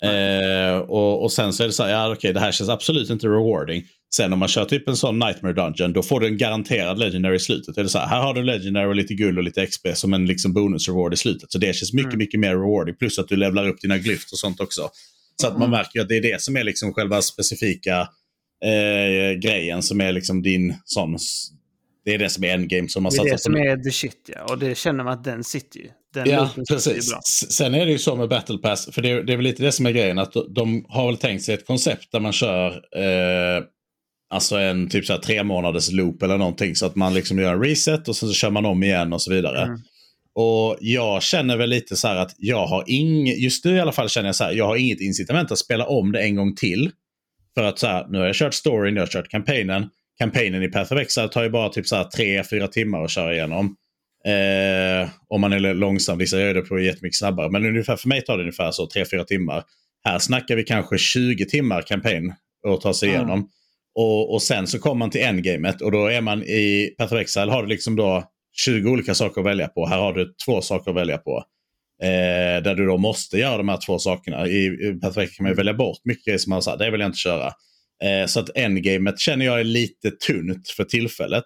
Eh, 0.03 0.77
och, 0.77 1.23
och 1.23 1.33
sen 1.33 1.53
så 1.53 1.63
är 1.63 1.67
det 1.67 1.73
så 1.73 1.83
här, 1.83 1.91
ja 1.91 2.13
okej 2.13 2.33
det 2.33 2.41
här 2.41 2.53
känns 2.53 2.71
absolut 2.71 3.11
inte 3.11 3.27
rewarding. 3.27 3.85
Sen 4.17 4.33
om 4.33 4.39
man 4.39 4.49
kör 4.49 4.65
typ 4.65 4.89
en 4.89 4.97
sån 4.97 5.19
Nightmare 5.19 5.53
Dungeon 5.53 5.93
då 5.93 6.03
får 6.03 6.21
du 6.21 6.27
en 6.27 6.37
garanterad 6.39 6.99
legendary 6.99 7.37
i 7.37 7.39
slutet. 7.39 7.75
Det 7.75 7.81
är 7.81 7.87
så 7.87 7.99
här, 7.99 8.07
här 8.07 8.23
har 8.23 8.35
du 8.35 8.41
en 8.41 8.47
legendary 8.47 8.87
och 8.91 8.95
lite 8.95 9.15
guld 9.15 9.39
och 9.39 9.45
lite 9.45 9.67
XP 9.67 9.87
som 9.95 10.15
en 10.15 10.27
liksom 10.27 10.53
bonus 10.53 10.89
reward 10.89 11.15
i 11.15 11.17
slutet. 11.17 11.53
Så 11.53 11.59
det 11.59 11.77
känns 11.77 11.93
mycket, 11.93 12.07
Mm. 12.13 12.19
mycket 12.19 12.41
mer 12.41 12.51
rewarding. 12.51 12.95
Plus 12.95 13.19
att 13.19 13.29
du 13.29 13.37
levlar 13.37 13.69
upp 13.69 13.81
dina 13.81 13.99
glyft 13.99 14.33
och 14.33 14.39
sånt 14.39 14.61
också. 14.61 14.91
Så 15.41 15.47
att 15.47 15.59
man 15.59 15.71
märker 15.71 16.01
att 16.01 16.09
det 16.09 16.17
är 16.17 16.23
det 16.23 16.43
som 16.43 16.57
är 16.57 16.65
liksom 16.65 16.93
själva 16.95 17.23
specifika 17.23 18.01
eh, 18.65 19.39
grejen 19.43 19.83
som 19.83 20.01
är 20.01 20.13
liksom 20.13 20.43
din 20.43 20.75
sån... 20.85 21.19
Det 22.05 22.15
är 22.15 22.19
det 22.19 22.31
som 22.31 22.45
är 22.45 22.49
endgame 22.49 22.89
som 22.89 23.03
man 23.03 23.13
Det 23.13 23.19
är 23.19 23.25
det 23.25 23.31
satsar 23.31 23.43
som 23.51 23.53
på. 23.53 23.59
är 23.69 23.77
the 23.77 23.91
shit 23.91 24.31
ja. 24.35 24.45
Och 24.53 24.59
det 24.59 24.75
känner 24.79 25.05
man 25.05 25.13
att 25.13 25.25
den 25.25 25.45
sitter 25.45 25.81
ju. 25.81 25.89
Den 26.15 26.31
Ja, 26.31 26.51
precis. 26.69 27.11
bra. 27.11 27.21
Sen 27.51 27.75
är 27.75 27.87
det 27.87 27.93
ju 27.93 27.99
så 27.99 28.17
med 28.17 28.29
Battle 28.29 28.59
Pass, 28.59 28.89
för 28.93 29.03
det 29.03 29.11
är, 29.11 29.23
det 29.23 29.33
är 29.33 29.37
väl 29.37 29.45
lite 29.45 29.63
det 29.63 29.73
som 29.73 29.87
är 29.87 29.91
grejen, 29.91 30.19
att 30.19 30.33
de- 30.33 30.55
de 30.55 30.85
har 30.89 31.07
väl 31.07 31.17
tänkt 31.17 31.45
sig 31.45 31.55
ett 31.55 31.67
koncept 31.67 32.13
där 32.13 32.21
man 32.21 32.33
kör 32.33 32.71
eh, 32.97 33.63
alltså 34.31 34.57
en 34.57 34.89
typ 34.89 35.05
så 35.07 35.13
här 35.13 35.21
tre 35.21 35.43
månaders 35.43 35.91
loop 35.93 36.23
eller 36.23 36.39
någonting, 36.39 36.77
så 36.77 36.87
att 36.87 36.97
man 36.97 37.15
liksom 37.15 37.39
gör 37.39 37.53
en 37.55 37.63
reset 37.63 38.09
och 38.09 38.17
sen 38.17 38.29
så 38.29 38.35
kör 38.35 38.51
man 38.51 38.67
om 38.67 38.83
igen 38.83 39.13
och 39.13 39.23
så 39.23 39.31
vidare. 39.33 39.63
Mm. 39.63 39.79
Och 40.35 40.77
jag 40.81 41.23
känner 41.23 41.57
väl 41.57 41.71
lite 41.71 41.97
så 41.97 42.09
här 42.09 42.17
att 42.17 42.35
jag 42.39 42.67
har 42.67 42.85
inget, 42.87 43.39
just 43.39 43.65
nu 43.65 43.77
i 43.77 43.81
alla 43.81 43.93
fall 43.93 44.09
känner 44.09 44.29
jag 44.29 44.37
så 44.37 44.45
här, 44.45 44.53
jag 44.53 44.67
har 44.67 44.77
inget 44.77 45.01
incitament 45.01 45.53
att 45.53 45.59
spela 45.59 45.87
om 45.87 46.13
det 46.13 46.21
en 46.23 46.35
gång 46.37 46.55
till. 46.55 46.91
För 47.55 47.63
att 47.65 47.79
så 47.79 47.87
här, 47.87 48.07
nu 48.09 48.19
har 48.19 48.27
jag 48.27 48.35
kört 48.35 48.55
storyn, 48.55 48.95
jag 48.97 49.03
har 49.03 49.07
kört 49.07 49.29
kampanjen. 49.29 49.89
Kampanjen 50.19 50.63
i 50.63 50.69
Path 50.69 50.93
of 50.93 50.99
Exile 50.99 51.29
tar 51.29 51.43
ju 51.43 51.51
bara 51.51 51.69
typ 51.69 51.87
så 51.87 51.97
här 51.97 52.05
tre, 52.05 52.45
fyra 52.45 52.69
timmar 52.69 53.05
att 53.05 53.11
köra 53.11 53.35
igenom. 53.35 53.77
Eh, 54.27 55.09
om 55.29 55.41
man 55.41 55.53
är 55.53 55.75
långsam, 55.75 56.19
vissa 56.19 56.41
gör 56.41 56.55
det 56.55 56.61
på 56.63 56.79
jättemycket 56.81 57.19
snabbare. 57.19 57.51
Men 57.51 57.67
ungefär, 57.67 57.97
för 57.97 58.09
mig 58.09 58.23
tar 58.23 58.37
det 58.37 58.43
ungefär 58.43 58.71
så 58.71 58.89
3-4 58.89 59.25
timmar. 59.25 59.63
Här 60.05 60.19
snackar 60.19 60.57
vi 60.57 60.65
kanske 60.65 60.99
20 60.99 61.45
timmar 61.45 61.83
kampanj 61.83 62.33
att 62.69 62.81
ta 62.81 62.95
sig 62.95 63.09
Mm. 63.09 63.21
igenom. 63.21 63.49
Och, 63.95 64.35
och 64.35 64.43
sen 64.43 64.67
så 64.67 64.79
kommer 64.79 64.99
man 64.99 65.11
till 65.11 65.21
endgamet 65.21 65.81
och 65.81 65.93
då 65.93 66.07
är 66.07 66.21
man 66.21 66.43
i 66.43 66.95
Path 66.99 67.15
of 67.15 67.21
Exile 67.21 67.51
har 67.53 67.63
du 67.63 67.69
liksom 67.69 67.97
då 67.97 68.25
20 68.65 68.91
olika 68.91 69.15
saker 69.15 69.41
att 69.41 69.47
välja 69.47 69.69
på. 69.69 69.87
Här 69.87 69.99
har 69.99 70.13
du 70.13 70.35
två 70.47 70.61
saker 70.61 70.91
att 70.91 70.97
välja 70.97 71.19
på. 71.19 71.45
Eh, 72.03 72.63
där 72.63 72.75
du 72.75 72.87
då 72.87 72.97
måste 72.97 73.39
göra 73.39 73.57
de 73.57 73.69
här 73.69 73.79
två 73.87 73.99
sakerna. 73.99 74.47
I, 74.47 74.67
i 74.67 74.99
Path 75.03 75.19
of 75.19 75.23
Exile 75.25 75.37
kan 75.37 75.47
man 75.47 75.55
välja 75.55 75.75
bort 75.75 75.99
mycket 76.05 76.41
som 76.41 76.51
man 76.51 76.63
säger, 76.63 76.79
det 76.79 76.91
vill 76.91 77.01
jag 77.01 77.09
inte 77.09 77.19
köra. 77.19 77.53
Eh, 78.03 78.27
så 78.27 78.41
att 78.41 78.57
endgamet 78.57 79.19
känner 79.19 79.47
jag 79.47 79.61
är 79.61 79.65
lite 79.65 80.11
tunt 80.11 80.69
för 80.69 80.85
tillfället. 80.85 81.45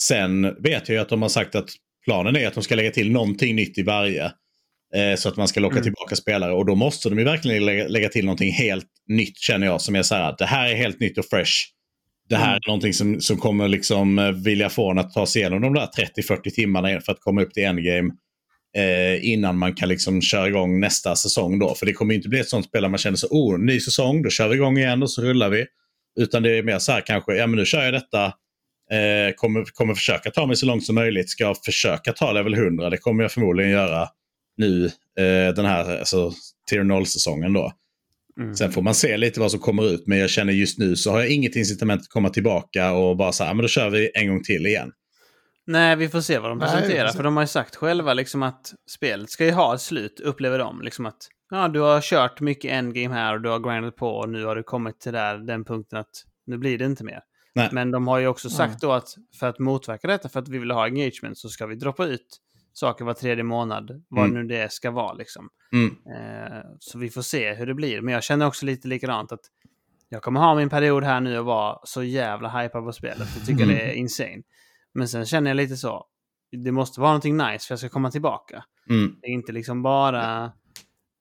Sen 0.00 0.42
vet 0.62 0.88
jag 0.88 0.94
ju 0.96 0.98
att 0.98 1.08
de 1.08 1.22
har 1.22 1.28
sagt 1.28 1.54
att 1.54 1.70
planen 2.04 2.36
är 2.36 2.46
att 2.46 2.54
de 2.54 2.62
ska 2.62 2.74
lägga 2.74 2.90
till 2.90 3.10
någonting 3.10 3.56
nytt 3.56 3.78
i 3.78 3.82
varje. 3.82 4.24
Eh, 4.94 5.14
så 5.16 5.28
att 5.28 5.36
man 5.36 5.48
ska 5.48 5.60
locka 5.60 5.72
Mm. 5.74 5.82
tillbaka 5.82 6.16
spelare. 6.16 6.52
Och 6.52 6.66
då 6.66 6.74
måste 6.74 7.08
de 7.08 7.18
ju 7.18 7.24
verkligen 7.24 7.64
lägga, 7.64 7.88
lägga 7.88 8.08
till 8.08 8.24
någonting 8.24 8.52
helt 8.52 8.86
nytt 9.08 9.38
känner 9.38 9.66
jag. 9.66 9.80
Som 9.80 9.94
är 9.96 10.02
så 10.02 10.14
här, 10.14 10.34
det 10.38 10.46
här 10.46 10.68
är 10.68 10.74
helt 10.74 11.00
nytt 11.00 11.18
och 11.18 11.24
fresh. 11.24 11.52
Det 12.28 12.36
här 12.36 12.44
Mm. 12.44 12.54
är 12.56 12.68
någonting 12.68 12.92
som, 12.92 13.20
som 13.20 13.36
kommer 13.36 13.68
liksom 13.68 14.18
eh, 14.18 14.32
vilja 14.32 14.68
få 14.68 14.90
en 14.90 14.98
att 14.98 15.12
ta 15.12 15.26
sig 15.26 15.40
igenom 15.42 15.60
de 15.62 15.74
där 15.74 15.86
30-40 15.86 16.50
timmarna 16.50 17.00
för 17.00 17.12
att 17.12 17.20
komma 17.20 17.42
upp 17.42 17.52
till 17.54 17.64
endgame. 17.64 18.10
Eh, 18.76 19.30
innan 19.32 19.58
man 19.58 19.74
kan 19.74 19.88
liksom 19.88 20.22
köra 20.22 20.48
igång 20.48 20.80
nästa 20.80 21.16
säsong 21.16 21.58
då. 21.58 21.74
För 21.74 21.86
det 21.86 21.92
kommer 21.92 22.14
inte 22.14 22.28
bli 22.28 22.40
ett 22.40 22.48
sånt 22.48 22.66
spel 22.66 22.82
där 22.82 22.88
man 22.88 22.98
känner 22.98 23.16
så, 23.16 23.26
oh, 23.30 23.58
ny 23.58 23.80
säsong, 23.80 24.22
då 24.22 24.30
kör 24.30 24.48
vi 24.48 24.54
igång 24.54 24.78
igen 24.78 25.02
och 25.02 25.10
så 25.10 25.22
rullar 25.22 25.48
vi. 25.48 25.66
Utan 26.20 26.42
det 26.42 26.58
är 26.58 26.62
mer 26.62 26.78
så 26.78 26.92
här 26.92 27.00
kanske, 27.00 27.34
ja 27.34 27.46
men 27.46 27.56
nu 27.56 27.64
kör 27.64 27.84
jag 27.84 27.94
detta. 27.94 28.24
Eh, 28.90 29.34
kommer, 29.36 29.64
kommer 29.64 29.94
försöka 29.94 30.30
ta 30.30 30.46
mig 30.46 30.56
så 30.56 30.66
långt 30.66 30.84
som 30.86 30.94
möjligt. 30.94 31.30
Ska 31.30 31.44
jag 31.44 31.56
försöka 31.64 32.12
ta 32.12 32.32
level 32.32 32.54
100? 32.54 32.90
Det 32.90 32.96
kommer 32.96 33.24
jag 33.24 33.32
förmodligen 33.32 33.70
göra 33.70 34.08
nu 34.56 34.86
eh, 35.18 35.54
den 35.54 35.64
här 35.64 35.98
alltså, 35.98 36.32
tier 36.70 36.82
0-säsongen 36.82 37.52
då. 37.52 37.72
Mm. 38.40 38.54
Sen 38.54 38.72
får 38.72 38.82
man 38.82 38.94
se 38.94 39.16
lite 39.16 39.40
vad 39.40 39.50
som 39.50 39.60
kommer 39.60 39.86
ut. 39.86 40.06
Men 40.06 40.18
jag 40.18 40.30
känner 40.30 40.52
just 40.52 40.78
nu 40.78 40.96
så 40.96 41.10
har 41.10 41.18
jag 41.18 41.28
inget 41.28 41.56
incitament 41.56 42.00
att 42.00 42.08
komma 42.08 42.28
tillbaka 42.28 42.92
och 42.92 43.16
bara 43.16 43.32
så 43.32 43.44
här, 43.44 43.54
men 43.54 43.62
då 43.62 43.68
kör 43.68 43.90
vi 43.90 44.10
en 44.14 44.28
gång 44.28 44.42
till 44.42 44.66
igen. 44.66 44.92
Nej, 45.66 45.96
vi 45.96 46.08
får 46.08 46.20
se 46.20 46.38
vad 46.38 46.50
de 46.50 46.58
Nej, 46.58 46.68
presenterar. 46.68 47.08
se. 47.08 47.16
För 47.16 47.24
de 47.24 47.36
har 47.36 47.42
ju 47.42 47.46
sagt 47.46 47.76
själva 47.76 48.14
liksom 48.14 48.42
att 48.42 48.72
spelet 48.90 49.30
ska 49.30 49.44
ju 49.44 49.52
ha 49.52 49.74
ett 49.74 49.80
slut, 49.80 50.20
upplever 50.20 50.58
de. 50.58 50.82
Liksom 50.82 51.06
att 51.06 51.28
ja, 51.50 51.68
du 51.68 51.80
har 51.80 52.00
kört 52.00 52.40
mycket 52.40 52.70
endgame 52.72 53.14
här 53.14 53.34
och 53.34 53.40
du 53.40 53.48
har 53.48 53.58
grindat 53.58 53.96
på 53.96 54.08
och 54.08 54.28
nu 54.28 54.44
har 54.44 54.56
du 54.56 54.62
kommit 54.62 55.00
till 55.00 55.12
där, 55.12 55.38
den 55.38 55.64
punkten 55.64 55.98
att 55.98 56.24
nu 56.46 56.58
blir 56.58 56.78
det 56.78 56.84
inte 56.84 57.04
mer. 57.04 57.20
Nej. 57.54 57.68
Men 57.72 57.90
de 57.90 58.08
har 58.08 58.18
ju 58.18 58.26
också 58.26 58.50
sagt 58.50 58.68
Mm. 58.70 58.78
då 58.80 58.92
att 58.92 59.14
för 59.40 59.46
att 59.48 59.58
motverka 59.58 60.08
detta, 60.08 60.28
för 60.28 60.40
att 60.40 60.48
vi 60.48 60.58
vill 60.58 60.70
ha 60.70 60.84
engagement, 60.84 61.38
så 61.38 61.48
ska 61.48 61.66
vi 61.66 61.74
droppa 61.74 62.06
ut 62.06 62.40
saker 62.72 63.04
var 63.04 63.14
tredje 63.14 63.44
månad, 63.44 64.04
vad 64.08 64.24
Mm. 64.24 64.36
nu 64.46 64.54
det 64.56 64.72
ska 64.72 64.90
vara 64.90 65.12
liksom. 65.12 65.48
Mm. 65.72 65.96
Eh, 66.16 66.60
så 66.78 66.98
vi 66.98 67.10
får 67.10 67.22
se 67.22 67.54
hur 67.54 67.66
det 67.66 67.74
blir. 67.74 68.00
Men 68.00 68.14
jag 68.14 68.22
känner 68.22 68.46
också 68.46 68.66
lite 68.66 68.88
likadant 68.88 69.32
att 69.32 69.40
jag 70.08 70.22
kommer 70.22 70.40
ha 70.40 70.54
min 70.54 70.68
period 70.68 71.04
här 71.04 71.20
nu 71.20 71.38
och 71.38 71.44
vara 71.44 71.78
så 71.84 72.02
jävla 72.02 72.48
hypad 72.62 72.84
på 72.84 72.92
spelet. 72.92 73.28
Jag 73.36 73.46
tycker 73.46 73.62
Mm. 73.64 73.76
det 73.76 73.82
är 73.82 73.92
insane. 73.92 74.42
Men 74.94 75.08
sen 75.08 75.26
känner 75.26 75.50
jag 75.50 75.56
lite 75.56 75.76
så, 75.76 76.04
det 76.64 76.72
måste 76.72 77.00
vara 77.00 77.10
någonting 77.10 77.36
nice 77.36 77.66
för 77.66 77.72
jag 77.72 77.78
ska 77.78 77.88
komma 77.88 78.10
tillbaka. 78.10 78.64
Mm. 78.90 79.16
Det 79.20 79.26
är 79.26 79.32
inte 79.32 79.52
liksom 79.52 79.82
bara, 79.82 80.52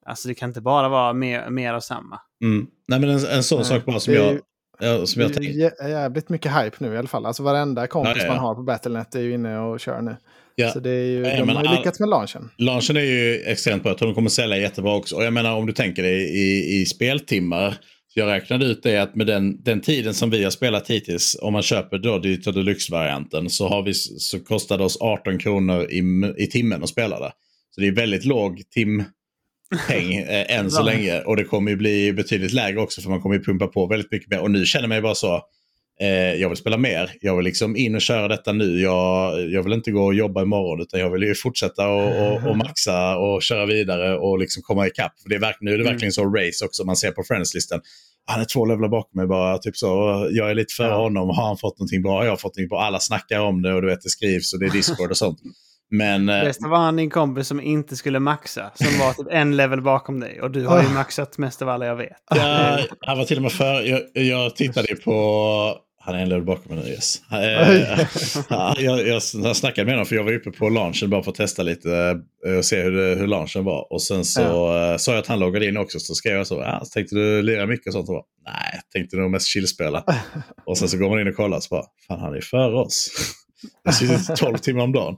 alltså 0.06 0.28
det 0.28 0.34
kan 0.34 0.50
inte 0.50 0.62
bara 0.62 0.90
vara 0.90 1.14
mer, 1.14 1.50
mer 1.50 1.74
av 1.74 1.80
samma. 1.80 2.20
Mm. 2.44 2.68
Nej, 2.88 3.00
men 3.00 3.10
en, 3.10 3.26
en 3.26 3.44
sån 3.44 3.58
Nej, 3.60 3.66
sak 3.68 3.86
bara 3.86 4.00
som 4.00 4.14
jag, 4.14 4.34
ju- 4.34 4.40
ja, 4.80 5.06
som 5.06 5.22
jag 5.22 5.32
jä- 5.32 5.90
jävligt 5.90 6.30
mycket 6.30 6.52
hype 6.52 6.76
nu 6.80 6.94
i 6.94 6.98
alla 6.98 7.08
fall. 7.08 7.26
Alltså 7.26 7.44
varenda 7.44 7.88
kompis 7.88 8.14
Ja, 8.18 8.24
ja, 8.24 8.32
man 8.32 8.40
har 8.40 8.56
på 8.56 8.64
Battlenet 8.64 9.16
är 9.16 9.20
ju 9.22 9.34
inne 9.34 9.60
och 9.60 9.80
kör 9.80 10.02
nu. 10.02 10.16
Ja. 10.56 10.72
Så 10.72 10.80
det 10.80 10.90
är 10.90 11.04
ju, 11.06 11.22
Nej, 11.22 11.38
de 11.40 11.46
men 11.46 11.56
har 11.56 11.64
ju 11.64 11.70
lyckats 11.78 12.00
med 12.00 12.10
launchen. 12.10 12.50
Launchen 12.58 12.98
är 12.98 13.02
ju 13.02 13.42
extremt 13.46 13.84
bra. 13.84 13.90
Jag 13.92 13.98
tror 13.98 14.08
de 14.10 14.16
kommer 14.16 14.30
sälja 14.30 14.58
jättebra 14.58 14.96
också. 14.96 15.16
Och 15.16 15.24
jag 15.24 15.34
menar 15.34 15.56
om 15.56 15.66
du 15.66 15.74
tänker 15.74 16.04
dig 16.04 16.22
i, 16.22 16.82
i 16.82 16.86
speltimmar. 16.86 17.78
jag 18.14 18.28
räknade 18.28 18.66
ut 18.66 18.84
det 18.84 18.98
att 18.98 19.16
med 19.16 19.28
den, 19.28 19.64
den 19.64 19.82
tiden 19.82 20.14
som 20.14 20.30
vi 20.30 20.44
har 20.44 20.52
spelat 20.52 20.90
hittills, 20.90 21.38
om 21.42 21.54
man 21.54 21.62
köper 21.62 21.98
då 21.98 22.20
Digital 22.20 22.54
Deluxe-varianten, 22.54 23.50
så, 23.50 23.68
har 23.68 23.84
vi, 23.84 23.94
så 23.94 24.40
kostar 24.40 24.78
det 24.78 24.84
oss 24.84 24.98
18 25.02 25.38
kronor 25.40 25.84
i, 25.92 26.04
i 26.38 26.48
timmen 26.48 26.84
att 26.84 26.90
spela 26.90 27.20
det. 27.20 27.32
Så 27.76 27.82
det 27.82 27.88
är 27.88 27.92
väldigt 27.92 28.26
låg 28.26 28.62
timpeng 29.72 30.16
eh, 30.16 30.58
än 30.60 30.72
så 30.72 30.84
länge. 30.84 31.22
Och 31.22 31.36
det 31.36 31.44
kommer 31.44 31.72
ju 31.72 31.78
bli 31.78 32.14
betydligt 32.14 32.54
lägre 32.54 32.82
också 32.82 33.02
för 33.02 33.10
man 33.10 33.22
kommer 33.22 33.36
ju 33.36 33.44
pumpa 33.44 33.68
på 33.68 33.88
väldigt 33.88 34.12
mycket 34.12 34.30
mer. 34.30 34.40
Och 34.40 34.52
nu 34.52 34.66
känner 34.66 34.84
jag 34.84 34.90
mig 34.90 35.02
bara 35.02 35.16
så, 35.16 35.42
eh, 36.02 36.34
jag 36.34 36.50
vill 36.50 36.58
spela 36.58 36.78
mer. 36.78 37.12
Jag 37.22 37.36
vill 37.36 37.46
liksom 37.46 37.76
in 37.76 37.96
och 37.96 38.02
köra 38.02 38.28
detta 38.28 38.52
nu. 38.54 38.80
Jag, 38.82 39.42
jag 39.52 39.64
vill 39.64 39.74
inte 39.74 39.92
gå 39.92 40.06
och 40.06 40.14
jobba 40.14 40.42
imorgon 40.42 40.82
utan 40.82 41.00
jag 41.00 41.10
vill 41.10 41.24
ju 41.24 41.36
fortsätta 41.36 41.88
och, 41.88 42.28
och, 42.28 42.50
och 42.50 42.58
maxa 42.58 43.18
och 43.18 43.42
köra 43.42 43.66
vidare 43.66 44.18
och 44.18 44.40
liksom 44.40 44.64
komma 44.64 44.88
ikapp. 44.88 45.14
För 45.22 45.30
det 45.30 45.36
är 45.36 45.56
nu 45.60 45.74
är 45.74 45.78
det 45.78 45.84
verkligen 45.84 46.12
så 46.12 46.26
race 46.26 46.66
också. 46.66 46.86
Man 46.86 46.96
ser 46.96 47.12
på 47.12 47.24
friends-listan. 47.24 47.82
Han 48.26 48.42
är 48.42 48.46
två 48.46 48.66
levlar 48.66 48.88
bakom 48.90 49.12
mig 49.18 49.28
bara. 49.28 49.58
Typ 49.58 49.78
så. 49.78 49.88
Jag 50.32 50.50
är 50.50 50.56
lite 50.56 50.74
före 50.74 50.88
Ja. 50.88 51.02
honom. 51.02 51.30
Har 51.30 51.48
han 51.48 51.58
fått 51.58 51.80
någonting 51.80 52.02
bra? 52.02 52.24
Jag 52.24 52.32
har 52.32 52.38
fått 52.38 52.44
någonting 52.56 52.68
bra. 52.70 52.82
Alla 52.82 53.00
snackar 53.00 53.40
om 53.40 53.62
det 53.62 53.74
och 53.74 53.82
du 53.82 53.88
vet 53.88 54.02
det 54.02 54.10
skrivs 54.10 54.54
och 54.54 54.60
det 54.60 54.66
är 54.66 54.70
Discord 54.70 55.12
och 55.12 55.18
sånt. 55.18 55.40
Men 55.92 56.30
eh, 56.30 56.44
Bästa 56.44 56.68
var 56.68 56.78
han 56.78 56.96
din 56.96 57.10
kompis 57.10 57.48
som 57.48 57.62
inte 57.62 57.96
skulle 57.96 58.20
maxa. 58.20 58.72
Som 58.76 59.00
var 59.00 59.14
typ 59.14 59.28
en 59.32 59.58
level 59.58 59.82
bakom 59.82 60.20
dig. 60.20 60.42
Och 60.42 60.52
du 60.52 60.66
har 60.66 60.82
ju 60.82 60.88
Ah. 60.88 60.94
maxat 60.94 61.38
mest 61.38 61.62
av 61.62 61.70
alla 61.70 61.86
jag 61.86 61.96
vet. 61.96 62.18
jag, 62.30 62.80
han 63.08 63.18
var 63.18 63.26
till 63.26 63.38
och 63.38 63.44
med 63.44 63.52
för... 63.52 63.82
Jag, 63.82 64.02
jag 64.14 64.56
tittade 64.56 64.96
på... 64.96 65.76
Han 66.02 66.16
är 66.16 66.20
en 66.20 66.30
level 66.30 66.46
bakom 66.46 66.76
mig 66.76 66.84
nu, 66.86 66.90
yes. 66.92 67.22
Eh, 67.32 68.00
ja, 68.50 68.76
jag, 68.78 69.08
jag, 69.08 69.22
jag 69.34 69.56
snackade 69.56 69.86
med 69.86 69.94
honom 69.94 70.06
för 70.06 70.16
jag 70.16 70.24
var 70.24 70.34
uppe 70.34 70.52
på 70.52 70.70
launchen 70.70 71.10
bara 71.10 71.24
för 71.24 71.32
att 71.32 71.38
testa 71.38 71.64
lite 71.64 72.20
eh, 72.48 72.54
och 72.54 72.66
se 72.66 72.82
hur, 72.82 72.92
det, 72.92 73.16
hur 73.16 73.28
launchen 73.28 73.64
var. 73.64 73.94
Och 73.94 74.02
sen 74.02 74.26
så 74.26 74.78
eh, 74.78 74.98
sa 74.98 75.12
jag 75.12 75.20
att 75.20 75.28
han 75.28 75.40
loggade 75.40 75.66
in 75.68 75.78
också. 75.78 76.00
Så 76.00 76.14
skrev 76.16 76.38
jag 76.38 76.48
så, 76.48 76.56
ja, 76.56 76.82
så 76.84 76.90
tänkte 76.94 77.16
du 77.16 77.42
lira 77.42 77.66
mycket 77.66 77.88
och 77.88 77.94
sånt? 77.94 78.10
Och 78.10 78.16
bara, 78.16 78.24
Nej, 78.46 78.82
tänkte 78.94 79.18
nog 79.18 79.32
mest 79.32 79.48
chillspela. 79.48 80.04
och 80.66 80.78
sen 80.78 80.90
så 80.90 80.98
går 80.98 81.10
man 81.10 81.20
in 81.20 81.28
och 81.28 81.36
kollar 81.36 81.58
och 81.58 81.64
så 81.64 81.76
bara, 81.76 81.86
fan 82.08 82.20
han 82.20 82.36
är 82.36 82.42
före 82.42 82.76
oss. 82.76 83.10
Jag 83.84 83.94
sitter 83.94 84.36
12 84.36 84.58
timmar 84.62 84.84
om 84.84 84.92
dagen. 84.92 85.18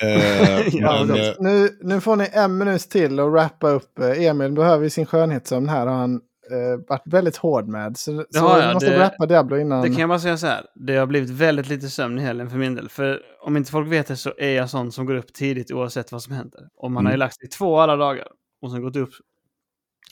Eh, 0.00 0.68
Ja, 0.74 1.04
men, 1.04 1.20
eh, 1.20 1.32
Nu, 1.38 1.68
nu 1.80 2.00
får 2.00 2.16
ni 2.16 2.28
en 2.32 2.58
minut 2.58 2.80
till 2.90 3.20
att 3.20 3.32
wrappa 3.32 3.70
upp. 3.70 3.98
Eh, 3.98 4.22
Emil 4.24 4.52
behöver 4.52 4.84
ju 4.84 4.90
sin 4.90 5.06
skönhetssömn 5.06 5.68
här. 5.68 5.86
Har 5.86 5.94
han 5.94 6.14
eh, 6.50 6.86
varit 6.88 7.02
väldigt 7.06 7.36
hård 7.36 7.68
med. 7.68 7.96
Så, 7.96 8.24
så 8.30 8.38
jag. 8.38 8.74
måste 8.74 8.90
Det- 8.90 8.98
wrappa 8.98 9.26
Diablo 9.26 9.56
innan. 9.58 9.82
Det 9.82 9.88
kan 9.88 9.98
jag 9.98 10.08
bara 10.08 10.18
säga 10.18 10.36
så 10.36 10.46
här. 10.46 10.66
Det 10.74 10.96
har 10.96 11.06
blivit 11.06 11.30
väldigt 11.30 11.68
lite 11.68 11.88
sömn 11.88 12.18
i 12.18 12.22
helgen 12.22 12.50
för 12.50 12.56
min 12.58 12.74
del. 12.74 12.88
För 12.88 13.20
om 13.42 13.56
inte 13.56 13.70
folk 13.70 13.92
vet 13.92 14.06
det 14.06 14.16
så 14.16 14.32
är 14.38 14.50
jag 14.56 14.70
sån 14.70 14.92
som 14.92 15.06
går 15.06 15.14
upp 15.14 15.32
tidigt 15.32 15.70
oavsett 15.72 16.12
vad 16.12 16.22
som 16.22 16.34
händer. 16.34 16.60
Och 16.76 16.90
man 16.90 17.04
har 17.06 17.12
ju 17.12 17.14
Mm. 17.14 17.18
lagt 17.18 17.36
sig 17.36 17.48
två 17.48 17.80
alla 17.80 17.96
dagar. 17.96 18.26
Och 18.62 18.70
sen 18.70 18.82
gått 18.82 18.96
upp. 18.96 19.10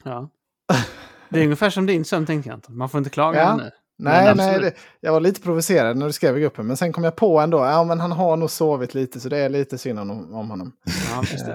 Ja. 0.05 0.31
Det 1.31 1.41
är 1.41 1.45
ungefär 1.45 1.71
som 1.71 1.87
din 1.87 2.05
sömn 2.05 2.27
tänkte 2.27 2.49
jag 2.49 2.57
inte. 2.57 2.73
Man 2.73 2.89
får 2.89 2.99
inte 2.99 3.11
klaga 3.11 3.39
Ja. 3.41 3.57
nu. 3.57 3.71
Nej, 3.99 4.35
nej 4.35 4.61
det, 4.61 4.73
jag 5.01 5.13
var 5.13 5.21
lite 5.21 5.41
provocerad 5.41 5.97
när 5.97 6.07
du 6.07 6.13
skrev 6.13 6.39
i 6.39 6.41
gruppen. 6.41 6.67
Men 6.67 6.77
sen 6.77 6.93
kom 6.93 7.05
jag 7.05 7.17
på 7.17 7.41
ändå. 7.41 7.59
Ja, 7.59 7.85
men 7.85 8.01
han 8.01 8.13
har 8.13 8.37
nog 8.37 8.51
sovit 8.51 8.95
lite 8.95 9.21
så 9.21 9.29
det 9.29 9.39
är 9.39 9.49
lite 9.49 9.79
synd 9.79 9.99
om, 9.99 10.11
om 10.35 10.51
honom. 10.51 10.73
Ja, 11.11 11.25
det. 11.47 11.53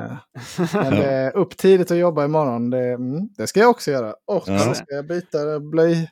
Eh, 0.63 0.73
Men 0.73 0.91
det, 0.95 1.31
upp 1.35 1.57
tidigt 1.57 1.91
och 1.91 1.97
jobba 1.97 2.25
imorgon, 2.25 2.69
det, 2.69 2.93
mm, 2.93 3.27
det 3.37 3.47
ska 3.47 3.59
jag 3.59 3.69
också 3.69 3.91
göra. 3.91 4.13
Och 4.27 4.43
Ja. 4.47 4.59
så 4.59 4.73
ska 4.73 4.85
jag 4.87 5.07
byta 5.07 5.59
blöj, 5.59 6.09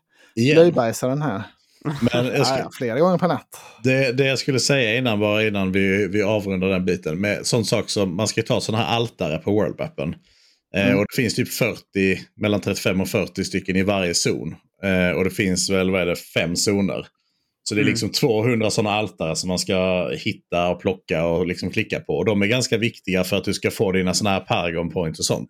blöjbajsaren 0.53 1.21
här. 1.21 1.43
Men 1.83 2.25
jag 2.25 2.37
Ja, 2.37 2.43
ska, 2.45 2.57
ja, 2.59 2.69
flera 2.73 2.99
gånger 2.99 3.17
per 3.17 3.27
natt. 3.27 3.47
Det, 3.83 4.11
det 4.11 4.25
jag 4.25 4.39
skulle 4.39 4.59
säga 4.59 4.95
innan 4.97 5.19
var 5.19 5.41
innan 5.41 5.71
vi, 5.71 6.07
vi 6.07 6.23
avrundar 6.23 6.67
den 6.67 6.85
biten. 6.85 7.21
Med 7.21 7.45
sån 7.45 7.65
sak 7.65 7.89
som 7.89 8.15
man 8.15 8.27
ska 8.27 8.41
ta 8.41 8.61
sådana 8.61 8.83
här 8.83 8.95
altare 8.95 9.37
på 9.37 9.51
Worldmappen. 9.51 10.15
Eh, 10.75 10.85
Mm. 10.85 10.99
och 10.99 11.05
det 11.09 11.15
finns 11.21 11.35
typ 11.35 11.49
40, 11.53 12.19
mellan 12.35 12.61
35 12.61 13.01
och 13.01 13.07
40 13.07 13.43
stycken 13.43 13.75
i 13.75 13.83
varje 13.83 14.13
zon. 14.13 14.55
Eh, 14.83 15.17
och 15.17 15.23
det 15.23 15.29
finns 15.31 15.69
väl, 15.69 15.91
vad 15.91 16.01
är 16.01 16.05
det, 16.05 16.15
fem 16.15 16.55
zoner. 16.55 17.07
Så 17.63 17.75
det 17.75 17.81
är 17.81 17.83
Mm. 17.83 17.91
liksom 17.91 18.09
200 18.09 18.69
sådana 18.69 18.95
altare 18.95 19.35
som 19.35 19.47
man 19.47 19.59
ska 19.59 20.09
hitta 20.09 20.67
och 20.69 20.81
plocka 20.81 21.25
och 21.25 21.47
liksom 21.47 21.69
klicka 21.71 21.99
på. 21.99 22.13
Och 22.17 22.25
de 22.25 22.41
är 22.41 22.47
ganska 22.47 22.77
viktiga 22.77 23.23
för 23.23 23.37
att 23.37 23.43
du 23.43 23.53
ska 23.53 23.71
få 23.71 23.91
dina 23.91 24.13
sådana 24.13 24.33
här 24.39 24.45
paragon 24.45 24.89
points 24.89 25.19
och 25.19 25.25
sånt. 25.25 25.49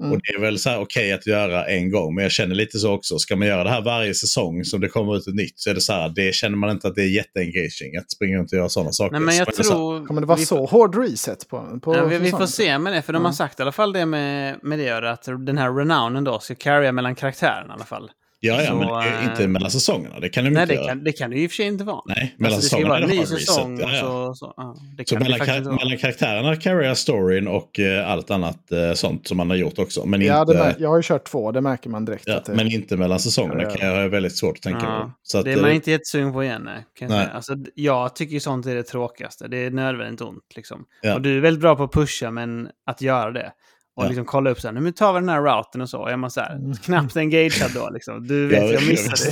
Mm. 0.00 0.12
Och 0.12 0.20
det 0.22 0.34
är 0.34 0.40
väl 0.40 0.58
så 0.58 0.70
här 0.70 0.80
okej 0.80 1.12
att 1.12 1.26
göra 1.26 1.64
en 1.66 1.90
gång, 1.90 2.14
men 2.14 2.22
jag 2.22 2.32
känner 2.32 2.54
lite 2.54 2.78
så 2.78 2.92
också. 2.92 3.18
Ska 3.18 3.36
man 3.36 3.48
göra 3.48 3.64
det 3.64 3.70
här 3.70 3.82
varje 3.82 4.14
säsong 4.14 4.64
som 4.64 4.80
det 4.80 4.88
kommer 4.88 5.16
ut 5.16 5.26
ett 5.26 5.34
nytt 5.34 5.60
så 5.60 5.70
är 5.70 5.74
det 5.74 5.80
så 5.80 5.92
här, 5.92 6.08
det 6.16 6.34
känner 6.34 6.56
man 6.56 6.70
inte 6.70 6.88
att 6.88 6.94
det 6.94 7.02
är 7.02 7.08
jätteengaging 7.08 7.96
att 7.96 8.10
springa 8.10 8.38
runt 8.38 8.52
och 8.52 8.58
göra 8.58 8.68
sådana 8.68 8.92
saker. 8.92 9.12
Nej, 9.12 9.20
men 9.20 9.36
jag 9.36 9.54
Så 9.54 9.60
är 9.60 9.64
det 9.64 9.68
tror... 9.70 10.06
Kommer 10.06 10.20
det 10.20 10.26
vara 10.26 10.38
vi 10.38 10.46
så 10.46 10.66
hård 10.66 10.96
reset 10.98 11.48
på, 11.48 11.80
på 11.82 11.96
Ja, 11.96 12.04
vi, 12.04 12.18
vi 12.18 12.30
får 12.30 12.46
se 12.46 12.78
med 12.78 12.92
det, 12.92 13.02
för 13.02 13.12
de 13.12 13.18
har 13.18 13.28
Mm. 13.28 13.32
sagt 13.34 13.58
i 13.58 13.62
alla 13.62 13.72
fall 13.72 13.92
det 13.92 14.06
med, 14.06 14.58
med 14.62 14.78
det 14.78 15.10
att 15.10 15.24
den 15.24 15.58
här 15.58 15.72
renownen 15.72 16.24
då 16.24 16.38
ska 16.38 16.54
carrya 16.54 16.92
mellan 16.92 17.14
karaktärerna 17.14 17.74
i 17.74 17.76
alla 17.76 17.84
fall. 17.84 18.10
Ja, 18.44 18.62
ja, 18.62 18.66
Så, 18.66 18.74
men 18.76 18.88
det 18.88 18.94
är 18.94 19.22
eh, 19.22 19.30
inte 19.30 19.48
mellan 19.48 19.70
säsongerna. 19.70 20.20
Det 20.20 20.28
kan 20.28 20.44
de 20.44 20.50
Nej, 20.50 20.62
inte 20.62 20.74
det 20.74 20.78
göra. 20.80 20.88
kan, 20.88 21.04
det 21.04 21.12
kan 21.12 21.30
det 21.30 21.36
ju 21.36 21.42
i 21.42 21.46
och 21.46 21.50
för 21.50 21.56
sig 21.56 21.66
inte 21.66 21.84
vara. 21.84 22.00
Nej, 22.06 22.34
mellan 22.38 22.54
Alltså, 22.54 22.60
det 22.60 22.66
ska 22.68 22.78
ju 22.78 22.82
säsongerna 22.84 23.06
vara 23.06 23.12
en 23.12 23.18
ny 23.20 23.26
säsong. 23.26 23.78
Ja, 23.80 23.88
ja. 23.96 24.28
och 24.28 24.36
Så, 24.38 24.46
så, 24.46 24.54
ja, 24.56 24.76
Så 25.06 25.14
mellan, 25.18 25.38
faktiskt 25.38 25.50
ka- 25.52 25.56
inte 25.58 25.68
vara. 25.68 25.76
mellan 25.84 25.98
karaktärerna 25.98 26.56
carryar 26.56 26.94
storyn 26.94 27.48
och 27.48 27.80
eh, 27.80 28.10
allt 28.10 28.30
annat 28.30 28.72
eh, 28.72 28.92
sånt 28.92 29.28
som 29.28 29.36
man 29.36 29.50
har 29.50 29.56
gjort 29.56 29.78
också. 29.78 30.06
Men, 30.06 30.22
Ja, 30.22 30.40
inte, 30.40 30.76
jag 30.78 30.88
har 30.88 30.96
ju 30.96 31.02
kört 31.02 31.24
två, 31.24 31.52
det 31.52 31.60
märker 31.60 31.90
man 31.90 32.04
direkt. 32.04 32.24
ja, 32.26 32.36
att 32.36 32.44
det, 32.44 32.54
men 32.54 32.72
inte 32.72 32.96
mellan 32.96 33.20
säsongerna 33.20 33.62
ja. 33.62 33.70
kan 33.70 33.88
jag 33.88 33.96
ha 34.02 34.08
väldigt 34.08 34.36
svårt 34.36 34.56
att 34.56 34.62
tänka. 34.62 34.86
Ja, 34.86 35.12
Så 35.22 35.38
att, 35.38 35.44
det 35.44 35.52
är 35.52 35.60
man 35.60 35.72
inte 35.72 35.90
jättesugen 35.90 36.32
på 36.32 36.44
igen. 36.44 36.62
Nej, 36.64 36.84
kan 36.98 37.08
jag, 37.08 37.16
Nej. 37.16 37.24
säga. 37.24 37.36
Alltså, 37.36 37.54
jag 37.74 38.16
tycker 38.16 38.34
ju 38.34 38.40
sånt 38.40 38.66
är 38.66 38.74
det 38.74 38.82
tråkigaste. 38.82 39.48
Det 39.48 39.56
är 39.66 39.70
nödvändigt 39.70 40.20
ont. 40.20 40.52
Liksom. 40.56 40.84
Ja. 41.02 41.14
Och 41.14 41.22
du 41.22 41.36
är 41.36 41.40
väldigt 41.40 41.60
bra 41.60 41.76
på 41.76 41.82
att 41.82 41.92
pusha, 41.92 42.30
men 42.30 42.68
att 42.86 43.00
göra 43.02 43.30
det. 43.30 43.52
Och 43.96 44.04
Ja. 44.04 44.08
liksom 44.08 44.24
kolla 44.24 44.50
upp 44.50 44.60
så 44.60 44.68
här, 44.68 44.74
nu 44.74 44.92
tar 44.92 45.12
vi 45.12 45.20
den 45.20 45.28
här 45.28 45.42
routen 45.42 45.80
och 45.80 45.90
så. 45.90 46.00
Och 46.00 46.10
är 46.10 46.16
man 46.16 46.30
så 46.30 46.40
här, 46.40 46.74
knappt 46.84 47.16
engagerad 47.16 47.70
då 47.74 47.90
liksom. 47.90 48.26
Du 48.26 48.46
vet, 48.46 48.72
jag 48.72 48.88
missade 48.88 49.30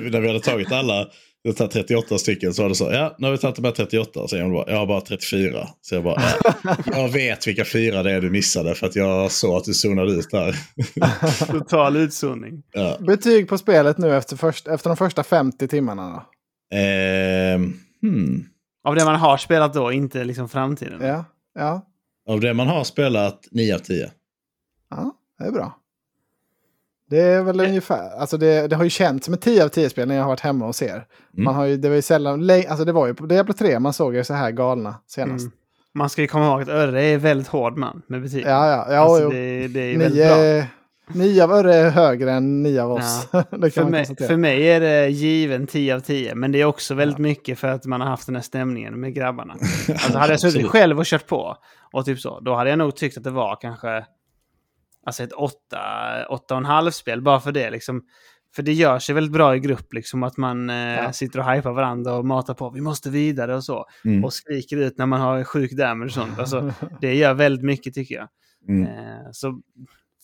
det. 0.00 0.10
När 0.10 0.20
vi 0.20 0.26
hade 0.26 0.40
tagit 0.40 0.72
alla, 0.72 1.06
det 1.44 1.52
tar 1.52 1.66
38 1.68 2.18
stycken, 2.18 2.54
så 2.54 2.62
var 2.62 2.68
det 2.68 2.74
så. 2.74 2.90
Ja, 2.92 3.14
nu 3.18 3.26
har 3.26 3.32
vi 3.32 3.38
tagit 3.38 3.56
de 3.56 3.64
här 3.64 3.72
38. 3.72 4.28
Så 4.28 4.36
jag 4.36 4.52
bara, 4.52 4.70
jag 4.70 4.76
har 4.78 4.86
bara 4.86 5.00
34. 5.00 5.68
Så 5.80 5.94
jag 5.94 6.04
bara, 6.04 6.22
ja, 6.64 6.76
jag 6.86 7.08
vet 7.08 7.46
vilka 7.46 7.64
fyra 7.64 8.02
det 8.02 8.12
är 8.12 8.20
du 8.20 8.30
missade 8.30 8.74
för 8.74 8.86
att 8.86 8.96
jag 8.96 9.32
såg 9.32 9.56
att 9.56 9.64
du 9.64 9.74
zonade 9.74 10.12
ut 10.12 10.30
där. 10.30 10.54
Total 11.52 11.96
utzoning. 11.96 12.62
Ja. 12.72 12.96
Betyg 13.00 13.48
på 13.48 13.58
spelet 13.58 13.98
nu 13.98 14.16
efter, 14.16 14.36
först, 14.36 14.68
efter 14.68 14.90
de 14.90 14.96
första 14.96 15.22
50 15.24 15.68
timmarna 15.68 16.10
då? 16.10 16.22
Ehm, 16.76 17.72
hmm. 18.02 18.44
Av 18.88 18.94
det 18.94 19.04
man 19.04 19.16
har 19.16 19.36
spelat 19.36 19.74
då, 19.74 19.92
inte 19.92 20.24
liksom 20.24 20.48
framtiden. 20.48 21.00
Ja, 21.00 21.24
ja, 21.54 21.86
Av 22.26 22.40
det 22.40 22.54
man 22.54 22.66
har 22.66 22.84
spelat 22.84 23.48
9 23.50 23.74
av 23.74 23.78
10. 23.78 24.10
ja, 24.90 25.14
det 25.38 25.44
är 25.44 25.52
bra. 25.52 25.76
Det 27.10 27.20
är 27.20 27.42
väl 27.42 27.60
ungefär, 27.60 28.18
alltså 28.18 28.36
det, 28.36 28.68
det 28.68 28.76
har 28.76 28.84
ju 28.84 28.90
känts 28.90 29.24
som 29.24 29.34
ett 29.34 29.40
10 29.40 29.64
av 29.64 29.70
10-spel 29.70 30.08
när 30.08 30.14
jag 30.14 30.22
har 30.22 30.28
varit 30.28 30.40
hemma 30.40 30.66
och 30.66 30.74
ser. 30.74 31.06
Man 31.32 31.54
har 31.54 31.64
ju, 31.64 31.76
det 31.76 31.88
var 31.88 31.96
ju 31.96 32.02
sällan, 32.02 32.50
alltså 32.50 32.84
det 32.84 32.92
var 32.92 33.06
ju 33.06 33.14
på 33.14 33.26
Diablo 33.26 33.52
3 33.52 33.78
man 33.78 33.92
såg 33.92 34.14
ju 34.14 34.24
så 34.24 34.34
här 34.34 34.50
galna 34.50 34.94
senast. 35.06 35.46
Mm. 35.46 35.52
Man 35.94 36.10
ska 36.10 36.22
ju 36.22 36.28
komma 36.28 36.46
ihåg 36.46 36.62
att 36.62 36.68
Örre 36.68 37.02
är 37.02 37.18
väldigt 37.18 37.48
hård 37.48 37.76
man 37.76 38.02
med 38.06 38.22
betyg. 38.22 38.44
Ja, 38.46 38.68
ja, 38.70 38.86
ja. 38.90 38.98
alltså, 38.98 39.22
jo. 39.22 39.30
det, 39.30 39.68
det 39.68 39.80
är 39.80 39.98
väldigt 39.98 40.26
bra. 40.26 41.16
nio, 41.22 41.44
av 41.44 41.52
Örre 41.52 41.74
är 41.74 41.90
högre 41.90 42.32
än 42.32 42.62
nio 42.62 42.82
av 42.82 42.92
oss. 42.92 43.28
kan 43.30 43.70
För 43.70 43.84
mig, 43.84 44.06
för 44.06 44.36
mig 44.36 44.68
är 44.68 44.80
det 44.80 45.08
given 45.08 45.66
10 45.66 45.94
av 45.94 46.00
10, 46.00 46.34
men 46.34 46.52
det 46.52 46.60
är 46.60 46.64
också 46.64 46.94
väldigt 46.94 47.18
mycket 47.18 47.58
för 47.58 47.68
att 47.68 47.86
man 47.86 48.00
har 48.00 48.08
haft 48.08 48.26
den 48.26 48.34
här 48.34 48.42
stämningen 48.42 49.00
med 49.00 49.14
grabbarna. 49.14 49.56
Alltså 49.88 50.18
hade 50.18 50.32
jag 50.32 50.40
suttit 50.40 50.66
själv 50.66 50.98
och 50.98 51.06
kört 51.06 51.26
på, 51.26 51.56
och 51.96 52.04
typ 52.04 52.20
så, 52.20 52.40
då 52.40 52.54
hade 52.54 52.70
jag 52.70 52.78
nog 52.78 52.96
tyckt 52.96 53.16
att 53.16 53.24
det 53.24 53.30
var 53.30 53.58
kanske 53.60 54.06
alltså 55.06 55.22
ett 55.22 55.32
8, 55.32 55.56
8,5 56.30 56.90
spel 56.90 57.22
bara 57.22 57.40
för 57.40 57.52
det. 57.52 57.70
Liksom. 57.70 58.02
För 58.56 58.62
det 58.62 58.72
gör 58.72 58.98
sig 58.98 59.14
väldigt 59.14 59.32
bra 59.32 59.56
i 59.56 59.60
grupp, 59.60 59.92
liksom, 59.92 60.22
att 60.22 60.36
man 60.36 60.70
eh, 60.70 60.76
Ja. 60.76 61.12
sitter 61.12 61.38
och 61.38 61.52
hypar 61.52 61.72
varandra 61.72 62.14
och 62.14 62.26
matar 62.26 62.54
på, 62.54 62.70
vi 62.70 62.80
måste 62.80 63.10
vidare 63.10 63.54
och 63.54 63.64
så. 63.64 63.86
Mm. 64.04 64.24
Och 64.24 64.32
skriker 64.32 64.76
ut 64.76 64.98
när 64.98 65.06
man 65.06 65.20
har 65.20 65.44
sjuk 65.44 65.72
damage 65.72 66.06
och 66.06 66.12
sånt. 66.12 66.38
Alltså, 66.38 66.72
det 67.00 67.14
gör 67.14 67.34
väldigt 67.34 67.64
mycket 67.64 67.94
tycker 67.94 68.14
jag. 68.14 68.28
Mm. 68.68 68.82
Eh, 68.86 69.30
så 69.32 69.60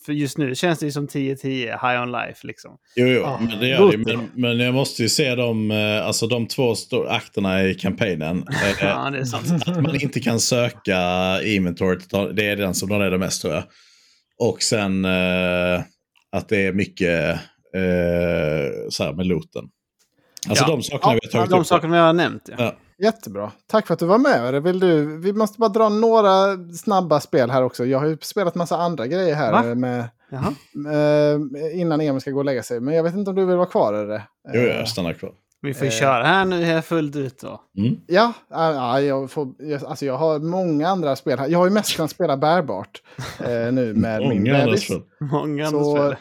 för 0.05 0.13
just 0.13 0.37
nu 0.37 0.55
känns 0.55 0.79
det 0.79 0.85
ju 0.85 0.91
som 0.91 1.07
10-10 1.07 1.47
high 1.65 2.01
on 2.03 2.11
life 2.11 2.47
liksom. 2.47 2.77
Jo, 2.95 3.07
jo, 3.07 3.19
Ja, 3.21 3.39
men 3.49 3.59
det 3.59 3.67
gör 3.67 3.91
det. 3.91 3.97
Men, 3.97 4.29
men 4.35 4.59
jag 4.59 4.73
måste 4.73 5.03
ju 5.03 5.09
se 5.09 5.35
de, 5.35 5.71
eh, 5.71 6.05
alltså 6.07 6.27
de 6.27 6.47
två 6.47 6.75
akterna 7.09 7.63
i 7.63 7.75
kampanjen. 7.75 8.37
Eh, 8.47 8.77
Ja, 8.87 9.09
det 9.09 9.17
är 9.19 9.23
sant. 9.23 9.67
Att 9.67 9.81
man 9.81 10.01
inte 10.01 10.19
kan 10.19 10.39
söka 10.39 10.99
inventory, 11.43 11.97
det 12.33 12.45
är 12.49 12.55
den 12.55 12.73
som 12.73 12.89
de 12.89 13.01
är 13.01 13.11
det 13.11 13.17
mest 13.17 13.41
tror 13.41 13.53
jag. 13.53 13.63
Och 14.39 14.61
sen 14.61 15.05
eh, 15.05 15.81
att 16.31 16.49
det 16.49 16.65
är 16.65 16.73
mycket 16.73 17.31
eh, 17.75 18.71
så 18.89 19.03
här 19.03 19.13
med 19.13 19.25
looten. 19.27 19.63
Alltså 20.49 20.63
Ja. 20.63 20.67
de 20.71 20.83
sakerna 20.83 21.13
Ja, 21.13 21.19
vi 21.21 21.27
har 21.27 21.31
tagit 21.31 21.51
De 21.51 21.59
upp. 21.59 21.67
sakerna 21.67 21.93
vi 21.93 21.99
har 21.99 22.13
nämnt, 22.13 22.43
ja. 22.49 22.55
Ja. 22.57 22.75
Jättebra. 22.97 23.51
Tack 23.67 23.87
för 23.87 23.93
att 23.93 23.99
du 23.99 24.05
var 24.05 24.17
med. 24.17 24.63
Vill 24.63 24.79
du, 24.79 25.17
vi 25.17 25.33
måste 25.33 25.59
bara 25.59 25.69
dra 25.69 25.89
några 25.89 26.57
snabba 26.83 27.19
spel 27.19 27.49
här 27.51 27.63
också. 27.63 27.85
Jag 27.85 27.99
har 27.99 28.05
ju 28.07 28.17
spelat 28.21 28.55
massa 28.55 28.77
andra 28.77 29.07
grejer 29.07 29.35
här 29.35 29.51
Va? 29.51 29.75
med, 29.75 29.99
eh, 30.91 31.79
innan 31.81 32.01
Emil 32.01 32.21
ska 32.21 32.31
gå 32.31 32.39
och 32.39 32.45
lägga 32.45 32.63
sig. 32.63 32.79
Men 32.79 32.93
jag 32.95 33.03
vet 33.03 33.15
inte 33.15 33.29
om 33.29 33.35
du 33.35 33.45
vill 33.45 33.55
vara 33.57 33.65
kvar. 33.67 33.93
Örre. 33.93 34.21
Jo, 34.53 34.59
Eh, 34.59 34.65
jag 34.67 34.87
stannar 34.87 35.13
kvar. 35.13 35.31
Vi 35.61 35.73
får 35.73 35.83
ju 35.85 35.87
Eh. 35.93 35.99
köra 35.99 36.23
här 36.23 36.45
nu 36.45 36.63
här 36.63 36.81
fullt 36.81 37.15
ut 37.15 37.39
då. 37.41 37.61
Mm. 37.77 37.95
Ja, 38.07 38.33
ja, 38.49 38.73
ja 38.73 39.01
jag, 39.01 39.31
får, 39.31 39.47
jag, 39.59 39.83
alltså 39.85 40.05
jag 40.05 40.17
har 40.17 40.39
många 40.39 40.87
andra 40.87 41.15
spel 41.15 41.39
här. 41.39 41.47
Jag 41.47 41.59
har 41.59 41.65
ju 41.65 41.71
mest 41.71 41.95
kunnat 41.95 42.11
spela 42.11 42.37
bärbart 42.37 43.01
eh, 43.39 43.71
nu 43.73 43.93
med 43.95 44.19
min 44.29 44.37
Många 44.39 44.53
andra 44.53 44.65
bebis. 44.65 44.83
spel. 44.83 45.01
Många 45.19 45.67
andra 45.67 45.83
spel. 45.83 46.15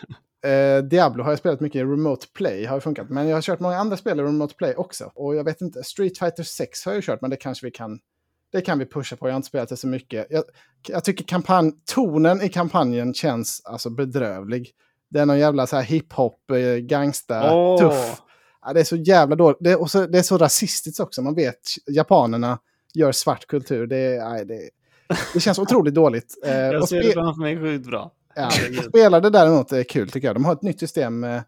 Eh, 0.46 0.82
Diablo 0.84 1.22
har 1.24 1.30
jag 1.30 1.38
spelat 1.38 1.60
mycket 1.60 1.78
i 1.78 1.82
Remote 1.84 2.26
Play, 2.34 2.64
har 2.64 2.80
funkat. 2.80 3.10
Men 3.10 3.28
jag 3.28 3.36
har 3.36 3.42
kört 3.42 3.60
många 3.60 3.76
andra 3.76 3.96
spel 3.96 4.20
i 4.20 4.22
Remote 4.22 4.54
Play 4.54 4.74
också. 4.74 5.12
Och 5.14 5.34
jag 5.36 5.44
vet 5.44 5.60
inte, 5.60 5.82
Street 5.84 6.18
Fighter 6.18 6.42
6 6.42 6.84
har 6.86 6.92
jag 6.92 7.02
kört, 7.02 7.20
men 7.20 7.30
det 7.30 7.36
kanske 7.36 7.66
vi 7.66 7.70
kan... 7.70 7.98
Det 8.52 8.60
kan 8.60 8.78
vi 8.78 8.86
pusha 8.86 9.16
på, 9.16 9.28
jag 9.28 9.32
har 9.32 9.36
inte 9.36 9.48
spelat 9.48 9.68
det 9.68 9.76
så 9.76 9.86
mycket. 9.86 10.26
Jag, 10.30 10.44
jag 10.88 11.04
tycker 11.04 11.24
kampanj, 11.24 11.72
tonen 11.86 12.42
i 12.42 12.48
kampanjen 12.48 13.14
känns 13.14 13.62
alltså 13.64 13.90
bedrövlig. 13.90 14.70
Det 15.10 15.18
är 15.20 15.26
någon 15.26 15.38
jävla 15.38 15.66
så 15.66 15.76
här 15.76 15.82
hiphop, 15.82 16.50
eh, 16.50 16.76
gangsta, 16.76 17.54
Åh. 17.54 17.78
tuff. 17.80 18.22
Ja, 18.62 18.72
det 18.72 18.80
är 18.80 18.84
så 18.84 18.96
jävla 18.96 19.36
dåligt. 19.36 19.58
Det, 19.60 19.76
och 19.76 19.90
så, 19.90 20.06
det 20.06 20.18
är 20.18 20.22
så 20.22 20.38
rasistiskt 20.38 21.00
också. 21.00 21.22
Man 21.22 21.34
vet, 21.34 21.60
japanerna 21.86 22.58
gör 22.94 23.12
svart 23.12 23.46
kultur. 23.46 23.86
Det, 23.86 24.24
nej, 24.28 24.44
det, 24.46 24.70
det 25.34 25.40
känns 25.40 25.58
otroligt 25.58 25.94
dåligt. 25.94 26.34
Eh, 26.44 26.56
Jag 26.56 26.88
ser 26.88 27.02
det 27.02 27.12
framför 27.12 27.40
mig 27.40 27.58
sjukt 27.60 27.86
bra. 27.86 28.12
Ja, 28.34 28.50
spelade 28.88 29.30
däremot 29.30 29.72
är 29.72 29.82
kul 29.84 30.10
tycker 30.10 30.28
jag. 30.28 30.36
De 30.36 30.44
har 30.44 30.52
ett 30.52 30.62
nytt 30.62 30.80
system 30.80 31.20
med, 31.20 31.42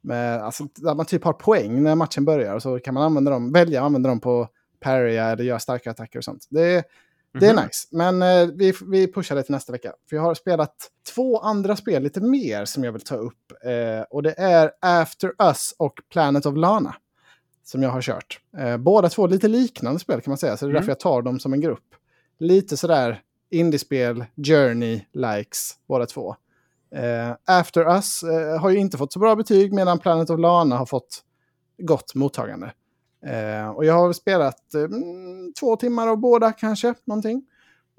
med 0.00 0.42
alltså, 0.42 0.64
där 0.74 0.94
man 0.94 1.06
typ 1.06 1.24
har 1.24 1.32
poäng 1.32 1.82
när 1.82 1.94
matchen 1.94 2.24
börjar. 2.24 2.54
Och 2.54 2.62
så 2.62 2.78
kan 2.78 2.94
man 2.94 3.02
använda 3.02 3.30
dem, 3.30 3.52
välja 3.52 3.80
att 3.80 3.86
använda 3.86 4.08
dem 4.08 4.20
på 4.20 4.48
parrya 4.80 5.24
eller 5.30 5.44
göra 5.44 5.58
starka 5.58 5.90
attacker 5.90 6.18
och 6.18 6.24
sånt. 6.24 6.46
Det, 6.50 6.84
det 7.38 7.46
är 7.46 7.54
Mhm. 7.54 7.64
nice. 7.64 7.88
Men 7.90 8.22
eh, 8.22 8.46
vi, 8.54 8.74
vi 8.86 9.12
pushar 9.12 9.36
det 9.36 9.42
till 9.42 9.52
nästa 9.54 9.72
vecka. 9.72 9.92
För 10.08 10.16
jag 10.16 10.22
har 10.22 10.34
spelat 10.34 10.74
två 11.14 11.38
andra 11.38 11.76
spel 11.76 12.02
lite 12.02 12.20
mer 12.20 12.64
som 12.64 12.84
jag 12.84 12.92
vill 12.92 13.00
ta 13.02 13.14
upp. 13.14 13.52
Eh, 13.64 14.02
och 14.10 14.22
det 14.22 14.34
är 14.38 14.70
After 14.80 15.32
Us 15.42 15.74
och 15.78 15.94
Planet 16.12 16.46
of 16.46 16.56
Lana. 16.56 16.94
Som 17.64 17.82
jag 17.82 17.90
har 17.90 18.02
kört. 18.02 18.40
Eh, 18.58 18.76
båda 18.76 19.08
två 19.08 19.26
lite 19.26 19.48
liknande 19.48 20.00
spel 20.00 20.20
kan 20.20 20.30
man 20.30 20.38
säga. 20.38 20.56
Så 20.56 20.64
det 20.64 20.68
är 20.68 20.70
Mm. 20.70 20.80
därför 20.80 20.90
jag 20.90 21.00
tar 21.00 21.22
dem 21.22 21.40
som 21.40 21.52
en 21.52 21.60
grupp. 21.60 21.84
Lite 22.38 22.76
sådär 22.76 23.20
indiespel, 23.50 24.24
Journey-likes, 24.36 25.72
båda 25.88 26.06
två. 26.06 26.36
Eh, 26.94 27.36
After 27.44 27.96
Us 27.96 28.22
eh, 28.22 28.60
har 28.60 28.70
ju 28.70 28.78
inte 28.78 28.98
fått 28.98 29.12
så 29.12 29.18
bra 29.18 29.36
betyg 29.36 29.72
medan 29.72 29.98
Planet 29.98 30.30
of 30.30 30.40
Lana 30.40 30.76
har 30.76 30.86
fått 30.86 31.24
gott 31.78 32.14
mottagande. 32.14 32.72
Eh, 33.26 33.68
och 33.68 33.84
jag 33.84 33.94
har 33.94 34.12
spelat 34.12 34.74
eh, 34.74 34.82
mm, 34.82 35.52
två 35.60 35.76
timmar 35.76 36.08
av 36.08 36.16
båda 36.16 36.52
kanske, 36.52 36.94
någonting. 37.04 37.42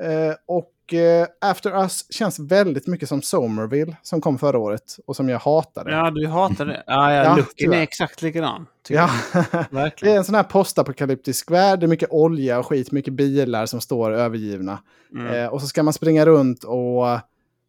Eh, 0.04 0.36
och 0.46 0.74
och 0.92 0.98
eh, 0.98 1.28
After 1.42 1.82
Us 1.82 2.14
känns 2.14 2.40
väldigt 2.40 2.88
mycket 2.88 3.10
som 3.10 3.22
Somerville 3.22 3.98
som 4.02 4.22
kom 4.22 4.38
förra 4.38 4.58
året 4.58 4.98
och 5.06 5.16
som 5.16 5.30
jag 5.30 5.40
hatade. 5.40 5.92
Ja, 5.92 6.12
du 6.12 6.28
hatar 6.28 6.66
det. 6.66 6.84
Ja, 6.88 7.14
ja, 7.14 7.24
Ja, 7.24 7.36
looken 7.36 7.74
är 7.74 7.82
exakt 7.82 8.22
likadan. 8.22 8.68
Ja. 8.90 9.10
Det 10.02 10.12
är 10.12 10.18
en 10.18 10.24
sån 10.24 10.36
här 10.36 10.44
postapokalyptisk 10.44 11.52
värld, 11.52 11.80
det 11.80 11.86
är 11.86 11.88
mycket 11.88 12.12
olja 12.12 12.60
och 12.60 12.66
skit, 12.66 12.92
mycket 12.92 13.14
bilar 13.14 13.66
som 13.66 13.82
står 13.82 14.12
övergivna. 14.12 14.80
Mm. 15.12 15.34
Eh, 15.34 15.48
och 15.48 15.62
så 15.62 15.68
ska 15.68 15.84
man 15.84 15.94
springa 15.94 16.26
runt 16.26 16.64
och... 16.64 17.08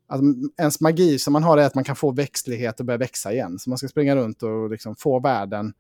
Alltså, 0.08 0.50
ens 0.58 0.80
magi 0.80 1.18
som 1.18 1.32
man 1.32 1.42
har 1.42 1.58
är 1.58 1.66
att 1.66 1.74
man 1.74 1.84
kan 1.84 1.96
få 1.96 2.10
växtlighet 2.10 2.80
och 2.80 2.86
börja 2.86 2.98
växa 2.98 3.32
igen. 3.32 3.58
Så 3.58 3.70
man 3.70 3.78
ska 3.78 3.88
springa 3.88 4.16
runt 4.16 4.42
och 4.42 4.70
liksom 4.70 4.96
få 4.96 5.20
världen... 5.20 5.72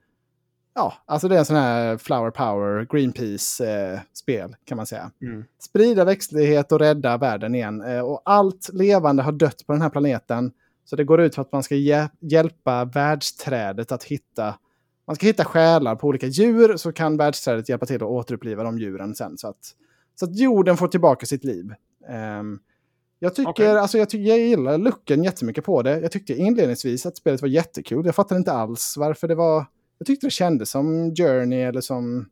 Ja, 0.74 0.94
alltså 1.06 1.28
det 1.28 1.34
är 1.34 1.38
en 1.38 1.44
sån 1.44 1.56
här 1.56 1.96
flower 1.96 2.30
power, 2.30 2.86
Greenpeace-spel 2.90 4.56
kan 4.64 4.76
man 4.76 4.86
säga. 4.86 5.10
Mm. 5.22 5.44
Sprida 5.58 6.04
växtlighet 6.04 6.72
och 6.72 6.78
rädda 6.78 7.16
världen 7.16 7.54
igen. 7.54 7.82
Eh, 7.82 8.00
och 8.00 8.22
allt 8.24 8.70
levande 8.72 9.22
har 9.22 9.32
dött 9.32 9.66
på 9.66 9.72
den 9.72 9.82
här 9.82 9.90
planeten. 9.90 10.52
Så 10.84 10.96
det 10.96 11.04
går 11.04 11.20
ut 11.20 11.34
på 11.34 11.40
att 11.40 11.52
man 11.52 11.62
ska 11.62 11.74
hjä- 11.74 12.10
hjälpa 12.20 12.84
världsträdet 12.84 13.92
att 13.92 14.04
hitta... 14.04 14.54
Man 15.06 15.16
ska 15.16 15.26
hitta 15.26 15.44
själar 15.44 15.96
på 15.96 16.06
olika 16.06 16.26
djur 16.26 16.76
så 16.76 16.92
kan 16.92 17.16
världsträdet 17.16 17.68
hjälpa 17.68 17.86
till 17.86 17.96
att 17.96 18.02
återuppliva 18.02 18.62
de 18.62 18.78
djuren 18.78 19.14
sen. 19.14 19.38
Så 19.38 19.48
att, 19.48 19.74
så 20.14 20.24
att 20.24 20.36
jorden 20.38 20.76
får 20.76 20.88
tillbaka 20.88 21.26
sitt 21.26 21.44
liv. 21.44 21.74
Ehm, 22.08 22.58
jag, 23.18 23.34
tycker, 23.34 23.50
Okej. 23.50 23.78
alltså 23.78 23.98
jag, 23.98 24.10
tycker, 24.10 24.30
jag 24.30 24.38
gillar 24.38 24.78
looken 24.78 25.24
jättemycket 25.24 25.64
på 25.64 25.82
det. 25.82 26.00
Jag 26.00 26.12
tyckte 26.12 26.34
inledningsvis 26.34 27.06
att 27.06 27.16
spelet 27.16 27.42
var 27.42 27.48
jättekul. 27.48 28.06
Jag 28.06 28.14
fattade 28.14 28.38
inte 28.38 28.52
alls 28.52 28.94
varför 28.96 29.28
det 29.28 29.34
var... 29.34 29.66
Jag 30.02 30.06
tyckte 30.06 30.26
det 30.26 30.30
kändes 30.30 30.70
som 30.70 31.14
Journey 31.14 31.60
eller 31.60 31.80
som 31.80 32.28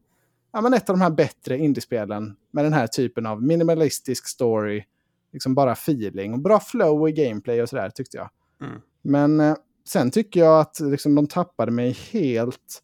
ja, 0.53 0.61
men 0.61 0.75
ett 0.75 0.91
av 0.91 0.97
de 0.97 1.03
här 1.03 1.11
bättre 1.11 1.59
indiespelen 1.59 2.37
med 2.51 2.65
den 2.65 2.73
här 2.73 2.87
typen 2.87 3.27
av 3.27 3.43
minimalistisk 3.43 4.29
story. 4.29 4.85
Liksom 5.33 5.55
bara 5.55 5.73
feeling 5.73 6.33
och 6.33 6.39
bra 6.39 6.61
flow 6.61 7.09
i 7.09 7.13
gameplay 7.13 7.63
och 7.63 7.69
sådär 7.69 7.91
tyckte 7.91 8.17
jag. 8.17 8.31
Mm. 8.61 8.81
Men 9.03 9.41
eh, 9.41 9.57
sen 9.89 10.11
tycker 10.11 10.41
jag 10.41 10.61
att 10.61 10.81
liksom, 10.81 11.15
de 11.15 11.27
tappade 11.27 11.73
mig 11.73 11.91
helt. 12.11 12.83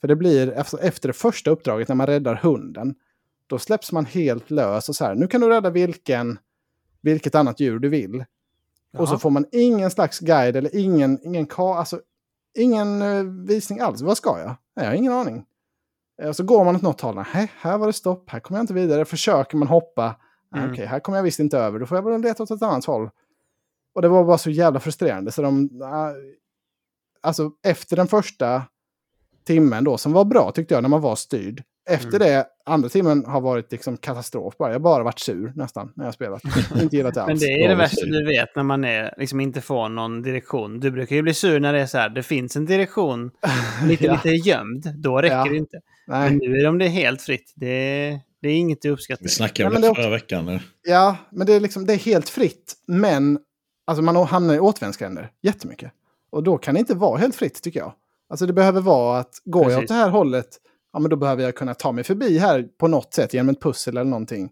För 0.00 0.08
det 0.08 0.16
blir 0.16 0.52
efter, 0.52 1.08
det 1.08 1.12
första 1.12 1.50
uppdraget 1.50 1.88
när 1.88 1.96
man 1.96 2.06
räddar 2.06 2.34
hunden. 2.34 2.94
Då 3.46 3.58
släpps 3.58 3.92
man 3.92 4.04
helt 4.04 4.50
lös 4.50 4.88
och 4.88 4.96
så 4.96 5.04
här. 5.04 5.14
Nu 5.14 5.26
kan 5.26 5.40
du 5.40 5.48
rädda 5.48 5.70
vilken, 5.70 6.38
vilket 7.00 7.34
annat 7.34 7.60
djur 7.60 7.78
du 7.78 7.88
vill. 7.88 8.24
Och 8.98 9.08
så 9.08 9.12
Jaha. 9.12 9.18
får 9.18 9.30
man 9.30 9.46
ingen 9.52 9.90
slags 9.90 10.18
guide 10.18 10.56
eller 10.56 10.76
ingen, 10.76 11.18
ingen, 11.22 11.46
ka, 11.46 11.74
alltså, 11.74 12.00
ingen 12.58 13.02
eh, 13.02 13.22
visning 13.24 13.80
alls. 13.80 14.02
Vad 14.02 14.16
ska 14.16 14.38
jag? 14.38 14.46
Nej, 14.76 14.84
Jag 14.84 14.86
har 14.86 14.94
ingen 14.94 15.12
aning. 15.12 15.44
Eh, 16.22 16.28
Och 16.28 16.36
så 16.36 16.44
går 16.44 16.64
man 16.64 16.76
åt 16.76 16.82
något 16.82 17.00
håll. 17.00 17.24
Nej, 17.34 17.52
här 17.56 17.78
var 17.78 17.86
det 17.86 17.92
stopp. 17.92 18.30
Här 18.30 18.40
kommer 18.40 18.58
jag 18.58 18.62
inte 18.62 18.74
vidare. 18.74 19.04
Försöker 19.04 19.56
man 19.56 19.68
hoppa. 19.68 20.16
Mm. 20.56 20.70
Okej, 20.72 20.86
här 20.86 21.00
kommer 21.00 21.18
jag 21.18 21.22
visst 21.22 21.40
inte 21.40 21.58
över. 21.58 21.78
Då 21.78 21.86
får 21.86 21.96
jag 21.98 22.02
väl 22.10 22.20
leta 22.20 22.42
åt 22.42 22.50
ett 22.50 22.62
annat 22.62 22.84
håll. 22.84 23.10
Och 23.94 24.02
det 24.02 24.08
var 24.08 24.24
bara 24.24 24.38
så 24.38 24.50
jävla 24.50 24.80
frustrerande. 24.80 25.32
Så 25.32 25.42
de, 25.42 25.82
ah, 25.82 26.10
alltså 27.20 27.50
efter 27.62 27.96
den 27.96 28.06
första 28.08 28.62
timmen 29.44 29.84
då, 29.84 29.98
som 29.98 30.12
var 30.12 30.24
bra 30.24 30.50
tyckte 30.52 30.74
jag 30.74 30.82
när 30.82 30.88
man 30.88 31.00
var 31.00 31.16
styrd. 31.16 31.62
Efter 31.90 32.08
Mm. 32.08 32.18
det, 32.28 32.46
andra 32.66 32.88
timmen 32.88 33.24
har 33.26 33.40
varit 33.40 33.72
liksom 33.72 33.96
katastrof 33.96 34.56
bara. 34.58 34.68
Jag 34.68 34.74
har 34.74 34.80
bara 34.80 35.02
varit 35.04 35.18
sur 35.18 35.52
nästan 35.56 35.92
när 35.96 36.04
jag 36.04 36.14
spelat. 36.14 36.42
inte 36.82 36.96
gillat 36.96 37.14
det 37.14 37.22
alls. 37.22 37.28
Men 37.28 37.38
det 37.38 37.64
är 37.64 37.68
det 37.68 37.74
värsta 37.74 38.06
du 38.06 38.24
vet 38.26 38.56
när 38.56 38.62
man 38.62 38.84
är, 38.84 39.14
liksom 39.18 39.40
inte 39.40 39.60
får 39.60 39.88
någon 39.88 40.22
direktion. 40.22 40.80
Du 40.80 40.90
brukar 40.90 41.16
ju 41.16 41.22
bli 41.22 41.34
sur 41.34 41.60
när 41.60 41.72
det 41.72 41.80
är 41.80 41.86
så 41.86 41.98
här, 41.98 42.08
det 42.08 42.22
finns 42.22 42.56
en 42.56 42.66
direktion 42.66 43.30
lite, 43.86 44.04
Ja. 44.04 44.12
lite 44.24 44.28
gömd. 44.28 44.94
Då 44.96 45.18
räcker 45.22 45.36
Ja. 45.36 45.44
det 45.44 45.56
inte. 45.56 45.80
Men 46.06 46.20
Nej. 46.38 46.48
nu 46.48 46.56
är 46.58 46.64
de 46.64 46.78
det 46.78 46.88
helt 46.88 47.22
fritt. 47.22 47.52
Det, 47.56 48.20
det 48.42 48.48
är 48.48 48.54
inget 48.56 48.82
du 48.82 48.90
uppskattar. 48.90 49.22
Vi 49.22 49.28
snackade 49.28 49.62
Ja, 49.62 49.66
om 49.68 49.72
men 49.72 49.82
det 49.82 49.94
förra 50.02 50.10
veckan. 50.10 50.46
nu. 50.46 50.60
Ja, 50.88 51.16
men 51.30 51.46
det 51.46 51.52
är, 51.54 51.60
liksom, 51.60 51.86
det 51.86 51.92
är 51.92 51.98
helt 51.98 52.28
fritt. 52.28 52.74
Men 52.86 53.38
alltså 53.86 54.02
man 54.02 54.16
hamnar 54.16 54.54
i 54.54 54.60
återvändsgränder 54.60 55.30
jättemycket. 55.42 55.92
Och 56.30 56.42
då 56.42 56.58
kan 56.58 56.74
det 56.74 56.80
inte 56.80 56.94
vara 56.94 57.18
helt 57.18 57.36
fritt 57.36 57.62
tycker 57.62 57.80
jag. 57.80 57.92
Alltså 58.30 58.46
det 58.46 58.52
behöver 58.52 58.80
vara 58.80 59.18
att 59.18 59.30
går 59.44 59.62
jag 59.62 59.70
Precis. 59.70 59.84
åt 59.84 59.88
det 59.88 59.94
här 59.94 60.10
hållet, 60.10 60.48
ja 60.92 60.98
men 60.98 61.10
då 61.10 61.16
behöver 61.16 61.42
jag 61.42 61.54
kunna 61.56 61.74
ta 61.74 61.92
mig 61.92 62.04
förbi 62.04 62.38
här 62.38 62.62
på 62.62 62.88
något 62.88 63.14
sätt 63.14 63.34
genom 63.34 63.48
ett 63.48 63.62
pussel 63.62 63.96
eller 63.96 64.10
någonting. 64.10 64.50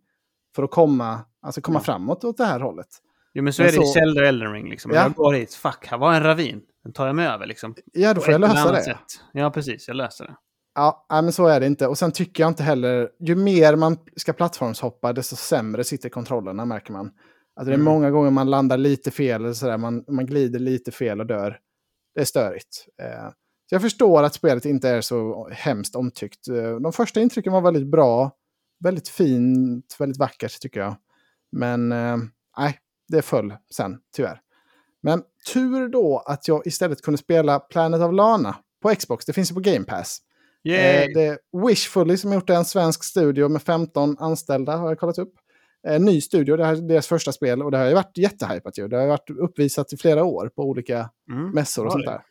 För 0.56 0.62
att 0.62 0.70
komma, 0.70 1.20
alltså 1.42 1.60
komma 1.60 1.78
Ja. 1.78 1.82
framåt 1.84 2.24
åt 2.24 2.36
det 2.36 2.44
här 2.44 2.60
hållet. 2.60 2.86
Jo, 3.34 3.42
men 3.44 3.52
så 3.52 3.62
Men 3.62 3.68
är 3.74 3.78
det 3.78 3.84
i 3.84 3.86
Zelda 3.86 4.20
och 4.20 4.26
Elden. 4.26 4.62
Liksom. 4.68 4.90
Ja. 4.94 5.02
Jag 5.02 5.14
går 5.14 5.32
hit, 5.32 5.54
fuck, 5.54 5.86
här 5.86 5.98
var 5.98 6.14
en 6.14 6.22
ravin. 6.22 6.62
Den 6.84 6.92
tar 6.92 7.06
jag 7.06 7.16
mig 7.16 7.26
över 7.26 7.46
liksom. 7.46 7.74
Ja, 7.92 8.14
då 8.14 8.20
får 8.20 8.32
jag 8.32 8.40
lösa 8.40 8.72
det. 8.72 8.82
Sätt. 8.82 8.96
Ja, 9.32 9.50
precis. 9.50 9.88
Jag 9.88 9.96
löser 9.96 10.24
det. 10.24 10.34
Ja, 10.74 11.06
men 11.08 11.32
så 11.32 11.46
är 11.46 11.60
det 11.60 11.66
inte. 11.66 11.86
Och 11.86 11.98
sen 11.98 12.12
tycker 12.12 12.42
jag 12.42 12.50
inte 12.50 12.62
heller, 12.62 13.08
ju 13.20 13.34
mer 13.36 13.76
man 13.76 13.96
ska 14.16 14.32
plattformshoppa, 14.32 15.12
desto 15.12 15.36
sämre 15.36 15.84
sitter 15.84 16.08
kontrollerna 16.08 16.64
märker 16.64 16.92
man. 16.92 17.06
Alltså 17.56 17.70
det 17.70 17.74
är 17.74 17.80
Mm. 17.80 17.84
många 17.84 18.10
gånger 18.10 18.30
man 18.30 18.50
landar 18.50 18.76
lite 18.78 19.10
fel, 19.10 19.40
eller 19.44 19.52
sådär, 19.52 19.76
man, 19.78 20.04
man 20.08 20.26
glider 20.26 20.58
lite 20.58 20.90
fel 20.90 21.20
och 21.20 21.26
dör. 21.26 21.58
Det 22.14 22.20
är 22.20 22.24
störigt. 22.24 22.86
Eh, 23.02 23.28
så 23.70 23.74
jag 23.74 23.82
förstår 23.82 24.22
att 24.22 24.34
spelet 24.34 24.64
inte 24.64 24.88
är 24.88 25.00
så 25.00 25.48
hemskt 25.52 25.96
omtyckt. 25.96 26.48
Eh, 26.48 26.76
de 26.76 26.92
första 26.92 27.20
intrycken 27.20 27.52
var 27.52 27.60
väldigt 27.60 27.86
bra, 27.86 28.30
väldigt 28.84 29.08
fint, 29.08 29.96
väldigt 29.98 30.18
vackert 30.18 30.60
tycker 30.60 30.80
jag. 30.80 30.96
Men 31.52 31.92
eh, 31.92 32.16
nej, 32.58 32.78
det 33.08 33.22
föll 33.22 33.54
sen, 33.74 33.98
tyvärr. 34.16 34.40
Men 35.02 35.22
tur 35.52 35.88
då 35.88 36.22
att 36.26 36.48
jag 36.48 36.66
istället 36.66 37.02
kunde 37.02 37.18
spela 37.18 37.58
Planet 37.60 38.00
of 38.00 38.12
Lana 38.12 38.56
på 38.82 38.94
Xbox. 38.94 39.24
Det 39.26 39.32
finns 39.32 39.50
ju 39.50 39.54
på 39.54 39.60
Game 39.60 39.84
Pass. 39.84 40.18
Eh, 41.04 41.08
det 41.14 41.26
är 41.26 41.38
Wishfully 41.66 42.16
som 42.16 42.30
har 42.30 42.34
gjort 42.34 42.50
en 42.50 42.64
svensk 42.64 43.04
studio 43.04 43.48
med 43.48 43.62
15 43.62 44.16
anställda 44.18 44.76
har 44.76 44.88
jag 44.88 44.98
kollat 44.98 45.18
upp. 45.18 45.34
Eh, 45.88 46.00
ny 46.00 46.20
studio, 46.20 46.56
det 46.56 46.64
här 46.64 46.72
är 46.72 46.88
deras 46.88 47.06
första 47.06 47.32
spel 47.32 47.62
och 47.62 47.70
det 47.70 47.78
har 47.78 47.84
ju 47.86 47.94
varit 47.94 48.18
jättehypat 48.18 48.78
ju. 48.78 48.88
Det 48.88 48.96
har 48.96 49.06
varit 49.06 49.30
uppvisat 49.30 49.92
i 49.92 49.96
flera 49.96 50.24
år 50.24 50.50
på 50.56 50.62
olika 50.62 51.10
Mm. 51.30 51.50
mässor 51.50 51.86
och 51.86 51.92
sånt 51.92 52.06
där. 52.06 52.22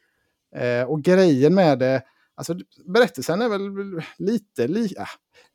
Eh, 0.55 0.83
och 0.83 1.01
grejen 1.01 1.55
med 1.55 1.79
det, 1.79 2.03
alltså 2.35 2.55
berättelsen 2.85 3.41
är 3.41 3.49
väl 3.49 3.61
lite, 4.17 4.67
li, 4.67 4.93
ja, 4.95 5.05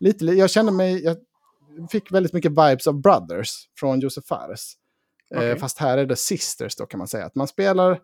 lite, 0.00 0.24
li- 0.24 0.38
jag 0.38 0.50
kände 0.50 0.72
mig, 0.72 1.04
jag 1.04 1.16
fick 1.90 2.12
väldigt 2.12 2.32
mycket 2.32 2.50
vibes 2.50 2.86
av 2.86 3.00
Brothers 3.00 3.68
från 3.78 4.00
Josef 4.00 4.24
Fares. 4.24 4.74
Eh, 5.34 5.38
Okej. 5.38 5.58
fast 5.58 5.78
här 5.78 5.98
är 5.98 6.06
det 6.06 6.16
Sisters 6.16 6.76
då 6.76 6.86
kan 6.86 6.98
man 6.98 7.08
säga. 7.08 7.26
Att 7.26 7.34
man 7.34 7.46
spelar 7.46 8.00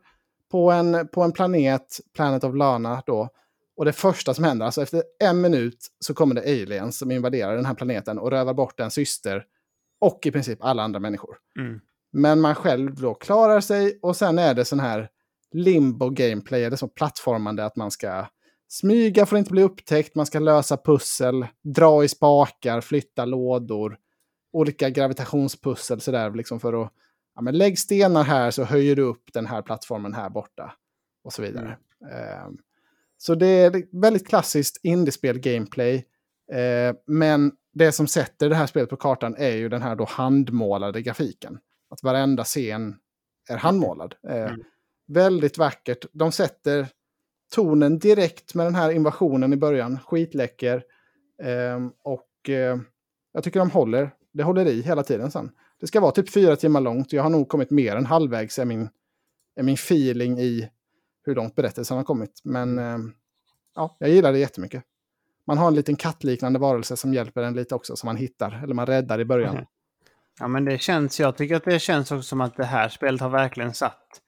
på 0.50 0.70
en, 0.70 1.08
på 1.08 1.22
en 1.22 1.32
planet, 1.32 2.00
Planet 2.14 2.44
of 2.44 2.54
Lana 2.54 3.02
då. 3.06 3.28
Och 3.76 3.84
det 3.84 3.92
första 3.92 4.34
som 4.34 4.44
händer, 4.44 4.66
alltså 4.66 4.82
efter 4.82 5.02
en 5.18 5.40
minut 5.40 5.88
så 6.00 6.14
kommer 6.14 6.34
det 6.34 6.40
aliens 6.40 6.98
som 6.98 7.10
invaderar 7.10 7.56
den 7.56 7.66
här 7.66 7.74
planeten 7.74 8.18
och 8.18 8.30
rövar 8.30 8.54
bort 8.54 8.80
en 8.80 8.90
syster 8.90 9.44
och 10.00 10.26
i 10.26 10.30
princip 10.30 10.64
alla 10.64 10.82
andra 10.82 11.00
människor. 11.00 11.36
Mm. 11.58 11.80
Men 12.12 12.40
man 12.40 12.54
själv 12.54 12.94
då 12.94 13.14
klarar 13.14 13.60
sig 13.60 13.98
och 14.02 14.16
sen 14.16 14.38
är 14.38 14.54
det 14.54 14.64
sån 14.64 14.80
här 14.80 15.08
limbo 15.52 16.10
gameplay, 16.10 16.64
eller 16.64 16.76
så 16.76 16.88
plattformande 16.88 17.64
att 17.64 17.76
man 17.76 17.90
ska 17.90 18.26
smyga 18.68 19.26
för 19.26 19.36
att 19.36 19.40
inte 19.40 19.50
bli 19.50 19.62
upptäckt, 19.62 20.14
man 20.14 20.26
ska 20.26 20.38
lösa 20.38 20.76
pussel, 20.76 21.46
dra 21.62 22.04
i 22.04 22.08
spakar, 22.08 22.80
flytta 22.80 23.24
lådor, 23.24 23.98
olika 24.52 24.90
gravitationspussel 24.90 26.00
sådär 26.00 26.30
liksom 26.30 26.60
för 26.60 26.82
att 26.82 26.92
ja, 27.34 27.42
men 27.42 27.58
lägg 27.58 27.78
stenar 27.78 28.24
här 28.24 28.50
så 28.50 28.64
höjer 28.64 28.96
du 28.96 29.02
upp 29.02 29.32
den 29.32 29.46
här 29.46 29.62
plattformen 29.62 30.14
här 30.14 30.30
borta. 30.30 30.74
Och 31.24 31.32
så 31.32 31.42
vidare. 31.42 31.76
Eh, 32.12 32.48
så 33.16 33.34
det 33.34 33.46
är 33.46 34.00
väldigt 34.00 34.28
klassiskt 34.28 34.80
indiespel-gameplay. 34.82 35.94
Eh, 36.52 36.94
men 37.06 37.52
det 37.72 37.92
som 37.92 38.06
sätter 38.06 38.48
det 38.48 38.54
här 38.54 38.66
spelet 38.66 38.90
på 38.90 38.96
kartan 38.96 39.34
är 39.38 39.56
ju 39.56 39.68
den 39.68 39.82
här 39.82 39.96
då 39.96 40.04
handmålade 40.04 41.02
grafiken. 41.02 41.58
Att 41.90 42.02
varenda 42.02 42.44
scen 42.44 42.96
är 43.48 43.56
handmålad. 43.56 44.14
Eh, 44.28 44.36
Mm. 44.36 44.60
Väldigt 45.12 45.58
vackert. 45.58 46.06
De 46.12 46.32
sätter 46.32 46.88
tonen 47.54 47.98
direkt 47.98 48.54
med 48.54 48.66
den 48.66 48.74
här 48.74 48.90
invasionen 48.90 49.52
i 49.52 49.56
början. 49.56 49.98
Skitläcker. 50.06 50.84
Um, 51.76 51.92
och 52.02 52.28
uh, 52.48 52.80
jag 53.32 53.44
tycker 53.44 53.60
de 53.60 53.70
håller. 53.70 54.10
Det 54.32 54.42
håller 54.42 54.66
i 54.66 54.82
hela 54.82 55.02
tiden 55.02 55.30
sen. 55.30 55.50
Det 55.80 55.86
ska 55.86 56.00
vara 56.00 56.12
typ 56.12 56.30
fyra 56.30 56.56
timmar 56.56 56.80
långt. 56.80 57.12
Jag 57.12 57.22
har 57.22 57.30
nog 57.30 57.48
kommit 57.48 57.70
mer 57.70 57.96
än 57.96 58.06
halvvägs 58.06 58.58
är 58.58 58.64
min, 58.64 58.88
är 59.56 59.62
min 59.62 59.74
feeling 59.74 60.38
i 60.38 60.68
hur 61.24 61.34
långt 61.34 61.54
berättelsen 61.54 61.96
har 61.96 62.04
kommit. 62.04 62.40
Men 62.44 62.78
um, 62.78 63.14
ja, 63.74 63.96
jag 63.98 64.10
gillar 64.10 64.32
det 64.32 64.38
jättemycket. 64.38 64.84
Man 65.46 65.58
har 65.58 65.68
en 65.68 65.74
liten 65.74 65.96
kattliknande 65.96 66.58
varelse 66.58 66.96
som 66.96 67.14
hjälper 67.14 67.42
en 67.42 67.54
lite 67.54 67.74
också, 67.74 67.96
som 67.96 68.06
man 68.06 68.16
hittar, 68.16 68.60
eller 68.62 68.74
man 68.74 68.86
räddar 68.86 69.20
i 69.20 69.24
början. 69.24 69.54
Mm. 69.54 69.66
Ja, 70.38 70.48
men 70.48 70.64
det 70.64 70.78
känns, 70.78 71.20
jag 71.20 71.36
tycker 71.36 71.56
att 71.56 71.64
det 71.64 71.78
känns 71.78 72.12
också 72.12 72.22
som 72.22 72.40
att 72.40 72.56
det 72.56 72.64
här 72.64 72.88
spelet 72.88 73.20
har 73.20 73.30
verkligen 73.30 73.74
satt 73.74 74.19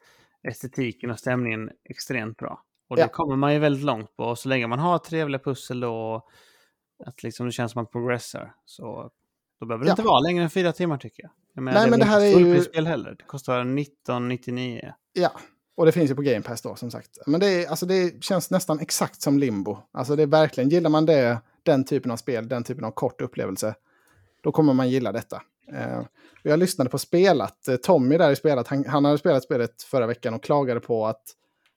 estetiken 0.48 1.10
och 1.10 1.18
stämningen 1.18 1.70
extremt 1.84 2.36
bra. 2.38 2.62
Och 2.88 2.96
det 2.96 3.02
Ja. 3.02 3.08
kommer 3.08 3.36
man 3.36 3.52
ju 3.52 3.58
väldigt 3.58 3.84
långt 3.84 4.16
på. 4.16 4.24
Och 4.24 4.38
så 4.38 4.48
länge 4.48 4.66
man 4.66 4.78
har 4.78 4.98
trevliga 4.98 5.38
pussel 5.38 5.80
då, 5.80 5.94
och 6.14 6.28
att 7.06 7.22
liksom 7.22 7.46
det 7.46 7.52
känns 7.52 7.72
som 7.72 7.82
att 7.82 7.92
man 7.92 8.02
progressar, 8.02 8.54
så 8.64 9.10
då 9.60 9.66
behöver 9.66 9.84
det 9.84 9.88
Ja. 9.88 9.92
inte 9.92 10.02
vara 10.02 10.20
längre 10.20 10.44
än 10.44 10.50
fyra 10.50 10.72
timmar 10.72 10.98
tycker 10.98 11.22
jag. 11.22 11.30
jag 11.54 11.62
menar, 11.64 11.80
Nej, 11.80 11.90
men 11.90 12.00
är 12.00 12.04
det 12.04 12.10
här 12.10 12.20
är 12.20 12.26
ju- 12.26 12.32
fullprisspel 12.34 12.86
heller. 12.86 13.14
Det 13.18 13.24
kostar 13.24 13.64
1999. 13.64 14.92
Ja, 15.12 15.32
och 15.76 15.86
det 15.86 15.92
finns 15.92 16.10
ju 16.10 16.14
på 16.14 16.22
Game 16.22 16.42
Pass 16.42 16.62
då 16.62 16.74
som 16.76 16.90
sagt. 16.90 17.18
Men 17.26 17.40
det, 17.40 17.46
är, 17.64 17.68
alltså, 17.70 17.86
det 17.86 18.24
känns 18.24 18.50
nästan 18.50 18.80
exakt 18.80 19.22
som 19.22 19.38
Limbo. 19.38 19.78
Alltså 19.92 20.16
det 20.16 20.22
är 20.22 20.26
verkligen, 20.26 20.70
gillar 20.70 20.90
man 20.90 21.06
det, 21.06 21.38
den 21.62 21.84
typen 21.84 22.10
av 22.10 22.16
spel, 22.16 22.48
den 22.48 22.64
typen 22.64 22.84
av 22.84 22.90
kort 22.90 23.20
upplevelse, 23.20 23.74
då 24.40 24.52
kommer 24.52 24.72
man 24.74 24.90
gilla 24.90 25.12
detta. 25.12 25.42
Eh, 25.72 26.02
jag 26.42 26.58
lyssnade 26.58 26.90
på 26.90 26.98
spelat, 26.98 27.68
eh, 27.68 27.76
Tommy 27.76 28.18
där 28.18 28.30
i 28.30 28.36
spelat, 28.36 28.68
han, 28.68 28.84
han 28.86 29.04
hade 29.04 29.18
spelat 29.18 29.42
spelet 29.42 29.82
förra 29.82 30.06
veckan 30.06 30.34
och 30.34 30.42
klagade 30.42 30.80
på 30.80 31.06
att 31.06 31.22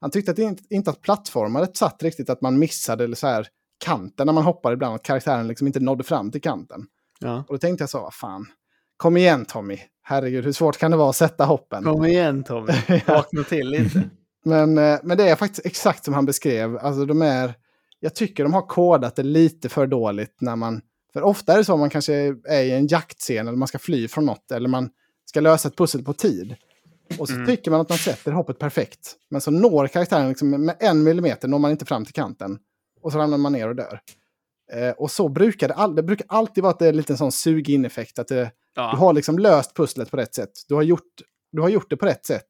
han 0.02 0.12
tyckte 0.12 0.32
att 0.32 0.40
inte, 0.40 0.64
inte 0.70 0.90
att 0.90 1.02
plattformandet 1.02 1.78
satt 1.78 2.04
riktigt, 2.04 2.30
att 2.30 2.42
man 2.42 2.60
missade 2.60 3.04
eller 3.04 3.16
så 3.16 3.28
här, 3.28 3.48
kanten 3.86 4.26
när 4.26 4.34
man 4.34 4.44
hoppar 4.44 4.74
ibland, 4.74 4.96
att 4.96 5.04
karaktären 5.04 5.48
liksom 5.48 5.68
inte 5.68 5.80
nådde 5.80 6.04
fram 6.04 6.32
till 6.32 6.42
kanten. 6.42 6.86
Ja. 7.20 7.38
Och 7.48 7.54
då 7.54 7.58
tänkte 7.58 7.82
jag 7.82 7.90
så, 7.90 8.02
vad 8.02 8.14
fan, 8.14 8.46
kom 8.98 9.18
igen 9.18 9.46
Tommy, 9.46 9.80
herregud 10.04 10.46
hur 10.46 10.52
svårt 10.52 10.78
kan 10.78 10.92
det 10.92 10.98
vara 10.98 11.10
att 11.10 11.16
sätta 11.16 11.46
hoppen? 11.46 11.84
Kom 11.84 12.06
igen 12.06 12.44
Tommy, 12.44 12.74
vakna 13.08 13.44
till 13.44 13.70
lite. 13.70 14.10
Men, 14.46 14.78
eh, 14.78 15.00
men 15.04 15.18
det 15.18 15.30
är 15.30 15.36
faktiskt 15.36 15.66
exakt 15.66 16.06
som 16.06 16.14
han 16.14 16.26
beskrev. 16.26 16.78
Alltså 16.78 17.06
de 17.06 17.22
är, 17.22 17.54
jag 18.00 18.16
tycker 18.16 18.44
de 18.44 18.54
har 18.54 18.68
kodat 18.68 19.16
det 19.16 19.24
lite 19.24 19.70
för 19.70 19.88
dåligt 19.88 20.38
när 20.42 20.56
man... 20.56 20.82
För 21.16 21.22
ofta 21.24 21.54
är 21.54 21.58
det 21.58 21.66
så 21.66 21.74
att 21.74 21.80
man 21.80 21.90
kanske 21.90 22.14
är 22.46 22.64
i 22.64 22.72
en 22.72 22.88
jaktscen 22.88 23.48
eller 23.48 23.58
man 23.58 23.68
ska 23.68 23.80
fly 23.80 24.08
från 24.08 24.26
något 24.26 24.52
eller 24.52 24.70
man 24.70 24.90
ska 25.26 25.40
lösa 25.40 25.68
ett 25.68 25.76
pussel 25.78 26.04
på 26.04 26.14
tid. 26.14 26.56
Och 27.20 27.28
så 27.28 27.34
Mm. 27.36 27.48
tycker 27.48 27.72
man 27.72 27.82
att 27.82 27.90
man 27.90 27.98
sätter 27.98 28.32
hoppet 28.32 28.60
perfekt. 28.60 29.16
Men 29.30 29.42
så 29.42 29.52
når 29.52 29.88
karaktären 29.88 30.30
liksom 30.30 30.50
med 30.50 30.76
en 30.80 31.04
millimeter 31.04 31.48
når 31.48 31.60
man 31.60 31.72
inte 31.72 31.86
fram 31.86 32.06
till 32.06 32.14
kanten. 32.14 32.60
Och 33.02 33.12
så 33.12 33.18
ramlar 33.18 33.38
man 33.38 33.52
ner 33.54 33.70
och 33.70 33.76
dör. 33.76 34.00
Eh, 34.74 34.90
och 34.90 35.12
så 35.12 35.30
brukar 35.30 35.68
det, 35.68 35.74
all, 35.74 35.96
det 35.96 36.04
brukar 36.04 36.26
alltid 36.30 36.64
vara 36.64 36.72
att 36.74 36.80
det 36.80 36.86
är 36.86 36.90
en 36.90 36.98
liten 36.98 37.18
sån 37.18 37.32
sug-in-effekt. 37.32 38.20
Att 38.20 38.28
det, 38.28 38.44
du 38.44 38.50
Ja. 38.76 38.96
har 38.96 39.14
liksom 39.14 39.40
löst 39.40 39.76
pusslet 39.76 40.12
på 40.12 40.18
rätt 40.18 40.36
sätt. 40.36 40.52
Du 40.68 40.76
har 40.76 40.82
gjort, 40.82 41.22
du 41.52 41.62
har 41.62 41.70
gjort 41.70 41.90
det 41.90 41.98
på 41.98 42.06
rätt 42.06 42.26
sätt. 42.26 42.50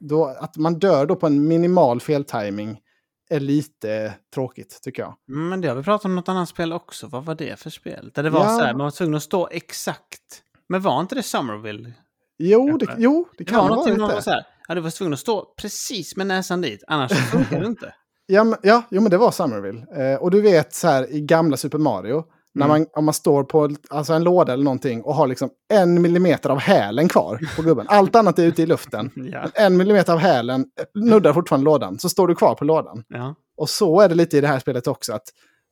Då, 0.00 0.24
att 0.26 0.56
man 0.56 0.78
dör 0.78 1.06
då 1.06 1.16
på 1.16 1.26
en 1.26 1.48
minimal 1.48 2.00
feltiming 2.00 2.80
är 3.30 3.40
lite 3.40 4.14
tråkigt, 4.34 4.78
tycker 4.82 5.02
jag. 5.02 5.14
Mm, 5.28 5.48
Men 5.48 5.60
det 5.60 5.68
har 5.68 5.74
vi 5.74 5.82
pratat 5.82 6.04
om 6.04 6.14
något 6.16 6.28
annat 6.28 6.48
spel 6.48 6.72
också. 6.72 7.06
Vad 7.06 7.24
var 7.24 7.34
det 7.34 7.58
för 7.60 7.70
spel? 7.70 8.10
Där 8.14 8.22
det 8.22 8.30
var 8.30 8.40
Ja. 8.44 8.58
så 8.58 8.64
här, 8.64 8.74
man 8.74 8.84
var 8.84 8.90
tvungen 8.90 9.14
att 9.14 9.22
stå 9.22 9.48
exakt. 9.48 10.42
Men 10.68 10.80
var 10.82 11.00
inte 11.00 11.14
det 11.14 11.22
Somerville? 11.22 11.92
Jo, 12.38 12.76
det, 12.78 12.86
jo, 12.98 13.28
det 13.30 13.44
Det 13.44 13.44
kan 13.50 13.56
var 13.56 13.62
ha 13.62 13.68
någonting 13.68 13.92
varit 13.92 14.00
man 14.00 14.08
var 14.08 14.16
det. 14.16 14.22
så 14.22 14.30
här, 14.30 14.46
ja, 14.68 14.74
du 14.74 14.80
var 14.80 14.90
tvungen 14.90 15.12
att 15.12 15.18
stå 15.20 15.54
precis 15.56 16.16
med 16.16 16.26
näsan 16.26 16.60
dit, 16.60 16.84
annars 16.86 17.12
funkar 17.30 17.60
det 17.60 17.66
inte. 17.76 17.94
Ja, 18.26 18.44
men, 18.44 18.58
ja, 18.62 18.82
jo, 18.90 19.00
men 19.00 19.10
det 19.10 19.18
var 19.18 19.30
Somerville. 19.30 20.12
Eh, 20.12 20.22
och 20.22 20.30
du 20.30 20.40
vet 20.40 20.74
så 20.74 20.88
här 20.88 21.10
i 21.12 21.20
gamla 21.20 21.56
Super 21.56 21.78
Mario, 21.78 22.24
när 22.54 22.66
Mm. 22.66 22.78
man, 22.80 22.86
om 22.92 23.04
man 23.04 23.14
står 23.14 23.44
på 23.44 23.70
alltså 23.90 24.12
en 24.12 24.24
låda 24.24 24.52
eller 24.52 24.64
någonting 24.64 25.02
och 25.02 25.14
har 25.14 25.26
liksom 25.26 25.50
en 25.72 26.02
millimeter 26.02 26.50
av 26.50 26.58
hälen 26.58 27.08
kvar 27.08 27.40
på 27.56 27.62
gubben. 27.62 27.86
Allt 27.88 28.16
annat 28.16 28.38
är 28.38 28.44
ute 28.44 28.62
i 28.62 28.66
luften. 28.66 29.10
Ja. 29.32 29.48
En 29.54 29.76
millimeter 29.76 30.12
av 30.12 30.18
hälen 30.18 30.60
eh, 30.60 31.00
nuddar 31.02 31.32
fortfarande 31.32 31.64
lådan, 31.64 31.98
så 31.98 32.08
står 32.08 32.28
du 32.28 32.34
kvar 32.34 32.54
på 32.54 32.64
lådan. 32.64 33.04
Ja. 33.08 33.34
Och 33.56 33.68
så 33.68 34.00
är 34.00 34.08
det 34.08 34.14
lite 34.14 34.38
i 34.38 34.40
det 34.40 34.48
här 34.48 34.58
spelet 34.58 34.86
också. 34.86 35.12
att 35.12 35.24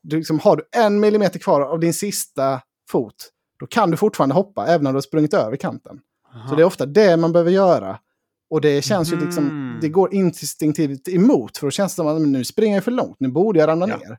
du 0.02 0.16
liksom, 0.16 0.38
Har 0.38 0.56
du 0.56 0.62
en 0.76 1.00
millimeter 1.00 1.38
kvar 1.38 1.60
av 1.60 1.80
din 1.80 1.94
sista 1.94 2.60
fot, 2.90 3.14
då 3.60 3.66
kan 3.66 3.90
du 3.90 3.96
fortfarande 3.96 4.34
hoppa 4.34 4.66
även 4.66 4.86
om 4.86 4.92
du 4.92 4.96
har 4.96 5.00
sprungit 5.02 5.34
över 5.34 5.56
kanten. 5.56 5.98
Så 6.48 6.54
det 6.54 6.62
är 6.62 6.66
ofta 6.66 6.86
det 6.86 7.16
man 7.16 7.32
behöver 7.32 7.50
göra. 7.50 7.98
Och 8.50 8.60
det 8.60 8.82
känns 8.84 9.12
ju 9.12 9.16
liksom, 9.20 9.44
Mhm. 9.44 9.78
det 9.80 9.88
går 9.88 10.14
instinktivt 10.14 11.08
emot. 11.08 11.56
För 11.58 11.66
då 11.66 11.70
känns 11.70 11.92
det 11.92 11.96
som 11.96 12.06
att 12.06 12.20
nu 12.22 12.44
springer 12.44 12.76
jag 12.76 12.84
för 12.84 12.90
långt, 12.90 13.16
nu 13.20 13.28
borde 13.28 13.58
jag 13.60 13.68
ramla 13.68 13.88
Ja. 13.88 13.96
ner. 13.96 14.18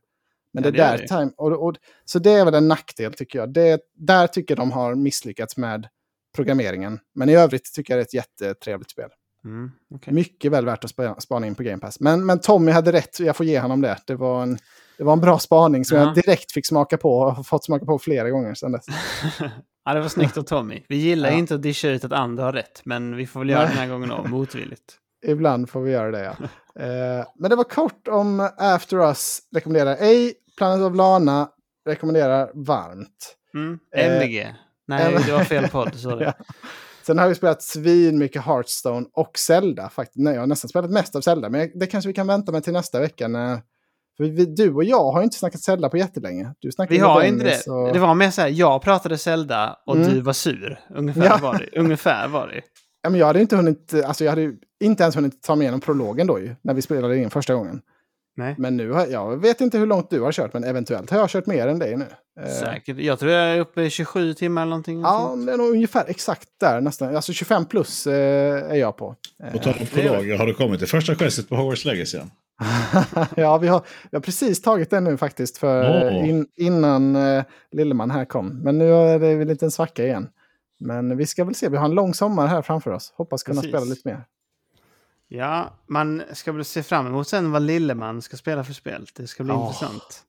Men 0.53 0.63
Ja, 0.63 0.71
det, 0.71 0.77
det 0.77 0.83
är 0.83 0.91
där 0.91 0.97
det. 0.97 1.07
time, 1.07 1.31
och, 1.37 1.67
och, 1.67 1.75
Så 2.05 2.19
det 2.19 2.31
är 2.31 2.45
väl 2.45 2.53
en 2.53 2.67
nackdel 2.67 3.13
tycker 3.13 3.39
jag. 3.39 3.53
Det, 3.53 3.81
där 3.95 4.27
tycker 4.27 4.51
jag 4.55 4.59
de 4.59 4.71
har 4.71 4.95
misslyckats 4.95 5.57
med 5.57 5.87
programmeringen. 6.35 6.99
Men 7.15 7.29
i 7.29 7.35
övrigt 7.35 7.73
tycker 7.73 7.93
jag 7.93 7.97
det 7.97 8.01
är 8.01 8.21
ett 8.21 8.41
jättetrevligt 8.41 8.91
spel. 8.91 9.09
Mm, 9.45 9.71
okej. 9.95 10.13
Mycket 10.13 10.51
väl 10.51 10.65
värt 10.65 10.83
att 10.83 10.89
spa- 10.89 11.19
spana 11.19 11.47
in 11.47 11.55
på 11.55 11.63
Game 11.63 11.77
Pass. 11.77 11.99
Men, 11.99 12.25
men 12.25 12.39
Tommy 12.39 12.71
hade 12.71 12.91
rätt, 12.91 13.19
jag 13.19 13.35
får 13.35 13.45
ge 13.45 13.59
honom 13.59 13.81
det. 13.81 13.97
Det 14.07 14.15
var 14.15 14.43
en, 14.43 14.57
det 14.97 15.03
var 15.03 15.13
en 15.13 15.19
bra 15.21 15.39
spaning 15.39 15.85
som 15.85 15.97
Ja. 15.97 16.03
jag 16.03 16.15
direkt 16.15 16.51
fick 16.51 16.65
smaka 16.67 16.97
på 16.97 17.17
och 17.19 17.35
har 17.35 17.43
fått 17.43 17.63
smaka 17.65 17.85
på 17.85 17.99
flera 17.99 18.29
gånger 18.29 18.53
sedan 18.53 18.71
dess. 18.71 18.85
ja, 19.85 19.93
det 19.93 19.99
var 20.01 20.07
snyggt 20.07 20.37
av 20.37 20.41
Tommy. 20.43 20.83
Vi 20.89 20.95
gillar 20.95 21.29
Ja. 21.29 21.35
inte 21.35 21.55
att 21.55 21.61
discha 21.61 21.87
ut 21.89 22.03
att 22.05 22.11
andra 22.11 22.43
har 22.43 22.53
rätt, 22.53 22.81
men 22.85 23.15
vi 23.15 23.27
får 23.27 23.39
väl 23.39 23.49
göra 23.49 23.59
Nej. 23.63 23.69
den 23.69 23.77
här 23.77 23.87
gången 23.89 24.09
då, 24.09 24.23
motvilligt. 24.29 24.97
Ibland 25.25 25.69
får 25.69 25.81
vi 25.81 25.91
göra 25.91 26.11
det, 26.11 26.23
ja. 26.23 26.35
Eh, 26.83 27.25
men 27.35 27.49
det 27.49 27.55
var 27.55 27.63
kort 27.63 28.07
om 28.07 28.49
After 28.57 28.97
Us. 28.97 29.39
Rekommenderar 29.55 29.95
ej. 29.99 30.33
Planet 30.61 30.81
of 30.91 30.95
Lana 30.95 31.49
rekommenderar 31.89 32.51
varmt. 32.53 33.35
Mm. 33.53 33.79
Eh, 33.95 34.05
MVG. 34.15 34.55
Nej, 34.87 35.13
M- 35.15 35.21
det 35.25 35.31
var 35.31 35.43
fel 35.43 35.67
podd, 35.67 35.95
sorry. 35.99 36.25
Ja. 36.25 36.33
Sen 37.03 37.19
har 37.19 37.27
vi 37.29 37.35
spelat 37.35 37.61
svin 37.61 38.17
mycket 38.19 38.45
Hearthstone 38.45 39.05
och 39.13 39.37
Zelda. 39.37 39.89
Faktiskt. 39.89 40.17
Nej, 40.17 40.33
jag 40.33 40.41
har 40.41 40.47
nästan 40.47 40.69
spelat 40.69 40.91
mest 40.91 41.15
av 41.15 41.21
Zelda, 41.21 41.49
men 41.49 41.69
det 41.79 41.87
kanske 41.87 42.07
vi 42.07 42.13
kan 42.13 42.27
vänta 42.27 42.51
med 42.51 42.63
till 42.63 42.73
nästa 42.73 42.99
vecka. 42.99 43.27
När... 43.27 43.59
För 44.17 44.23
vi, 44.23 44.45
du 44.45 44.73
och 44.73 44.83
jag 44.83 45.11
har 45.11 45.23
inte 45.23 45.37
snackat 45.37 45.61
Zelda 45.61 45.89
på 45.89 45.97
jättelänge. 45.97 46.53
Du 46.59 46.69
Vi 46.89 46.97
har 46.97 47.23
inte 47.23 47.43
det. 47.45 47.67
Och... 47.71 47.93
Det 47.93 47.99
var 47.99 48.15
mer 48.15 48.31
så 48.31 48.41
här, 48.41 48.47
jag 48.49 48.81
pratade 48.81 49.17
Zelda 49.17 49.77
och 49.85 49.95
Mm. 49.95 50.09
du 50.09 50.21
var 50.21 50.33
sur. 50.33 50.79
Ungefär 50.89 51.25
Ja. 51.25 51.39
var 51.41 51.57
det. 51.71 51.79
Ungefär 51.79 52.27
var 52.27 52.47
det. 52.47 52.61
Ja, 53.01 53.09
men 53.09 53.19
jag 53.19 53.27
hade 53.27 53.41
inte 53.41 53.55
hunnit, 53.55 53.93
alltså 54.05 54.23
jag 54.23 54.31
hade 54.31 54.53
inte 54.83 55.03
ens 55.03 55.15
hunnit 55.17 55.43
ta 55.43 55.55
mig 55.55 55.63
igenom 55.65 55.79
prologen 55.81 56.27
då 56.27 56.39
ju, 56.39 56.55
när 56.61 56.73
vi 56.73 56.81
spelade 56.81 57.17
in 57.17 57.29
första 57.29 57.53
gången. 57.53 57.81
Nej. 58.35 58.55
Men 58.57 58.77
nu 58.77 58.91
har, 58.91 59.07
jag 59.07 59.37
vet 59.37 59.61
inte 59.61 59.77
hur 59.77 59.85
långt 59.85 60.09
du 60.09 60.21
har 60.21 60.31
kört, 60.31 60.53
men 60.53 60.63
eventuellt 60.63 61.09
har 61.09 61.17
jag 61.17 61.29
kört 61.29 61.45
mer 61.45 61.67
än 61.67 61.79
dig 61.79 61.97
nu. 61.97 62.05
Eh, 62.39 62.53
Säkert. 62.53 62.97
Jag 62.97 63.19
tror 63.19 63.31
jag 63.31 63.55
är 63.55 63.59
uppe 63.59 63.81
i 63.81 63.89
27 63.89 64.33
timmar 64.33 64.61
eller 64.61 64.69
någonting. 64.69 65.01
Ja, 65.01 65.35
det 65.45 65.51
är 65.53 65.57
nog 65.57 65.69
ungefär 65.69 66.05
exakt 66.07 66.49
där 66.59 66.81
nästan. 66.81 67.15
Alltså 67.15 67.33
25 67.33 67.65
plus 67.65 68.07
eh, 68.07 68.71
är 68.71 68.75
jag 68.75 68.97
på. 68.97 69.15
Eh, 69.43 69.51
På 69.51 69.57
tal 69.57 69.73
om 69.79 69.85
prologer, 69.85 70.37
har 70.37 70.45
du 70.45 70.53
kommit 70.53 70.79
till 70.79 70.87
första 70.87 71.15
questet 71.15 71.49
på 71.49 71.55
Hogwarts 71.55 71.85
Legacy 71.85 72.19
ja, 73.35 73.57
vi 73.57 73.67
har, 73.67 73.81
vi 74.11 74.15
har 74.17 74.21
precis 74.21 74.61
tagit 74.61 74.89
den 74.89 75.03
nu 75.03 75.17
faktiskt 75.17 75.57
för 75.57 76.05
Åh. 76.05 76.29
in, 76.29 76.47
innan 76.55 77.15
eh, 77.15 77.43
Lilleman 77.71 78.11
här 78.11 78.25
kom. 78.25 78.47
Men 78.63 78.77
nu 78.77 78.93
är 78.93 79.19
det 79.19 79.27
en 79.27 79.47
liten 79.47 79.71
svacka 79.71 80.03
igen. 80.03 80.29
Men 80.79 81.17
vi 81.17 81.25
ska 81.25 81.43
väl 81.43 81.55
se, 81.55 81.69
vi 81.69 81.77
har 81.77 81.85
en 81.85 81.91
lång 81.91 82.13
sommar 82.13 82.47
här 82.47 82.61
framför 82.61 82.91
oss. 82.91 83.13
Hoppas 83.17 83.43
kunna 83.43 83.61
Precis. 83.61 83.71
spela 83.71 83.85
lite 83.85 84.07
mer. 84.09 84.23
Ja, 85.33 85.73
man 85.87 86.23
ska 86.33 86.51
väl 86.51 86.65
se 86.65 86.83
fram 86.83 87.07
emot 87.07 87.27
sen 87.27 87.51
vad 87.51 87.61
Lilleman 87.61 88.21
ska 88.21 88.37
spela 88.37 88.63
för 88.63 88.73
spel. 88.73 89.05
Det 89.15 89.27
ska 89.27 89.43
bli 89.43 89.53
Ja. 89.53 89.67
intressant. 89.67 90.23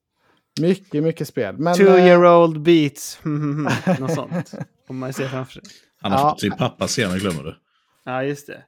Mycket, 0.60 1.02
mycket 1.02 1.28
spel. 1.28 1.58
Men, 1.58 1.74
Two 1.74 1.82
eh, 1.88 2.06
year 2.06 2.26
old 2.42 2.60
beats. 2.62 3.18
Något 3.98 4.14
sånt. 4.14 4.52
Om 4.88 4.98
man 4.98 5.12
ser 5.12 5.28
framför 5.28 5.52
sig. 5.52 5.62
Han 6.02 6.12
har 6.12 6.18
Ja. 6.18 6.30
fått 6.30 6.40
sin 6.40 6.52
pappa 6.56 6.88
senare, 6.88 7.18
glömmer 7.18 7.42
du. 7.42 7.56
Ja, 8.04 8.22
just 8.24 8.46
det. 8.46 8.62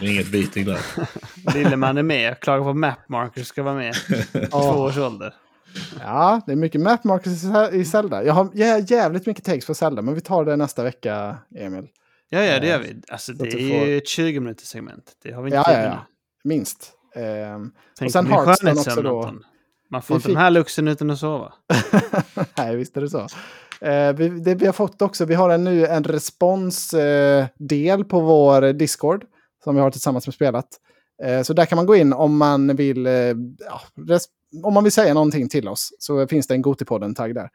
Det 0.00 0.06
är 0.06 0.10
inget 0.12 0.32
beating 0.32 0.64
där. 0.64 0.78
Lilleman 1.54 1.98
är 1.98 2.02
med. 2.02 2.40
Klagar 2.40 2.64
på 2.64 2.74
Mapmarker 2.74 3.42
ska 3.44 3.62
vara 3.62 3.74
med. 3.74 3.94
Två 4.50 4.58
års 4.58 4.96
ålder. 4.98 5.34
Ja, 6.00 6.40
det 6.46 6.52
är 6.52 6.56
mycket 6.56 6.80
mapmarkers 6.80 7.72
i 7.74 7.84
Zelda. 7.84 8.24
Jag 8.24 8.34
har 8.34 8.44
jä- 8.44 8.86
jävligt 8.92 9.26
mycket 9.26 9.44
takes 9.44 9.66
på 9.66 9.74
Zelda, 9.74 10.02
men 10.02 10.14
vi 10.14 10.20
tar 10.20 10.44
det 10.44 10.56
nästa 10.56 10.82
vecka, 10.82 11.36
Emil. 11.56 11.88
Ja, 12.28 12.44
ja, 12.44 12.60
det 12.60 12.66
gör 12.66 12.78
vi. 12.78 13.02
Alltså, 13.08 13.32
det 13.32 13.48
är 13.48 13.50
får- 13.50 13.88
ju 13.88 13.98
ett 13.98 14.08
20 14.08 14.40
minuters 14.40 14.68
segment. 14.68 15.12
Det 15.22 15.32
har 15.32 15.42
vi 15.42 15.46
inte 15.48 15.56
Ja, 15.56 15.72
ja, 15.72 15.82
ja. 15.84 16.06
Minst. 16.44 16.92
Ehm, 17.14 17.70
Tänk 17.98 18.08
Och 18.08 18.12
sen 18.12 18.26
Hearthstone 18.26 18.72
också 18.72 19.02
då. 19.02 19.22
Anton. 19.22 19.42
Man 19.90 20.02
får 20.02 20.14
Vi 20.14 20.16
inte 20.16 20.26
fick- 20.26 20.34
den 20.34 20.42
här 20.42 20.50
luxen 20.50 20.88
utan 20.88 21.10
att 21.10 21.18
sova. 21.18 21.52
Nej, 22.58 22.76
visst 22.76 22.96
är 22.96 23.00
det 23.00 23.10
så. 23.10 23.26
Eh, 23.80 24.12
vi, 24.12 24.28
det 24.28 24.54
vi 24.54 24.66
har 24.66 24.72
fått 24.72 25.02
också, 25.02 25.24
vi 25.24 25.34
har 25.34 25.50
en, 25.50 25.64
nu 25.64 25.86
en 25.86 26.04
responsdel 26.04 28.00
eh, 28.00 28.06
på 28.06 28.20
vår 28.20 28.72
Discord 28.72 29.24
som 29.64 29.74
vi 29.74 29.80
har 29.80 29.90
tillsammans 29.90 30.26
med 30.26 30.34
spelat. 30.34 30.68
Eh, 31.24 31.42
så 31.42 31.52
där 31.52 31.64
kan 31.66 31.76
man 31.76 31.86
gå 31.86 31.96
in 31.96 32.12
om 32.12 32.36
man 32.36 32.76
vill, 32.76 33.06
eh, 33.06 33.12
ja, 33.12 33.80
om 34.64 34.74
man 34.74 34.82
vill 34.84 34.92
säga 34.92 35.14
någonting 35.14 35.48
till 35.48 35.68
oss 35.68 35.88
så 35.98 36.26
finns 36.28 36.46
det 36.46 36.54
en 36.54 36.62
Gotipodden-tagg 36.62 37.34
där. 37.34 37.48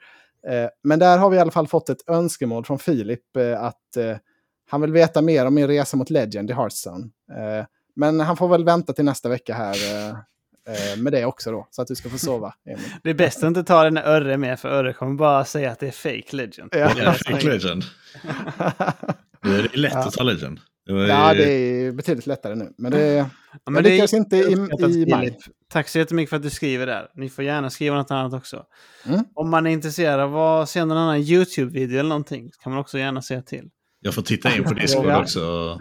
Eh, 0.48 0.70
men 0.84 1.00
där 1.00 1.18
har 1.18 1.30
vi 1.30 1.38
i 1.38 1.40
alla 1.40 1.52
fall 1.52 1.68
fått 1.68 1.90
ett 1.90 2.10
önskemål 2.10 2.66
från 2.66 2.80
Filip 2.80 3.36
eh, 3.38 3.64
att 3.64 3.98
eh, 3.98 4.18
han 4.72 4.82
vill 4.82 4.92
veta 4.92 5.22
mer 5.22 5.46
om 5.46 5.54
min 5.56 5.68
resa 5.68 5.98
mot 5.98 6.10
Legend 6.10 6.50
i 6.50 6.54
Hearthstone. 6.54 7.06
Eh, 7.32 7.66
men 7.96 8.20
han 8.20 8.38
får 8.38 8.48
väl 8.48 8.64
vänta 8.64 8.94
till 8.94 9.06
nästa 9.06 9.30
vecka 9.30 9.54
här 9.54 9.76
eh, 9.94 10.10
eh, 10.10 10.98
med 10.98 11.14
det 11.14 11.26
också 11.26 11.52
då, 11.52 11.68
så 11.72 11.82
att 11.82 11.88
du 11.88 11.96
ska 11.96 12.10
få 12.10 12.18
sova. 12.18 12.54
Emil. 12.66 12.80
Det 13.04 13.10
är 13.10 13.14
bäst 13.14 13.38
att 13.38 13.48
inte 13.48 13.64
ta 13.64 13.84
den 13.84 13.98
Örre 13.98 14.34
är 14.34 14.38
med, 14.38 14.60
för 14.60 14.70
Örre 14.70 14.94
kommer 14.94 15.14
bara 15.16 15.46
säga 15.46 15.72
att 15.72 15.80
det 15.80 15.88
är 15.88 15.92
fake 15.92 16.36
legend. 16.36 16.70
Ja. 16.76 16.92
Ja, 16.98 17.14
fick 17.14 17.44
Legend. 17.44 17.84
Nu 19.44 19.60
är 19.60 19.64
det 19.72 19.78
lätt 19.78 19.96
att 19.96 20.14
ta 20.14 20.24
Legend. 20.24 20.60
Det 20.86 20.92
ju- 20.94 21.08
Ja, 21.08 21.34
det 21.34 21.52
är 21.54 21.92
betydligt 21.92 22.28
lättare 22.28 22.56
nu. 22.56 22.74
Men 22.78 22.92
det, 22.92 23.00
Ja, 23.14 23.30
jag 23.66 23.74
men 23.74 23.84
det 23.84 23.90
är 23.90 23.92
lyckas 23.92 24.14
inte 24.14 24.38
i, 24.38 24.52
i 24.88 25.06
maj. 25.12 25.38
Tack 25.70 25.88
så 25.88 26.00
jättemycket 26.00 26.30
för 26.30 26.38
att 26.38 26.44
du 26.44 26.50
skriver 26.50 26.88
där. 26.88 27.08
Ni 27.16 27.30
får 27.30 27.44
gärna 27.44 27.70
skriva 27.70 27.96
något 27.96 28.12
annat 28.12 28.34
också. 28.34 28.66
Mm. 29.06 29.24
Om 29.36 29.50
man 29.50 29.68
är 29.68 29.72
intresserad 29.72 30.20
av 30.20 30.38
att 30.38 30.70
se 30.70 30.86
någon 30.86 30.98
annan 30.98 31.18
YouTube-video 31.18 32.00
eller 32.00 32.10
någonting 32.10 32.50
kan 32.64 32.72
man 32.72 32.80
också 32.82 32.98
gärna 32.98 33.22
säga 33.22 33.42
till. 33.42 33.70
Jag 34.02 34.14
får 34.16 34.22
titta 34.22 34.56
in 34.56 34.64
på 34.64 34.74
Discord 34.74 35.06
Ja. 35.06 35.22
också. 35.22 35.78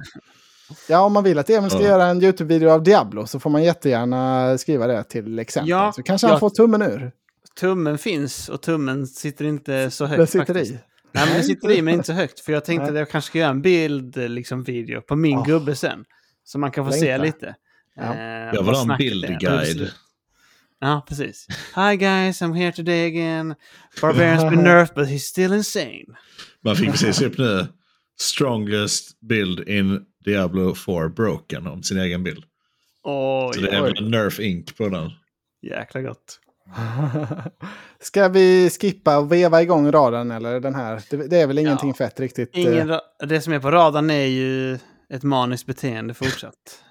Ja, 0.89 1.01
om 1.01 1.13
man 1.13 1.25
vill 1.25 1.39
att 1.39 1.51
Emil 1.51 1.71
ska 1.71 1.81
Ja. 1.81 1.87
göra 1.89 2.05
en 2.07 2.23
YouTube-video 2.23 2.69
av 2.71 2.83
Diablo 2.83 3.27
så 3.27 3.41
får 3.41 3.51
man 3.51 3.63
jättegärna 3.63 4.59
skriva 4.59 4.87
det 4.87 5.05
till 5.05 5.39
exempel. 5.39 5.71
Ja, 5.71 5.93
så 5.93 6.03
kanske 6.03 6.27
han 6.27 6.35
ja. 6.35 6.41
får 6.41 6.51
tummen 6.51 6.83
ur. 6.83 7.13
Tummen 7.61 7.99
finns 7.99 8.49
och 8.49 8.63
tummen 8.63 9.07
sitter 9.07 9.45
inte 9.45 9.91
så 9.91 10.07
högt 10.07 10.19
Den 10.19 10.27
sitter 10.27 10.47
faktiskt. 10.55 10.73
i. 10.73 10.79
Nej, 11.13 11.25
men 11.27 11.35
den 11.35 11.45
sitter 11.45 11.71
i 11.71 11.83
men 11.83 11.95
inte 11.95 12.07
så 12.07 12.13
högt. 12.13 12.41
För 12.41 12.53
jag 12.53 12.65
tänkte 12.65 12.83
Nej. 12.83 12.91
att 12.93 12.99
jag 12.99 13.11
kanske 13.11 13.29
ska 13.29 13.39
göra 13.39 13.51
en 13.51 13.63
bild, 13.63 14.17
liksom 14.17 14.63
video, 14.63 15.01
på 15.01 15.17
min 15.17 15.39
Åh. 15.39 15.47
gubbe 15.47 15.77
sen. 15.77 16.05
Så 16.45 16.59
man 16.59 16.71
kan 16.71 16.87
få 16.87 16.93
se 16.93 17.01
Längtar. 17.19 17.25
lite. 17.27 17.55
Ja. 17.97 18.03
Eh, 18.15 18.55
Jag 18.55 18.63
vill 18.63 18.75
ha 18.75 18.93
en 18.93 18.99
bildguide. 18.99 19.91
Ja, 20.81 21.05
precis. 21.09 21.47
Hi 21.77 21.97
guys, 21.97 22.43
I'm 22.43 22.55
here 22.55 22.73
today 22.73 23.07
again. 23.07 23.55
Barbarian's 24.01 24.51
been 24.51 24.65
nerfed 24.65 24.95
but 24.95 25.09
he's 25.09 25.19
still 25.19 25.53
insane. 25.53 26.05
Man 26.65 26.77
fick 26.77 26.91
precis 26.91 27.23
upp 27.23 27.39
nu. 27.39 27.67
Strongest 28.21 29.21
build 29.21 29.69
in 29.69 30.01
Diablo 30.25 30.75
4 30.75 31.09
broken 31.09 31.67
om 31.67 31.83
sin 31.83 31.99
egen 31.99 32.23
bild. 32.25 32.45
Oj, 33.05 33.55
Så 33.55 33.61
det 33.61 33.69
är 33.71 33.83
väl 33.83 34.11
Nerf 34.11 34.41
Ink 34.41 34.77
på 34.77 34.89
den. 34.89 35.11
jäkla 35.63 36.03
gott. 36.03 36.39
ska 38.01 38.29
vi 38.29 38.71
skippa 38.71 39.19
och 39.19 39.33
veva 39.33 39.63
igång 39.63 39.93
raden 39.93 40.31
eller 40.31 40.61
den 40.61 40.75
här? 40.75 41.03
Det, 41.11 41.17
det 41.17 41.41
är 41.41 41.47
väl 41.47 41.59
ingenting 41.59 41.89
Ja. 41.89 41.95
fett 41.95 42.21
riktigt. 42.21 42.57
eh, 42.57 42.63
Ingen, 42.63 42.99
det 43.29 43.41
som 43.41 43.53
är 43.53 43.61
på 43.61 43.71
radarn 43.71 44.11
är 44.11 44.27
ju 44.27 44.79
ett 45.15 45.23
maniskt 45.23 45.67
beteende 45.67 46.15
fortsatt. 46.15 46.55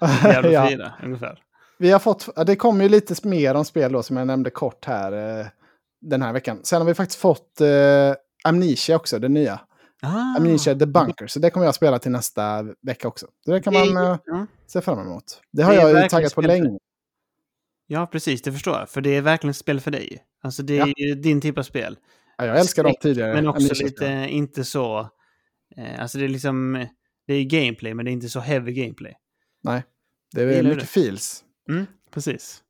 Ja. 0.50 0.68
4 0.68 0.92
ungefär. 1.04 1.38
Vi 1.78 1.90
har 1.90 1.98
fått, 1.98 2.46
det 2.46 2.56
kommer 2.56 2.82
ju 2.84 2.88
lite 2.88 3.28
mer 3.28 3.54
om 3.54 3.64
spel 3.64 3.92
då 3.92 4.02
som 4.02 4.16
jag 4.16 4.26
nämnde 4.26 4.50
kort 4.50 4.84
här 4.84 5.40
eh, 5.40 5.46
den 6.00 6.22
här 6.22 6.32
veckan. 6.32 6.60
Sen 6.62 6.80
har 6.80 6.86
vi 6.86 6.94
faktiskt 6.94 7.20
fått 7.20 7.60
eh, 7.60 7.68
Amnesia 8.44 8.96
också, 8.96 9.18
det 9.18 9.28
nya. 9.28 9.60
Ah, 10.02 10.36
Amnesia 10.36 10.74
The 10.74 10.86
Bunker. 10.86 11.26
Så 11.26 11.38
det 11.38 11.50
kommer 11.50 11.66
jag 11.66 11.74
spela 11.74 11.98
till 11.98 12.10
nästa 12.10 12.62
vecka 12.82 13.08
också. 13.08 13.26
Så 13.44 13.50
det 13.50 13.60
kan 13.62 13.72
man 13.74 13.96
eh, 13.96 14.18
ja. 14.24 14.46
se 14.66 14.80
fram 14.80 14.98
emot. 14.98 15.42
Det 15.52 15.62
har 15.62 15.72
Det 15.72 15.78
jag 16.00 16.10
taggat 16.10 16.34
på 16.34 16.42
spel 16.42 16.50
för- 16.50 16.58
länge. 16.58 16.78
ja, 17.86 18.06
precis, 18.06 18.42
det 18.42 18.52
förstår 18.52 18.78
jag. 18.78 18.88
För 18.88 19.00
det 19.00 19.10
är 19.16 19.20
verkligen 19.22 19.50
ett 19.50 19.56
spel 19.56 19.80
för 19.80 19.90
dig. 19.90 20.24
Alltså 20.42 20.62
det 20.62 20.78
är 20.78 20.94
Ja. 20.96 21.14
din 21.14 21.40
typ 21.40 21.58
av 21.58 21.62
spel. 21.62 21.98
Ja, 22.38 22.46
jag 22.46 22.58
älskar 22.58 22.82
de 22.84 22.88
Snyggt, 22.90 23.02
tidigare. 23.02 23.34
Men 23.34 23.48
också 23.48 23.60
Amnesia-spelen. 23.66 24.20
lite, 24.22 24.32
inte 24.34 24.64
så... 24.64 24.98
Eh, 25.76 26.00
alltså 26.02 26.18
det 26.18 26.24
är 26.24 26.28
liksom... 26.28 26.86
Det 27.26 27.34
är 27.34 27.44
gameplay, 27.44 27.94
men 27.94 28.04
det 28.04 28.10
är 28.10 28.12
inte 28.12 28.28
så 28.28 28.40
heavy 28.40 28.72
gameplay. 28.72 29.14
Nej, 29.62 29.82
det 30.32 30.40
Gillar 30.40 30.54
är 30.58 30.62
du 30.62 30.68
mycket 30.74 30.88
feels. 30.90 31.44
Mm, 31.70 31.86
precis. 32.10 32.62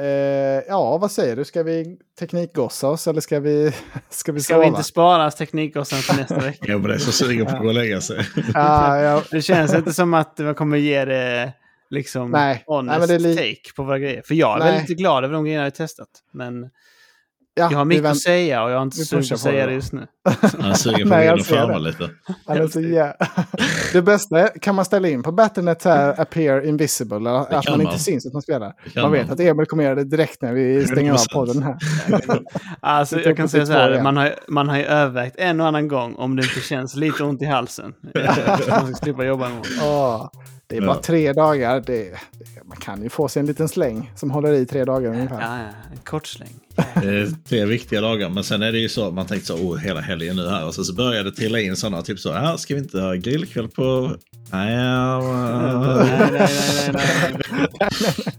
Eh, 0.00 0.62
ja, 0.68 0.98
vad 0.98 1.10
säger 1.10 1.36
du? 1.36 1.44
Ska 1.44 1.62
vi 1.62 1.98
teknikgossa 2.18 2.88
oss 2.88 3.06
eller 3.06 3.20
ska 3.20 3.40
vi, 3.40 3.72
ska 4.10 4.32
vi 4.32 4.40
Ska 4.40 4.58
vi 4.58 4.66
inte 4.66 4.82
spara 4.82 5.30
teknikgossen 5.30 5.98
till 5.98 6.16
nästa 6.20 6.40
vecka? 6.40 6.64
Jag 6.72 6.82
blir 6.82 6.98
så 6.98 7.12
sugen 7.12 7.46
på 7.46 7.52
att 7.52 7.62
gå 7.62 7.68
och 7.68 7.74
lägga 7.74 8.00
sig. 8.00 8.26
Ja, 8.54 8.98
ja, 9.02 9.22
Det 9.30 9.42
känns 9.42 9.74
inte 9.74 9.92
som 9.92 10.14
att 10.14 10.38
man 10.38 10.54
kommer 10.54 10.76
ge 10.76 11.04
det 11.04 11.52
liksom 11.90 12.30
Nej. 12.30 12.64
honest 12.66 12.98
Nej, 12.98 13.08
men 13.08 13.08
det 13.08 13.28
li- 13.28 13.36
take 13.36 13.74
på 13.76 13.82
våra 13.82 13.98
grejer. 13.98 14.22
För 14.26 14.34
jag 14.34 14.56
är 14.56 14.64
Nej. 14.64 14.72
väldigt 14.72 14.98
glad 14.98 15.24
över 15.24 15.34
de 15.34 15.44
grejerna 15.44 15.62
jag 15.64 15.66
har 15.66 15.70
testat. 15.70 16.08
Men 16.32 16.70
jag 17.70 17.78
har 17.78 17.84
mycket 17.84 18.04
vänt- 18.04 18.12
att 18.12 18.18
säga 18.22 18.62
och 18.64 18.70
jag 18.70 18.76
har 18.76 18.82
inte 18.82 18.96
sugen 18.96 19.18
på 19.18 19.22
pushar 19.22 19.34
att 19.34 19.40
säga 19.40 19.66
det 19.66 19.72
just 19.72 19.92
nu. 19.92 20.06
Han 20.60 20.70
är 20.70 20.74
sugen 20.74 21.08
på 21.08 21.08
Nej, 21.14 21.28
att 21.28 21.46
farma 21.46 21.72
det. 21.72 21.78
lite. 21.78 22.10
Alltså, 22.46 22.80
ja. 22.80 23.14
Det 23.92 24.02
bästa 24.02 24.38
är, 24.40 24.58
kan 24.60 24.74
man 24.74 24.84
ställa 24.84 25.08
in 25.08 25.22
på 25.22 25.32
Battlenet 25.32 25.82
så 25.82 25.88
här 25.88 26.20
appear 26.20 26.66
invisible, 26.66 27.16
eller 27.16 27.30
att 27.30 27.50
man 27.50 27.64
man. 27.68 27.80
inte 27.80 27.98
syns 27.98 28.26
att 28.26 28.32
man 28.32 28.42
spelar. 28.42 28.72
Man 28.96 29.12
vet 29.12 29.26
man. 29.26 29.34
att 29.34 29.40
Emil 29.40 29.66
kommer 29.66 29.84
göra 29.84 29.94
det 29.94 30.04
direkt 30.04 30.42
när 30.42 30.52
vi 30.52 30.86
stänger 30.86 31.12
av 31.12 31.18
100%. 31.18 31.32
podden 31.32 31.62
här. 31.62 31.76
Alltså, 32.80 33.20
jag 33.20 33.36
kan 33.36 33.44
på 33.44 33.50
säga 33.50 33.66
sitt 33.66 33.74
så 33.74 33.80
här, 33.80 34.02
man 34.02 34.16
har, 34.16 34.34
man 34.48 34.68
har 34.68 34.76
ju 34.78 34.84
övervägt 34.84 35.36
en 35.38 35.60
och 35.60 35.66
annan 35.66 35.88
gång 35.88 36.14
om 36.14 36.36
det 36.36 36.42
inte 36.42 36.60
känns 36.60 36.96
lite 36.96 37.24
ont 37.24 37.42
i 37.42 37.44
halsen. 37.44 37.92
Så 38.64 38.70
man 38.70 38.86
ska 38.86 38.94
slippa 39.04 39.24
jobba 39.24 39.46
imorgon. 39.46 39.64
Åh, 39.82 40.30
det 40.70 40.76
är 40.76 40.80
bara 40.80 40.96
Ja. 40.96 41.02
tre 41.02 41.32
dagar. 41.32 41.80
Det, 41.86 42.02
det, 42.02 42.18
man 42.64 42.76
kan 42.76 43.02
ju 43.02 43.08
få 43.08 43.28
sig 43.28 43.40
en 43.40 43.46
liten 43.46 43.68
släng 43.68 44.12
som 44.16 44.30
håller 44.30 44.52
i 44.52 44.66
tre 44.66 44.84
dagar 44.84 45.10
ungefär. 45.10 45.40
Ja, 45.40 45.58
ja, 45.58 45.68
en 45.92 45.98
kort 46.04 46.26
släng. 46.26 46.54
Det 46.94 47.08
är 47.08 47.44
tre 47.48 47.64
viktiga 47.64 48.00
dagar, 48.00 48.28
men 48.28 48.44
sen 48.44 48.62
är 48.62 48.72
det 48.72 48.78
ju 48.78 48.88
så 48.88 49.10
man 49.10 49.26
tänkte 49.26 49.46
så, 49.46 49.54
oh, 49.56 49.76
hela 49.78 50.00
helgen 50.00 50.36
nu 50.36 50.48
här. 50.48 50.66
Och 50.66 50.74
så, 50.74 50.84
så 50.84 50.94
börjar 50.94 51.24
det 51.24 51.32
trilla 51.32 51.60
in 51.60 51.76
sådana, 51.76 52.02
typ 52.02 52.18
så, 52.18 52.28
ja, 52.28 52.56
ska 52.58 52.74
vi 52.74 52.80
inte 52.80 53.00
ha 53.00 53.14
grillkväll 53.14 53.68
på... 53.68 54.16
Nej, 54.52 54.74
ja, 54.74 55.20
Nej, 55.20 56.30
nej, 56.32 56.32
nej, 56.32 56.92
nej, 56.92 56.92
nej. 56.92 57.58
ja. 57.80 57.88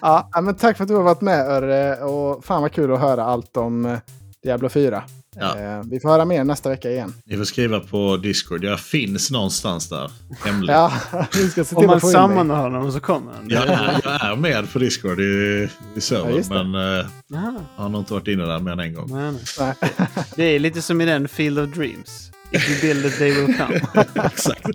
Ja, 0.00 0.28
ja, 0.32 0.40
men 0.40 0.54
tack 0.54 0.76
för 0.76 0.84
att 0.84 0.88
du 0.88 0.94
har 0.94 1.02
varit 1.02 1.20
med 1.20 1.40
Örre. 1.50 1.96
Och 1.96 2.44
fan 2.44 2.62
vad 2.62 2.72
kul 2.72 2.92
att 2.92 3.00
höra 3.00 3.24
allt 3.24 3.56
om 3.56 3.86
eh, 3.86 3.98
Diablo 4.42 4.68
4. 4.68 5.04
Ja. 5.36 5.58
Eh, 5.58 5.82
vi 5.90 6.00
får 6.00 6.08
höra 6.08 6.24
mer 6.24 6.44
nästa 6.44 6.68
vecka 6.68 6.90
igen. 6.90 7.14
Ni 7.24 7.36
får 7.36 7.44
skriva 7.44 7.80
på 7.80 8.16
Discord, 8.16 8.64
jag 8.64 8.80
finns 8.80 9.30
någonstans 9.30 9.88
där, 9.88 10.10
hemligt. 10.44 10.70
Ja, 10.70 10.92
vi 11.32 11.48
ska 11.50 11.64
se 11.64 11.76
Om 11.76 11.80
till 11.82 11.86
man 11.88 11.96
in 11.96 12.00
dig. 12.02 12.12
sammanhåller 12.12 12.76
honom 12.76 12.92
så 12.92 13.00
kommer 13.00 13.32
han. 13.32 13.50
Jag, 13.50 13.62
är, 13.68 14.00
jag 14.04 14.32
är 14.32 14.36
med 14.36 14.72
på 14.72 14.78
Discord 14.78 15.20
i, 15.20 15.22
i 15.22 15.68
Ja, 15.94 16.00
servern, 16.00 16.42
det. 16.48 16.64
men 16.64 16.98
eh, 16.98 17.06
jag 17.28 17.82
har 17.82 17.88
nog 17.88 18.00
inte 18.00 18.12
varit 18.12 18.28
inne 18.28 18.44
där 18.46 18.58
mer 18.58 18.72
än 18.72 18.80
en 18.80 18.94
gång. 18.94 19.08
nej, 19.10 19.32
nej. 19.58 19.74
Det 20.36 20.44
är 20.44 20.58
lite 20.58 20.82
som 20.82 21.00
i 21.00 21.04
den 21.04 21.28
Field 21.28 21.58
of 21.58 21.70
Dreams. 21.70 22.30
If 22.50 22.70
you 22.70 22.80
build 22.94 23.06
it 23.06 23.18
they 23.18 23.32
will 23.46 23.56
come. 23.58 23.80
Exakt. 24.26 24.66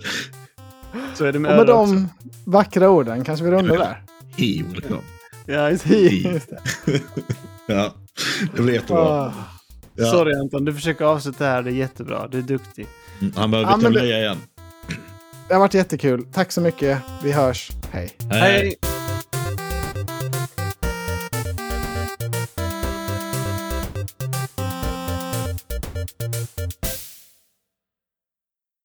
Så 1.15 1.25
är 1.25 1.31
det 1.31 1.39
med 1.39 1.51
Och 1.51 1.57
med 1.57 1.69
öl 1.69 1.75
också. 1.75 1.93
de 1.93 2.09
vackra 2.45 2.89
orden 2.89 3.23
kanske 3.23 3.45
vi 3.45 3.51
rundar 3.51 3.77
där. 3.77 4.03
He 4.37 4.63
will 4.73 4.81
come. 4.87 5.01
Ja, 5.45 5.69
just 5.71 5.83
det. 5.87 5.97
Just 5.99 6.49
det. 6.85 7.01
Ja, 7.67 7.93
det 8.55 8.61
blir 8.61 8.73
jättebra. 8.73 9.33
Ah. 9.99 10.03
Ja. 10.03 10.11
Sorry 10.11 10.33
Anton, 10.39 10.65
du 10.65 10.73
försöker 10.73 11.05
avsluta 11.05 11.45
här. 11.45 11.61
Det 11.61 11.69
är 11.69 11.73
jättebra. 11.73 12.27
Du 12.31 12.37
är 12.37 12.41
duktig. 12.41 12.87
Mm, 13.21 13.33
Han 13.35 13.51
behöver 13.51 13.71
byta 13.77 13.89
men 13.89 13.93
det- 13.93 14.05
igen. 14.19 14.37
Det 15.47 15.53
har 15.53 15.59
varit 15.61 15.73
jättekul. 15.73 16.25
Tack 16.33 16.51
så 16.51 16.61
mycket. 16.61 16.99
Vi 17.23 17.31
hörs. 17.31 17.71
Hej. 17.91 18.09
Hej! 18.31 18.75